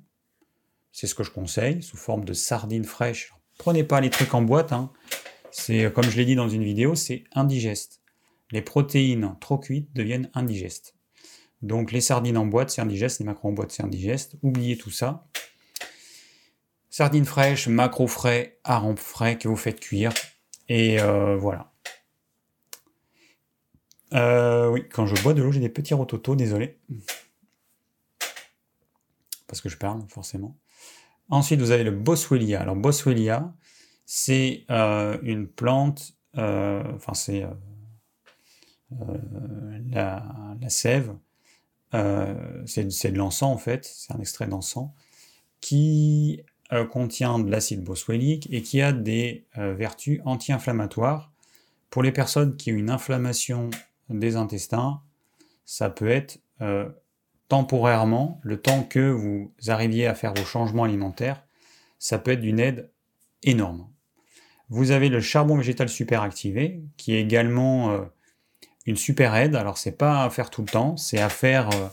c'est 0.92 1.06
ce 1.06 1.14
que 1.14 1.22
je 1.22 1.30
conseille, 1.30 1.82
sous 1.82 1.96
forme 1.96 2.24
de 2.24 2.32
sardines 2.32 2.84
fraîches. 2.84 3.32
Prenez 3.58 3.84
pas 3.84 4.00
les 4.00 4.10
trucs 4.10 4.34
en 4.34 4.42
boîte, 4.42 4.72
hein. 4.72 4.92
c'est 5.52 5.92
comme 5.92 6.04
je 6.04 6.16
l'ai 6.16 6.24
dit 6.24 6.34
dans 6.34 6.48
une 6.48 6.64
vidéo, 6.64 6.94
c'est 6.94 7.24
indigeste. 7.32 8.00
Les 8.50 8.62
protéines 8.62 9.36
trop 9.40 9.58
cuites 9.58 9.94
deviennent 9.94 10.30
indigestes. 10.34 10.94
Donc 11.62 11.92
les 11.92 12.00
sardines 12.00 12.36
en 12.36 12.46
boîte, 12.46 12.70
c'est 12.70 12.80
indigeste, 12.80 13.20
les 13.20 13.26
macros 13.26 13.48
en 13.48 13.52
boîte, 13.52 13.72
c'est 13.72 13.82
indigeste. 13.82 14.36
Oubliez 14.42 14.76
tout 14.76 14.90
ça. 14.90 15.28
Sardines 16.90 17.26
fraîches, 17.26 17.68
macros 17.68 18.08
frais, 18.08 18.58
harengs 18.64 18.96
frais 18.96 19.38
que 19.38 19.46
vous 19.46 19.56
faites 19.56 19.78
cuire. 19.78 20.12
Et 20.68 21.00
euh, 21.00 21.36
voilà. 21.36 21.72
Euh, 24.14 24.68
oui, 24.68 24.88
quand 24.88 25.06
je 25.06 25.20
bois 25.22 25.34
de 25.34 25.42
l'eau, 25.42 25.52
j'ai 25.52 25.60
des 25.60 25.68
petits 25.68 25.94
rototos, 25.94 26.36
désolé. 26.36 26.78
Parce 29.46 29.60
que 29.60 29.68
je 29.68 29.76
parle, 29.76 30.02
forcément. 30.08 30.56
Ensuite, 31.30 31.60
vous 31.60 31.70
avez 31.70 31.84
le 31.84 31.90
Boswellia. 31.90 32.60
Alors, 32.60 32.76
Boswellia, 32.76 33.54
c'est 34.04 34.64
euh, 34.70 35.18
une 35.22 35.46
plante, 35.46 36.14
enfin, 36.34 37.14
c'est 37.14 37.46
la, 39.90 40.56
la, 40.60 40.68
sève, 40.68 41.16
c'est 41.92 43.12
de 43.12 43.18
l'encens 43.18 43.54
en 43.54 43.58
fait, 43.58 43.84
c'est 43.84 44.12
un 44.12 44.20
extrait 44.20 44.46
d'encens, 44.46 44.90
qui 45.60 46.42
contient 46.90 47.38
de 47.38 47.50
l'acide 47.50 47.82
boswellique 47.82 48.48
et 48.50 48.62
qui 48.62 48.82
a 48.82 48.92
des 48.92 49.46
vertus 49.54 50.20
anti-inflammatoires. 50.24 51.32
Pour 51.90 52.02
les 52.02 52.12
personnes 52.12 52.56
qui 52.56 52.72
ont 52.72 52.76
une 52.76 52.90
inflammation 52.90 53.70
des 54.10 54.36
intestins, 54.36 55.00
ça 55.64 55.90
peut 55.90 56.08
être 56.08 56.40
euh, 56.62 56.88
temporairement, 57.48 58.40
le 58.42 58.60
temps 58.60 58.82
que 58.82 59.10
vous 59.10 59.52
arriviez 59.68 60.06
à 60.06 60.14
faire 60.14 60.34
vos 60.34 60.44
changements 60.44 60.84
alimentaires, 60.84 61.42
ça 61.98 62.18
peut 62.18 62.32
être 62.32 62.40
d'une 62.40 62.58
aide 62.58 62.90
énorme. 63.42 63.86
Vous 64.70 64.90
avez 64.90 65.08
le 65.08 65.20
charbon 65.20 65.56
végétal 65.56 65.88
super 65.88 66.22
activé, 66.22 66.82
qui 66.96 67.14
est 67.14 67.20
également 67.20 67.90
euh, 67.90 68.04
une 68.86 68.96
super 68.96 69.34
aide. 69.34 69.56
Alors 69.56 69.78
c'est 69.78 69.96
pas 69.96 70.24
à 70.24 70.30
faire 70.30 70.50
tout 70.50 70.62
le 70.62 70.68
temps, 70.68 70.96
c'est 70.96 71.20
à 71.20 71.28
faire 71.28 71.68
euh, 71.74 71.88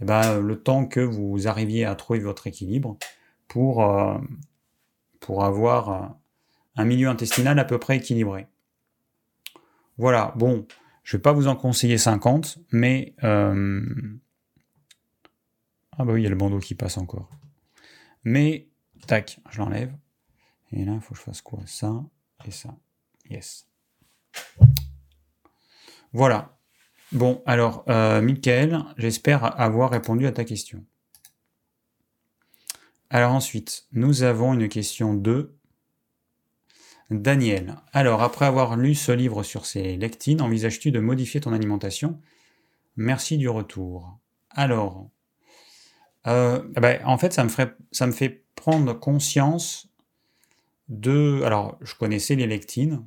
eh 0.00 0.04
ben, 0.04 0.38
le 0.38 0.60
temps 0.60 0.86
que 0.86 1.00
vous 1.00 1.48
arriviez 1.48 1.84
à 1.84 1.94
trouver 1.94 2.20
votre 2.20 2.46
équilibre 2.46 2.98
pour, 3.48 3.84
pour 5.20 5.44
avoir 5.44 6.16
un 6.76 6.84
milieu 6.84 7.08
intestinal 7.08 7.58
à 7.58 7.64
peu 7.64 7.78
près 7.78 7.96
équilibré. 7.96 8.46
Voilà, 9.98 10.32
bon, 10.36 10.66
je 11.02 11.16
ne 11.16 11.18
vais 11.18 11.22
pas 11.22 11.32
vous 11.32 11.48
en 11.48 11.56
conseiller 11.56 11.98
50, 11.98 12.58
mais... 12.72 13.14
Euh, 13.24 13.84
ah 15.98 16.04
bah 16.04 16.12
oui, 16.12 16.20
il 16.20 16.24
y 16.24 16.26
a 16.26 16.30
le 16.30 16.36
bandeau 16.36 16.58
qui 16.58 16.74
passe 16.74 16.98
encore. 16.98 17.30
Mais, 18.24 18.68
tac, 19.06 19.40
je 19.50 19.58
l'enlève. 19.58 19.96
Et 20.72 20.84
là, 20.84 20.92
il 20.92 21.00
faut 21.00 21.14
que 21.14 21.20
je 21.20 21.24
fasse 21.24 21.40
quoi? 21.40 21.60
Ça 21.64 22.04
et 22.44 22.50
ça. 22.50 22.76
Yes. 23.30 23.66
Voilà. 26.12 26.58
Bon, 27.12 27.42
alors, 27.46 27.84
euh, 27.88 28.20
Michael, 28.20 28.84
j'espère 28.98 29.58
avoir 29.58 29.90
répondu 29.90 30.26
à 30.26 30.32
ta 30.32 30.44
question. 30.44 30.84
Alors 33.10 33.32
ensuite, 33.32 33.86
nous 33.92 34.24
avons 34.24 34.54
une 34.54 34.68
question 34.68 35.14
de 35.14 35.54
Daniel, 37.10 37.76
alors 37.92 38.22
après 38.22 38.46
avoir 38.46 38.76
lu 38.76 38.96
ce 38.96 39.12
livre 39.12 39.44
sur 39.44 39.64
ces 39.64 39.96
lectines, 39.96 40.42
envisages-tu 40.42 40.90
de 40.90 40.98
modifier 40.98 41.40
ton 41.40 41.52
alimentation? 41.52 42.20
Merci 42.96 43.38
du 43.38 43.48
retour. 43.48 44.18
Alors, 44.50 45.08
euh, 46.26 46.62
ben, 46.72 47.00
en 47.04 47.16
fait, 47.16 47.32
ça 47.32 47.44
me, 47.44 48.12
fait 48.12 48.44
prendre 48.56 48.92
conscience 48.92 49.88
de... 50.88 51.42
Alors, 51.44 51.78
je 51.82 51.94
connaissais 51.94 52.34
les 52.34 52.48
lectines, 52.48 53.06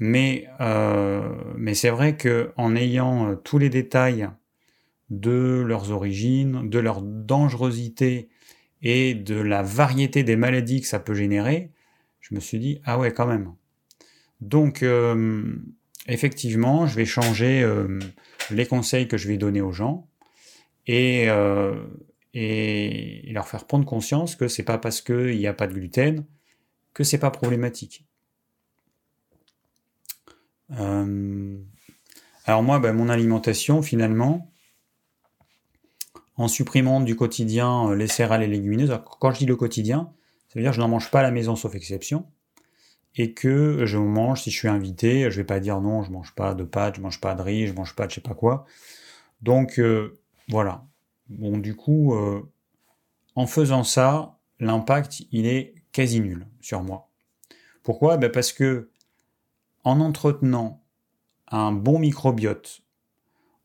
mais, 0.00 0.48
euh, 0.60 1.32
mais 1.56 1.74
c'est 1.74 1.90
vrai 1.90 2.16
que 2.16 2.52
en 2.56 2.74
ayant 2.74 3.30
euh, 3.30 3.34
tous 3.36 3.58
les 3.58 3.70
détails 3.70 4.28
de 5.10 5.62
leurs 5.64 5.92
origines, 5.92 6.68
de 6.68 6.78
leur 6.80 7.02
dangerosité 7.02 8.30
et 8.82 9.14
de 9.14 9.34
la 9.34 9.62
variété 9.62 10.22
des 10.22 10.36
maladies 10.36 10.80
que 10.80 10.86
ça 10.86 11.00
peut 11.00 11.14
générer, 11.14 11.70
je 12.20 12.34
me 12.34 12.40
suis 12.40 12.58
dit, 12.58 12.80
ah 12.84 12.98
ouais, 12.98 13.12
quand 13.12 13.26
même. 13.26 13.52
Donc, 14.40 14.82
euh, 14.82 15.56
effectivement, 16.06 16.86
je 16.86 16.96
vais 16.96 17.04
changer 17.04 17.62
euh, 17.62 17.98
les 18.50 18.66
conseils 18.66 19.08
que 19.08 19.16
je 19.16 19.28
vais 19.28 19.36
donner 19.36 19.60
aux 19.60 19.72
gens 19.72 20.08
euh, 20.88 21.86
et, 22.34 23.30
leur 23.32 23.48
faire 23.48 23.66
prendre 23.66 23.84
conscience 23.84 24.34
que 24.34 24.48
c'est 24.48 24.62
pas 24.62 24.78
parce 24.78 25.00
qu'il 25.02 25.36
n'y 25.36 25.46
a 25.46 25.52
pas 25.52 25.66
de 25.66 25.74
gluten 25.74 26.24
que 26.94 27.04
c'est 27.04 27.18
pas 27.18 27.30
problématique. 27.30 28.04
alors 32.44 32.62
moi, 32.62 32.78
ben, 32.78 32.92
mon 32.92 33.08
alimentation, 33.08 33.82
finalement, 33.82 34.52
en 36.40 36.48
supprimant 36.48 37.00
du 37.00 37.16
quotidien 37.16 37.94
les 37.94 38.06
céréales 38.06 38.42
et 38.42 38.46
légumineuses, 38.46 38.98
quand 39.20 39.30
je 39.30 39.40
dis 39.40 39.46
le 39.46 39.56
quotidien, 39.56 40.10
ça 40.48 40.58
veut 40.58 40.62
dire 40.62 40.70
que 40.70 40.76
je 40.76 40.80
n'en 40.80 40.88
mange 40.88 41.10
pas 41.10 41.20
à 41.20 41.22
la 41.22 41.30
maison 41.30 41.54
sauf 41.54 41.74
exception. 41.74 42.26
Et 43.14 43.34
que 43.34 43.84
je 43.84 43.98
mange, 43.98 44.40
si 44.40 44.50
je 44.50 44.56
suis 44.56 44.68
invité, 44.68 45.30
je 45.30 45.36
vais 45.36 45.44
pas 45.44 45.60
dire 45.60 45.82
non, 45.82 46.02
je 46.02 46.10
mange 46.10 46.34
pas 46.34 46.54
de 46.54 46.64
pâtes, 46.64 46.94
je 46.96 47.02
mange 47.02 47.20
pas 47.20 47.34
de 47.34 47.42
riz, 47.42 47.66
je 47.66 47.74
mange 47.74 47.94
pas 47.94 48.06
de 48.06 48.10
je 48.10 48.14
sais 48.14 48.20
pas 48.22 48.32
quoi. 48.32 48.64
Donc 49.42 49.78
euh, 49.78 50.18
voilà. 50.48 50.86
Bon, 51.28 51.58
du 51.58 51.76
coup, 51.76 52.14
euh, 52.14 52.40
en 53.34 53.46
faisant 53.46 53.84
ça, 53.84 54.38
l'impact, 54.60 55.24
il 55.32 55.44
est 55.46 55.74
quasi 55.92 56.20
nul 56.20 56.46
sur 56.62 56.82
moi. 56.82 57.10
Pourquoi? 57.82 58.16
Ben 58.16 58.32
Parce 58.32 58.54
que 58.54 58.88
en 59.84 60.00
entretenant 60.00 60.82
un 61.48 61.72
bon 61.72 61.98
microbiote, 61.98 62.80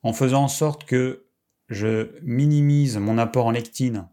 en 0.03 0.11
faisant 0.11 0.43
en 0.43 0.47
sorte 0.49 0.84
que 0.84 1.24
je 1.70 2.10
minimise 2.22 2.98
mon 2.98 3.18
apport 3.18 3.48
en 3.48 3.52
lectine 3.52 4.08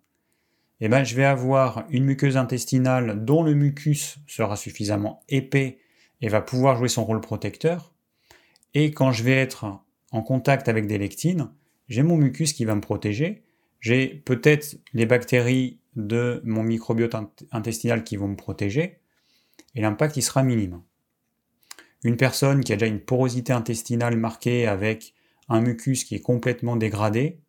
eh 0.84 0.88
ben, 0.88 1.04
je 1.04 1.14
vais 1.14 1.24
avoir 1.24 1.84
une 1.90 2.04
muqueuse 2.04 2.36
intestinale 2.36 3.24
dont 3.24 3.44
le 3.44 3.54
mucus 3.54 4.18
sera 4.26 4.56
suffisamment 4.56 5.22
épais 5.28 5.78
et 6.20 6.28
va 6.28 6.40
pouvoir 6.40 6.76
jouer 6.76 6.88
son 6.88 7.04
rôle 7.04 7.20
protecteur. 7.20 7.94
Et 8.74 8.90
quand 8.90 9.12
je 9.12 9.22
vais 9.22 9.36
être 9.36 9.78
en 10.10 10.22
contact 10.22 10.68
avec 10.68 10.88
des 10.88 10.98
lectines, 10.98 11.52
j'ai 11.88 12.02
mon 12.02 12.16
mucus 12.16 12.52
qui 12.52 12.64
va 12.64 12.74
me 12.74 12.80
protéger. 12.80 13.44
J'ai 13.78 14.08
peut-être 14.08 14.76
les 14.92 15.06
bactéries 15.06 15.78
de 15.94 16.42
mon 16.44 16.64
microbiote 16.64 17.14
intestinal 17.52 18.02
qui 18.02 18.16
vont 18.16 18.26
me 18.26 18.36
protéger. 18.36 18.98
Et 19.76 19.82
l'impact, 19.82 20.16
il 20.16 20.22
sera 20.22 20.42
minime. 20.42 20.82
Une 22.02 22.16
personne 22.16 22.64
qui 22.64 22.72
a 22.72 22.76
déjà 22.76 22.86
une 22.86 22.98
porosité 22.98 23.52
intestinale 23.52 24.16
marquée 24.16 24.66
avec 24.66 25.14
un 25.48 25.60
mucus 25.60 26.04
qui 26.04 26.14
est 26.14 26.20
complètement 26.20 26.76
dégradé, 26.76 27.40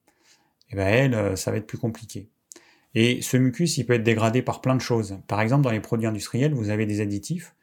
eh 0.72 0.76
ben 0.76 0.88
elle, 0.88 1.14
euh, 1.14 1.36
ça 1.36 1.52
va 1.52 1.58
être 1.58 1.68
plus 1.68 1.78
compliqué. 1.78 2.30
Et 2.96 3.22
ce 3.22 3.38
mucus, 3.38 3.78
il 3.78 3.86
peut 3.86 3.94
être 3.94 4.04
dégradé 4.04 4.42
par 4.42 4.62
plein 4.62 4.76
de 4.76 4.82
choses. 4.82 5.18
Par 5.28 5.42
exemple, 5.42 5.64
dans 5.64 5.72
les 5.72 5.80
produits 5.80 6.08
industriels, 6.08 6.54
vous 6.54 6.70
avez 6.70 6.86
des 6.86 7.02
additifs. 7.02 7.56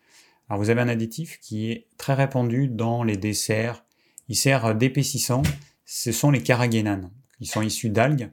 Alors 0.48 0.60
vous 0.60 0.70
avez 0.70 0.80
un 0.80 0.88
additif 0.88 1.38
qui 1.40 1.70
est 1.70 1.86
très 1.96 2.14
répandu 2.14 2.66
dans 2.66 3.04
les 3.04 3.16
desserts. 3.16 3.84
Il 4.28 4.36
sert 4.36 4.74
d'épaississant. 4.74 5.42
Ce 5.84 6.10
sont 6.10 6.30
les 6.30 6.42
carragénanes. 6.42 7.10
Ils 7.38 7.46
sont 7.46 7.62
issus 7.62 7.90
d'algues. 7.90 8.30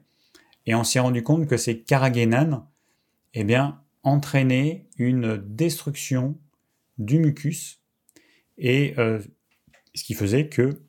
Et 0.66 0.74
on 0.74 0.84
s'est 0.84 0.98
rendu 0.98 1.22
compte 1.22 1.46
que 1.46 1.56
ces 1.56 1.80
carragénanes, 1.80 2.64
eh 3.34 3.44
bien, 3.44 3.80
entraînaient 4.02 4.86
une 4.96 5.36
destruction 5.36 6.36
du 6.98 7.20
mucus. 7.20 7.80
Et 8.58 8.94
euh, 8.98 9.20
ce 9.94 10.02
qui 10.02 10.14
faisait 10.14 10.48
que 10.48 10.82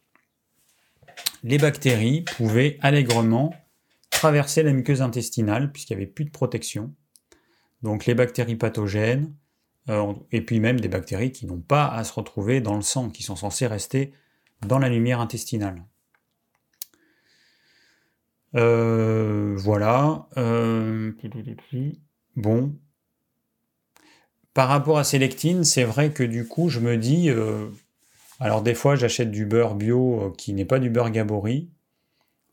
les 1.43 1.57
bactéries 1.57 2.21
pouvaient 2.21 2.77
allègrement 2.81 3.53
traverser 4.09 4.63
la 4.63 4.73
muqueuse 4.73 5.01
intestinale 5.01 5.71
puisqu'il 5.71 5.95
n'y 5.95 6.03
avait 6.03 6.11
plus 6.11 6.25
de 6.25 6.31
protection. 6.31 6.93
Donc 7.81 8.05
les 8.05 8.13
bactéries 8.13 8.57
pathogènes, 8.57 9.33
euh, 9.89 10.13
et 10.31 10.41
puis 10.41 10.59
même 10.59 10.79
des 10.79 10.89
bactéries 10.89 11.31
qui 11.31 11.45
n'ont 11.45 11.61
pas 11.61 11.87
à 11.87 12.03
se 12.03 12.13
retrouver 12.13 12.59
dans 12.61 12.75
le 12.75 12.81
sang, 12.81 13.09
qui 13.09 13.23
sont 13.23 13.35
censées 13.35 13.67
rester 13.67 14.13
dans 14.65 14.79
la 14.79 14.89
lumière 14.89 15.21
intestinale. 15.21 15.85
voilà. 19.55 20.27
bon. 22.35 22.75
Par 24.53 24.67
rapport 24.67 24.97
à 24.97 25.03
Selectine, 25.03 25.63
c'est 25.63 25.83
vrai 25.83 26.11
que 26.11 26.23
du 26.23 26.47
coup, 26.47 26.67
je 26.67 26.79
me 26.79 26.97
dis. 26.97 27.29
Alors, 28.39 28.61
des 28.61 28.75
fois, 28.75 28.95
j'achète 28.95 29.31
du 29.31 29.45
beurre 29.45 29.75
bio 29.75 30.33
qui 30.37 30.53
n'est 30.53 30.65
pas 30.65 30.79
du 30.79 30.89
beurre 30.89 31.11
Gabori. 31.11 31.69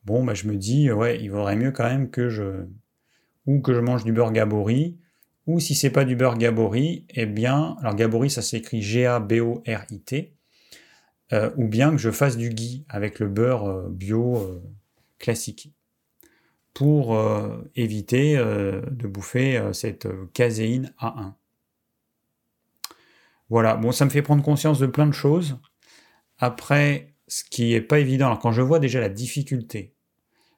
Bon, 0.04 0.24
bah, 0.24 0.34
je 0.34 0.46
me 0.48 0.56
dis, 0.56 0.90
ouais, 0.90 1.20
il 1.20 1.30
vaudrait 1.30 1.56
mieux 1.56 1.72
quand 1.72 1.84
même 1.84 2.10
que 2.10 2.28
je. 2.28 2.66
Ou 3.46 3.60
que 3.60 3.72
je 3.72 3.80
mange 3.80 4.04
du 4.04 4.12
beurre 4.12 4.32
Gabori, 4.32 4.98
ou 5.46 5.60
si 5.60 5.74
c'est 5.74 5.90
pas 5.90 6.04
du 6.04 6.16
beurre 6.16 6.36
Gabori, 6.36 7.04
eh 7.10 7.26
bien, 7.26 7.76
alors 7.80 7.94
Gabori 7.94 8.30
ça 8.30 8.42
s'écrit 8.42 8.82
G-A-B-O-R-I-T, 8.82 10.32
euh, 11.32 11.50
ou 11.56 11.68
bien 11.68 11.92
que 11.92 11.98
je 11.98 12.10
fasse 12.10 12.36
du 12.36 12.50
ghee 12.50 12.84
avec 12.88 13.20
le 13.20 13.28
beurre 13.28 13.68
euh, 13.68 13.88
bio 13.88 14.36
euh, 14.36 14.62
classique, 15.18 15.72
pour 16.74 17.18
éviter 17.74 18.36
de 18.36 19.06
bouffer 19.06 19.70
cette 19.72 20.06
caséine 20.34 20.92
A1. 21.00 21.32
Voilà, 23.48 23.76
bon, 23.76 23.92
ça 23.92 24.04
me 24.04 24.10
fait 24.10 24.20
prendre 24.20 24.42
conscience 24.42 24.78
de 24.78 24.86
plein 24.86 25.06
de 25.06 25.12
choses. 25.12 25.58
Après, 26.38 27.14
ce 27.28 27.44
qui 27.44 27.74
est 27.74 27.80
pas 27.80 27.98
évident, 27.98 28.26
alors 28.26 28.38
quand 28.38 28.52
je 28.52 28.62
vois 28.62 28.78
déjà 28.78 29.00
la 29.00 29.08
difficulté 29.08 29.94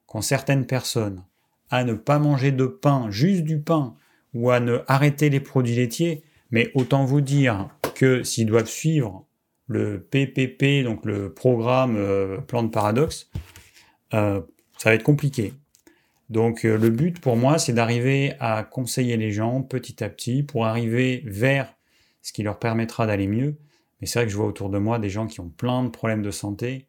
qu'ont 0.05 0.21
certaines 0.21 0.65
personnes 0.65 1.23
à 1.69 1.83
ne 1.83 1.93
pas 1.93 2.19
manger 2.19 2.51
de 2.51 2.65
pain, 2.65 3.09
juste 3.09 3.43
du 3.43 3.59
pain, 3.59 3.95
ou 4.33 4.49
à 4.49 4.59
ne 4.59 4.79
arrêter 4.87 5.29
les 5.29 5.39
produits 5.39 5.75
laitiers, 5.75 6.23
mais 6.51 6.71
autant 6.73 7.05
vous 7.05 7.21
dire 7.21 7.69
que 7.95 8.23
s'ils 8.23 8.47
doivent 8.47 8.69
suivre 8.69 9.25
le 9.67 10.01
PPP, 10.01 10.83
donc 10.83 11.05
le 11.05 11.31
programme 11.33 11.95
euh, 11.95 12.37
plan 12.39 12.63
de 12.63 12.69
paradoxe, 12.69 13.29
euh, 14.13 14.41
ça 14.77 14.89
va 14.89 14.95
être 14.95 15.03
compliqué. 15.03 15.53
Donc 16.29 16.65
euh, 16.65 16.77
le 16.77 16.89
but 16.89 17.19
pour 17.19 17.35
moi, 17.35 17.59
c'est 17.59 17.73
d'arriver 17.73 18.33
à 18.39 18.63
conseiller 18.63 19.17
les 19.17 19.31
gens 19.31 19.61
petit 19.61 20.03
à 20.03 20.09
petit 20.09 20.43
pour 20.43 20.65
arriver 20.65 21.23
vers 21.25 21.73
ce 22.21 22.33
qui 22.33 22.43
leur 22.43 22.59
permettra 22.59 23.05
d'aller 23.05 23.27
mieux. 23.27 23.57
Mais 23.99 24.07
c'est 24.07 24.19
vrai 24.19 24.25
que 24.25 24.31
je 24.31 24.37
vois 24.37 24.45
autour 24.45 24.69
de 24.69 24.77
moi 24.77 24.99
des 24.99 25.09
gens 25.09 25.27
qui 25.27 25.39
ont 25.39 25.49
plein 25.49 25.83
de 25.83 25.89
problèmes 25.89 26.21
de 26.21 26.31
santé. 26.31 26.87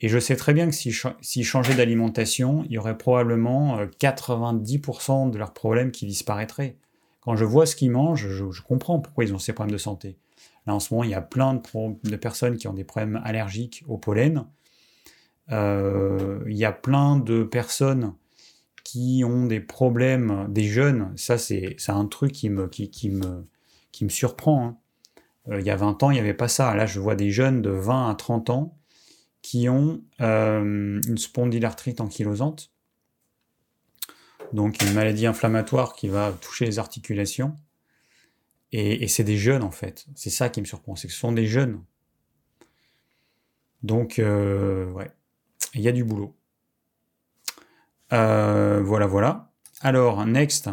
Et 0.00 0.08
je 0.08 0.18
sais 0.18 0.34
très 0.34 0.52
bien 0.52 0.68
que 0.68 0.74
s'ils 0.74 1.44
changeaient 1.44 1.76
d'alimentation, 1.76 2.64
il 2.66 2.72
y 2.72 2.78
aurait 2.78 2.98
probablement 2.98 3.84
90% 3.84 5.30
de 5.30 5.38
leurs 5.38 5.52
problèmes 5.52 5.92
qui 5.92 6.06
disparaîtraient. 6.06 6.76
Quand 7.20 7.36
je 7.36 7.44
vois 7.44 7.66
ce 7.66 7.76
qu'ils 7.76 7.92
mangent, 7.92 8.28
je 8.28 8.62
comprends 8.62 8.98
pourquoi 8.98 9.24
ils 9.24 9.32
ont 9.32 9.38
ces 9.38 9.52
problèmes 9.52 9.72
de 9.72 9.78
santé. 9.78 10.16
Là, 10.66 10.74
en 10.74 10.80
ce 10.80 10.92
moment, 10.92 11.04
il 11.04 11.10
y 11.10 11.14
a 11.14 11.20
plein 11.20 11.54
de, 11.54 12.16
personnes 12.16 12.56
qui 12.56 12.68
ont 12.68 12.72
des 12.72 12.84
problèmes 12.84 13.20
allergiques 13.24 13.84
au 13.88 13.98
pollen. 13.98 14.44
Euh, 15.50 16.40
il 16.46 16.56
y 16.56 16.64
a 16.64 16.72
plein 16.72 17.16
de 17.16 17.42
personnes 17.42 18.14
qui 18.84 19.24
ont 19.24 19.46
des 19.46 19.60
problèmes, 19.60 20.46
des 20.48 20.64
jeunes, 20.64 21.12
ça 21.16 21.38
c'est 21.38 21.76
un 21.88 22.06
truc 22.06 22.32
qui 22.32 22.50
me, 22.50 22.68
qui, 22.68 23.10
me, 23.10 23.46
qui 23.90 24.04
me 24.04 24.08
surprend. 24.08 24.66
Hein. 24.66 24.76
Euh, 25.48 25.60
il 25.60 25.66
y 25.66 25.70
a 25.70 25.76
20 25.76 26.02
ans, 26.02 26.10
il 26.10 26.14
n'y 26.14 26.20
avait 26.20 26.34
pas 26.34 26.48
ça. 26.48 26.74
Là, 26.74 26.86
je 26.86 27.00
vois 27.00 27.14
des 27.14 27.30
jeunes 27.30 27.62
de 27.62 27.70
20 27.70 28.10
à 28.10 28.14
30 28.14 28.50
ans 28.50 28.78
qui 29.42 29.68
ont 29.68 30.02
euh, 30.20 31.00
une 31.06 31.18
spondylarthrite 31.18 32.00
ankylosante, 32.00 32.70
donc 34.52 34.80
une 34.82 34.92
maladie 34.92 35.26
inflammatoire 35.26 35.94
qui 35.94 36.08
va 36.08 36.32
toucher 36.40 36.64
les 36.64 36.78
articulations. 36.78 37.56
Et, 38.74 39.06
c'est 39.08 39.24
des 39.24 39.36
jeunes 39.36 39.64
en 39.64 39.70
fait. 39.70 40.06
C'est 40.14 40.30
ça 40.30 40.48
qui 40.48 40.60
me 40.60 40.66
surprend, 40.66 40.96
c'est 40.96 41.06
que 41.06 41.12
ce 41.12 41.18
sont 41.18 41.32
des 41.32 41.46
jeunes. 41.46 41.82
Donc, 43.82 44.18
euh, 44.18 44.90
ouais, 44.92 45.10
il 45.74 45.82
y 45.82 45.88
a 45.88 45.92
du 45.92 46.04
boulot. 46.04 46.34
Voilà, 48.10 49.06
voilà. 49.06 49.50
Alors, 49.80 50.24
next. 50.24 50.70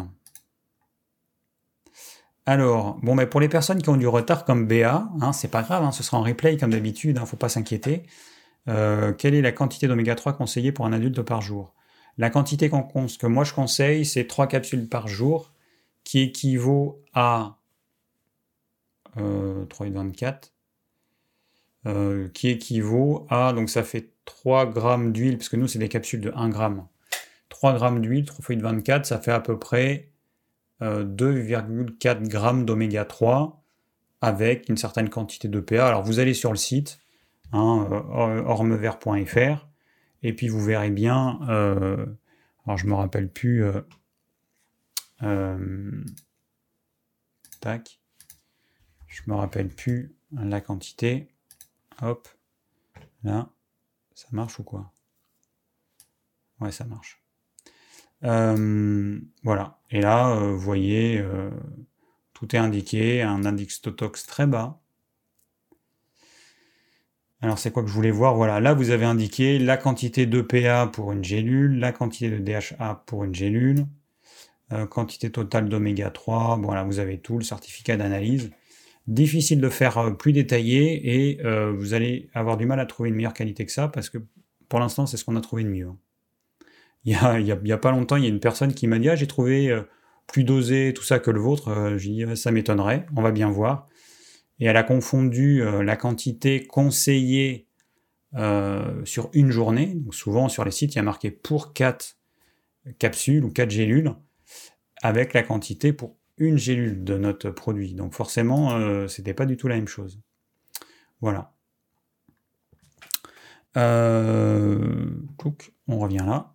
Alors, 2.50 2.98
bon, 3.04 3.14
mais 3.14 3.28
pour 3.28 3.38
les 3.38 3.48
personnes 3.48 3.80
qui 3.80 3.90
ont 3.90 3.96
du 3.96 4.08
retard 4.08 4.44
comme 4.44 4.66
BA, 4.66 5.08
hein, 5.20 5.32
c'est 5.32 5.52
pas 5.52 5.62
grave, 5.62 5.84
hein, 5.84 5.92
ce 5.92 6.02
sera 6.02 6.18
en 6.18 6.24
replay 6.24 6.56
comme 6.56 6.70
d'habitude, 6.72 7.16
hein, 7.16 7.24
faut 7.24 7.36
pas 7.36 7.48
s'inquiéter. 7.48 8.02
Euh, 8.66 9.12
quelle 9.12 9.36
est 9.36 9.40
la 9.40 9.52
quantité 9.52 9.86
d'oméga 9.86 10.16
3 10.16 10.32
conseillée 10.32 10.72
pour 10.72 10.84
un 10.84 10.92
adulte 10.92 11.22
par 11.22 11.42
jour? 11.42 11.76
La 12.18 12.28
quantité 12.28 12.68
que 12.68 13.26
moi 13.28 13.44
je 13.44 13.54
conseille, 13.54 14.04
c'est 14.04 14.26
3 14.26 14.48
capsules 14.48 14.88
par 14.88 15.06
jour, 15.06 15.52
qui 16.02 16.22
équivaut 16.22 17.04
à 17.14 17.58
3,24, 19.16 20.50
euh, 21.86 22.24
euh, 22.24 22.28
qui 22.30 22.48
équivaut 22.48 23.28
à, 23.30 23.52
donc 23.52 23.70
ça 23.70 23.84
fait 23.84 24.10
3 24.24 24.66
grammes 24.66 25.12
d'huile, 25.12 25.36
parce 25.38 25.50
que 25.50 25.56
nous 25.56 25.68
c'est 25.68 25.78
des 25.78 25.88
capsules 25.88 26.20
de 26.20 26.32
1 26.34 26.48
gramme. 26.48 26.88
3 27.48 27.74
grammes 27.74 28.00
d'huile, 28.00 28.24
3 28.24 28.56
de 28.56 28.62
24, 28.62 29.06
ça 29.06 29.20
fait 29.20 29.30
à 29.30 29.38
peu 29.38 29.56
près 29.56 30.09
2,4 30.80 32.06
euh, 32.06 32.20
grammes 32.26 32.64
d'oméga 32.64 33.04
3 33.04 33.62
avec 34.20 34.68
une 34.68 34.76
certaine 34.76 35.08
quantité 35.08 35.48
de 35.48 35.60
PA. 35.60 35.88
Alors 35.88 36.02
vous 36.02 36.18
allez 36.18 36.34
sur 36.34 36.50
le 36.50 36.56
site, 36.56 36.98
hein, 37.52 37.86
ormevert.fr, 38.46 39.68
et 40.22 40.32
puis 40.34 40.48
vous 40.48 40.62
verrez 40.62 40.90
bien, 40.90 41.38
alors 42.66 42.76
je 42.76 42.86
me 42.86 42.94
rappelle 42.94 43.30
plus, 43.30 43.64
tac, 47.60 48.00
je 49.06 49.22
me 49.26 49.34
rappelle 49.34 49.68
plus 49.68 50.14
la 50.32 50.60
quantité. 50.60 51.28
Hop, 52.02 52.28
là, 53.24 53.48
ça 54.14 54.28
marche 54.32 54.58
ou 54.58 54.64
quoi? 54.64 54.92
Ouais, 56.60 56.72
ça 56.72 56.84
marche. 56.84 57.19
Euh, 58.24 59.18
voilà. 59.42 59.78
Et 59.90 60.00
là, 60.00 60.30
euh, 60.30 60.52
vous 60.52 60.58
voyez, 60.58 61.18
euh, 61.18 61.50
tout 62.34 62.54
est 62.54 62.58
indiqué, 62.58 63.22
un 63.22 63.44
index 63.44 63.80
Totox 63.80 64.26
très 64.26 64.46
bas. 64.46 64.80
Alors, 67.42 67.58
c'est 67.58 67.70
quoi 67.70 67.82
que 67.82 67.88
je 67.88 67.94
voulais 67.94 68.10
voir? 68.10 68.34
Voilà, 68.34 68.60
là, 68.60 68.74
vous 68.74 68.90
avez 68.90 69.06
indiqué 69.06 69.58
la 69.58 69.78
quantité 69.78 70.26
d'EPA 70.26 70.88
pour 70.88 71.12
une 71.12 71.24
gélule, 71.24 71.78
la 71.78 71.92
quantité 71.92 72.28
de 72.30 72.38
DHA 72.38 73.02
pour 73.06 73.24
une 73.24 73.34
gélule, 73.34 73.86
quantité 74.90 75.30
totale 75.30 75.68
d'oméga 75.70 76.10
3. 76.10 76.58
Voilà, 76.62 76.84
vous 76.84 76.98
avez 76.98 77.18
tout, 77.18 77.38
le 77.38 77.44
certificat 77.44 77.96
d'analyse 77.96 78.50
difficile 79.06 79.60
de 79.60 79.68
faire 79.70 80.16
plus 80.18 80.32
détaillé 80.32 81.32
et 81.32 81.42
vous 81.72 81.94
allez 81.94 82.28
avoir 82.34 82.56
du 82.56 82.66
mal 82.66 82.78
à 82.78 82.86
trouver 82.86 83.08
une 83.08 83.16
meilleure 83.16 83.34
qualité 83.34 83.66
que 83.66 83.72
ça 83.72 83.88
parce 83.88 84.10
que 84.10 84.18
pour 84.68 84.78
l'instant 84.78 85.06
c'est 85.06 85.16
ce 85.16 85.24
qu'on 85.24 85.34
a 85.36 85.40
trouvé 85.40 85.64
de 85.64 85.68
mieux. 85.68 85.88
Il 87.04 87.12
y, 87.12 87.72
a, 87.72 87.78
pas 87.78 87.90
longtemps, 87.92 88.16
il 88.16 88.24
y 88.24 88.26
a 88.26 88.28
une 88.28 88.40
personne 88.40 88.74
qui 88.74 88.86
m'a 88.86 88.98
dit 88.98 89.08
ah, 89.08 89.16
j'ai 89.16 89.26
trouvé 89.26 89.70
euh, 89.70 89.82
plus 90.26 90.44
dosé 90.44 90.92
tout 90.94 91.02
ça 91.02 91.18
que 91.18 91.30
le 91.30 91.40
vôtre. 91.40 91.94
J'ai 91.96 92.10
dit 92.10 92.36
ça 92.36 92.50
m'étonnerait, 92.50 93.06
on 93.16 93.22
va 93.22 93.32
bien 93.32 93.50
voir. 93.50 93.86
Et 94.58 94.66
elle 94.66 94.76
a 94.76 94.82
confondu 94.82 95.62
la 95.82 95.96
quantité 95.96 96.66
conseillée 96.66 97.66
sur 99.04 99.30
une 99.32 99.50
journée. 99.50 99.98
Souvent 100.10 100.50
sur 100.50 100.66
les 100.66 100.70
sites, 100.70 100.94
il 100.94 100.96
y 100.96 101.00
a 101.00 101.02
marqué 101.02 101.30
pour 101.30 101.72
4 101.72 102.18
capsules 102.98 103.44
ou 103.44 103.50
4 103.50 103.70
gélules 103.70 104.14
avec 105.02 105.32
la 105.32 105.42
quantité 105.42 105.92
pour 105.92 106.16
une 106.40 106.56
gélule 106.56 107.04
de 107.04 107.16
notre 107.18 107.50
produit. 107.50 107.94
Donc 107.94 108.14
forcément, 108.14 108.72
euh, 108.72 109.06
c'était 109.06 109.34
pas 109.34 109.46
du 109.46 109.56
tout 109.56 109.68
la 109.68 109.76
même 109.76 109.88
chose. 109.88 110.20
Voilà. 111.20 111.52
Euh, 113.76 115.10
on 115.86 115.98
revient 115.98 116.24
là. 116.26 116.54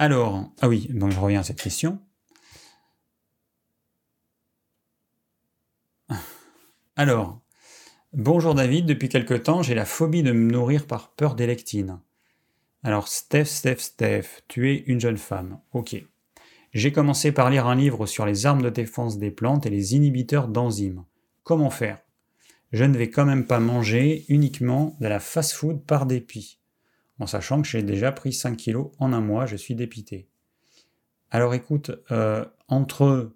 Alors, 0.00 0.52
ah 0.60 0.68
oui, 0.68 0.86
donc 0.90 1.10
je 1.10 1.18
reviens 1.18 1.40
à 1.40 1.42
cette 1.42 1.60
question. 1.60 1.98
Alors, 6.94 7.40
bonjour 8.12 8.54
David, 8.54 8.86
depuis 8.86 9.08
quelque 9.08 9.34
temps, 9.34 9.62
j'ai 9.62 9.74
la 9.74 9.84
phobie 9.84 10.22
de 10.22 10.30
me 10.30 10.52
nourrir 10.52 10.86
par 10.86 11.10
peur 11.10 11.34
d'électine. 11.34 11.98
Alors, 12.84 13.08
Steph, 13.08 13.46
Steph, 13.46 13.78
Steph, 13.78 14.42
tu 14.46 14.70
es 14.70 14.84
une 14.86 15.00
jeune 15.00 15.18
femme. 15.18 15.60
Ok. 15.72 15.96
J'ai 16.72 16.92
commencé 16.92 17.32
par 17.32 17.50
lire 17.50 17.66
un 17.66 17.74
livre 17.74 18.06
sur 18.06 18.24
les 18.24 18.46
armes 18.46 18.62
de 18.62 18.70
défense 18.70 19.18
des 19.18 19.32
plantes 19.32 19.66
et 19.66 19.70
les 19.70 19.96
inhibiteurs 19.96 20.46
d'enzymes. 20.46 21.04
Comment 21.42 21.70
faire? 21.70 21.98
Je 22.70 22.84
ne 22.84 22.96
vais 22.96 23.10
quand 23.10 23.24
même 23.24 23.46
pas 23.46 23.58
manger 23.58 24.26
uniquement 24.28 24.96
de 25.00 25.08
la 25.08 25.18
fast-food 25.18 25.84
par 25.84 26.06
dépit. 26.06 26.57
En 27.20 27.26
sachant 27.26 27.62
que 27.62 27.68
j'ai 27.68 27.82
déjà 27.82 28.12
pris 28.12 28.32
5 28.32 28.56
kilos 28.56 28.90
en 28.98 29.12
un 29.12 29.20
mois, 29.20 29.46
je 29.46 29.56
suis 29.56 29.74
dépité. 29.74 30.28
Alors 31.30 31.54
écoute, 31.54 31.90
euh, 32.10 32.44
entre 32.68 33.32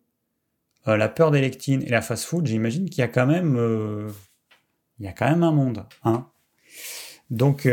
euh, 0.89 0.97
la 0.97 1.09
peur 1.09 1.31
des 1.31 1.41
lectines 1.41 1.83
et 1.83 1.91
la 1.91 2.01
fast-food, 2.01 2.47
j'imagine 2.47 2.89
qu'il 2.89 3.01
y 3.01 3.05
a 3.05 3.09
quand 3.09 3.27
même, 3.27 3.57
euh, 3.57 4.09
il 4.99 5.05
y 5.05 5.09
a 5.09 5.13
quand 5.13 5.27
un 5.27 5.53
monde, 5.53 5.85
hein. 6.05 6.29
Donc, 7.31 7.67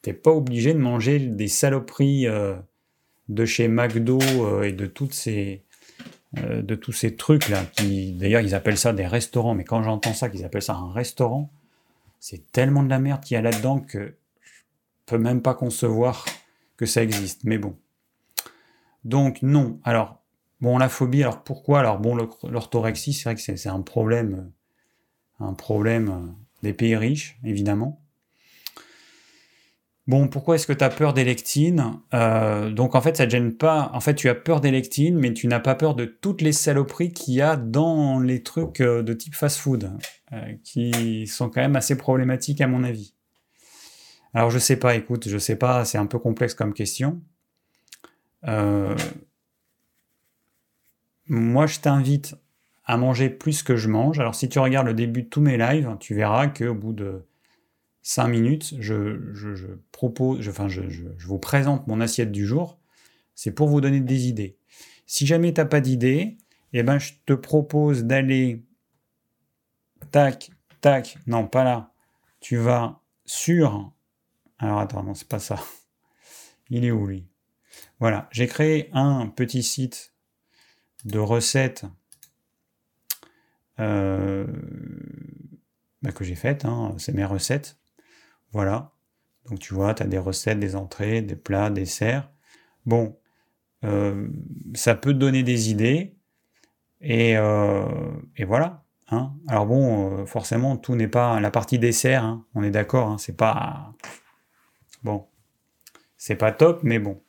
t'es 0.00 0.14
pas 0.14 0.30
obligé 0.30 0.72
de 0.72 0.78
manger 0.78 1.18
des 1.18 1.48
saloperies 1.48 2.26
de 3.28 3.44
chez 3.44 3.68
McDo 3.68 4.18
et 4.62 4.72
de 4.72 4.86
toutes 4.86 5.12
ces 5.12 5.62
de 6.34 6.74
tous 6.74 6.92
ces 6.92 7.14
trucs 7.14 7.50
là 7.50 7.66
d'ailleurs 8.14 8.40
ils 8.40 8.54
appellent 8.54 8.78
ça 8.78 8.94
des 8.94 9.06
restaurants 9.06 9.54
mais 9.54 9.64
quand 9.64 9.82
j'entends 9.82 10.14
ça 10.14 10.30
qu'ils 10.30 10.46
appellent 10.46 10.62
ça 10.62 10.74
un 10.74 10.90
restaurant 10.90 11.50
c'est 12.18 12.50
tellement 12.50 12.82
de 12.82 12.88
la 12.88 12.98
merde 12.98 13.22
qu'il 13.22 13.34
y 13.34 13.38
a 13.38 13.42
là-dedans 13.42 13.80
que 13.80 14.14
peut 15.06 15.18
même 15.18 15.42
pas 15.42 15.54
concevoir 15.54 16.24
que 16.76 16.86
ça 16.86 17.02
existe. 17.02 17.44
Mais 17.44 17.58
bon. 17.58 17.76
Donc 19.04 19.42
non. 19.42 19.80
Alors, 19.84 20.22
bon, 20.60 20.78
la 20.78 20.88
phobie, 20.88 21.22
alors 21.22 21.42
pourquoi? 21.42 21.80
Alors 21.80 21.98
bon, 21.98 22.16
l'orthorexie, 22.44 23.12
c'est 23.12 23.24
vrai 23.24 23.34
que 23.34 23.40
c'est 23.40 23.68
un 23.68 23.82
problème, 23.82 24.50
un 25.40 25.54
problème 25.54 26.34
des 26.62 26.72
pays 26.72 26.96
riches, 26.96 27.38
évidemment. 27.44 28.02
Bon, 30.08 30.26
pourquoi 30.26 30.56
est-ce 30.56 30.66
que 30.66 30.72
tu 30.72 30.82
as 30.82 30.90
peur 30.90 31.14
des 31.14 31.22
lectines 31.22 32.00
euh, 32.12 32.70
Donc 32.70 32.96
en 32.96 33.00
fait, 33.00 33.16
ça 33.16 33.28
gêne 33.28 33.56
pas. 33.56 33.90
En 33.94 34.00
fait, 34.00 34.14
tu 34.14 34.28
as 34.28 34.34
peur 34.34 34.60
des 34.60 34.72
lectines, 34.72 35.16
mais 35.16 35.32
tu 35.32 35.46
n'as 35.46 35.60
pas 35.60 35.76
peur 35.76 35.94
de 35.94 36.04
toutes 36.04 36.40
les 36.40 36.50
saloperies 36.50 37.12
qu'il 37.12 37.34
y 37.34 37.40
a 37.40 37.56
dans 37.56 38.18
les 38.18 38.42
trucs 38.42 38.80
euh, 38.80 39.02
de 39.04 39.12
type 39.12 39.36
fast-food, 39.36 39.92
euh, 40.32 40.52
qui 40.64 41.28
sont 41.28 41.48
quand 41.48 41.60
même 41.60 41.76
assez 41.76 41.96
problématiques 41.96 42.60
à 42.60 42.66
mon 42.66 42.82
avis. 42.82 43.14
Alors 44.34 44.50
je 44.50 44.58
sais 44.58 44.76
pas, 44.76 44.94
écoute, 44.94 45.28
je 45.28 45.38
sais 45.38 45.56
pas, 45.56 45.84
c'est 45.84 45.98
un 45.98 46.06
peu 46.06 46.18
complexe 46.18 46.54
comme 46.54 46.74
question. 46.74 47.20
Moi, 51.26 51.66
je 51.66 51.80
t'invite 51.80 52.34
à 52.84 52.96
manger 52.96 53.30
plus 53.30 53.62
que 53.62 53.76
je 53.76 53.88
mange. 53.88 54.18
Alors 54.18 54.34
si 54.34 54.48
tu 54.48 54.58
regardes 54.58 54.86
le 54.86 54.94
début 54.94 55.22
de 55.22 55.28
tous 55.28 55.40
mes 55.40 55.56
lives, 55.56 55.96
tu 56.00 56.14
verras 56.14 56.48
qu'au 56.48 56.74
bout 56.74 56.92
de 56.92 57.24
5 58.02 58.28
minutes, 58.28 58.74
je, 58.80 59.76
propose, 59.92 60.46
enfin, 60.48 60.68
je, 60.68 60.82
vous 61.24 61.38
présente 61.38 61.86
mon 61.86 62.00
assiette 62.00 62.32
du 62.32 62.46
jour. 62.46 62.78
C'est 63.34 63.52
pour 63.52 63.68
vous 63.68 63.80
donner 63.80 64.00
des 64.00 64.26
idées. 64.26 64.58
Si 65.06 65.26
jamais 65.26 65.54
tu 65.54 65.60
n'as 65.60 65.66
pas 65.66 65.80
d'idées, 65.80 66.36
eh 66.72 66.82
ben, 66.82 66.98
je 66.98 67.12
te 67.26 67.32
propose 67.32 68.04
d'aller 68.04 68.64
tac, 70.10 70.50
tac, 70.80 71.16
non, 71.26 71.46
pas 71.46 71.64
là. 71.64 71.92
Tu 72.40 72.56
vas 72.56 73.00
sur. 73.24 73.92
Alors 74.62 74.78
attends, 74.78 75.02
non, 75.02 75.14
c'est 75.14 75.26
pas 75.26 75.40
ça. 75.40 75.56
Il 76.70 76.84
est 76.84 76.92
où 76.92 77.06
lui? 77.08 77.26
Voilà, 77.98 78.28
j'ai 78.30 78.46
créé 78.46 78.90
un 78.92 79.26
petit 79.26 79.64
site 79.64 80.14
de 81.04 81.18
recettes 81.18 81.84
euh, 83.80 84.46
bah, 86.02 86.12
que 86.12 86.22
j'ai 86.22 86.36
faites. 86.36 86.64
Hein. 86.64 86.94
C'est 86.98 87.12
mes 87.12 87.24
recettes. 87.24 87.76
Voilà. 88.52 88.92
Donc 89.50 89.58
tu 89.58 89.74
vois, 89.74 89.94
tu 89.94 90.04
as 90.04 90.06
des 90.06 90.18
recettes, 90.18 90.60
des 90.60 90.76
entrées, 90.76 91.22
des 91.22 91.34
plats, 91.34 91.68
des 91.68 91.80
desserts. 91.80 92.30
Bon, 92.86 93.18
euh, 93.84 94.28
ça 94.74 94.94
peut 94.94 95.12
te 95.12 95.18
donner 95.18 95.42
des 95.42 95.70
idées. 95.70 96.14
Et, 97.00 97.36
euh, 97.36 97.84
voilà. 98.46 98.84
Hein. 99.08 99.34
Alors 99.48 99.66
bon, 99.66 100.24
forcément, 100.24 100.76
tout 100.76 100.94
n'est 100.94 101.08
pas 101.08 101.40
la 101.40 101.50
partie 101.50 101.80
dessert. 101.80 102.22
Hein. 102.22 102.46
on 102.54 102.62
est 102.62 102.70
d'accord. 102.70 103.18
C'est 103.18 103.36
pas 103.36 103.92
bon, 105.02 105.26
c'est 106.16 106.36
pas 106.36 106.52
top, 106.52 106.80
mais 106.82 106.98
bon. 106.98 107.20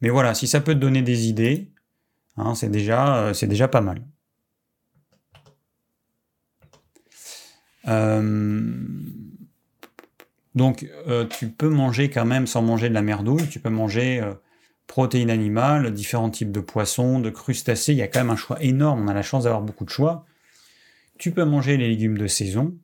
Mais 0.00 0.10
voilà, 0.10 0.34
si 0.34 0.46
ça 0.46 0.60
peut 0.60 0.74
te 0.74 0.78
donner 0.78 1.02
des 1.02 1.26
idées, 1.28 1.72
c'est 2.54 2.70
déjà, 2.70 3.32
c'est 3.34 3.46
déjà 3.46 3.66
pas 3.68 3.80
mal. 3.80 4.02
Donc, 10.56 10.90
euh, 11.06 11.26
tu 11.26 11.48
peux 11.50 11.68
manger 11.68 12.10
quand 12.10 12.24
même 12.24 12.46
sans 12.46 12.62
manger 12.62 12.88
de 12.88 12.94
la 12.94 13.02
merdouille. 13.02 13.46
Tu 13.48 13.60
peux 13.60 13.68
manger 13.68 14.20
euh, 14.20 14.32
protéines 14.86 15.30
animales, 15.30 15.92
différents 15.92 16.30
types 16.30 16.50
de 16.50 16.60
poissons, 16.60 17.20
de 17.20 17.28
crustacés. 17.30 17.92
Il 17.92 17.98
y 17.98 18.02
a 18.02 18.08
quand 18.08 18.20
même 18.20 18.30
un 18.30 18.36
choix 18.36 18.60
énorme. 18.62 19.02
On 19.04 19.08
a 19.08 19.14
la 19.14 19.22
chance 19.22 19.44
d'avoir 19.44 19.60
beaucoup 19.60 19.84
de 19.84 19.90
choix. 19.90 20.24
Tu 21.18 21.30
peux 21.30 21.44
manger 21.44 21.76
les 21.76 21.88
légumes 21.88 22.16
de 22.16 22.26
saison. 22.26 22.74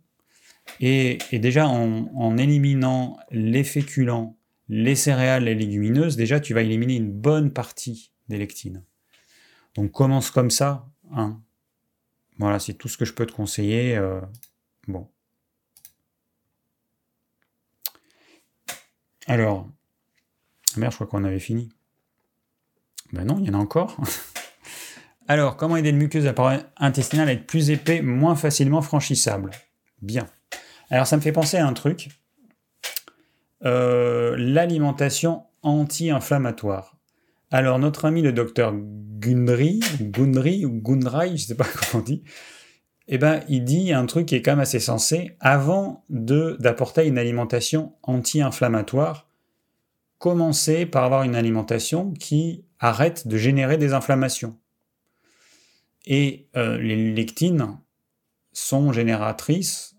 Et, 0.81 1.19
déjà, 1.33 1.69
en, 1.69 2.37
éliminant 2.37 3.19
les 3.31 3.65
féculents, 3.65 4.37
les 4.69 4.95
céréales, 4.95 5.45
les 5.45 5.55
légumineuses, 5.55 6.17
déjà, 6.17 6.41
tu 6.41 6.55
vas 6.55 6.63
éliminer 6.63 6.97
une 6.97 7.13
bonne 7.13 7.53
partie 7.53 8.13
des 8.29 8.39
lectines. 8.39 8.85
Donc, 9.75 9.93
commence 9.93 10.31
comme 10.31 10.51
ça. 10.51 10.89
Hein. 11.15 11.41
Voilà, 12.39 12.59
c'est 12.59 12.75
tout 12.75 12.89
ce 12.89 12.97
que 12.97 13.05
je 13.05 13.13
peux 13.13 13.27
te 13.27 13.33
conseiller. 13.33 13.97
Euh, 13.97 14.21
bon. 14.89 15.09
Alors, 19.27 19.69
merde, 20.77 20.93
je 20.93 20.97
crois 20.97 21.07
qu'on 21.07 21.25
avait 21.25 21.39
fini. 21.39 21.69
Ben 23.13 23.25
non, 23.25 23.39
il 23.39 23.47
y 23.47 23.51
en 23.51 23.55
a 23.55 23.59
encore. 23.59 23.97
Alors, 25.29 25.57
comment 25.57 25.77
aider 25.77 25.93
le 25.93 25.99
muqueuse 25.99 26.27
appareil 26.27 26.61
intestinal 26.77 27.29
à 27.29 27.33
être 27.33 27.47
plus 27.47 27.71
épais, 27.71 28.03
moins 28.03 28.35
facilement 28.35 28.83
franchissable? 28.83 29.51
Bien. 30.01 30.27
Alors, 30.93 31.07
ça 31.07 31.17
me 31.17 31.23
fait 31.23 31.33
penser 31.33 31.57
à 31.57 31.67
un 31.67 31.73
truc. 31.73 32.11
Euh, 33.65 34.37
l'alimentation 34.37 35.45
anti-inflammatoire. 35.63 36.99
Alors, 37.51 37.79
notre 37.79 38.05
ami 38.05 38.21
le 38.21 38.35
docteur 38.35 38.75
Gundry, 38.75 39.81
Gundry 40.03 40.67
ou 40.67 40.83
Gundry, 40.83 41.29
je 41.29 41.33
ne 41.33 41.39
sais 41.39 41.55
pas 41.55 41.65
comment 41.91 42.03
on 42.03 42.05
dit, 42.05 42.23
eh 43.09 43.17
ben, 43.17 43.41
il 43.49 43.65
dit 43.65 43.95
un 43.95 44.05
truc 44.05 44.27
qui 44.27 44.35
est 44.35 44.43
quand 44.43 44.53
même 44.53 44.61
assez 44.61 44.81
sensé. 44.81 45.35
Avant 45.41 46.05
d'apporter 46.11 47.07
une 47.07 47.17
alimentation 47.17 47.95
anti-inflammatoire, 48.03 49.31
commencez 50.19 50.85
par 50.85 51.05
avoir 51.05 51.23
une 51.23 51.37
alimentation 51.37 52.13
qui 52.13 52.67
arrête 52.79 53.27
de 53.27 53.39
générer 53.39 53.79
des 53.79 53.95
inflammations. 53.95 54.59
Et 56.05 56.49
euh, 56.55 56.77
les 56.77 57.15
lectines 57.15 57.79
sont 58.53 58.93
génératrices 58.93 59.97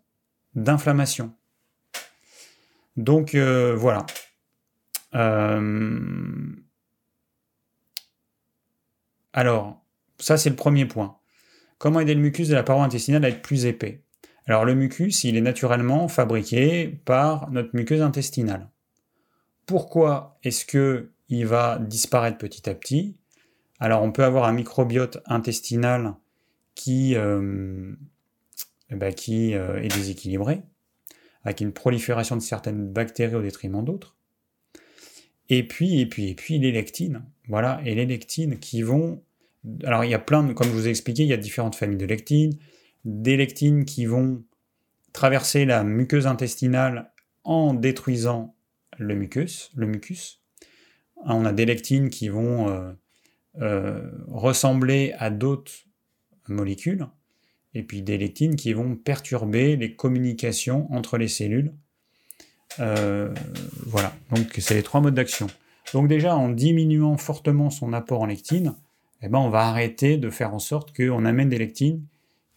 d'inflammation. 0.55 1.33
Donc 2.97 3.35
euh, 3.35 3.75
voilà. 3.75 4.05
Euh, 5.15 6.55
alors, 9.33 9.83
ça 10.19 10.37
c'est 10.37 10.49
le 10.49 10.55
premier 10.55 10.85
point. 10.85 11.17
Comment 11.77 11.99
aider 11.99 12.15
le 12.15 12.21
mucus 12.21 12.47
de 12.47 12.55
la 12.55 12.63
paroi 12.63 12.83
intestinale 12.83 13.25
à 13.25 13.29
être 13.29 13.41
plus 13.41 13.65
épais? 13.65 14.03
Alors 14.45 14.65
le 14.65 14.75
mucus, 14.75 15.23
il 15.23 15.37
est 15.37 15.41
naturellement 15.41 16.07
fabriqué 16.07 16.87
par 17.05 17.49
notre 17.51 17.69
muqueuse 17.73 18.01
intestinale. 18.01 18.69
Pourquoi 19.65 20.37
est-ce 20.43 20.65
que 20.65 21.11
il 21.29 21.45
va 21.45 21.79
disparaître 21.79 22.37
petit 22.37 22.69
à 22.69 22.75
petit? 22.75 23.17
Alors 23.79 24.03
on 24.03 24.11
peut 24.11 24.23
avoir 24.23 24.45
un 24.45 24.53
microbiote 24.53 25.19
intestinal 25.25 26.15
qui, 26.75 27.15
euh, 27.15 27.95
eh 28.93 28.95
ben, 28.95 29.13
qui 29.13 29.55
euh, 29.55 29.81
est 29.81 29.93
déséquilibré, 29.93 30.61
avec 31.43 31.61
une 31.61 31.73
prolifération 31.73 32.35
de 32.35 32.41
certaines 32.41 32.87
bactéries 32.91 33.35
au 33.35 33.41
détriment 33.41 33.83
d'autres. 33.83 34.15
Et 35.49 35.67
puis, 35.67 35.99
et 35.99 36.05
puis, 36.05 36.29
et 36.29 36.35
puis 36.35 36.59
les 36.59 36.71
lectines. 36.71 37.23
Voilà, 37.49 37.81
et 37.85 37.95
les 37.95 38.05
lectines 38.05 38.59
qui 38.59 38.81
vont 38.81 39.21
alors 39.83 40.03
il 40.03 40.11
y 40.11 40.13
a 40.13 40.19
plein 40.19 40.53
comme 40.53 40.67
je 40.67 40.73
vous 40.73 40.87
ai 40.87 40.89
expliqué, 40.89 41.23
il 41.23 41.29
y 41.29 41.33
a 41.33 41.37
différentes 41.37 41.75
familles 41.75 41.97
de 41.97 42.05
lectines. 42.05 42.57
Des 43.05 43.37
lectines 43.37 43.85
qui 43.85 44.05
vont 44.05 44.43
traverser 45.13 45.65
la 45.65 45.83
muqueuse 45.83 46.27
intestinale 46.27 47.11
en 47.43 47.73
détruisant 47.73 48.55
le 48.97 49.15
mucus. 49.15 49.71
Le 49.75 49.87
mucus. 49.87 50.41
On 51.25 51.45
a 51.45 51.53
des 51.53 51.65
lectines 51.65 52.09
qui 52.09 52.29
vont 52.29 52.69
euh, 52.69 52.91
euh, 53.61 54.11
ressembler 54.27 55.13
à 55.17 55.29
d'autres 55.29 55.71
molécules, 56.47 57.07
et 57.75 57.83
puis 57.83 58.01
des 58.01 58.17
lectines 58.17 58.55
qui 58.55 58.73
vont 58.73 58.95
perturber 58.95 59.75
les 59.75 59.95
communications 59.95 60.91
entre 60.93 61.17
les 61.17 61.27
cellules. 61.27 61.73
Euh, 62.79 63.33
voilà, 63.85 64.13
donc 64.31 64.53
c'est 64.59 64.75
les 64.75 64.83
trois 64.83 65.01
modes 65.01 65.15
d'action. 65.15 65.47
Donc 65.93 66.07
déjà, 66.07 66.35
en 66.35 66.49
diminuant 66.49 67.17
fortement 67.17 67.69
son 67.69 67.93
apport 67.93 68.21
en 68.21 68.25
lectine, 68.25 68.75
eh 69.21 69.27
ben, 69.27 69.39
on 69.39 69.49
va 69.49 69.67
arrêter 69.67 70.17
de 70.17 70.29
faire 70.29 70.53
en 70.53 70.59
sorte 70.59 70.95
qu'on 70.95 71.25
amène 71.25 71.49
des 71.49 71.57
lectines 71.57 72.03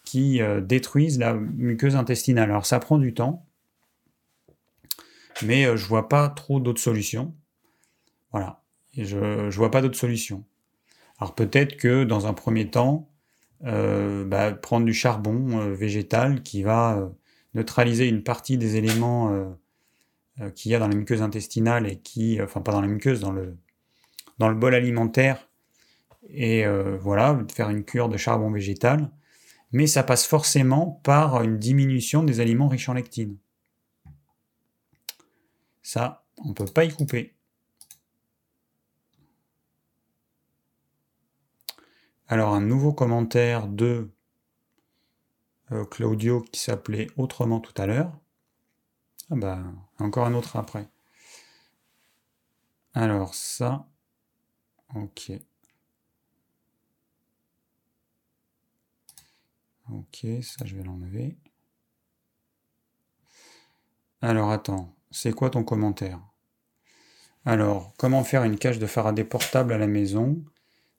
qui 0.05 0.41
euh, 0.41 0.61
détruisent 0.61 1.19
la 1.19 1.35
muqueuse 1.35 1.97
intestinale. 1.97 2.51
Alors 2.51 2.67
ça 2.67 2.79
prend 2.79 2.99
du 2.99 3.15
temps, 3.15 3.45
mais 5.43 5.67
euh, 5.67 5.77
je 5.77 5.87
vois 5.87 6.09
pas 6.09 6.29
trop 6.29 6.61
d'autres 6.61 6.81
solutions. 6.81 7.35
Voilà, 8.33 8.63
je 8.97 9.17
ne 9.17 9.51
vois 9.51 9.71
pas 9.71 9.83
d'autres 9.83 9.99
solutions. 9.99 10.45
Alors 11.19 11.35
peut-être 11.35 11.77
que 11.77 12.05
dans 12.05 12.27
un 12.27 12.35
premier 12.35 12.71
temps, 12.71 13.09
bah, 13.63 14.53
prendre 14.53 14.87
du 14.87 14.95
charbon 14.95 15.73
végétal 15.75 16.43
qui 16.43 16.63
va 16.63 17.11
neutraliser 17.55 18.09
une 18.09 18.23
partie 18.23 18.59
des 18.59 18.77
éléments 18.77 19.57
qu'il 20.55 20.71
y 20.71 20.75
a 20.75 20.79
dans 20.79 20.89
la 20.89 20.95
muqueuse 20.95 21.23
intestinale 21.23 21.87
et 21.87 21.99
qui, 21.99 22.41
enfin 22.43 22.61
pas 22.61 22.73
dans 22.73 22.81
la 22.81 22.89
muqueuse, 22.89 23.21
dans 23.21 23.33
le, 23.33 23.57
bol 24.39 24.75
alimentaire 24.75 25.49
et 26.29 26.67
euh, 26.67 26.97
voilà, 26.99 27.39
faire 27.53 27.71
une 27.71 27.85
cure 27.85 28.09
de 28.09 28.17
charbon 28.17 28.51
végétal, 28.51 29.11
mais 29.73 29.87
ça 29.87 30.03
passe 30.03 30.27
forcément 30.27 31.01
par 31.05 31.43
une 31.43 31.59
diminution 31.59 32.23
des 32.23 32.41
aliments 32.41 32.69
riches 32.69 32.89
en 32.89 32.95
lectine. 32.95 33.37
Ça, 35.83 36.25
on 36.45 36.49
ne 36.49 36.55
peut 36.55 36.65
pas 36.67 36.85
y 36.85 36.93
couper. 36.93 37.36
Alors 42.29 42.55
un 42.55 42.61
nouveau 42.61 42.93
commentaire 42.93 43.69
de 43.69 44.11
euh, 45.73 45.85
Claudio 45.85 46.43
qui 46.43 46.61
s'appelait 46.61 47.09
autrement 47.17 47.61
tout 47.61 47.75
à 47.81 47.87
l'heure. 47.87 48.13
Ah 49.31 49.37
bah, 49.37 49.63
encore 49.99 50.27
un 50.27 50.35
autre 50.35 50.57
après. 50.57 50.89
Alors 52.95 53.35
ça, 53.35 53.87
ok. 54.95 55.33
Ok, 59.91 60.27
ça 60.43 60.65
je 60.65 60.77
vais 60.77 60.83
l'enlever. 60.83 61.37
Alors 64.21 64.51
attends, 64.51 64.95
c'est 65.11 65.33
quoi 65.33 65.51
ton 65.51 65.63
commentaire? 65.63 66.21
Alors, 67.45 67.95
comment 67.97 68.25
faire 68.25 68.43
une 68.43 68.59
cage 68.59 68.81
de 68.81 68.87
Faraday 68.87 69.23
portable 69.23 69.73
à 69.73 69.79
la 69.79 69.87
maison? 69.87 70.45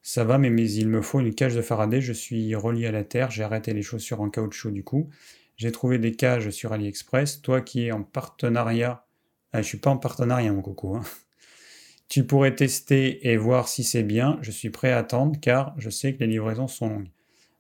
Ça 0.07 0.23
va, 0.23 0.38
mais, 0.38 0.71
il 0.71 0.88
me 0.88 1.01
faut 1.01 1.19
une 1.19 1.35
cage 1.35 1.53
de 1.53 1.61
Faraday, 1.61 1.99
je 1.99 2.13
suis 2.13 2.55
relié 2.55 2.88
à 2.88 2.93
la 2.93 3.03
terre, 3.03 3.29
j'ai 3.29 3.43
arrêté 3.43 3.73
les 3.73 3.81
chaussures 3.81 4.21
en 4.21 4.29
caoutchouc 4.29 4.71
du 4.71 4.81
coup. 4.81 5.09
J'ai 5.57 5.69
trouvé 5.73 5.99
des 5.99 6.13
cages 6.13 6.49
sur 6.51 6.71
AliExpress. 6.71 7.41
Toi 7.41 7.59
qui 7.59 7.88
es 7.88 7.91
en 7.91 8.03
partenariat, 8.03 9.05
ah, 9.51 9.61
je 9.61 9.67
suis 9.67 9.79
pas 9.79 9.89
en 9.89 9.97
partenariat 9.97 10.53
mon 10.53 10.61
coco, 10.61 10.95
hein. 10.95 11.01
tu 12.07 12.25
pourrais 12.25 12.55
tester 12.55 13.27
et 13.27 13.35
voir 13.35 13.67
si 13.67 13.84
c'est 13.84 14.03
bien. 14.03 14.39
Je 14.41 14.49
suis 14.49 14.69
prêt 14.69 14.93
à 14.93 14.99
attendre 14.99 15.38
car 15.41 15.75
je 15.77 15.89
sais 15.89 16.13
que 16.13 16.19
les 16.21 16.27
livraisons 16.27 16.69
sont 16.69 16.88
longues. 16.88 17.11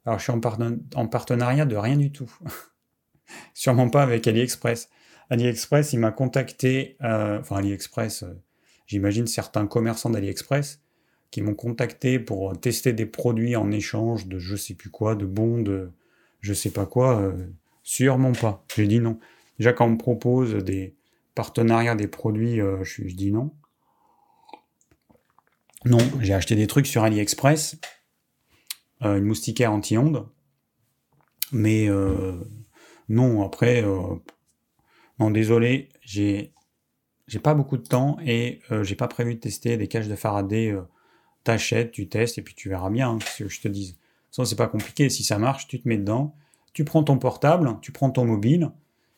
Alors 0.05 0.17
je 0.17 0.23
suis 0.23 0.31
en, 0.31 0.39
en 0.95 1.07
partenariat 1.09 1.65
de 1.65 1.75
rien 1.75 1.97
du 1.97 2.13
tout. 2.13 2.31
Sûrement 3.55 3.89
pas 3.89 4.03
avec 4.03 4.25
AliExpress. 4.25 4.87
AliExpress, 5.29 5.91
il 5.91 5.99
m'a 5.99 6.11
contacté, 6.11 6.95
euh, 7.03 7.41
enfin 7.41 7.57
AliExpress, 7.57 8.23
euh, 8.23 8.41
j'imagine 8.85 9.27
certains 9.27 9.67
commerçants 9.67 10.09
d'AliExpress 10.11 10.79
qui 11.31 11.41
m'ont 11.41 11.55
contacté 11.55 12.19
pour 12.19 12.59
tester 12.59 12.93
des 12.93 13.05
produits 13.05 13.55
en 13.55 13.71
échange 13.71 14.27
de 14.27 14.39
je 14.39 14.55
sais 14.55 14.73
plus 14.73 14.89
quoi, 14.89 15.15
de 15.15 15.25
bons, 15.25 15.61
de 15.61 15.91
je 16.41 16.53
sais 16.53 16.71
pas 16.71 16.85
quoi, 16.85 17.19
euh, 17.19 17.47
sûrement 17.83 18.31
pas. 18.31 18.63
J'ai 18.75 18.87
dit 18.87 18.99
non. 18.99 19.19
Déjà 19.59 19.73
quand 19.73 19.85
on 19.85 19.91
me 19.91 19.97
propose 19.97 20.55
des 20.55 20.95
partenariats 21.35 21.95
des 21.95 22.07
produits, 22.07 22.57
je, 22.57 23.07
je 23.07 23.15
dis 23.15 23.31
non. 23.31 23.51
Non, 25.85 25.99
j'ai 26.21 26.33
acheté 26.33 26.55
des 26.55 26.67
trucs 26.67 26.87
sur 26.87 27.03
AliExpress, 27.03 27.77
une 29.01 29.23
moustiquaire 29.23 29.71
anti-ondes, 29.71 30.27
mais 31.51 31.87
non, 33.09 33.43
après, 33.43 33.83
non, 35.19 35.31
désolé, 35.31 35.89
j'ai 36.01 36.53
pas 37.41 37.55
beaucoup 37.55 37.77
de 37.77 37.87
temps 37.87 38.17
et 38.23 38.61
euh, 38.71 38.83
j'ai 38.83 38.95
pas 38.95 39.07
prévu 39.07 39.35
de 39.35 39.39
tester 39.39 39.77
des 39.77 39.87
caches 39.87 40.07
de 40.07 40.15
Faraday. 40.15 40.71
Euh, 40.71 40.81
T'achètes, 41.47 41.93
tu 41.93 42.09
testes 42.09 42.37
et 42.37 42.41
puis 42.41 42.55
tu 42.55 42.67
verras 42.67 42.89
bien 42.89 43.09
hein, 43.09 43.19
ce 43.21 43.45
que 43.45 43.49
je 43.49 43.61
te 43.61 43.69
dise. 43.69 43.95
Ça, 44.31 44.43
c'est 44.43 44.57
pas 44.57 44.67
compliqué. 44.67 45.09
Si 45.09 45.23
ça 45.23 45.37
marche, 45.37 45.65
tu 45.69 45.81
te 45.81 45.87
mets 45.87 45.95
dedans. 45.95 46.35
Tu 46.73 46.83
prends 46.83 47.03
ton 47.03 47.17
portable, 47.17 47.77
tu 47.81 47.93
prends 47.93 48.09
ton 48.09 48.25
mobile 48.25 48.69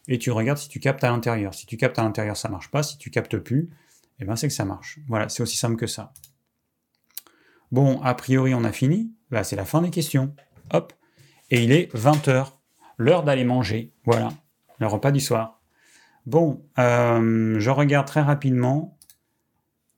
et 0.08 0.20
tu 0.20 0.30
regardes 0.30 0.60
si 0.60 0.70
tu 0.70 0.80
captes 0.80 1.04
à 1.04 1.10
l'intérieur. 1.10 1.56
Si 1.56 1.66
tu 1.66 1.76
captes 1.76 1.98
à 1.98 2.04
l'intérieur, 2.04 2.38
ça 2.38 2.48
marche 2.48 2.70
pas. 2.70 2.84
Si 2.84 3.00
tu 3.00 3.10
captes 3.10 3.40
plus, 3.40 3.72
eh 4.20 4.26
ben 4.26 4.36
c'est 4.36 4.48
que 4.48 4.54
ça 4.54 4.64
marche. 4.64 5.00
Voilà, 5.08 5.28
c'est 5.28 5.42
aussi 5.42 5.58
simple 5.58 5.76
que 5.76 5.88
ça. 5.88 6.14
Bon, 7.72 8.00
a 8.04 8.14
priori, 8.14 8.54
on 8.54 8.64
a 8.64 8.72
fini. 8.72 9.12
C'est 9.42 9.56
la 9.56 9.66
fin 9.66 9.82
des 9.82 9.90
questions. 9.90 10.36
Hop. 10.72 10.94
Et 11.50 11.64
il 11.64 11.72
est 11.72 11.92
20h. 11.96 12.46
L'heure 12.98 13.24
d'aller 13.24 13.44
manger. 13.44 13.92
Voilà. 14.06 14.30
Le 14.78 14.86
repas 14.86 15.10
du 15.10 15.20
soir. 15.20 15.60
Bon, 16.28 16.64
euh, 16.78 17.60
je 17.60 17.70
regarde 17.72 18.06
très 18.06 18.22
rapidement 18.22 19.00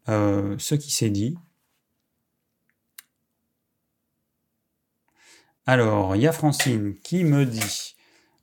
euh, 0.07 0.55
ce 0.59 0.75
qui 0.75 0.93
s'est 0.93 1.09
dit. 1.09 1.35
Alors, 5.65 6.15
il 6.15 6.21
y 6.21 6.27
a 6.27 6.31
Francine 6.31 6.95
qui 7.03 7.23
me 7.23 7.45
dit 7.45 7.95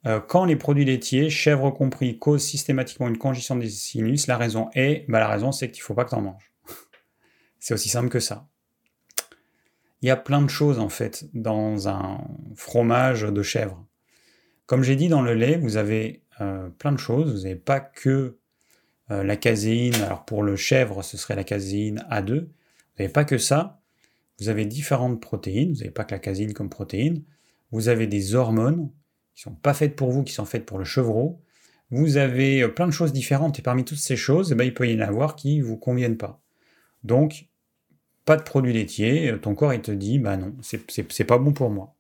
euh, 0.07 0.21
quand 0.21 0.45
les 0.45 0.57
produits 0.57 0.85
laitiers, 0.85 1.31
chèvres 1.31 1.71
compris, 1.71 2.19
causent 2.19 2.45
systématiquement 2.45 3.09
une 3.09 3.19
congestion 3.19 3.57
des 3.57 3.69
sinus, 3.69 4.27
la 4.29 4.37
raison 4.37 4.71
est, 4.75 5.05
bah, 5.09 5.19
la 5.19 5.29
raison 5.29 5.51
c'est 5.51 5.71
qu'il 5.71 5.83
ne 5.83 5.85
faut 5.85 5.95
pas 5.95 6.05
que 6.05 6.11
tu 6.11 6.15
en 6.15 6.23
manges. 6.23 6.53
c'est 7.59 7.75
aussi 7.75 7.89
simple 7.89 8.09
que 8.09 8.21
ça. 8.21 8.49
Il 10.01 10.07
y 10.07 10.11
a 10.11 10.17
plein 10.17 10.43
de 10.43 10.49
choses 10.49 10.79
en 10.79 10.89
fait 10.89 11.25
dans 11.35 11.89
un 11.89 12.25
fromage 12.55 13.23
de 13.23 13.43
chèvre. 13.43 13.85
Comme 14.67 14.85
j'ai 14.85 14.95
dit 14.95 15.09
dans 15.09 15.23
le 15.23 15.35
lait, 15.35 15.57
vous 15.57 15.77
avez 15.77 16.23
euh, 16.41 16.69
plein 16.69 16.93
de 16.93 16.99
choses. 16.99 17.33
Vous 17.33 17.43
n'avez 17.43 17.57
pas 17.57 17.81
que 17.81 18.39
euh, 19.11 19.25
la 19.25 19.37
caséine. 19.37 19.97
Alors 19.97 20.25
pour 20.25 20.45
le 20.45 20.55
chèvre, 20.55 21.03
ce 21.03 21.17
serait 21.17 21.35
la 21.35 21.43
caséine 21.43 22.05
A2. 22.11 22.45
Vous 22.45 22.49
n'avez 22.99 23.13
pas 23.13 23.25
que 23.25 23.39
ça. 23.39 23.78
Vous 24.41 24.49
avez 24.49 24.65
différentes 24.65 25.21
protéines. 25.21 25.73
Vous 25.73 25.79
n'avez 25.79 25.91
pas 25.91 26.05
que 26.05 26.15
la 26.15 26.19
caséine 26.19 26.53
comme 26.53 26.69
protéine. 26.69 27.23
Vous 27.71 27.89
avez 27.89 28.07
des 28.07 28.35
hormones 28.35 28.91
qui 29.35 29.43
sont 29.43 29.55
pas 29.55 29.75
faites 29.75 29.97
pour 29.97 30.11
vous, 30.11 30.25
qui 30.25 30.33
sont 30.33 30.45
faites 30.45 30.67
pour 30.67 30.79
le 30.79 30.85
chevreau. 30.85 31.41
Vous 31.91 32.17
avez 32.17 32.63
euh, 32.63 32.69
plein 32.69 32.87
de 32.87 32.93
choses 32.93 33.13
différentes 33.13 33.59
et 33.59 33.63
parmi 33.63 33.85
toutes 33.85 33.99
ces 33.99 34.17
choses, 34.17 34.53
eh 34.53 34.55
ben, 34.55 34.65
il 34.65 34.75
peut 34.75 34.89
y 34.89 34.97
en 34.97 35.07
avoir 35.07 35.37
qui 35.37 35.59
ne 35.59 35.65
vous 35.65 35.77
conviennent 35.77 36.19
pas. 36.19 36.41
Donc, 37.05 37.49
pas 38.25 38.37
de 38.37 38.43
produits 38.43 38.75
laitiers, 38.75 39.35
ton 39.41 39.55
corps 39.55 39.73
il 39.73 39.81
te 39.81 39.91
dit 39.91 40.19
bah 40.19 40.37
non, 40.37 40.55
c'est 40.61 41.25
pas 41.25 41.39
bon 41.39 41.53
pour 41.53 41.71
moi. 41.71 41.95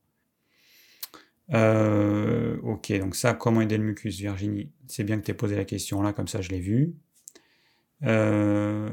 Euh, 1.54 2.58
ok, 2.62 2.92
donc 2.98 3.16
ça, 3.16 3.32
comment 3.32 3.62
aider 3.62 3.78
le 3.78 3.84
mucus, 3.84 4.18
Virginie? 4.18 4.70
C'est 4.86 5.04
bien 5.04 5.18
que 5.18 5.24
tu 5.24 5.30
aies 5.30 5.34
posé 5.34 5.56
la 5.56 5.64
question 5.64 6.02
là, 6.02 6.12
comme 6.12 6.28
ça 6.28 6.42
je 6.42 6.50
l'ai 6.50 6.60
vu. 6.60 6.94
Euh, 8.04 8.90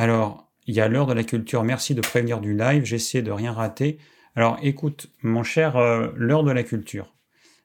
alors, 0.00 0.50
il 0.66 0.74
y 0.74 0.80
a 0.80 0.88
l'heure 0.88 1.06
de 1.06 1.12
la 1.12 1.24
culture, 1.24 1.62
merci 1.62 1.94
de 1.94 2.00
prévenir 2.00 2.40
du 2.40 2.56
live, 2.56 2.84
j'essaie 2.84 3.20
de 3.20 3.30
rien 3.30 3.52
rater. 3.52 3.98
Alors 4.34 4.58
écoute, 4.62 5.12
mon 5.22 5.42
cher, 5.42 5.76
euh, 5.76 6.08
l'heure 6.16 6.42
de 6.42 6.50
la 6.50 6.62
culture, 6.62 7.14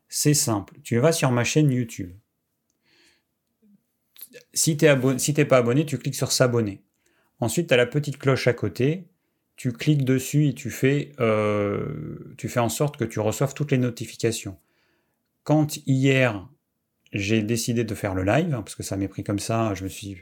c'est 0.09 0.33
simple, 0.33 0.73
tu 0.83 0.97
vas 0.97 1.13
sur 1.13 1.31
ma 1.31 1.45
chaîne 1.45 1.71
YouTube. 1.71 2.11
Si 4.53 4.75
tu 4.75 4.85
n'es 4.85 5.45
pas 5.45 5.57
abonné, 5.57 5.85
tu 5.85 5.97
cliques 5.97 6.15
sur 6.15 6.33
s'abonner. 6.33 6.83
Ensuite, 7.39 7.69
tu 7.69 7.73
as 7.73 7.77
la 7.77 7.85
petite 7.85 8.17
cloche 8.17 8.47
à 8.47 8.53
côté. 8.53 9.07
Tu 9.55 9.71
cliques 9.71 10.03
dessus 10.03 10.49
et 10.49 10.53
tu 10.53 10.69
fais, 10.69 11.13
euh, 11.21 12.35
tu 12.37 12.49
fais 12.49 12.59
en 12.59 12.67
sorte 12.67 12.97
que 12.97 13.05
tu 13.05 13.21
reçoives 13.21 13.53
toutes 13.53 13.71
les 13.71 13.77
notifications. 13.77 14.57
Quand 15.45 15.77
hier, 15.87 16.45
j'ai 17.13 17.43
décidé 17.43 17.85
de 17.85 17.95
faire 17.95 18.13
le 18.13 18.23
live, 18.23 18.53
hein, 18.53 18.61
parce 18.61 18.75
que 18.75 18.83
ça 18.83 18.97
m'est 18.97 19.07
pris 19.07 19.23
comme 19.23 19.39
ça, 19.39 19.73
je 19.73 19.85
me 19.85 19.89
suis. 19.89 20.17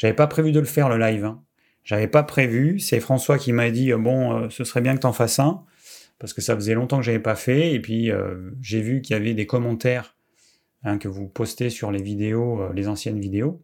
J'avais 0.00 0.14
pas 0.14 0.26
prévu 0.26 0.50
de 0.50 0.58
le 0.58 0.64
faire 0.64 0.88
le 0.88 0.96
live. 0.96 1.26
Hein. 1.26 1.42
J'avais 1.84 2.08
pas 2.08 2.22
prévu. 2.22 2.78
C'est 2.78 3.00
François 3.00 3.36
qui 3.36 3.52
m'a 3.52 3.70
dit 3.70 3.92
bon, 3.92 4.32
euh, 4.32 4.48
ce 4.48 4.64
serait 4.64 4.80
bien 4.80 4.94
que 4.94 5.00
tu 5.00 5.06
en 5.06 5.12
fasses 5.12 5.38
un, 5.38 5.62
parce 6.18 6.32
que 6.32 6.40
ça 6.40 6.54
faisait 6.54 6.72
longtemps 6.72 6.96
que 6.96 7.02
j'avais 7.02 7.18
pas 7.18 7.34
fait. 7.34 7.74
Et 7.74 7.80
puis 7.80 8.10
euh, 8.10 8.50
j'ai 8.62 8.80
vu 8.80 9.02
qu'il 9.02 9.12
y 9.12 9.18
avait 9.18 9.34
des 9.34 9.44
commentaires 9.44 10.16
hein, 10.84 10.96
que 10.96 11.06
vous 11.06 11.28
postez 11.28 11.68
sur 11.68 11.90
les 11.90 12.00
vidéos, 12.00 12.72
les 12.72 12.88
anciennes 12.88 13.20
vidéos 13.20 13.60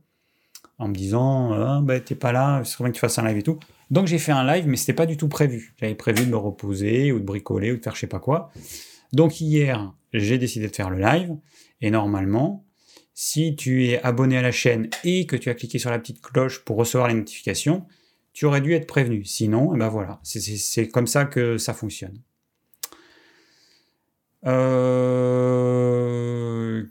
en 0.77 0.89
me 0.89 0.95
disant 0.95 1.55
ah, 1.55 1.81
bah, 1.83 2.01
t'es 2.01 2.15
pas 2.15 2.33
là, 2.33 2.63
ce 2.65 2.73
serait 2.73 2.85
bien 2.85 2.91
que 2.91 2.97
tu 2.97 3.01
fasses 3.01 3.19
un 3.19 3.27
live 3.27 3.39
et 3.39 3.43
tout. 3.43 3.59
Donc 3.91 4.07
j'ai 4.07 4.19
fait 4.19 4.33
un 4.33 4.45
live, 4.45 4.69
mais 4.69 4.77
c'était 4.77 4.93
pas 4.93 5.07
du 5.07 5.17
tout 5.17 5.29
prévu. 5.29 5.75
J'avais 5.81 5.95
prévu 5.95 6.27
de 6.27 6.31
me 6.31 6.37
reposer 6.37 7.13
ou 7.13 7.19
de 7.19 7.25
bricoler 7.25 7.73
ou 7.73 7.79
de 7.79 7.83
faire 7.83 7.95
je 7.95 8.01
sais 8.01 8.07
pas 8.09 8.21
quoi. 8.21 8.51
Donc 9.15 9.41
hier, 9.41 9.91
j'ai 10.13 10.37
décidé 10.37 10.69
de 10.69 10.77
faire 10.77 10.91
le 10.91 10.99
live 10.99 11.35
et 11.81 11.91
normalement, 11.91 12.66
si 13.19 13.57
tu 13.57 13.87
es 13.87 14.01
abonné 14.03 14.37
à 14.37 14.43
la 14.43 14.53
chaîne 14.53 14.91
et 15.03 15.25
que 15.27 15.37
tu 15.37 15.49
as 15.49 15.55
cliqué 15.55 15.79
sur 15.79 15.89
la 15.91 15.99
petite 15.99 16.21
cloche 16.21 16.63
pour 16.67 16.77
recevoir 16.77 17.09
les 17.09 17.15
notifications, 17.15 17.87
tu 18.35 18.45
aurais 18.45 18.61
dû 18.61 18.75
être 18.75 18.87
prévenu. 18.87 19.25
Sinon, 19.25 19.75
eh 19.75 19.79
ben 19.79 20.19
c'est 20.23 20.89
comme 20.89 21.07
ça 21.07 21.25
que 21.25 21.57
ça 21.57 21.73
fonctionne. 21.73 22.21
Euh, 24.45 25.17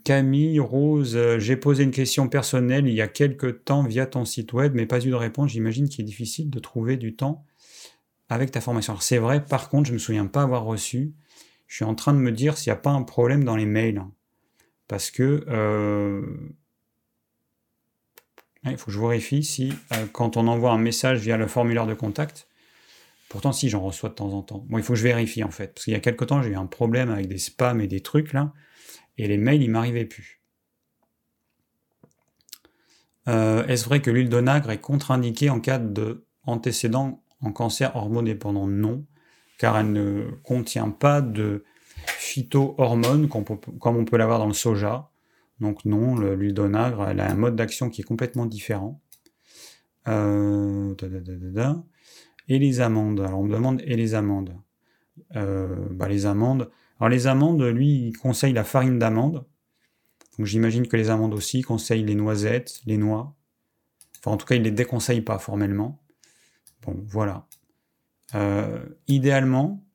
Camille, 0.02 0.58
Rose, 0.58 1.16
j'ai 1.38 1.56
posé 1.56 1.84
une 1.84 1.92
question 1.92 2.28
personnelle 2.28 2.88
il 2.88 2.94
y 2.94 3.02
a 3.02 3.06
quelques 3.06 3.62
temps 3.62 3.84
via 3.84 4.06
ton 4.06 4.24
site 4.24 4.52
web, 4.52 4.72
mais 4.74 4.86
pas 4.86 4.98
eu 4.98 5.10
de 5.10 5.14
réponse. 5.14 5.52
J'imagine 5.52 5.88
qu'il 5.88 6.00
est 6.00 6.06
difficile 6.08 6.50
de 6.50 6.58
trouver 6.58 6.96
du 6.96 7.14
temps 7.14 7.44
avec 8.28 8.50
ta 8.50 8.60
formation. 8.60 8.96
C'est 8.98 9.18
vrai, 9.18 9.44
par 9.44 9.68
contre, 9.68 9.86
je 9.88 9.92
me 9.92 9.98
souviens 9.98 10.26
pas 10.26 10.42
avoir 10.42 10.64
reçu. 10.64 11.14
Je 11.68 11.76
suis 11.76 11.84
en 11.84 11.94
train 11.94 12.12
de 12.12 12.18
me 12.18 12.32
dire 12.32 12.58
s'il 12.58 12.72
n'y 12.72 12.78
a 12.78 12.80
pas 12.80 12.90
un 12.90 13.04
problème 13.04 13.44
dans 13.44 13.54
les 13.54 13.66
mails. 13.66 14.02
Parce 14.88 15.10
que 15.10 15.44
euh, 15.48 16.22
il 18.64 18.76
faut 18.76 18.86
que 18.86 18.92
je 18.92 19.00
vérifie 19.00 19.42
si 19.42 19.72
quand 20.12 20.36
on 20.36 20.46
envoie 20.48 20.70
un 20.70 20.78
message 20.78 21.20
via 21.20 21.36
le 21.36 21.46
formulaire 21.46 21.86
de 21.86 21.94
contact, 21.94 22.48
Pourtant, 23.28 23.52
si, 23.52 23.68
j'en 23.68 23.80
reçois 23.80 24.08
de 24.08 24.14
temps 24.14 24.32
en 24.32 24.42
temps. 24.42 24.64
Bon, 24.68 24.78
il 24.78 24.84
faut 24.84 24.92
que 24.92 24.98
je 24.98 25.02
vérifie, 25.02 25.42
en 25.42 25.50
fait. 25.50 25.74
Parce 25.74 25.84
qu'il 25.84 25.92
y 25.92 25.96
a 25.96 26.00
quelque 26.00 26.24
temps, 26.24 26.42
j'ai 26.42 26.50
eu 26.50 26.56
un 26.56 26.66
problème 26.66 27.10
avec 27.10 27.28
des 27.28 27.38
spams 27.38 27.80
et 27.80 27.88
des 27.88 28.00
trucs, 28.00 28.32
là. 28.32 28.52
Et 29.18 29.26
les 29.26 29.36
mails, 29.36 29.62
ils 29.62 29.70
m'arrivaient 29.70 30.04
plus. 30.04 30.40
Euh, 33.28 33.66
est-ce 33.66 33.84
vrai 33.84 34.00
que 34.00 34.10
l'huile 34.10 34.28
d'onagre 34.28 34.70
est 34.70 34.80
contre-indiquée 34.80 35.50
en 35.50 35.58
cas 35.58 35.78
d'antécédent 35.78 37.24
en 37.40 37.50
cancer 37.50 37.96
hormonodépendant 37.96 38.68
Non, 38.68 39.04
car 39.58 39.76
elle 39.76 39.92
ne 39.92 40.30
contient 40.44 40.90
pas 40.90 41.20
de 41.20 41.64
phytohormones 42.36 43.28
comme 43.28 43.96
on 43.96 44.04
peut 44.04 44.16
l'avoir 44.16 44.38
dans 44.38 44.46
le 44.46 44.52
soja. 44.52 45.10
Donc 45.60 45.84
non, 45.84 46.16
l'huile 46.16 46.52
d'onagre, 46.52 47.08
elle 47.08 47.20
a 47.20 47.30
un 47.30 47.34
mode 47.34 47.56
d'action 47.56 47.88
qui 47.88 48.02
est 48.02 48.04
complètement 48.04 48.44
différent. 48.44 49.00
Euh, 50.08 50.94
et 52.48 52.58
les 52.58 52.80
amandes. 52.80 53.20
Alors 53.20 53.40
on 53.40 53.44
me 53.44 53.52
demande 53.52 53.80
et 53.84 53.96
les 53.96 54.14
amandes? 54.14 54.54
bah, 55.34 56.08
les 56.08 56.26
amandes. 56.26 56.70
Alors 57.00 57.08
les 57.08 57.26
amandes, 57.26 57.62
lui, 57.62 58.08
il 58.08 58.16
conseille 58.16 58.52
la 58.52 58.64
farine 58.64 58.98
d'amande. 58.98 59.46
Donc 60.38 60.46
j'imagine 60.46 60.86
que 60.86 60.96
les 60.96 61.08
amandes 61.08 61.32
aussi 61.32 61.62
conseillent 61.62 62.04
les 62.04 62.14
noisettes, 62.14 62.80
les 62.84 62.98
noix. 62.98 63.34
Enfin, 64.18 64.32
en 64.32 64.36
tout 64.36 64.46
cas, 64.46 64.56
il 64.56 64.62
les 64.62 64.70
déconseille 64.70 65.22
pas 65.22 65.38
formellement. 65.38 66.02
Bon, 66.82 67.02
voilà. 67.06 67.46
Euh, 68.34 68.84
idéalement, 69.08 69.85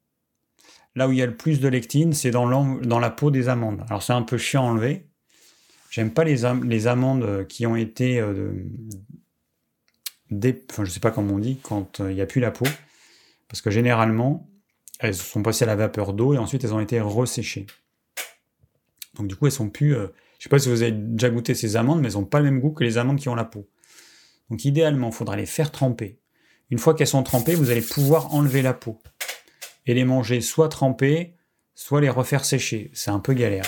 là 0.96 1.08
où 1.08 1.12
il 1.12 1.18
y 1.18 1.22
a 1.22 1.26
le 1.26 1.36
plus 1.36 1.60
de 1.60 1.68
lectine, 1.68 2.14
c'est 2.14 2.32
dans, 2.32 2.48
dans, 2.80 3.00
la 3.00 3.10
peau 3.10 3.32
des 3.32 3.50
amandes. 3.50 3.84
Alors 3.88 4.04
c'est 4.04 4.14
un 4.14 4.22
peu 4.22 4.38
chiant 4.38 4.68
à 4.68 4.72
enlever. 4.72 5.08
J'aime 5.90 6.12
pas 6.12 6.24
les, 6.24 6.42
les, 6.64 6.88
amandes 6.88 7.46
qui 7.48 7.66
ont 7.66 7.76
été... 7.76 8.20
Euh, 8.20 8.54
enfin, 10.72 10.86
je 10.86 10.90
sais 10.90 11.00
pas 11.00 11.12
comment 11.12 11.36
on 11.36 11.40
dit, 11.40 11.58
quand 11.62 12.00
euh, 12.00 12.12
il 12.12 12.16
n'y 12.16 12.22
a 12.22 12.26
plus 12.26 12.42
la 12.42 12.52
peau. 12.52 12.66
Parce 13.50 13.62
que 13.62 13.70
généralement, 13.70 14.50
elles 15.00 15.16
sont 15.16 15.44
passées 15.44 15.64
à 15.64 15.68
la 15.68 15.76
vapeur 15.76 16.14
d'eau 16.14 16.34
et 16.34 16.38
ensuite 16.38 16.64
elles 16.64 16.74
ont 16.74 16.80
été 16.80 17.02
resséchées. 17.02 17.68
Donc 19.16 19.28
du 19.28 19.36
coup, 19.36 19.48
elles 19.48 19.52
sont 19.52 19.70
plus... 19.70 19.96
Euh, 19.96 20.08
je 20.40 20.44
sais 20.44 20.50
pas 20.50 20.60
si 20.60 20.70
vous 20.70 20.82
avez 20.82 20.94
déjà 20.94 21.30
goûté 21.30 21.54
ces 21.54 21.76
amandes, 21.76 22.02
mais 22.02 22.08
elles 22.08 22.14
n'ont 22.14 22.26
pas 22.26 22.40
le 22.40 22.46
même 22.46 22.60
goût 22.60 22.72
que 22.72 22.84
les 22.84 22.98
amandes 22.98 23.20
qui 23.20 23.30
ont 23.30 23.36
la 23.36 23.46
peau. 23.46 23.70
Donc 24.50 24.66
idéalement, 24.66 25.10
il 25.10 25.14
faudra 25.14 25.36
les 25.36 25.46
faire 25.46 25.72
tremper. 25.72 26.20
Une 26.70 26.78
fois 26.78 26.94
qu'elles 26.94 27.08
sont 27.08 27.22
trempées, 27.22 27.54
vous 27.54 27.70
allez 27.70 27.82
pouvoir 27.82 28.34
enlever 28.34 28.62
la 28.62 28.74
peau 28.74 28.98
et 29.86 29.94
les 29.94 30.06
manger 30.06 30.42
soit 30.42 30.70
trempées, 30.70 31.36
soit 31.76 32.02
les 32.02 32.10
refaire 32.10 32.46
sécher. 32.46 32.92
C'est 32.94 33.12
un 33.12 33.20
peu 33.20 33.34
galère. 33.34 33.66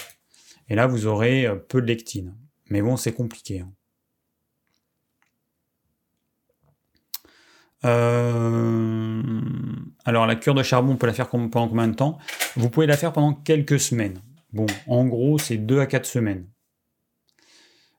Et 0.69 0.75
là, 0.75 0.87
vous 0.87 1.07
aurez 1.07 1.45
euh, 1.45 1.55
peu 1.55 1.81
de 1.81 1.87
lectine. 1.87 2.35
Mais 2.69 2.81
bon, 2.81 2.97
c'est 2.97 3.13
compliqué. 3.13 3.59
Hein. 3.61 3.71
Euh, 7.85 9.21
alors, 10.05 10.25
la 10.25 10.35
cure 10.35 10.53
de 10.53 10.63
charbon, 10.63 10.93
on 10.93 10.97
peut 10.97 11.07
la 11.07 11.13
faire 11.13 11.29
pendant 11.29 11.67
combien 11.67 11.87
de 11.87 11.95
temps? 11.95 12.17
Vous 12.55 12.69
pouvez 12.69 12.85
la 12.85 12.97
faire 12.97 13.11
pendant 13.11 13.33
quelques 13.33 13.79
semaines. 13.79 14.21
Bon, 14.53 14.65
en 14.87 15.05
gros, 15.05 15.37
c'est 15.37 15.57
2 15.57 15.79
à 15.79 15.85
4 15.85 16.05
semaines. 16.05 16.47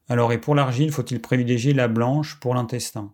Alors, 0.08 0.32
et 0.32 0.38
pour 0.38 0.54
l'argile, 0.54 0.92
faut-il 0.92 1.20
privilégier 1.20 1.72
la 1.72 1.88
blanche 1.88 2.38
pour 2.40 2.54
l'intestin? 2.54 3.12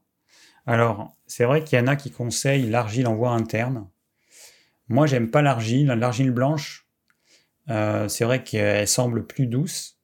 Alors, 0.67 1.17
c'est 1.27 1.45
vrai 1.45 1.65
qu'il 1.65 1.79
y 1.79 1.83
en 1.83 1.87
a 1.87 1.97
qui 1.97 2.11
conseillent 2.11 2.69
l'argile 2.69 3.07
en 3.07 3.15
voie 3.15 3.31
interne. 3.31 3.87
Moi, 4.91 5.07
j'aime 5.07 5.31
pas 5.31 5.41
l'argile. 5.41 5.87
L'argile 5.87 6.33
blanche, 6.33 6.89
euh, 7.71 8.09
c'est 8.09 8.25
vrai 8.25 8.43
qu'elle 8.43 8.89
semble 8.89 9.25
plus 9.25 9.47
douce, 9.47 10.01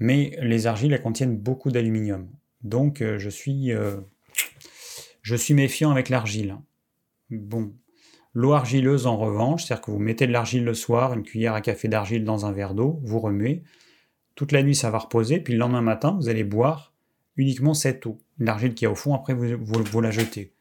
mais 0.00 0.36
les 0.42 0.66
argiles, 0.66 0.92
elles 0.92 1.00
contiennent 1.00 1.36
beaucoup 1.36 1.70
d'aluminium. 1.70 2.28
Donc, 2.64 3.00
euh, 3.00 3.20
je 3.20 3.30
suis, 3.30 3.72
euh, 3.72 3.96
je 5.22 5.36
suis 5.36 5.54
méfiant 5.54 5.92
avec 5.92 6.08
l'argile. 6.08 6.56
Bon. 7.30 7.72
L'eau 8.34 8.54
argileuse, 8.54 9.06
en 9.06 9.16
revanche, 9.16 9.64
c'est-à-dire 9.64 9.84
que 9.84 9.90
vous 9.92 10.00
mettez 10.00 10.26
de 10.26 10.32
l'argile 10.32 10.64
le 10.64 10.74
soir, 10.74 11.14
une 11.14 11.22
cuillère 11.22 11.54
à 11.54 11.60
café 11.60 11.86
d'argile 11.86 12.24
dans 12.24 12.44
un 12.44 12.50
verre 12.50 12.74
d'eau, 12.74 12.98
vous 13.04 13.20
remuez, 13.20 13.62
toute 14.34 14.50
la 14.50 14.64
nuit, 14.64 14.74
ça 14.74 14.90
va 14.90 14.98
reposer, 14.98 15.38
puis 15.38 15.52
le 15.52 15.60
lendemain 15.60 15.82
matin, 15.82 16.16
vous 16.18 16.28
allez 16.28 16.42
boire 16.42 16.92
uniquement 17.36 17.74
cette 17.74 18.04
eau. 18.06 18.18
L'argile 18.40 18.74
qui 18.74 18.84
est 18.84 18.88
au 18.88 18.96
fond, 18.96 19.14
après, 19.14 19.34
vous, 19.34 19.58
vous, 19.60 20.00
la 20.00 20.10
jetez. 20.10 20.54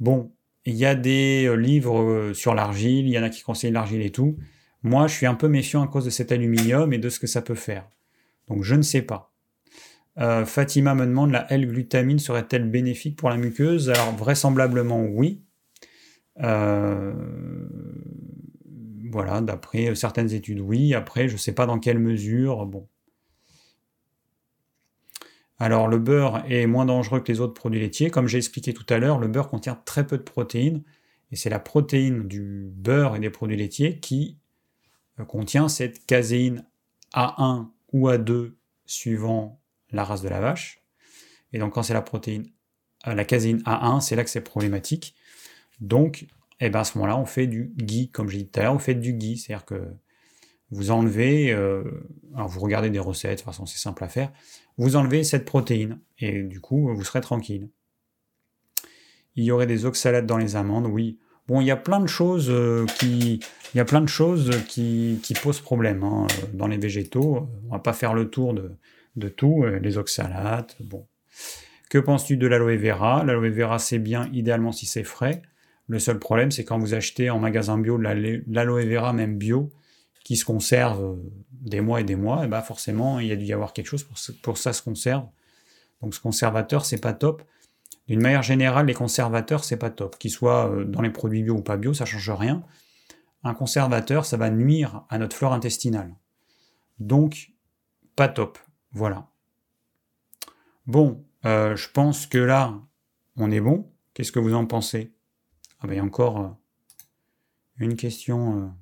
Bon, 0.00 0.32
il 0.66 0.74
y 0.74 0.84
a 0.84 0.94
des 0.94 1.46
euh, 1.46 1.54
livres 1.54 2.00
euh, 2.02 2.34
sur 2.34 2.54
l'argile, 2.54 3.06
il 3.06 3.12
y 3.12 3.18
en 3.18 3.22
a 3.22 3.30
qui 3.30 3.42
conseillent 3.42 3.72
l'argile 3.72 4.02
et 4.02 4.10
tout. 4.10 4.36
Moi, 4.82 5.06
je 5.06 5.14
suis 5.14 5.26
un 5.26 5.34
peu 5.34 5.48
méfiant 5.48 5.82
à 5.82 5.88
cause 5.88 6.04
de 6.04 6.10
cet 6.10 6.32
aluminium 6.32 6.92
et 6.92 6.98
de 6.98 7.08
ce 7.08 7.20
que 7.20 7.26
ça 7.26 7.42
peut 7.42 7.54
faire. 7.54 7.88
Donc, 8.48 8.62
je 8.64 8.74
ne 8.74 8.82
sais 8.82 9.02
pas. 9.02 9.32
Euh, 10.18 10.44
Fatima 10.44 10.94
me 10.94 11.06
demande 11.06 11.30
la 11.30 11.50
L-glutamine 11.52 12.18
serait-elle 12.18 12.68
bénéfique 12.68 13.16
pour 13.16 13.30
la 13.30 13.36
muqueuse? 13.36 13.90
Alors, 13.90 14.14
vraisemblablement, 14.16 15.02
oui. 15.04 15.42
Voilà, 19.12 19.40
d'après 19.40 19.94
certaines 19.94 20.32
études, 20.32 20.60
oui. 20.60 20.94
Après, 20.94 21.28
je 21.28 21.34
ne 21.34 21.38
sais 21.38 21.52
pas 21.52 21.66
dans 21.66 21.78
quelle 21.78 21.98
mesure. 21.98 22.64
Bon. 22.66 22.86
Alors, 25.60 25.88
le 25.88 25.98
beurre 25.98 26.42
est 26.48 26.66
moins 26.66 26.86
dangereux 26.86 27.20
que 27.20 27.30
les 27.30 27.40
autres 27.40 27.52
produits 27.52 27.80
laitiers. 27.80 28.10
Comme 28.10 28.26
j'ai 28.26 28.38
expliqué 28.38 28.72
tout 28.72 28.86
à 28.88 28.98
l'heure, 28.98 29.18
le 29.18 29.28
beurre 29.28 29.48
contient 29.48 29.74
très 29.84 30.06
peu 30.06 30.16
de 30.16 30.22
protéines. 30.22 30.82
Et 31.30 31.36
c'est 31.36 31.50
la 31.50 31.58
protéine 31.58 32.26
du 32.26 32.70
beurre 32.72 33.14
et 33.14 33.20
des 33.20 33.28
produits 33.28 33.58
laitiers 33.58 34.00
qui 34.00 34.38
euh, 35.20 35.24
contient 35.24 35.68
cette 35.68 36.06
caséine 36.06 36.64
A1 37.12 37.68
ou 37.92 38.08
A2 38.08 38.54
suivant 38.86 39.60
la 39.92 40.02
race 40.02 40.22
de 40.22 40.30
la 40.30 40.40
vache. 40.40 40.82
Et 41.52 41.58
donc, 41.58 41.74
quand 41.74 41.82
c'est 41.82 41.94
la 41.94 42.02
protéine, 42.02 42.46
euh, 43.06 43.14
la 43.14 43.26
caséine 43.26 43.58
A1, 43.66 44.00
c'est 44.00 44.16
là 44.16 44.24
que 44.24 44.30
c'est 44.30 44.40
problématique. 44.40 45.14
Donc, 45.82 46.26
eh 46.60 46.70
ben 46.70 46.80
à 46.80 46.84
ce 46.84 46.96
moment-là, 46.96 47.18
on 47.18 47.26
fait 47.26 47.46
du 47.46 47.74
ghee, 47.76 48.08
comme 48.10 48.30
j'ai 48.30 48.38
dit 48.38 48.46
tout 48.46 48.60
à 48.60 48.62
l'heure, 48.62 48.74
on 48.74 48.78
fait 48.78 48.94
du 48.94 49.12
ghee, 49.12 49.36
c'est-à-dire 49.36 49.66
que 49.66 49.94
vous 50.70 50.90
enlevez, 50.90 51.52
euh, 51.52 51.82
vous 52.32 52.60
regardez 52.60 52.90
des 52.90 52.98
recettes, 52.98 53.32
de 53.32 53.36
toute 53.36 53.44
façon 53.44 53.66
c'est 53.66 53.78
simple 53.78 54.04
à 54.04 54.08
faire, 54.08 54.32
vous 54.76 54.96
enlevez 54.96 55.24
cette 55.24 55.44
protéine, 55.44 55.98
et 56.18 56.42
du 56.42 56.60
coup 56.60 56.94
vous 56.94 57.04
serez 57.04 57.20
tranquille. 57.20 57.68
Il 59.36 59.44
y 59.44 59.52
aurait 59.52 59.66
des 59.66 59.84
oxalates 59.84 60.26
dans 60.26 60.38
les 60.38 60.56
amandes, 60.56 60.86
oui. 60.86 61.18
Bon, 61.48 61.60
il 61.60 61.66
y 61.66 61.70
a 61.70 61.76
plein 61.76 62.00
de 62.00 62.06
choses 62.06 62.48
euh, 62.50 62.86
qui, 62.98 63.40
il 63.74 63.76
y 63.76 63.80
a 63.80 63.84
plein 63.84 64.00
de 64.00 64.08
choses 64.08 64.50
qui, 64.68 65.20
posent 65.42 65.60
problème 65.60 66.04
hein, 66.04 66.26
dans 66.52 66.66
les 66.66 66.78
végétaux. 66.78 67.48
On 67.68 67.72
va 67.72 67.78
pas 67.78 67.92
faire 67.92 68.14
le 68.14 68.30
tour 68.30 68.54
de, 68.54 69.28
tout, 69.28 69.64
euh, 69.64 69.78
les 69.78 69.98
oxalates, 69.98 70.76
bon. 70.80 71.06
Que 71.88 71.98
penses-tu 71.98 72.36
de 72.36 72.46
l'aloe 72.46 72.76
vera? 72.76 73.24
L'aloe 73.24 73.50
vera 73.50 73.80
c'est 73.80 73.98
bien, 73.98 74.30
idéalement 74.32 74.70
si 74.70 74.86
c'est 74.86 75.02
frais. 75.02 75.42
Le 75.88 75.98
seul 75.98 76.20
problème, 76.20 76.52
c'est 76.52 76.64
quand 76.64 76.78
vous 76.78 76.94
achetez 76.94 77.30
en 77.30 77.40
magasin 77.40 77.76
bio 77.78 77.96
l'aloe 77.96 78.86
vera, 78.86 79.12
même 79.12 79.36
bio, 79.36 79.72
qui 80.24 80.36
se 80.36 80.44
conserve 80.44 81.02
euh, 81.02 81.16
des 81.50 81.80
mois 81.80 82.00
et 82.00 82.04
des 82.04 82.16
mois, 82.16 82.44
et 82.44 82.48
ben 82.48 82.62
forcément, 82.62 83.20
il 83.20 83.28
y 83.28 83.32
a 83.32 83.36
dû 83.36 83.44
y 83.44 83.52
avoir 83.52 83.72
quelque 83.72 83.86
chose 83.86 84.06
pour, 84.42 84.58
ça 84.58 84.72
se 84.72 84.82
conserve. 84.82 85.26
Donc 86.02 86.14
ce 86.14 86.20
conservateur, 86.20 86.84
c'est 86.84 87.00
pas 87.00 87.12
top. 87.12 87.42
D'une 88.08 88.20
manière 88.20 88.42
générale, 88.42 88.86
les 88.86 88.94
conservateurs, 88.94 89.64
c'est 89.64 89.76
pas 89.76 89.90
top. 89.90 90.18
Qu'ils 90.18 90.30
soient 90.30 90.70
euh, 90.70 90.84
dans 90.84 91.02
les 91.02 91.10
produits 91.10 91.42
bio 91.42 91.56
ou 91.56 91.62
pas 91.62 91.76
bio, 91.76 91.94
ça 91.94 92.04
change 92.04 92.30
rien. 92.30 92.62
Un 93.44 93.54
conservateur, 93.54 94.26
ça 94.26 94.36
va 94.36 94.50
nuire 94.50 95.04
à 95.08 95.18
notre 95.18 95.36
flore 95.36 95.52
intestinale. 95.52 96.14
Donc, 96.98 97.52
pas 98.16 98.28
top. 98.28 98.58
Voilà. 98.92 99.28
Bon, 100.86 101.24
euh, 101.44 101.76
je 101.76 101.88
pense 101.88 102.26
que 102.26 102.38
là, 102.38 102.78
on 103.36 103.50
est 103.50 103.60
bon. 103.60 103.90
Qu'est-ce 104.12 104.32
que 104.32 104.38
vous 104.38 104.54
en 104.54 104.66
pensez? 104.66 105.14
Ah 105.80 105.86
ben, 105.86 105.94
il 105.94 105.96
y 105.96 106.00
a 106.00 106.04
encore 106.04 106.56
une 107.78 107.96
question 107.96 108.74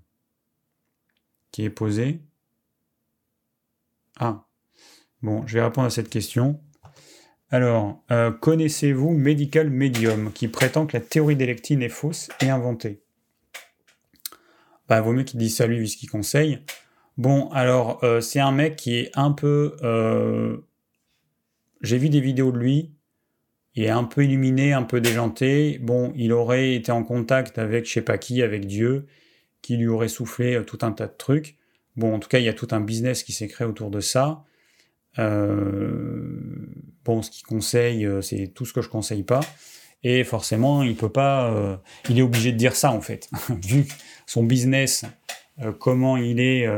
qui 1.59 1.65
est 1.65 1.71
posée. 1.71 2.21
Ah, 4.21 4.47
bon, 5.23 5.45
je 5.45 5.55
vais 5.55 5.65
répondre 5.65 5.89
à 5.89 5.91
cette 5.91 6.09
question. 6.09 6.61
Alors, 7.51 8.05
euh, 8.13 8.31
connaissez-vous 8.31 9.11
Medical 9.11 9.69
Medium, 9.69 10.33
qui 10.33 10.47
prétend 10.47 10.87
que 10.87 10.97
la 10.97 11.03
théorie 11.03 11.35
des 11.35 11.47
lectines 11.47 11.83
est 11.83 11.89
fausse 11.89 12.29
et 12.41 12.49
inventée? 12.49 13.03
Bah, 14.87 15.01
vaut 15.01 15.13
mieux 15.13 15.25
qu'il 15.25 15.41
dise 15.41 15.57
ça 15.57 15.67
lui, 15.67 15.81
vu 15.81 15.89
ce 15.89 15.97
qu'il 15.97 16.09
conseille. 16.09 16.61
Bon, 17.17 17.49
alors, 17.49 18.05
c'est 18.21 18.39
un 18.39 18.53
mec 18.53 18.77
qui 18.77 18.95
est 18.95 19.11
un 19.17 19.33
peu... 19.33 19.75
J'ai 21.81 21.99
vu 21.99 22.09
des 22.09 22.21
vidéos 22.21 22.53
de 22.53 22.59
lui, 22.59 22.95
il 23.75 23.83
est 23.83 23.91
un 23.91 24.05
peu 24.05 24.23
illuminé, 24.23 24.75
un 24.75 24.85
peu 24.85 25.01
déjanté. 25.01 25.79
Bon, 25.81 26.13
il 26.15 26.33
aurait 26.33 26.75
été 26.75 26.93
en 26.93 27.03
contact 27.03 27.59
avec 27.59 27.85
je 27.85 27.95
sais 27.95 28.03
pas 28.03 28.17
qui, 28.17 28.43
avec 28.43 28.65
Dieu, 28.65 29.09
qui 29.69 29.77
lui 29.77 29.89
aurait 29.89 30.09
soufflé 30.09 30.55
euh, 30.55 30.65
tout 30.65 30.79
un 30.81 30.93
tas 30.93 31.09
de 31.09 31.15
trucs. 31.19 31.59
Bon, 31.95 32.15
en 32.15 32.19
tout 32.19 32.29
cas, 32.31 32.39
il 32.39 32.47
y 32.47 32.49
a 32.49 32.55
tout 32.55 32.69
un 32.71 32.81
business 32.81 33.23
qui 33.23 33.33
s'est 33.33 33.49
créé 33.49 33.67
autour 33.67 33.91
de 33.91 34.01
ça. 34.01 34.43
Euh, 35.19 36.41
bon, 37.05 37.21
ce 37.21 37.31
qu'il 37.31 37.45
conseille, 37.45 38.07
euh, 38.07 38.23
c'est 38.23 38.47
tout 38.47 38.65
ce 38.65 38.73
que 38.73 38.81
je 38.81 38.89
conseille 38.89 39.25
pas. 39.25 39.41
Et 40.05 40.25
forcément, 40.25 40.83
il 40.83 40.97
peut 40.97 41.13
pas. 41.13 41.83
il 42.09 42.19
est 42.19 42.23
obligé 42.23 42.53
de 42.53 42.57
dire 42.57 42.77
ça 42.77 42.93
en 42.93 43.01
fait, 43.01 43.29
vu 43.63 43.85
son 44.27 44.45
business, 44.45 45.05
comment 45.81 46.17
il 46.17 46.39
est. 46.39 46.69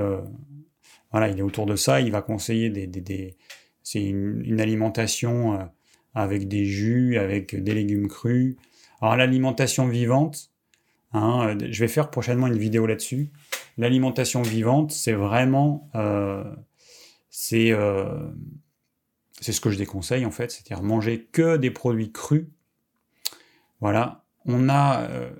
voilà, 1.12 1.28
il 1.28 1.38
est 1.38 1.42
autour 1.42 1.66
de 1.66 1.76
ça. 1.76 2.00
Il 2.00 2.10
va 2.12 2.22
conseiller 2.22 2.70
des. 2.70 3.36
c'est 3.82 4.02
une, 4.02 4.42
une, 4.46 4.58
alimentation 4.58 5.68
avec 6.14 6.48
des 6.48 6.64
jus, 6.64 7.18
avec 7.18 7.62
des 7.62 7.74
légumes 7.74 8.08
crus. 8.08 8.56
Alors 9.02 9.16
l'alimentation 9.16 9.86
vivante, 9.86 10.49
hein, 11.12 11.56
je 11.58 11.80
vais 11.80 11.88
faire 11.88 12.10
prochainement 12.10 12.46
une 12.46 12.58
vidéo 12.58 12.86
là-dessus. 12.86 13.30
L'alimentation 13.78 14.42
vivante, 14.42 14.92
c'est 14.92 15.12
vraiment, 15.12 15.90
euh, 15.94 16.44
c'est 17.30 17.72
euh, 17.72 18.28
ce 19.40 19.60
que 19.60 19.70
je 19.70 19.78
déconseille 19.78 20.26
en 20.26 20.30
fait, 20.30 20.50
c'est-à-dire 20.50 20.82
manger 20.82 21.28
que 21.32 21.56
des 21.56 21.70
produits 21.70 22.12
crus. 22.12 22.46
Voilà, 23.80 24.24
on 24.44 24.68
a 24.68 25.02
euh, 25.02 25.30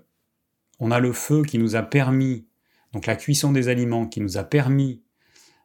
on 0.79 0.91
a 0.91 0.99
le 0.99 1.13
feu 1.13 1.43
qui 1.43 1.59
nous 1.59 1.77
a 1.77 1.83
permis, 1.83 2.47
donc 2.93 3.07
la 3.07 3.17
cuisson 3.17 3.53
des 3.53 3.69
aliments 3.69 4.07
qui 4.07 4.21
nous 4.21 4.39
a 4.39 4.45
permis 4.45 5.03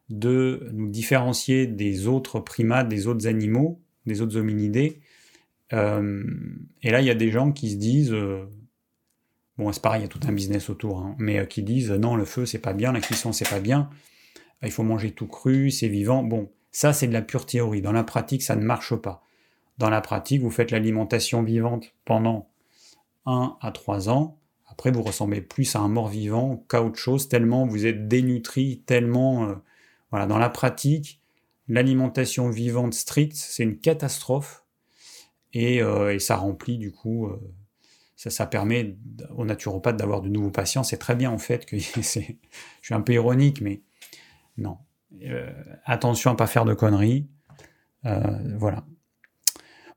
de 0.08 0.68
nous 0.72 0.88
différencier 0.88 1.66
des 1.66 2.06
autres 2.06 2.38
primates, 2.38 2.88
des 2.88 3.06
autres 3.06 3.26
animaux, 3.26 3.80
des 4.04 4.20
autres 4.20 4.36
hominidés. 4.36 5.00
Euh, 5.72 6.22
et 6.82 6.90
là, 6.90 7.00
il 7.00 7.06
y 7.06 7.10
a 7.10 7.14
des 7.14 7.30
gens 7.30 7.50
qui 7.50 7.70
se 7.70 7.76
disent, 7.76 8.12
euh, 8.12 8.44
bon, 9.58 9.72
c'est 9.72 9.82
pareil, 9.82 10.00
il 10.00 10.04
y 10.04 10.06
a 10.06 10.08
tout 10.08 10.20
un 10.26 10.32
business 10.32 10.70
autour, 10.70 10.98
hein, 11.00 11.14
mais 11.18 11.46
qui 11.48 11.62
disent 11.62 11.90
non, 11.90 12.16
le 12.16 12.24
feu 12.24 12.46
c'est 12.46 12.58
pas 12.58 12.72
bien, 12.72 12.92
la 12.92 13.00
cuisson 13.00 13.32
c'est 13.32 13.48
pas 13.48 13.60
bien, 13.60 13.90
il 14.62 14.70
faut 14.70 14.82
manger 14.82 15.10
tout 15.10 15.26
cru, 15.26 15.70
c'est 15.70 15.88
vivant. 15.88 16.22
Bon, 16.22 16.50
ça 16.72 16.92
c'est 16.92 17.06
de 17.06 17.12
la 17.12 17.22
pure 17.22 17.46
théorie. 17.46 17.82
Dans 17.82 17.92
la 17.92 18.04
pratique, 18.04 18.42
ça 18.42 18.56
ne 18.56 18.64
marche 18.64 18.94
pas. 18.94 19.22
Dans 19.78 19.90
la 19.90 20.00
pratique, 20.00 20.40
vous 20.40 20.50
faites 20.50 20.70
l'alimentation 20.70 21.42
vivante 21.42 21.92
pendant 22.04 22.48
1 23.26 23.56
à 23.60 23.72
3 23.72 24.08
ans. 24.08 24.38
Après, 24.66 24.90
vous 24.90 25.02
ressemblez 25.02 25.40
plus 25.40 25.76
à 25.76 25.80
un 25.80 25.88
mort-vivant 25.88 26.64
qu'à 26.68 26.82
autre 26.82 26.98
chose, 26.98 27.28
tellement 27.28 27.66
vous 27.66 27.86
êtes 27.86 28.08
dénutri, 28.08 28.82
tellement... 28.86 29.54
voilà, 30.10 30.26
dans 30.26 30.38
la 30.38 30.48
pratique, 30.48 31.20
l'alimentation 31.68 32.50
vivante 32.50 32.94
stricte, 32.94 33.36
c'est 33.36 33.62
une 33.62 33.78
catastrophe. 33.78 34.64
Et, 35.52 35.82
euh, 35.82 36.18
ça 36.18 36.36
remplit 36.36 36.78
du 36.78 36.92
coup, 36.92 37.26
euh, 37.26 37.40
ça, 38.16 38.46
permet 38.46 38.96
aux 39.36 39.44
naturopathes 39.44 39.96
d'avoir 39.96 40.22
de 40.22 40.28
nouveaux 40.28 40.50
patients. 40.50 40.82
C'est 40.82 40.96
très 40.96 41.14
bien 41.14 41.30
en 41.30 41.38
fait 41.38 41.66
que. 41.66 41.76
Je 41.78 42.32
suis 42.82 42.94
un 42.94 43.00
peu 43.00 43.12
ironique, 43.12 43.60
mais 43.60 43.82
non. 44.56 44.78
Euh, 45.22 45.50
attention 45.84 46.30
à 46.30 46.34
pas 46.34 46.46
faire 46.46 46.64
de 46.64 46.74
conneries. 46.74 47.28
voilà. 48.02 48.84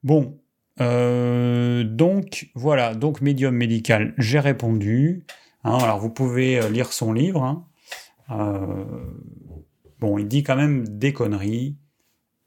Bon, 0.04 0.40
donc 0.80 2.50
voilà, 2.56 2.96
donc 2.96 3.22
médium 3.22 3.56
médical, 3.56 4.14
j'ai 4.18 4.40
répondu. 4.40 5.26
Hein. 5.66 5.78
alors 5.78 6.00
vous 6.00 6.10
pouvez 6.10 6.70
lire 6.70 6.94
son 6.94 7.12
livre. 7.12 7.44
Hein. 7.44 7.68
Bon, 10.00 10.18
il 10.18 10.28
dit 10.28 10.44
quand 10.44 10.56
même 10.56 10.88
des 10.88 11.12
conneries 11.12 11.78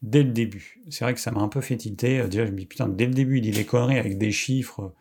dès 0.01 0.23
le 0.23 0.31
début. 0.31 0.81
C'est 0.89 1.05
vrai 1.05 1.15
que 1.15 1.21
ça 1.21 1.31
m'a 1.31 1.41
un 1.41 1.49
peu 1.49 1.61
fait. 1.61 1.75
Euh, 2.05 2.29
déjà, 2.29 2.47
je 2.47 2.51
putain, 2.51 2.89
dès 2.89 3.07
le 3.07 3.15
début, 3.15 3.39
il 3.39 3.43
dit 3.43 3.51
des 3.51 3.65
conneries 3.65 3.99
avec 3.99 4.19
des 4.19 4.33
chiffres 4.33 4.95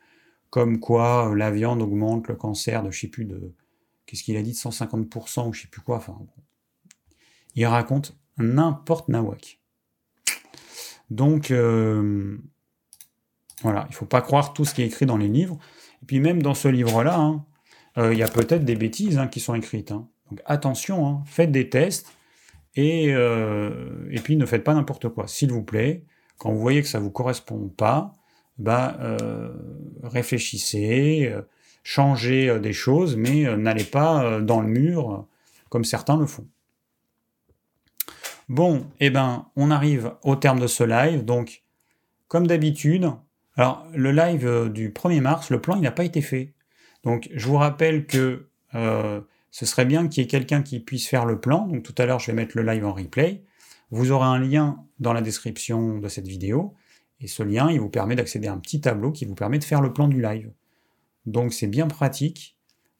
comme 0.51 0.79
quoi 0.79 1.31
euh, 1.31 1.35
la 1.35 1.49
viande 1.49 1.81
augmente 1.81 2.27
le 2.27 2.35
cancer 2.35 2.83
de 2.83 2.91
je 2.91 2.99
sais 2.99 3.07
plus 3.07 3.25
de. 3.25 3.55
Qu'est-ce 4.05 4.21
qu'il 4.23 4.37
a 4.37 4.43
dit 4.43 4.51
de 4.51 4.57
150% 4.57 5.47
ou 5.47 5.53
je 5.53 5.61
sais 5.63 5.67
plus 5.67 5.81
quoi. 5.81 5.97
Enfin, 5.97 6.19
il 7.55 7.65
raconte 7.65 8.15
n'importe 8.37 9.09
nawak. 9.09 9.59
Donc, 11.09 11.49
euh, 11.49 12.37
voilà, 13.63 13.87
il 13.89 13.95
faut 13.95 14.05
pas 14.05 14.21
croire 14.21 14.53
tout 14.53 14.65
ce 14.65 14.73
qui 14.73 14.81
est 14.81 14.87
écrit 14.87 15.05
dans 15.05 15.17
les 15.17 15.27
livres. 15.27 15.57
Et 16.03 16.05
puis 16.05 16.19
même 16.19 16.41
dans 16.41 16.53
ce 16.53 16.67
livre-là, 16.67 17.17
hein, 17.17 17.45
il 17.97 18.17
y 18.17 18.23
a 18.23 18.27
peut-être 18.27 18.65
des 18.65 18.75
bêtises 18.75 19.17
hein, 19.17 19.27
qui 19.27 19.39
sont 19.39 19.55
écrites. 19.55 19.91
Hein. 19.91 20.07
Donc 20.29 20.41
attention, 20.45 21.23
faites 21.25 21.51
des 21.51 21.69
tests 21.69 22.07
et, 22.75 23.13
euh, 23.13 24.07
et 24.11 24.19
puis 24.19 24.37
ne 24.37 24.45
faites 24.45 24.63
pas 24.63 24.73
n'importe 24.73 25.09
quoi, 25.09 25.27
s'il 25.27 25.51
vous 25.51 25.63
plaît. 25.63 26.05
Quand 26.37 26.51
vous 26.51 26.59
voyez 26.59 26.81
que 26.81 26.87
ça 26.87 26.99
ne 26.99 27.03
vous 27.03 27.11
correspond 27.11 27.67
pas, 27.69 28.13
bah, 28.57 28.97
euh, 29.01 29.51
réfléchissez, 30.03 31.29
euh, 31.31 31.41
changez 31.83 32.59
des 32.59 32.73
choses, 32.73 33.15
mais 33.15 33.55
n'allez 33.57 33.83
pas 33.83 34.39
dans 34.41 34.61
le 34.61 34.67
mur 34.67 35.25
comme 35.69 35.83
certains 35.83 36.17
le 36.17 36.25
font. 36.25 36.47
Bon, 38.49 38.85
eh 38.99 39.09
ben, 39.09 39.47
on 39.55 39.71
arrive 39.71 40.13
au 40.23 40.35
terme 40.35 40.59
de 40.59 40.67
ce 40.67 40.83
live. 40.83 41.23
Donc, 41.23 41.63
comme 42.27 42.45
d'habitude, 42.45 43.09
alors 43.55 43.87
le 43.95 44.11
live 44.11 44.69
du 44.69 44.89
1er 44.89 45.21
mars, 45.21 45.49
le 45.49 45.61
plan 45.61 45.75
il 45.75 45.81
n'a 45.81 45.91
pas 45.91 46.03
été 46.03 46.21
fait. 46.21 46.53
Donc, 47.03 47.29
je 47.33 47.47
vous 47.47 47.57
rappelle 47.57 48.05
que 48.05 48.47
ce 49.51 49.65
serait 49.65 49.85
bien 49.85 50.07
qu'il 50.07 50.23
y 50.23 50.25
ait 50.25 50.29
quelqu'un 50.29 50.63
qui 50.63 50.79
puisse 50.79 51.07
faire 51.07 51.25
le 51.25 51.39
plan. 51.39 51.67
Donc 51.67 51.83
tout 51.83 51.95
à 51.97 52.05
l'heure, 52.05 52.19
je 52.19 52.27
vais 52.27 52.33
mettre 52.33 52.57
le 52.57 52.63
live 52.63 52.85
en 52.85 52.93
replay. 52.93 53.43
Vous 53.91 54.11
aurez 54.11 54.25
un 54.25 54.39
lien 54.39 54.77
dans 54.99 55.13
la 55.13 55.21
description 55.21 55.99
de 55.99 56.07
cette 56.07 56.27
vidéo. 56.27 56.73
Et 57.21 57.27
ce 57.27 57.43
lien, 57.43 57.69
il 57.71 57.79
vous 57.79 57.89
permet 57.89 58.15
d'accéder 58.15 58.47
à 58.47 58.53
un 58.53 58.57
petit 58.57 58.81
tableau 58.81 59.11
qui 59.11 59.25
vous 59.25 59.35
permet 59.35 59.59
de 59.59 59.63
faire 59.63 59.81
le 59.81 59.93
plan 59.93 60.07
du 60.07 60.21
live. 60.21 60.51
Donc 61.25 61.53
c'est 61.53 61.67
bien 61.67 61.87
pratique 61.87 62.57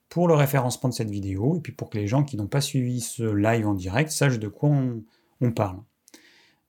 pour 0.08 0.28
le 0.28 0.34
référencement 0.34 0.90
de 0.90 0.94
cette 0.94 1.10
vidéo 1.10 1.56
et 1.56 1.60
puis 1.60 1.72
pour 1.72 1.90
que 1.90 1.98
les 1.98 2.06
gens 2.06 2.22
qui 2.22 2.36
n'ont 2.36 2.46
pas 2.46 2.60
suivi 2.60 3.00
ce 3.00 3.22
live 3.22 3.66
en 3.66 3.74
direct 3.74 4.10
sachent 4.10 4.38
de 4.38 4.48
quoi 4.48 4.70
on, 5.40 5.50
parle. 5.50 5.78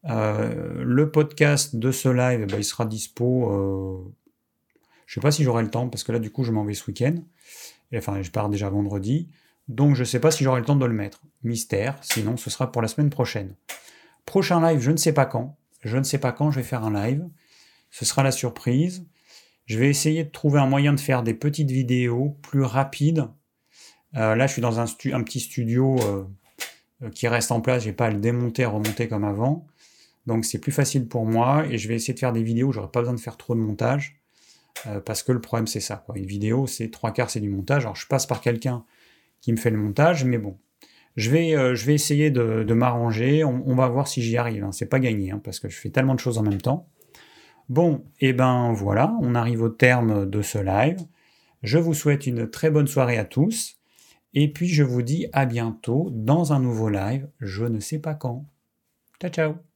Euh, 0.06 0.84
le 0.84 1.12
podcast 1.12 1.76
de 1.76 1.92
ce 1.92 2.10
live, 2.10 2.42
eh 2.42 2.46
ben, 2.46 2.58
il 2.58 2.64
sera 2.64 2.86
dispo. 2.86 3.52
Euh, 3.52 4.12
je 5.06 5.20
ne 5.20 5.22
sais 5.22 5.26
pas 5.26 5.32
si 5.32 5.44
j'aurai 5.44 5.62
le 5.62 5.70
temps 5.70 5.90
parce 5.90 6.04
que 6.04 6.12
là, 6.12 6.20
du 6.20 6.32
coup, 6.32 6.44
je 6.44 6.52
m'en 6.52 6.66
vais 6.66 6.74
ce 6.74 6.88
week-end. 6.88 7.16
Enfin, 7.96 8.22
je 8.24 8.32
pars 8.32 8.50
déjà 8.50 8.70
vendredi. 8.70 9.30
Donc 9.68 9.96
je 9.96 10.02
ne 10.02 10.06
sais 10.06 10.20
pas 10.20 10.32
si 10.32 10.44
j'aurai 10.44 10.60
le 10.60 10.66
temps 10.66 10.76
de 10.76 10.86
le 10.86 10.94
mettre. 10.94 11.22
Mystère, 11.44 11.98
sinon 12.02 12.38
ce 12.38 12.50
sera 12.50 12.72
pour 12.72 12.82
la 12.82 12.88
semaine 12.88 13.10
prochaine. 13.10 13.56
Prochain 14.26 14.66
live, 14.66 14.80
je 14.80 14.92
ne 14.92 14.98
sais 14.98 15.14
pas 15.14 15.26
quand. 15.26 15.58
Je 15.82 15.98
ne 15.98 16.04
sais 16.04 16.18
pas 16.18 16.32
quand 16.32 16.52
je 16.52 16.58
vais 16.58 16.66
faire 16.66 16.84
un 16.84 16.94
live. 16.94 17.28
Ce 17.94 18.06
sera 18.06 18.24
la 18.24 18.32
surprise. 18.32 19.06
Je 19.66 19.78
vais 19.78 19.88
essayer 19.88 20.24
de 20.24 20.30
trouver 20.30 20.60
un 20.60 20.66
moyen 20.66 20.94
de 20.94 21.00
faire 21.00 21.22
des 21.22 21.36
petites 21.36 21.70
vidéos 21.70 22.40
plus 22.42 22.64
rapides. 22.64 23.28
Euh, 24.16 24.36
là, 24.36 24.48
je 24.48 24.54
suis 24.54 24.64
dans 24.64 24.80
un, 24.80 24.86
petit 24.88 25.40
studio 25.40 26.00
euh, 26.02 27.10
qui 27.12 27.28
reste 27.28 27.52
en 27.52 27.62
place. 27.62 27.84
Je 27.84 27.90
n'ai 27.90 27.94
pas 27.94 28.08
à 28.08 28.10
le 28.10 28.18
démonter, 28.18 28.66
remonter 28.66 29.08
comme 29.08 29.24
avant. 29.24 29.68
Donc 30.26 30.44
c'est 30.44 30.58
plus 30.58 30.72
facile 30.72 31.08
pour 31.08 31.28
moi 31.28 31.68
et 31.68 31.78
je 31.78 31.88
vais 31.88 31.94
essayer 31.94 32.16
de 32.16 32.20
faire 32.20 32.34
des 32.34 32.42
vidéos. 32.42 32.72
J'aurai 32.72 32.90
pas 32.90 33.02
besoin 33.02 33.14
de 33.14 33.20
faire 33.20 33.38
trop 33.38 33.54
de 33.54 33.60
montage. 33.60 34.20
Euh, 34.88 35.00
parce 35.00 35.22
que 35.22 35.32
le 35.32 35.40
problème 35.40 35.68
c'est 35.68 35.80
ça. 35.80 36.04
Une 36.16 36.26
vidéo, 36.26 36.66
c'est 36.66 36.90
trois 36.90 37.12
quarts, 37.14 37.30
c'est 37.30 37.42
du 37.42 37.50
montage. 37.50 37.84
Alors 37.84 37.96
je 37.96 38.08
passe 38.08 38.26
par 38.26 38.42
quelqu'un 38.42 38.86
qui 39.40 39.52
me 39.52 39.58
fait 39.58 39.70
le 39.70 39.78
montage, 39.78 40.26
mais 40.26 40.40
bon. 40.40 40.58
Je 41.16 41.30
vais, 41.30 41.76
je 41.76 41.86
vais 41.86 41.94
essayer 41.94 42.32
de, 42.32 42.74
m'arranger, 42.74 43.44
on, 43.44 43.76
va 43.76 43.88
voir 43.88 44.08
si 44.08 44.24
j'y 44.24 44.36
arrive, 44.36 44.64
hein. 44.64 44.72
c'est 44.72 44.88
pas 44.88 44.98
gagné, 44.98 45.30
hein, 45.30 45.40
parce 45.44 45.60
que 45.60 45.70
je 45.70 45.78
fais 45.78 45.92
tellement 45.92 46.16
de 46.16 46.20
choses 46.20 46.40
en 46.40 46.42
même 46.42 46.60
temps. 46.60 46.90
Bon, 47.70 48.04
et 48.20 48.30
eh 48.30 48.34
ben 48.34 48.74
voilà, 48.74 49.16
on 49.22 49.36
arrive 49.36 49.62
au 49.62 49.70
terme 49.70 50.30
de 50.30 50.42
ce 50.42 50.58
live. 50.58 51.00
Je 51.64 51.78
vous 51.78 51.94
souhaite 51.94 52.28
une 52.28 52.50
très 52.50 52.70
bonne 52.70 52.88
soirée 52.88 53.18
à 53.18 53.26
tous, 53.26 53.78
et 54.34 54.52
puis 54.52 54.68
je 54.68 54.84
vous 54.84 55.02
dis 55.02 55.28
à 55.32 55.46
bientôt 55.46 56.10
dans 56.12 56.54
un 56.54 56.60
nouveau 56.60 56.90
live, 56.90 57.30
je 57.40 57.66
ne 57.66 57.80
sais 57.80 58.00
pas 58.00 58.16
quand. 58.16 58.46
Ciao 59.22 59.32
ciao 59.32 59.73